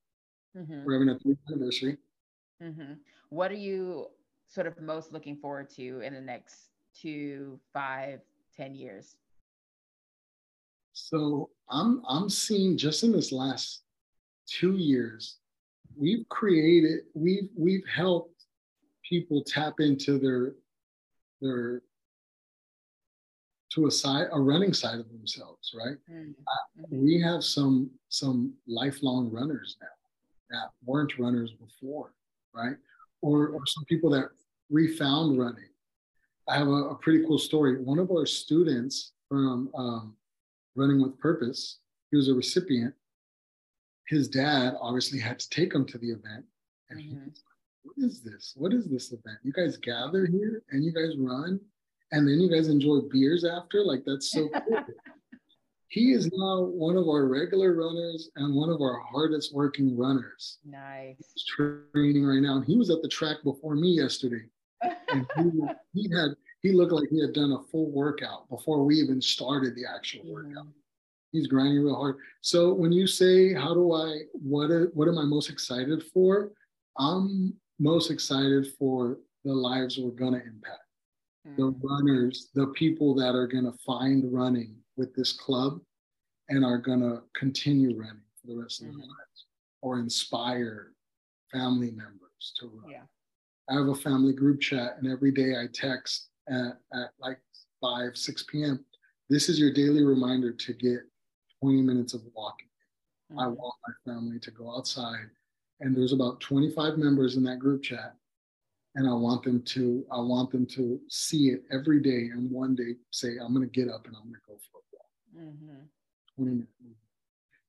Mm-hmm. 0.56 0.84
We're 0.84 0.94
having 0.94 1.08
a 1.10 1.18
three 1.18 1.36
anniversary. 1.48 1.96
Mm-hmm. 2.62 2.94
What 3.28 3.50
are 3.50 3.54
you 3.54 4.08
sort 4.48 4.66
of 4.66 4.80
most 4.80 5.12
looking 5.12 5.36
forward 5.36 5.70
to 5.70 6.00
in 6.00 6.14
the 6.14 6.20
next 6.20 6.70
two, 7.00 7.60
five, 7.72 8.20
ten 8.56 8.74
years? 8.74 9.16
So 10.92 11.50
I'm 11.70 12.02
I'm 12.08 12.28
seeing 12.30 12.76
just 12.76 13.04
in 13.04 13.12
this 13.12 13.30
last 13.32 13.82
two 14.46 14.76
years, 14.76 15.36
we've 15.96 16.28
created 16.28 17.00
we've 17.14 17.48
we've 17.56 17.84
helped 17.86 18.44
people 19.08 19.44
tap 19.44 19.74
into 19.78 20.18
their 20.18 20.54
their 21.40 21.82
to 23.76 23.86
a 23.86 23.90
side 23.90 24.26
a 24.32 24.40
running 24.40 24.72
side 24.72 24.98
of 24.98 25.08
themselves 25.08 25.72
right? 25.78 25.96
Mm-hmm. 26.10 26.32
uh, 26.48 26.86
we 26.90 27.20
have 27.20 27.44
some 27.44 27.90
some 28.08 28.52
lifelong 28.66 29.30
runners 29.30 29.76
now 29.80 29.86
that 30.50 30.70
weren't 30.84 31.18
runners 31.18 31.52
before 31.52 32.12
right? 32.56 32.76
Or 33.22 33.48
or 33.48 33.66
some 33.66 33.84
people 33.84 34.10
that 34.10 34.30
refound 34.70 35.38
running. 35.38 35.68
I 36.48 36.56
have 36.56 36.68
a, 36.68 36.90
a 36.90 36.94
pretty 36.96 37.24
cool 37.26 37.38
story. 37.38 37.80
One 37.82 37.98
of 37.98 38.10
our 38.10 38.26
students 38.26 39.12
from 39.28 39.70
um, 39.76 40.16
running 40.74 41.02
with 41.02 41.18
purpose 41.18 41.78
he 42.10 42.16
was 42.16 42.28
a 42.28 42.34
recipient. 42.34 42.94
His 44.08 44.28
dad 44.28 44.74
obviously 44.80 45.18
had 45.18 45.40
to 45.40 45.50
take 45.50 45.74
him 45.74 45.84
to 45.86 45.98
the 45.98 46.10
event 46.10 46.44
and 46.90 47.00
mm-hmm. 47.00 47.10
he 47.10 47.14
was 47.16 47.42
like, 47.44 47.56
what 47.82 47.96
is 47.98 48.22
this? 48.22 48.52
What 48.56 48.72
is 48.72 48.86
this 48.86 49.08
event? 49.08 49.38
You 49.42 49.52
guys 49.52 49.76
gather 49.76 50.26
here 50.26 50.62
and 50.70 50.84
you 50.84 50.92
guys 50.92 51.16
run 51.18 51.60
and 52.12 52.26
then 52.26 52.40
you 52.40 52.50
guys 52.50 52.68
enjoy 52.68 53.00
beers 53.10 53.44
after. 53.44 53.84
Like 53.84 54.02
that's 54.06 54.30
so 54.30 54.48
cool. 54.48 54.78
he 55.88 56.12
is 56.12 56.30
now 56.32 56.62
one 56.62 56.96
of 56.96 57.08
our 57.08 57.26
regular 57.26 57.74
runners 57.74 58.30
and 58.36 58.54
one 58.54 58.70
of 58.70 58.80
our 58.80 59.00
hardest 59.00 59.54
working 59.54 59.96
runners. 59.96 60.58
Nice. 60.64 61.16
He's 61.18 61.44
training 61.44 62.24
right 62.24 62.40
now. 62.40 62.56
And 62.56 62.64
he 62.64 62.76
was 62.76 62.90
at 62.90 63.02
the 63.02 63.08
track 63.08 63.38
before 63.44 63.74
me 63.74 63.90
yesterday. 63.90 64.44
And 65.08 65.26
he, 65.36 65.62
he 66.02 66.14
had 66.14 66.30
he 66.62 66.72
looked 66.72 66.92
like 66.92 67.08
he 67.10 67.20
had 67.20 67.32
done 67.32 67.52
a 67.52 67.62
full 67.70 67.90
workout 67.90 68.48
before 68.48 68.84
we 68.84 68.96
even 68.96 69.20
started 69.20 69.74
the 69.74 69.84
actual 69.86 70.22
workout. 70.32 70.66
He's 71.32 71.46
grinding 71.46 71.82
real 71.84 71.94
hard. 71.94 72.16
So 72.40 72.72
when 72.72 72.92
you 72.92 73.06
say 73.06 73.52
how 73.52 73.74
do 73.74 73.92
I 73.92 74.20
what 74.32 74.70
what 74.94 75.08
am 75.08 75.18
I 75.18 75.24
most 75.24 75.50
excited 75.50 76.02
for? 76.14 76.52
I'm 76.98 77.54
most 77.78 78.10
excited 78.10 78.68
for 78.78 79.18
the 79.44 79.52
lives 79.52 79.98
we're 79.98 80.10
gonna 80.10 80.42
impact 80.46 80.85
the 81.56 81.62
mm. 81.62 81.80
runners, 81.82 82.50
the 82.54 82.66
people 82.68 83.14
that 83.14 83.34
are 83.34 83.46
going 83.46 83.64
to 83.64 83.78
find 83.84 84.32
running 84.32 84.74
with 84.96 85.14
this 85.14 85.32
club 85.32 85.80
and 86.48 86.64
are 86.64 86.78
going 86.78 87.00
to 87.00 87.22
continue 87.34 87.96
running 87.96 88.22
for 88.40 88.48
the 88.48 88.56
rest 88.56 88.82
of 88.82 88.88
mm-hmm. 88.88 88.98
their 88.98 89.06
lives 89.06 89.44
or 89.82 89.98
inspire 89.98 90.92
family 91.52 91.90
members 91.90 92.52
to 92.58 92.66
run. 92.66 92.90
Yeah. 92.90 93.02
I 93.68 93.74
have 93.74 93.88
a 93.88 93.94
family 93.94 94.32
group 94.32 94.60
chat, 94.60 94.96
and 94.98 95.10
every 95.10 95.32
day 95.32 95.54
I 95.60 95.66
text 95.72 96.28
at, 96.48 96.78
at 96.92 97.10
like 97.18 97.38
5, 97.80 98.16
6 98.16 98.44
p.m. 98.44 98.84
This 99.28 99.48
is 99.48 99.58
your 99.58 99.72
daily 99.72 100.04
reminder 100.04 100.52
to 100.52 100.72
get 100.72 101.00
20 101.60 101.82
minutes 101.82 102.14
of 102.14 102.22
walking. 102.34 102.68
Mm-hmm. 103.32 103.40
I 103.40 103.48
want 103.48 103.74
my 103.86 104.12
family 104.12 104.38
to 104.40 104.50
go 104.50 104.76
outside. 104.76 105.30
And 105.80 105.96
there's 105.96 106.12
about 106.12 106.40
25 106.40 106.96
members 106.96 107.36
in 107.36 107.42
that 107.44 107.58
group 107.58 107.82
chat 107.82 108.14
and 108.96 109.08
I 109.08 109.12
want 109.12 109.44
them 109.44 109.62
to 109.62 110.04
I 110.10 110.18
want 110.18 110.50
them 110.50 110.66
to 110.66 110.98
see 111.08 111.50
it 111.50 111.62
every 111.70 112.00
day 112.00 112.30
and 112.32 112.50
one 112.50 112.74
day 112.74 112.96
say 113.10 113.36
I'm 113.40 113.54
going 113.54 113.68
to 113.68 113.80
get 113.80 113.92
up 113.92 114.06
and 114.06 114.16
I'm 114.16 114.22
going 114.24 114.34
to 114.34 114.40
go 114.48 114.58
for 114.70 114.78
a 114.78 114.84
walk. 114.92 115.48
Mm-hmm. 115.48 116.42
20 116.42 116.50
minutes. 116.50 116.70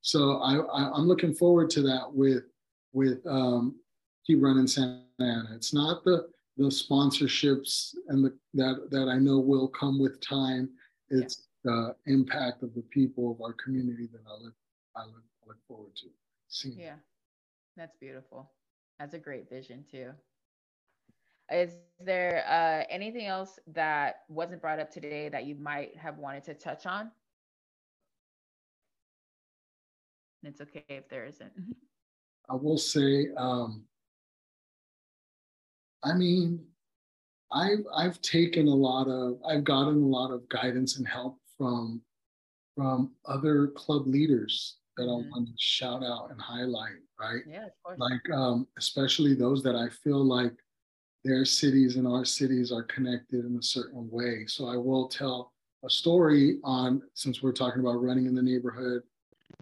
So 0.01 0.37
I, 0.37 0.55
I 0.55 0.97
am 0.97 1.07
looking 1.07 1.33
forward 1.33 1.69
to 1.71 1.81
that 1.83 2.11
with 2.11 2.43
with 2.93 3.19
um, 3.27 3.75
keep 4.25 4.41
runnin' 4.41 4.67
Santa 4.67 5.01
Ana. 5.19 5.49
It's 5.53 5.73
not 5.73 6.03
the 6.05 6.29
the 6.55 6.65
sponsorships 6.65 7.93
and 8.07 8.23
the 8.23 8.33
that 8.53 8.89
that 8.89 9.09
I 9.09 9.17
know 9.17 9.39
will 9.39 9.67
come 9.67 9.99
with 9.99 10.21
time. 10.21 10.69
It's 11.09 11.47
yeah. 11.65 11.71
the 11.71 11.95
impact 12.11 12.63
of 12.63 12.73
the 12.73 12.83
people 12.83 13.31
of 13.31 13.41
our 13.41 13.53
community 13.53 14.07
that 14.13 14.21
I 14.25 14.43
look 14.43 14.53
I 14.95 15.03
look, 15.03 15.23
look 15.45 15.57
forward 15.67 15.95
to 15.97 16.07
seeing. 16.47 16.79
Yeah, 16.79 16.95
that's 17.75 17.97
beautiful. 17.97 18.49
That's 18.99 19.13
a 19.13 19.19
great 19.19 19.49
vision 19.49 19.83
too. 19.91 20.11
Is 21.51 21.71
there 21.99 22.43
uh, 22.47 22.85
anything 22.93 23.25
else 23.25 23.59
that 23.73 24.21
wasn't 24.27 24.61
brought 24.61 24.79
up 24.79 24.91
today 24.91 25.29
that 25.29 25.45
you 25.45 25.55
might 25.55 25.95
have 25.97 26.17
wanted 26.17 26.43
to 26.45 26.53
touch 26.53 26.85
on? 26.85 27.11
It's 30.43 30.61
okay 30.61 30.85
if 30.89 31.09
there 31.09 31.25
isn't. 31.25 31.51
I 32.49 32.55
will 32.55 32.77
say, 32.77 33.27
um, 33.37 33.83
I 36.03 36.13
mean, 36.13 36.63
I've 37.51 37.85
I've 37.95 38.21
taken 38.21 38.67
a 38.67 38.75
lot 38.75 39.07
of 39.07 39.39
I've 39.47 39.63
gotten 39.63 40.01
a 40.01 40.07
lot 40.07 40.31
of 40.31 40.47
guidance 40.49 40.97
and 40.97 41.07
help 41.07 41.39
from 41.57 42.01
from 42.75 43.11
other 43.25 43.67
club 43.67 44.05
leaders 44.05 44.77
that 44.97 45.03
mm-hmm. 45.03 45.27
I 45.27 45.29
want 45.29 45.47
to 45.47 45.53
shout 45.57 46.03
out 46.03 46.29
and 46.29 46.39
highlight, 46.39 46.99
right? 47.19 47.41
Yeah, 47.49 47.65
of 47.65 47.71
course. 47.83 47.99
Like 47.99 48.29
um, 48.31 48.67
especially 48.77 49.33
those 49.33 49.63
that 49.63 49.75
I 49.75 49.89
feel 49.89 50.23
like 50.23 50.53
their 51.23 51.45
cities 51.45 51.95
and 51.95 52.07
our 52.07 52.25
cities 52.25 52.71
are 52.71 52.83
connected 52.83 53.45
in 53.45 53.57
a 53.57 53.63
certain 53.63 54.09
way. 54.09 54.45
So 54.47 54.67
I 54.67 54.77
will 54.77 55.07
tell 55.07 55.51
a 55.83 55.89
story 55.89 56.59
on 56.63 57.01
since 57.13 57.41
we're 57.41 57.51
talking 57.51 57.81
about 57.81 58.01
running 58.01 58.25
in 58.25 58.35
the 58.35 58.41
neighborhood, 58.41 59.03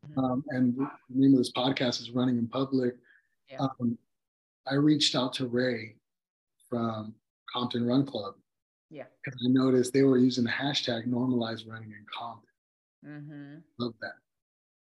mm-hmm. 0.10 0.20
um, 0.20 0.43
and 0.49 0.76
the 0.78 0.89
name 1.10 1.34
of 1.34 1.38
this 1.38 1.51
podcast 1.51 2.01
is 2.01 2.12
Running 2.12 2.38
in 2.38 2.47
Public. 2.47 2.95
Yeah. 3.49 3.68
Um, 3.80 3.97
I 4.68 4.76
reached 4.76 5.16
out 5.16 5.34
to 5.34 5.47
Ray 5.47 5.95
from 6.70 7.14
Compton 7.51 7.86
Run 7.86 8.06
Club. 8.06 8.36
Yeah. 8.89 9.03
Because 9.24 9.39
I 9.45 9.49
noticed 9.49 9.93
they 9.93 10.03
were 10.03 10.18
using 10.18 10.43
the 10.43 10.49
hashtag 10.49 11.08
normalize 11.08 11.68
running 11.68 11.91
in 11.91 12.06
Compton. 12.18 12.49
Mm-hmm. 13.06 13.56
Love 13.80 13.93
that. 14.01 14.14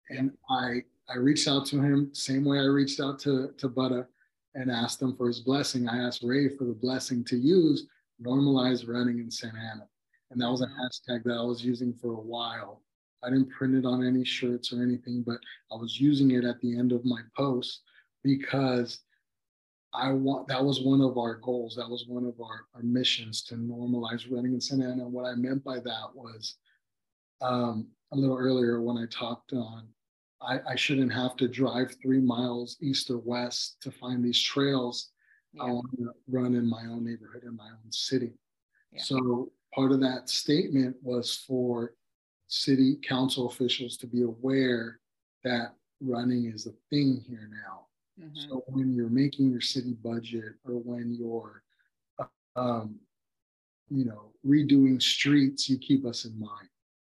And 0.09 0.31
yeah. 0.49 0.55
I 0.55 0.81
I 1.09 1.17
reached 1.17 1.47
out 1.47 1.65
to 1.67 1.81
him 1.81 2.09
same 2.13 2.45
way 2.45 2.59
I 2.59 2.63
reached 2.63 2.99
out 2.99 3.19
to 3.19 3.53
to 3.57 3.67
Buddha 3.67 4.07
and 4.55 4.71
asked 4.71 5.01
him 5.01 5.15
for 5.15 5.27
his 5.27 5.39
blessing. 5.39 5.87
I 5.87 6.05
asked 6.05 6.23
Ray 6.23 6.49
for 6.49 6.65
the 6.65 6.73
blessing 6.73 7.23
to 7.25 7.37
use 7.37 7.87
normalize 8.21 8.87
running 8.87 9.19
in 9.19 9.31
Santa 9.31 9.57
Ana. 9.57 9.87
And 10.31 10.41
that 10.41 10.49
was 10.49 10.61
a 10.61 10.67
hashtag 10.67 11.23
that 11.25 11.37
I 11.37 11.43
was 11.43 11.63
using 11.63 11.93
for 11.93 12.13
a 12.13 12.21
while. 12.21 12.81
I 13.23 13.29
didn't 13.29 13.51
print 13.51 13.75
it 13.75 13.85
on 13.85 14.05
any 14.05 14.25
shirts 14.25 14.73
or 14.73 14.83
anything, 14.83 15.23
but 15.25 15.39
I 15.71 15.75
was 15.75 15.99
using 15.99 16.31
it 16.31 16.43
at 16.43 16.59
the 16.59 16.77
end 16.77 16.91
of 16.91 17.05
my 17.05 17.21
post 17.37 17.81
because 18.23 18.99
I 19.93 20.11
want 20.11 20.47
that 20.47 20.63
was 20.63 20.81
one 20.81 21.01
of 21.01 21.17
our 21.17 21.35
goals. 21.35 21.75
That 21.75 21.89
was 21.89 22.05
one 22.07 22.25
of 22.25 22.39
our, 22.41 22.65
our 22.73 22.81
missions 22.81 23.43
to 23.43 23.55
normalize 23.55 24.31
running 24.31 24.53
in 24.53 24.61
Santa 24.61 24.85
Ana. 24.85 25.03
And 25.03 25.13
what 25.13 25.25
I 25.25 25.35
meant 25.35 25.63
by 25.63 25.79
that 25.79 26.07
was 26.13 26.55
um, 27.41 27.87
a 28.11 28.15
little 28.15 28.37
earlier 28.37 28.81
when 28.81 28.97
I 28.97 29.05
talked 29.05 29.53
on 29.53 29.87
I, 30.45 30.59
I, 30.71 30.75
shouldn't 30.75 31.13
have 31.13 31.35
to 31.37 31.47
drive 31.47 31.95
three 32.01 32.19
miles 32.19 32.77
east 32.81 33.09
or 33.09 33.17
west 33.19 33.77
to 33.81 33.91
find 33.91 34.23
these 34.23 34.41
trails. 34.41 35.09
Yeah. 35.53 35.63
I 35.63 35.71
want 35.71 35.91
to 35.97 36.11
run 36.29 36.55
in 36.55 36.67
my 36.67 36.83
own 36.83 37.05
neighborhood 37.05 37.43
in 37.43 37.55
my 37.55 37.69
own 37.69 37.91
city. 37.91 38.33
Yeah. 38.91 39.01
So 39.01 39.51
part 39.73 39.91
of 39.91 39.99
that 40.01 40.29
statement 40.29 40.95
was 41.01 41.35
for 41.47 41.93
city 42.47 42.97
council 43.07 43.47
officials 43.47 43.97
to 43.97 44.07
be 44.07 44.23
aware 44.23 44.99
that 45.43 45.73
running 46.01 46.51
is 46.53 46.67
a 46.67 46.73
thing 46.89 47.23
here 47.27 47.49
now. 47.51 47.87
Mm-hmm. 48.19 48.49
So 48.49 48.63
when 48.67 48.93
you're 48.93 49.09
making 49.09 49.49
your 49.49 49.61
city 49.61 49.93
budget 50.03 50.53
or 50.65 50.73
when 50.73 51.13
you're, 51.13 51.63
um, 52.55 52.99
you 53.89 54.05
know, 54.05 54.31
redoing 54.45 55.01
streets, 55.01 55.69
you 55.69 55.77
keep 55.77 56.05
us 56.05 56.25
in 56.25 56.39
mind, 56.39 56.69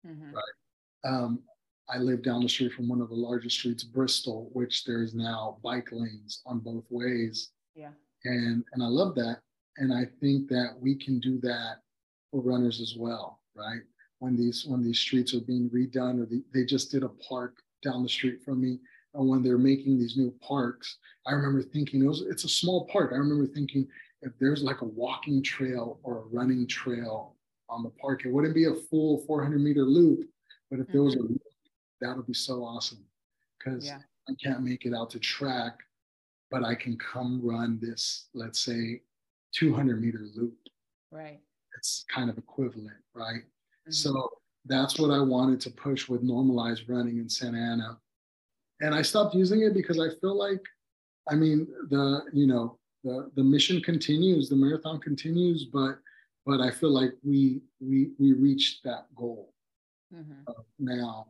mm-hmm. 0.06 0.34
right? 0.34 1.12
Um, 1.12 1.40
I 1.88 1.98
live 1.98 2.22
down 2.22 2.42
the 2.42 2.48
street 2.48 2.72
from 2.72 2.88
one 2.88 3.00
of 3.00 3.10
the 3.10 3.14
largest 3.14 3.58
streets, 3.58 3.84
Bristol, 3.84 4.48
which 4.52 4.84
there's 4.84 5.14
now 5.14 5.58
bike 5.62 5.88
lanes 5.92 6.40
on 6.46 6.60
both 6.60 6.84
ways. 6.90 7.50
Yeah. 7.74 7.90
And 8.24 8.64
and 8.72 8.82
I 8.82 8.86
love 8.86 9.14
that. 9.16 9.40
And 9.76 9.92
I 9.92 10.06
think 10.20 10.48
that 10.48 10.76
we 10.80 10.94
can 10.94 11.20
do 11.20 11.38
that 11.40 11.80
for 12.30 12.40
runners 12.40 12.80
as 12.80 12.94
well, 12.96 13.40
right? 13.54 13.80
When 14.18 14.36
these 14.36 14.64
when 14.64 14.82
these 14.82 14.98
streets 14.98 15.34
are 15.34 15.40
being 15.40 15.68
redone 15.70 16.22
or 16.22 16.26
the, 16.26 16.42
they 16.54 16.64
just 16.64 16.90
did 16.90 17.02
a 17.02 17.08
park 17.28 17.56
down 17.82 18.02
the 18.02 18.08
street 18.08 18.42
from 18.44 18.62
me. 18.62 18.78
And 19.14 19.28
when 19.28 19.42
they're 19.42 19.58
making 19.58 19.98
these 19.98 20.16
new 20.16 20.34
parks, 20.40 20.98
I 21.26 21.32
remember 21.32 21.62
thinking 21.62 22.02
it 22.02 22.08
was 22.08 22.22
it's 22.22 22.44
a 22.44 22.48
small 22.48 22.86
park. 22.86 23.10
I 23.12 23.16
remember 23.16 23.46
thinking 23.46 23.86
if 24.22 24.32
there's 24.40 24.62
like 24.62 24.80
a 24.80 24.86
walking 24.86 25.42
trail 25.42 26.00
or 26.02 26.18
a 26.18 26.26
running 26.32 26.66
trail 26.66 27.36
on 27.68 27.82
the 27.82 27.90
park, 27.90 28.24
it 28.24 28.32
wouldn't 28.32 28.54
be 28.54 28.64
a 28.64 28.74
full 28.74 29.18
400 29.26 29.60
meter 29.60 29.82
loop, 29.82 30.26
but 30.70 30.80
if 30.80 30.86
mm-hmm. 30.86 30.92
there 30.92 31.02
was 31.02 31.16
a 31.16 31.53
that 32.04 32.16
would 32.16 32.26
be 32.26 32.34
so 32.34 32.64
awesome 32.64 33.04
because 33.58 33.86
yeah. 33.86 33.98
I 34.28 34.32
can't 34.42 34.62
make 34.62 34.84
it 34.84 34.94
out 34.94 35.10
to 35.10 35.18
track, 35.18 35.78
but 36.50 36.64
I 36.64 36.74
can 36.74 36.98
come 36.98 37.40
run 37.42 37.78
this, 37.80 38.26
let's 38.34 38.60
say, 38.60 39.00
200 39.54 40.00
meter 40.00 40.26
loop. 40.34 40.56
Right. 41.10 41.40
It's 41.76 42.04
kind 42.14 42.28
of 42.28 42.36
equivalent, 42.38 42.96
right? 43.14 43.42
Mm-hmm. 43.42 43.92
So 43.92 44.30
that's 44.66 44.98
what 44.98 45.10
I 45.10 45.20
wanted 45.20 45.60
to 45.62 45.70
push 45.70 46.08
with 46.08 46.22
normalized 46.22 46.88
running 46.88 47.18
in 47.18 47.28
Santa 47.28 47.58
Ana. 47.58 47.98
And 48.80 48.94
I 48.94 49.02
stopped 49.02 49.34
using 49.34 49.62
it 49.62 49.72
because 49.72 49.98
I 49.98 50.08
feel 50.20 50.36
like, 50.36 50.62
I 51.30 51.34
mean, 51.34 51.66
the, 51.88 52.22
you 52.32 52.46
know, 52.46 52.78
the, 53.02 53.30
the 53.34 53.44
mission 53.44 53.80
continues, 53.80 54.48
the 54.48 54.56
marathon 54.56 55.00
continues, 55.00 55.64
but 55.64 55.98
but 56.46 56.60
I 56.60 56.70
feel 56.70 56.90
like 56.90 57.12
we 57.22 57.62
we 57.80 58.10
we 58.18 58.32
reached 58.34 58.84
that 58.84 59.06
goal 59.14 59.54
mm-hmm. 60.14 60.42
uh, 60.46 60.62
now 60.78 61.28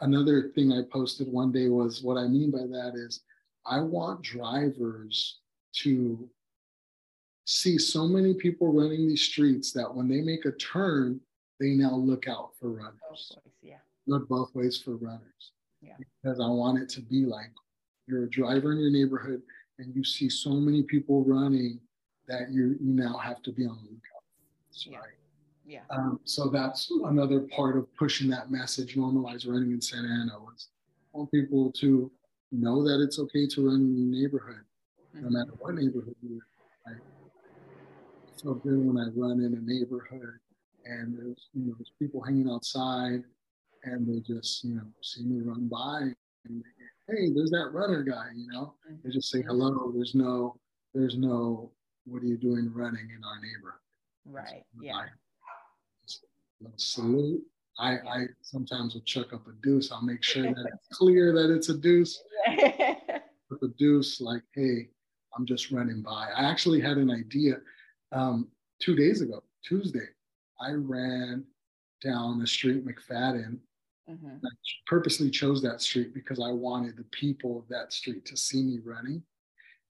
another 0.00 0.50
thing 0.54 0.72
I 0.72 0.82
posted 0.82 1.30
one 1.30 1.52
day 1.52 1.68
was 1.68 2.02
what 2.02 2.16
I 2.16 2.28
mean 2.28 2.50
by 2.50 2.58
that 2.58 2.92
is 2.94 3.20
I 3.66 3.80
want 3.80 4.22
drivers 4.22 5.38
to 5.76 6.28
see 7.44 7.78
so 7.78 8.06
many 8.06 8.34
people 8.34 8.72
running 8.72 9.08
these 9.08 9.22
streets 9.22 9.72
that 9.72 9.92
when 9.92 10.08
they 10.08 10.20
make 10.20 10.44
a 10.44 10.52
turn, 10.52 11.20
they 11.60 11.70
now 11.70 11.94
look 11.94 12.28
out 12.28 12.50
for 12.58 12.70
runners. 12.70 12.94
Both 13.08 13.44
ways, 13.44 13.54
yeah. 13.62 13.78
Look 14.06 14.28
both 14.28 14.54
ways 14.54 14.78
for 14.78 14.96
runners. 14.96 15.52
Yeah. 15.80 15.94
Because 16.22 16.40
I 16.40 16.48
want 16.48 16.78
it 16.80 16.88
to 16.90 17.00
be 17.00 17.24
like 17.24 17.50
you're 18.06 18.24
a 18.24 18.30
driver 18.30 18.72
in 18.72 18.78
your 18.78 18.90
neighborhood 18.90 19.42
and 19.78 19.94
you 19.94 20.04
see 20.04 20.28
so 20.28 20.50
many 20.50 20.82
people 20.82 21.24
running 21.24 21.80
that 22.28 22.50
you 22.50 22.76
you 22.80 22.92
now 22.92 23.16
have 23.16 23.42
to 23.42 23.52
be 23.52 23.66
on 23.66 23.76
the 23.76 23.82
lookout. 23.82 24.22
That's 24.68 24.86
yeah. 24.86 24.98
right. 24.98 25.21
Yeah. 25.64 25.80
Um, 25.90 26.20
so 26.24 26.48
that's 26.48 26.90
another 27.04 27.40
part 27.40 27.76
of 27.76 27.94
pushing 27.96 28.28
that 28.30 28.50
message, 28.50 28.96
normalize 28.96 29.46
running 29.48 29.72
in 29.72 29.80
Santa 29.80 30.08
Ana 30.08 30.38
was 30.38 30.68
want 31.12 31.30
people 31.30 31.70
to 31.72 32.10
know 32.50 32.82
that 32.82 33.02
it's 33.02 33.18
okay 33.18 33.46
to 33.46 33.66
run 33.66 33.76
in 33.76 34.10
your 34.10 34.22
neighborhood, 34.22 34.64
mm-hmm. 35.14 35.24
no 35.24 35.30
matter 35.30 35.52
what 35.58 35.74
neighborhood 35.74 36.16
you're 36.22 36.32
in. 36.32 37.00
It's 38.32 38.42
so 38.42 38.54
good 38.54 38.84
when 38.84 38.98
I 38.98 39.08
run 39.14 39.40
in 39.40 39.54
a 39.54 39.60
neighborhood 39.60 40.38
and 40.84 41.16
there's 41.16 41.48
you 41.54 41.66
know 41.66 41.74
there's 41.78 41.92
people 41.98 42.22
hanging 42.22 42.50
outside 42.50 43.22
and 43.84 44.06
they 44.06 44.20
just 44.20 44.64
you 44.64 44.74
know 44.74 44.86
see 45.02 45.24
me 45.24 45.40
run 45.40 45.68
by 45.68 46.12
and 46.44 46.64
hey 47.08 47.30
there's 47.34 47.50
that 47.50 47.70
runner 47.72 48.02
guy 48.02 48.26
you 48.34 48.50
know 48.50 48.74
mm-hmm. 48.86 48.96
they 49.04 49.10
just 49.10 49.30
say 49.30 49.42
hello 49.42 49.92
there's 49.94 50.14
no 50.14 50.56
there's 50.94 51.16
no 51.16 51.70
what 52.04 52.22
are 52.22 52.26
you 52.26 52.36
doing 52.36 52.70
running 52.74 53.08
in 53.16 53.22
our 53.24 53.40
neighborhood 53.40 53.80
right 54.26 54.64
yeah 54.80 55.04
salute. 56.76 57.42
I, 57.78 57.92
I 57.92 58.26
sometimes 58.42 58.94
will 58.94 59.02
chuck 59.02 59.32
up 59.32 59.46
a 59.46 59.52
deuce. 59.62 59.90
I'll 59.90 60.02
make 60.02 60.22
sure 60.22 60.42
that 60.42 60.70
it's 60.72 60.88
clear 60.98 61.32
that 61.32 61.54
it's 61.54 61.68
a 61.68 61.76
deuce. 61.76 62.22
With 62.48 63.62
a 63.62 63.74
deuce, 63.78 64.20
like, 64.20 64.42
hey, 64.54 64.88
I'm 65.36 65.46
just 65.46 65.70
running 65.70 66.02
by. 66.02 66.28
I 66.34 66.50
actually 66.50 66.80
had 66.80 66.98
an 66.98 67.10
idea 67.10 67.56
um, 68.12 68.48
two 68.80 68.94
days 68.94 69.20
ago, 69.20 69.42
Tuesday. 69.64 70.08
I 70.60 70.72
ran 70.72 71.44
down 72.04 72.38
the 72.38 72.46
street 72.46 72.84
McFadden. 72.86 73.58
Mm-hmm. 74.10 74.36
I 74.44 74.48
purposely 74.86 75.30
chose 75.30 75.62
that 75.62 75.80
street 75.80 76.12
because 76.12 76.40
I 76.40 76.50
wanted 76.50 76.96
the 76.96 77.04
people 77.04 77.58
of 77.58 77.68
that 77.68 77.92
street 77.92 78.24
to 78.26 78.36
see 78.36 78.62
me 78.62 78.78
running. 78.84 79.22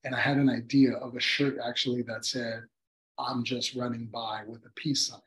And 0.04 0.14
I 0.14 0.20
had 0.20 0.36
an 0.36 0.48
idea 0.48 0.94
of 0.94 1.16
a 1.16 1.20
shirt 1.20 1.58
actually 1.64 2.02
that 2.02 2.24
said, 2.24 2.64
I'm 3.18 3.44
just 3.44 3.74
running 3.74 4.06
by 4.06 4.42
with 4.46 4.64
a 4.64 4.70
peace 4.76 5.08
sign. 5.08 5.20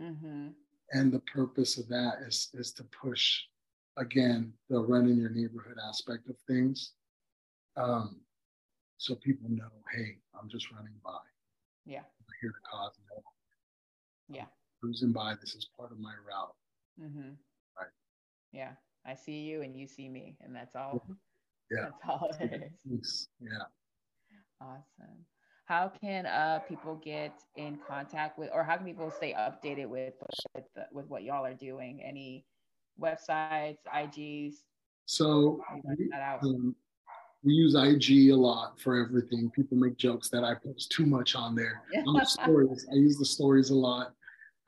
Mm-hmm 0.00 0.48
and 0.92 1.12
the 1.12 1.20
purpose 1.20 1.78
of 1.78 1.88
that 1.88 2.18
is 2.26 2.50
is 2.54 2.72
to 2.72 2.84
push 2.84 3.42
again 3.96 4.52
the 4.68 4.78
run 4.78 5.08
in 5.08 5.16
your 5.16 5.30
neighborhood 5.30 5.76
aspect 5.88 6.28
of 6.28 6.36
things 6.48 6.92
um, 7.76 8.16
so 8.98 9.14
people 9.16 9.48
know 9.48 9.70
hey 9.94 10.16
i'm 10.40 10.48
just 10.48 10.70
running 10.72 10.94
by 11.04 11.18
yeah 11.86 11.98
i'm 11.98 12.34
here 12.40 12.50
to 12.50 12.70
cause 12.70 12.92
no 13.10 13.22
yeah 14.36 14.46
cruising 14.80 15.12
by 15.12 15.34
this 15.40 15.54
is 15.54 15.68
part 15.76 15.90
of 15.92 15.98
my 15.98 16.12
route 16.28 16.54
mm-hmm. 17.00 17.30
right 17.78 17.90
yeah 18.52 18.72
I 19.06 19.14
see 19.14 19.40
you 19.40 19.62
and 19.62 19.76
you 19.76 19.86
see 19.86 20.08
me, 20.08 20.36
and 20.40 20.54
that's 20.54 20.74
all. 20.74 21.04
Yeah. 21.70 21.82
That's 21.82 21.94
all 22.08 22.30
it 22.40 22.72
is. 22.90 23.28
Yeah. 23.40 23.66
Awesome. 24.60 25.24
How 25.66 25.90
can 26.00 26.26
uh, 26.26 26.60
people 26.68 27.00
get 27.02 27.32
in 27.56 27.78
contact 27.88 28.38
with, 28.38 28.50
or 28.52 28.62
how 28.64 28.76
can 28.76 28.84
people 28.84 29.10
stay 29.10 29.32
updated 29.32 29.88
with 29.88 30.12
with, 30.54 30.64
with 30.92 31.06
what 31.08 31.22
y'all 31.22 31.44
are 31.44 31.54
doing? 31.54 32.02
Any 32.02 32.44
websites, 33.00 33.78
IGs? 33.94 34.56
So 35.06 35.62
we, 35.84 36.10
um, 36.42 36.74
we, 37.42 37.52
use 37.52 37.74
IG 37.74 38.30
a 38.30 38.34
lot 38.34 38.78
for 38.78 38.96
everything. 38.96 39.50
People 39.50 39.78
make 39.78 39.96
jokes 39.96 40.28
that 40.30 40.44
I 40.44 40.54
post 40.54 40.90
too 40.90 41.06
much 41.06 41.34
on 41.34 41.54
there. 41.54 41.82
the 41.92 42.24
stories, 42.24 42.86
I 42.90 42.96
use 42.96 43.18
the 43.18 43.24
stories 43.24 43.70
a 43.70 43.74
lot. 43.74 44.12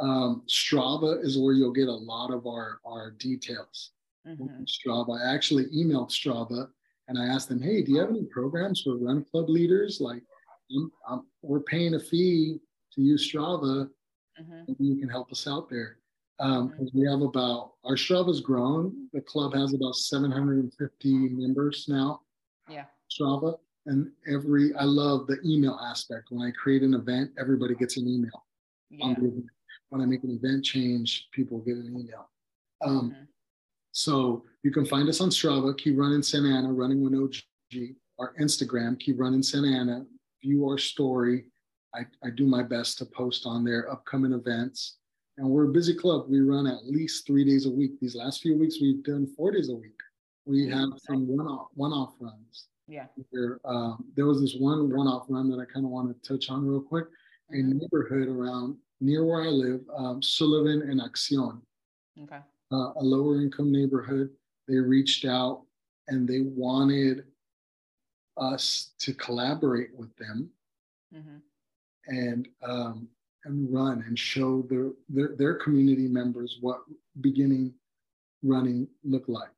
Um, 0.01 0.43
Strava 0.47 1.23
is 1.23 1.39
where 1.39 1.55
you'll 1.55 1.73
get 1.73 1.89
a 1.89 1.95
lot 1.95 2.31
of 2.31 2.47
our 2.47 2.81
our 2.87 3.13
details. 3.13 3.93
Mm-hmm. 4.27 4.65
Strava. 4.65 5.21
I 5.21 5.35
actually 5.35 5.67
emailed 5.67 6.11
Strava 6.11 6.69
and 7.09 7.19
I 7.19 7.27
asked 7.27 7.49
them, 7.49 7.61
"Hey, 7.61 7.83
do 7.83 7.93
you 7.93 7.99
have 8.01 8.11
any 8.11 8.25
programs 8.25 8.83
for 8.83 8.97
run 8.97 9.25
club 9.25 9.49
leaders? 9.49 10.01
Like, 10.01 10.23
I'm, 10.71 10.93
I'm, 11.09 11.27
we're 11.43 11.61
paying 11.61 11.95
a 11.95 12.01
fee 12.01 12.61
to 12.95 13.01
use 13.01 13.31
Strava. 13.31 13.89
Mm-hmm. 14.41 14.73
You 14.79 14.97
can 14.97 15.09
help 15.09 15.31
us 15.31 15.47
out 15.47 15.69
there." 15.69 15.99
Um, 16.39 16.71
mm-hmm. 16.71 16.99
We 16.99 17.07
have 17.09 17.23
about 17.23 17.73
our 17.85 17.95
Strava's 17.95 18.41
grown. 18.41 19.09
The 19.13 19.21
club 19.23 19.55
has 19.55 19.75
about 19.75 19.95
750 19.95 21.15
members 21.31 21.87
now. 21.89 22.21
Yeah. 22.69 22.85
Strava, 23.11 23.57
and 23.87 24.11
every 24.31 24.75
I 24.75 24.85
love 24.85 25.27
the 25.27 25.39
email 25.45 25.79
aspect. 25.83 26.27
When 26.31 26.47
I 26.47 26.51
create 26.51 26.83
an 26.83 26.95
event, 26.95 27.31
everybody 27.39 27.75
gets 27.75 27.97
an 27.97 28.07
email. 28.09 28.45
Yeah. 28.91 29.15
When 29.89 30.01
I 30.01 30.07
make 30.07 30.25
an 30.25 30.31
event 30.43 30.65
change, 30.65 31.29
people 31.33 31.59
get 31.61 31.77
an 31.77 31.87
email. 31.87 32.29
Um, 32.85 33.11
mm-hmm. 33.11 33.23
So 33.93 34.45
you 34.63 34.71
can 34.71 34.85
find 34.85 35.09
us 35.09 35.21
on 35.21 35.31
Strava, 35.31 35.77
keep 35.79 35.97
runnin' 35.97 36.23
Santa 36.23 36.49
Ana, 36.49 36.73
running 36.73 37.03
with 37.03 37.15
OG, 37.15 37.95
our 38.19 38.35
Instagram, 38.41 38.99
keep 38.99 39.19
runnin' 39.19 39.43
Santa 39.43 39.69
Ana, 39.69 40.05
view 40.47 40.67
our 40.69 40.79
story. 40.79 41.45
I, 41.95 42.01
I 42.23 42.31
do 42.31 42.47
my 42.47 42.63
best 42.63 42.99
to 42.99 43.07
post 43.07 43.47
on 43.47 43.65
their 43.65 43.91
upcoming 43.91 44.33
events. 44.33 44.99
And 45.39 45.49
we're 45.49 45.69
a 45.69 45.73
busy 45.73 45.95
club. 45.95 46.27
We 46.29 46.41
run 46.41 46.67
at 46.67 46.87
least 46.87 47.27
three 47.27 47.45
days 47.45 47.67
a 47.67 47.71
week. 47.71 48.01
These 48.01 48.17
last 48.17 48.43
few 48.43 48.59
weeks, 48.59 48.77
we've 48.81 49.03
done 49.03 49.27
four 49.37 49.51
days 49.53 49.69
a 49.69 49.75
week. 49.75 50.01
We 50.47 50.69
have 50.69 50.91
some 50.99 51.27
one-off, 51.27 51.69
one-off 51.75 52.15
runs. 52.21 52.69
Yeah. 52.89 53.07
There, 53.33 53.59
um, 53.65 54.05
there 54.15 54.27
was 54.27 54.41
this 54.41 54.55
one 54.59 54.95
one-off 54.97 55.27
run 55.29 55.51
that 55.51 55.59
I 55.59 55.65
kind 55.65 55.85
of 55.85 55.91
want 55.91 56.09
to 56.23 56.29
touch 56.29 56.51
on 56.51 56.67
real 56.67 56.81
quick. 56.81 57.07
A 57.51 57.57
mm-hmm. 57.57 57.79
neighborhood 57.79 58.29
around 58.29 58.77
near 59.01 59.25
where 59.25 59.43
I 59.43 59.49
live, 59.49 59.81
um, 59.97 60.23
Sullivan 60.23 60.83
and 60.89 61.01
Accion. 61.01 61.61
Okay 62.23 62.39
uh, 62.73 62.93
a 62.97 63.03
lower 63.03 63.41
income 63.41 63.73
neighborhood. 63.73 64.31
They 64.69 64.77
reached 64.77 65.25
out 65.25 65.63
and 66.09 66.29
they 66.29 66.41
wanted 66.41 67.25
us 68.37 68.91
to 68.99 69.15
collaborate 69.15 69.95
with 69.95 70.15
them 70.17 70.51
mm-hmm. 71.15 71.37
and 72.09 72.49
um, 72.63 73.09
and 73.45 73.73
run 73.73 74.05
and 74.07 74.19
show 74.19 74.63
their, 74.63 74.91
their 75.09 75.37
their 75.37 75.55
community 75.55 76.09
members 76.09 76.59
what 76.61 76.81
beginning 77.21 77.73
running 78.43 78.87
looked 79.05 79.29
like. 79.29 79.49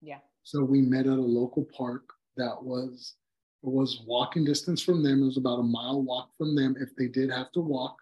Yeah. 0.00 0.18
So 0.42 0.62
we 0.62 0.80
met 0.80 1.06
at 1.06 1.18
a 1.18 1.20
local 1.20 1.66
park 1.76 2.02
that 2.36 2.62
was 2.62 3.14
was 3.62 4.02
walking 4.06 4.44
distance 4.44 4.82
from 4.82 5.02
them. 5.02 5.22
It 5.22 5.26
was 5.26 5.36
about 5.36 5.58
a 5.58 5.62
mile 5.62 6.02
walk 6.02 6.30
from 6.38 6.54
them 6.54 6.76
if 6.80 6.96
they 6.96 7.08
did 7.08 7.30
have 7.30 7.52
to 7.52 7.60
walk 7.60 7.96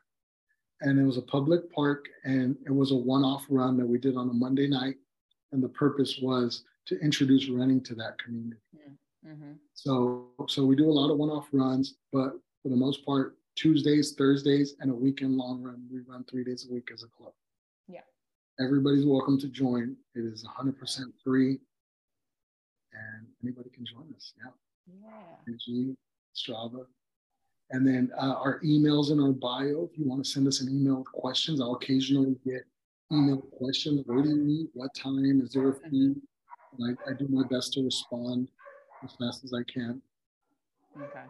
and 0.81 0.99
it 0.99 1.05
was 1.05 1.17
a 1.17 1.23
public 1.23 1.73
park 1.73 2.07
and 2.25 2.57
it 2.67 2.73
was 2.73 2.93
a 2.93 2.97
one-off 2.97 3.47
run 3.49 3.77
that 3.77 3.87
we 3.87 3.99
did 3.99 4.17
on 4.17 4.29
a 4.31 4.33
monday 4.33 4.67
night 4.67 4.97
and 5.53 5.63
the 5.63 5.69
purpose 5.69 6.19
was 6.23 6.65
to 6.87 6.99
introduce 7.01 7.49
running 7.49 7.81
to 7.83 7.95
that 7.95 8.19
community 8.19 8.61
mm-hmm. 9.29 9.53
so 9.75 10.29
so 10.49 10.65
we 10.65 10.77
do 10.77 10.89
a 10.89 10.93
lot 10.93 11.11
of 11.11 11.19
one-off 11.19 11.49
runs 11.53 11.97
but 12.13 12.33
for 12.63 12.69
the 12.69 12.77
most 12.77 13.05
part 13.05 13.37
tuesdays 13.57 14.13
thursdays 14.13 14.75
and 14.81 14.91
a 14.91 14.95
weekend 14.95 15.37
long 15.37 15.63
run 15.63 15.83
we 15.93 16.01
run 16.09 16.25
three 16.25 16.45
days 16.45 16.67
a 16.69 16.73
week 16.73 16.89
as 16.93 17.03
a 17.03 17.09
club 17.09 17.33
yeah 17.89 18.01
everybody's 18.61 19.07
welcome 19.07 19.39
to 19.39 19.49
join 19.49 19.97
it 20.15 20.21
is 20.21 20.47
100% 20.59 20.75
free 21.23 21.59
and 22.93 23.27
anybody 23.43 23.71
can 23.71 23.85
join 23.85 24.07
us 24.17 24.33
yeah 24.39 24.51
yeah 25.47 25.93
strava 26.37 26.85
and 27.71 27.87
then 27.87 28.11
uh, 28.19 28.35
our 28.35 28.61
emails 28.61 29.11
in 29.11 29.21
our 29.21 29.33
bio. 29.33 29.89
If 29.91 29.99
you 29.99 30.09
want 30.09 30.25
to 30.25 30.31
send 30.31 30.49
us 30.49 30.61
an 30.61 30.71
email 30.71 30.97
with 30.97 31.13
questions, 31.13 31.61
I'll 31.61 31.75
occasionally 31.75 32.37
get 32.45 32.65
email 33.13 33.39
questions. 33.39 34.03
Where 34.07 34.23
do 34.23 34.31
you 34.31 34.37
meet? 34.37 34.69
What 34.73 34.95
time? 34.95 35.41
Is 35.43 35.53
there 35.53 35.69
a 35.69 35.75
fee? 35.75 36.15
I 36.81 37.13
do 37.19 37.27
my 37.29 37.47
best 37.49 37.73
to 37.75 37.83
respond 37.83 38.49
as 39.05 39.15
fast 39.15 39.45
as 39.45 39.53
I 39.53 39.63
can. 39.65 40.01
Okay, 40.97 41.25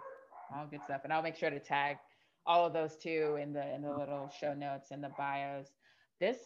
all 0.54 0.66
good 0.70 0.82
stuff. 0.84 1.02
And 1.04 1.12
I'll 1.12 1.22
make 1.22 1.36
sure 1.36 1.50
to 1.50 1.60
tag 1.60 1.98
all 2.46 2.66
of 2.66 2.72
those 2.72 2.96
too 2.96 3.38
in 3.40 3.52
the 3.52 3.74
in 3.74 3.82
the 3.82 3.90
little 3.90 4.30
show 4.40 4.54
notes 4.54 4.90
and 4.90 5.02
the 5.02 5.10
bios. 5.18 5.68
This 6.20 6.38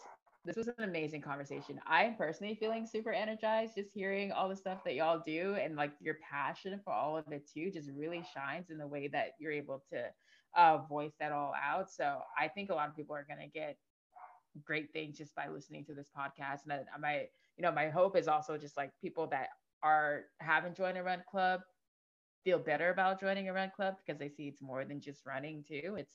this 0.44 0.56
was 0.56 0.66
an 0.66 0.74
amazing 0.80 1.22
conversation. 1.22 1.80
I 1.86 2.02
am 2.04 2.16
personally 2.16 2.56
feeling 2.56 2.84
super 2.84 3.12
energized 3.12 3.76
just 3.76 3.92
hearing 3.94 4.32
all 4.32 4.48
the 4.48 4.56
stuff 4.56 4.82
that 4.84 4.94
y'all 4.94 5.22
do 5.24 5.54
and 5.54 5.76
like 5.76 5.92
your 6.00 6.16
passion 6.28 6.80
for 6.84 6.92
all 6.92 7.16
of 7.16 7.30
it 7.30 7.48
too 7.48 7.70
just 7.70 7.88
really 7.96 8.24
shines 8.34 8.70
in 8.70 8.78
the 8.78 8.86
way 8.86 9.06
that 9.08 9.34
you're 9.38 9.52
able 9.52 9.84
to 9.92 10.04
uh, 10.56 10.78
voice 10.78 11.12
that 11.20 11.32
all 11.32 11.54
out. 11.62 11.90
So 11.90 12.20
I 12.38 12.48
think 12.48 12.70
a 12.70 12.74
lot 12.74 12.88
of 12.88 12.96
people 12.96 13.14
are 13.14 13.26
going 13.28 13.40
to 13.40 13.46
get 13.58 13.76
great 14.64 14.92
things 14.92 15.16
just 15.16 15.34
by 15.34 15.48
listening 15.48 15.84
to 15.86 15.94
this 15.94 16.10
podcast. 16.16 16.60
And 16.64 16.72
I, 16.72 16.98
my, 17.00 17.26
you 17.56 17.62
know, 17.62 17.72
my 17.72 17.88
hope 17.88 18.16
is 18.16 18.28
also 18.28 18.58
just 18.58 18.76
like 18.76 18.90
people 19.00 19.28
that 19.28 19.48
are 19.82 20.24
haven't 20.40 20.76
joined 20.76 20.98
a 20.98 21.02
run 21.02 21.22
club 21.30 21.60
feel 22.44 22.58
better 22.58 22.90
about 22.90 23.20
joining 23.20 23.48
a 23.48 23.52
run 23.52 23.70
club 23.74 23.94
because 24.04 24.18
they 24.18 24.28
see 24.28 24.48
it's 24.48 24.60
more 24.60 24.84
than 24.84 25.00
just 25.00 25.24
running 25.24 25.64
too. 25.66 25.94
It's 25.96 26.14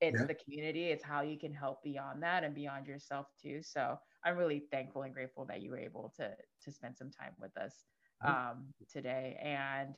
it's 0.00 0.20
yeah. 0.20 0.26
the 0.26 0.34
community 0.34 0.86
it's 0.86 1.04
how 1.04 1.22
you 1.22 1.38
can 1.38 1.52
help 1.52 1.82
beyond 1.82 2.22
that 2.22 2.44
and 2.44 2.54
beyond 2.54 2.86
yourself 2.86 3.26
too 3.40 3.60
so 3.62 3.96
i'm 4.24 4.36
really 4.36 4.64
thankful 4.70 5.02
and 5.02 5.14
grateful 5.14 5.44
that 5.44 5.62
you 5.62 5.70
were 5.70 5.78
able 5.78 6.12
to 6.16 6.30
to 6.62 6.70
spend 6.70 6.96
some 6.96 7.10
time 7.10 7.32
with 7.40 7.56
us 7.56 7.84
um 8.24 8.66
today 8.90 9.38
and 9.42 9.94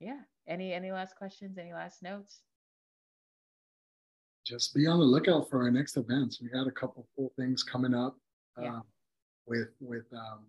yeah 0.00 0.20
any 0.48 0.72
any 0.72 0.92
last 0.92 1.16
questions 1.16 1.58
any 1.58 1.72
last 1.72 2.02
notes 2.02 2.42
just 4.44 4.74
be 4.74 4.86
on 4.86 4.98
the 4.98 5.04
lookout 5.04 5.48
for 5.48 5.62
our 5.62 5.70
next 5.70 5.96
events 5.96 6.40
we 6.42 6.48
got 6.48 6.66
a 6.66 6.72
couple 6.72 7.06
cool 7.16 7.32
things 7.36 7.62
coming 7.62 7.94
up 7.94 8.16
yeah. 8.60 8.68
um, 8.68 8.82
with 9.46 9.68
with 9.80 10.04
um, 10.12 10.40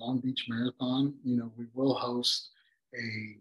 long 0.00 0.18
beach 0.18 0.46
marathon 0.48 1.14
you 1.24 1.36
know 1.36 1.52
we 1.56 1.66
will 1.74 1.94
host 1.94 2.50
a 2.94 3.36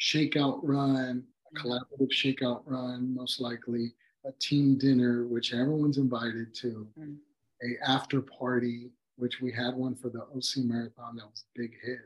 shakeout 0.00 0.60
run 0.62 1.24
a 1.54 1.58
collaborative 1.58 2.10
shakeout 2.12 2.62
run 2.66 3.14
most 3.14 3.40
likely 3.40 3.94
a 4.24 4.32
team 4.32 4.76
dinner, 4.76 5.26
which 5.26 5.52
everyone's 5.52 5.98
invited 5.98 6.54
to, 6.54 6.86
mm. 6.98 7.16
a 7.62 7.88
after 7.88 8.20
party, 8.20 8.90
which 9.16 9.40
we 9.40 9.52
had 9.52 9.74
one 9.74 9.94
for 9.94 10.08
the 10.08 10.20
OC 10.20 10.64
Marathon 10.64 11.16
that 11.16 11.26
was 11.26 11.44
a 11.44 11.58
big 11.58 11.72
hit. 11.82 11.98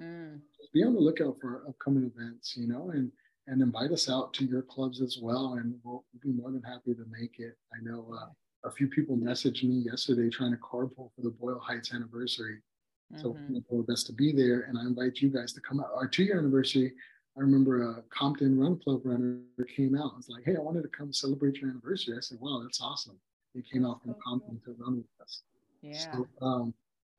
Mm. 0.00 0.40
Be 0.72 0.84
on 0.84 0.94
the 0.94 1.00
lookout 1.00 1.36
for 1.40 1.62
upcoming 1.68 2.10
events, 2.14 2.56
you 2.56 2.66
know, 2.66 2.90
and 2.90 3.10
and 3.48 3.62
invite 3.62 3.92
us 3.92 4.10
out 4.10 4.34
to 4.34 4.44
your 4.44 4.62
clubs 4.62 5.00
as 5.00 5.18
well, 5.22 5.54
and 5.54 5.76
we'll, 5.84 6.04
we'll 6.12 6.20
be 6.20 6.36
more 6.36 6.50
than 6.50 6.62
happy 6.62 6.94
to 6.94 7.04
make 7.08 7.38
it. 7.38 7.56
I 7.72 7.80
know 7.80 8.12
uh, 8.12 8.26
a 8.64 8.72
few 8.72 8.88
people 8.88 9.16
messaged 9.16 9.62
me 9.62 9.76
yesterday 9.88 10.28
trying 10.28 10.50
to 10.50 10.56
carpool 10.56 11.10
for 11.14 11.22
the 11.22 11.30
Boyle 11.30 11.60
Heights 11.60 11.94
anniversary. 11.94 12.58
Mm-hmm. 13.12 13.22
So 13.22 13.36
do 13.70 13.84
best 13.86 14.06
to 14.06 14.12
be 14.12 14.32
there, 14.32 14.62
and 14.62 14.78
I 14.78 14.82
invite 14.82 15.18
you 15.18 15.28
guys 15.28 15.52
to 15.52 15.60
come 15.60 15.80
out. 15.80 15.90
Our 15.94 16.08
two-year 16.08 16.38
anniversary 16.38 16.92
I 17.36 17.40
remember 17.40 17.82
a 17.90 18.02
Compton 18.08 18.58
Run 18.58 18.78
Club 18.78 19.02
runner 19.04 19.40
came 19.76 19.94
out. 19.94 20.12
I 20.14 20.16
was 20.16 20.28
like, 20.28 20.44
"Hey, 20.44 20.56
I 20.56 20.60
wanted 20.60 20.82
to 20.82 20.88
come 20.88 21.12
celebrate 21.12 21.56
your 21.56 21.70
anniversary." 21.70 22.16
I 22.16 22.20
said, 22.20 22.40
"Wow, 22.40 22.60
that's 22.62 22.80
awesome!" 22.80 23.18
He 23.52 23.62
came 23.62 23.84
out 23.84 24.02
from 24.02 24.14
Compton 24.24 24.60
to 24.64 24.72
run 24.78 24.96
with 24.96 25.06
us. 25.20 25.42
Yeah. 25.82 26.14
So, 26.14 26.28
um, 26.40 26.74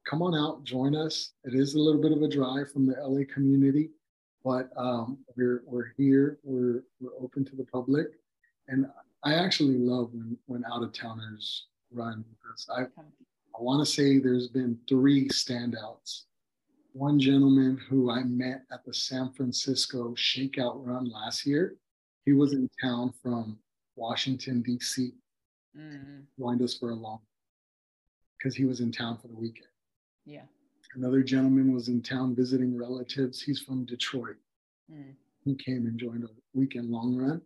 come 0.05 0.23
on 0.23 0.33
out, 0.33 0.63
join 0.63 0.95
us. 0.95 1.33
It 1.43 1.53
is 1.53 1.75
a 1.75 1.79
little 1.79 2.01
bit 2.01 2.11
of 2.11 2.23
a 2.23 2.27
drive 2.27 2.71
from 2.71 2.87
the 2.87 2.95
LA 2.99 3.25
community, 3.31 3.91
but 4.43 4.69
um, 4.75 5.19
we're 5.35 5.61
we're 5.65 5.93
here. 5.97 6.39
We're 6.43 6.83
we're 6.99 7.15
open 7.21 7.45
to 7.45 7.55
the 7.55 7.65
public, 7.65 8.07
and 8.67 8.87
I 9.23 9.35
actually 9.35 9.77
love 9.77 10.13
when 10.13 10.35
when 10.47 10.65
out 10.65 10.81
of 10.81 10.93
towners 10.93 11.67
run 11.91 12.25
because 12.31 12.67
I 12.75 12.85
I 13.57 13.63
want 13.63 13.85
to 13.85 13.91
say 13.91 14.19
there's 14.19 14.47
been 14.47 14.77
three 14.87 15.27
standouts 15.29 16.23
one 16.97 17.19
gentleman 17.19 17.79
who 17.89 18.09
I 18.09 18.23
met 18.23 18.63
at 18.71 18.83
the 18.83 18.93
San 18.93 19.31
Francisco 19.31 20.15
Shakeout 20.15 20.83
Run 20.83 21.09
last 21.09 21.45
year. 21.45 21.75
He 22.25 22.33
was 22.33 22.53
in 22.53 22.67
town 22.81 23.13
from 23.21 23.59
Washington, 23.95 24.63
D.C. 24.63 25.13
Mm-hmm. 25.77 26.21
Joined 26.39 26.61
us 26.63 26.73
for 26.73 26.89
a 26.89 26.95
long 26.95 27.19
because 28.37 28.55
he 28.55 28.65
was 28.65 28.79
in 28.79 28.91
town 28.91 29.17
for 29.21 29.27
the 29.27 29.35
weekend. 29.35 29.67
Yeah. 30.25 30.43
Another 30.95 31.21
gentleman 31.21 31.71
was 31.71 31.87
in 31.87 32.01
town 32.01 32.35
visiting 32.35 32.75
relatives. 32.75 33.41
He's 33.41 33.61
from 33.61 33.85
Detroit. 33.85 34.37
Mm. 34.91 35.13
He 35.45 35.53
came 35.53 35.85
and 35.85 35.99
joined 35.99 36.23
a 36.23 36.29
weekend 36.53 36.89
long 36.89 37.15
run. 37.15 37.41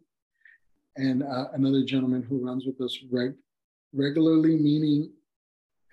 And 0.95 1.23
uh, 1.23 1.47
another 1.53 1.83
gentleman 1.83 2.23
who 2.23 2.45
runs 2.45 2.65
with 2.65 2.79
us 2.79 2.97
reg- 3.11 3.35
regularly, 3.93 4.55
meaning 4.55 5.11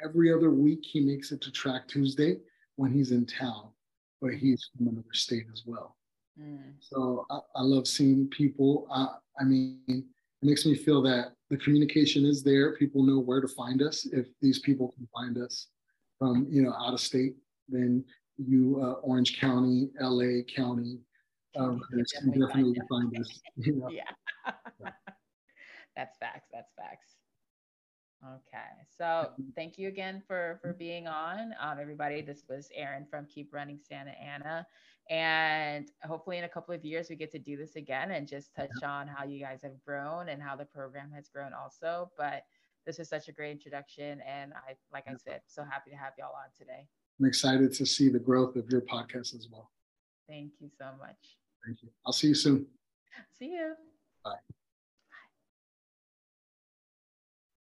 every 0.03 0.33
other 0.33 0.51
week 0.51 0.81
he 0.83 1.01
makes 1.01 1.33
it 1.33 1.41
to 1.43 1.53
Track 1.53 1.89
Tuesday 1.89 2.39
when 2.77 2.93
he's 2.93 3.12
in 3.12 3.27
town, 3.27 3.69
but 4.20 4.35
he's 4.35 4.70
from 4.77 4.89
another 4.89 5.12
state 5.12 5.47
as 5.53 5.62
well. 5.66 5.97
Mm. 6.41 6.75
So 6.81 7.27
I, 7.31 7.39
I, 7.57 7.62
love 7.62 7.87
seeing 7.89 8.29
people. 8.29 8.87
I, 8.93 9.09
I 9.41 9.45
mean, 9.45 9.81
it 9.89 10.05
makes 10.43 10.65
me 10.65 10.75
feel 10.75 11.03
that 11.03 11.33
the 11.51 11.57
communication 11.57 12.25
is 12.25 12.43
there. 12.43 12.77
People 12.77 13.03
know 13.03 13.19
where 13.19 13.41
to 13.41 13.49
find 13.49 13.83
us. 13.83 14.07
If 14.07 14.27
these 14.41 14.61
people 14.61 14.93
can 14.97 15.09
find 15.12 15.37
us 15.39 15.66
from, 16.19 16.47
you 16.49 16.62
know, 16.62 16.73
out 16.73 16.95
of 16.95 17.01
state, 17.01 17.35
then 17.69 18.05
you, 18.37 18.81
uh, 18.81 19.01
Orange 19.01 19.41
County, 19.41 19.91
LA 20.01 20.43
County, 20.55 21.01
uh, 21.59 21.75
definitely, 22.12 22.47
definitely 22.47 22.81
find 22.89 23.19
us. 23.19 23.41
You 23.57 23.77
know? 23.77 23.89
Yeah. 23.91 24.11
that's 25.97 26.16
facts. 26.19 26.49
That's 26.53 26.73
facts. 26.75 27.18
Okay, 28.24 28.59
so 28.97 29.31
thank 29.55 29.78
you 29.78 29.86
again 29.86 30.20
for 30.27 30.59
for 30.61 30.73
being 30.73 31.07
on, 31.07 31.55
um, 31.61 31.78
everybody. 31.81 32.20
This 32.20 32.43
was 32.49 32.69
Aaron 32.74 33.07
from 33.09 33.27
Keep 33.27 33.55
Runnin' 33.55 33.78
Santa 33.81 34.11
Ana, 34.11 34.66
and 35.09 35.89
hopefully 36.03 36.36
in 36.39 36.45
a 36.45 36.49
couple 36.49 36.74
of 36.74 36.85
years 36.85 37.09
we 37.09 37.15
get 37.15 37.31
to 37.31 37.39
do 37.39 37.57
this 37.57 37.77
again 37.77 38.11
and 38.11 38.27
just 38.27 38.53
touch 38.57 38.82
on 38.82 39.07
how 39.07 39.24
you 39.24 39.39
guys 39.39 39.62
have 39.62 39.81
grown 39.86 40.31
and 40.31 40.43
how 40.43 40.57
the 40.57 40.65
program 40.65 41.12
has 41.15 41.28
grown 41.28 41.53
also. 41.53 42.11
But 42.19 42.43
this 42.86 42.99
was 42.99 43.09
such 43.09 43.28
a 43.28 43.32
great 43.32 43.53
introduction, 43.53 44.20
and 44.27 44.53
I, 44.53 44.74
like 44.93 45.05
I 45.07 45.15
said, 45.15 45.43
so 45.47 45.62
happy 45.62 45.90
to 45.90 45.97
have 45.97 46.15
y'all 46.19 46.35
on 46.35 46.51
today. 46.59 46.89
I'm 47.20 47.27
excited 47.27 47.73
to 47.74 47.86
see 47.86 48.09
the 48.09 48.19
growth 48.19 48.57
of 48.57 48.69
your 48.69 48.81
podcast 48.81 49.35
as 49.35 49.47
well. 49.51 49.70
Thank 50.28 50.53
you 50.59 50.70
so 50.77 50.86
much. 50.99 51.36
Thank 51.65 51.82
you. 51.82 51.90
I'll 52.05 52.12
see 52.12 52.28
you 52.28 52.35
soon. 52.35 52.66
See 53.39 53.53
you. 53.53 53.74
Bye. 54.24 54.39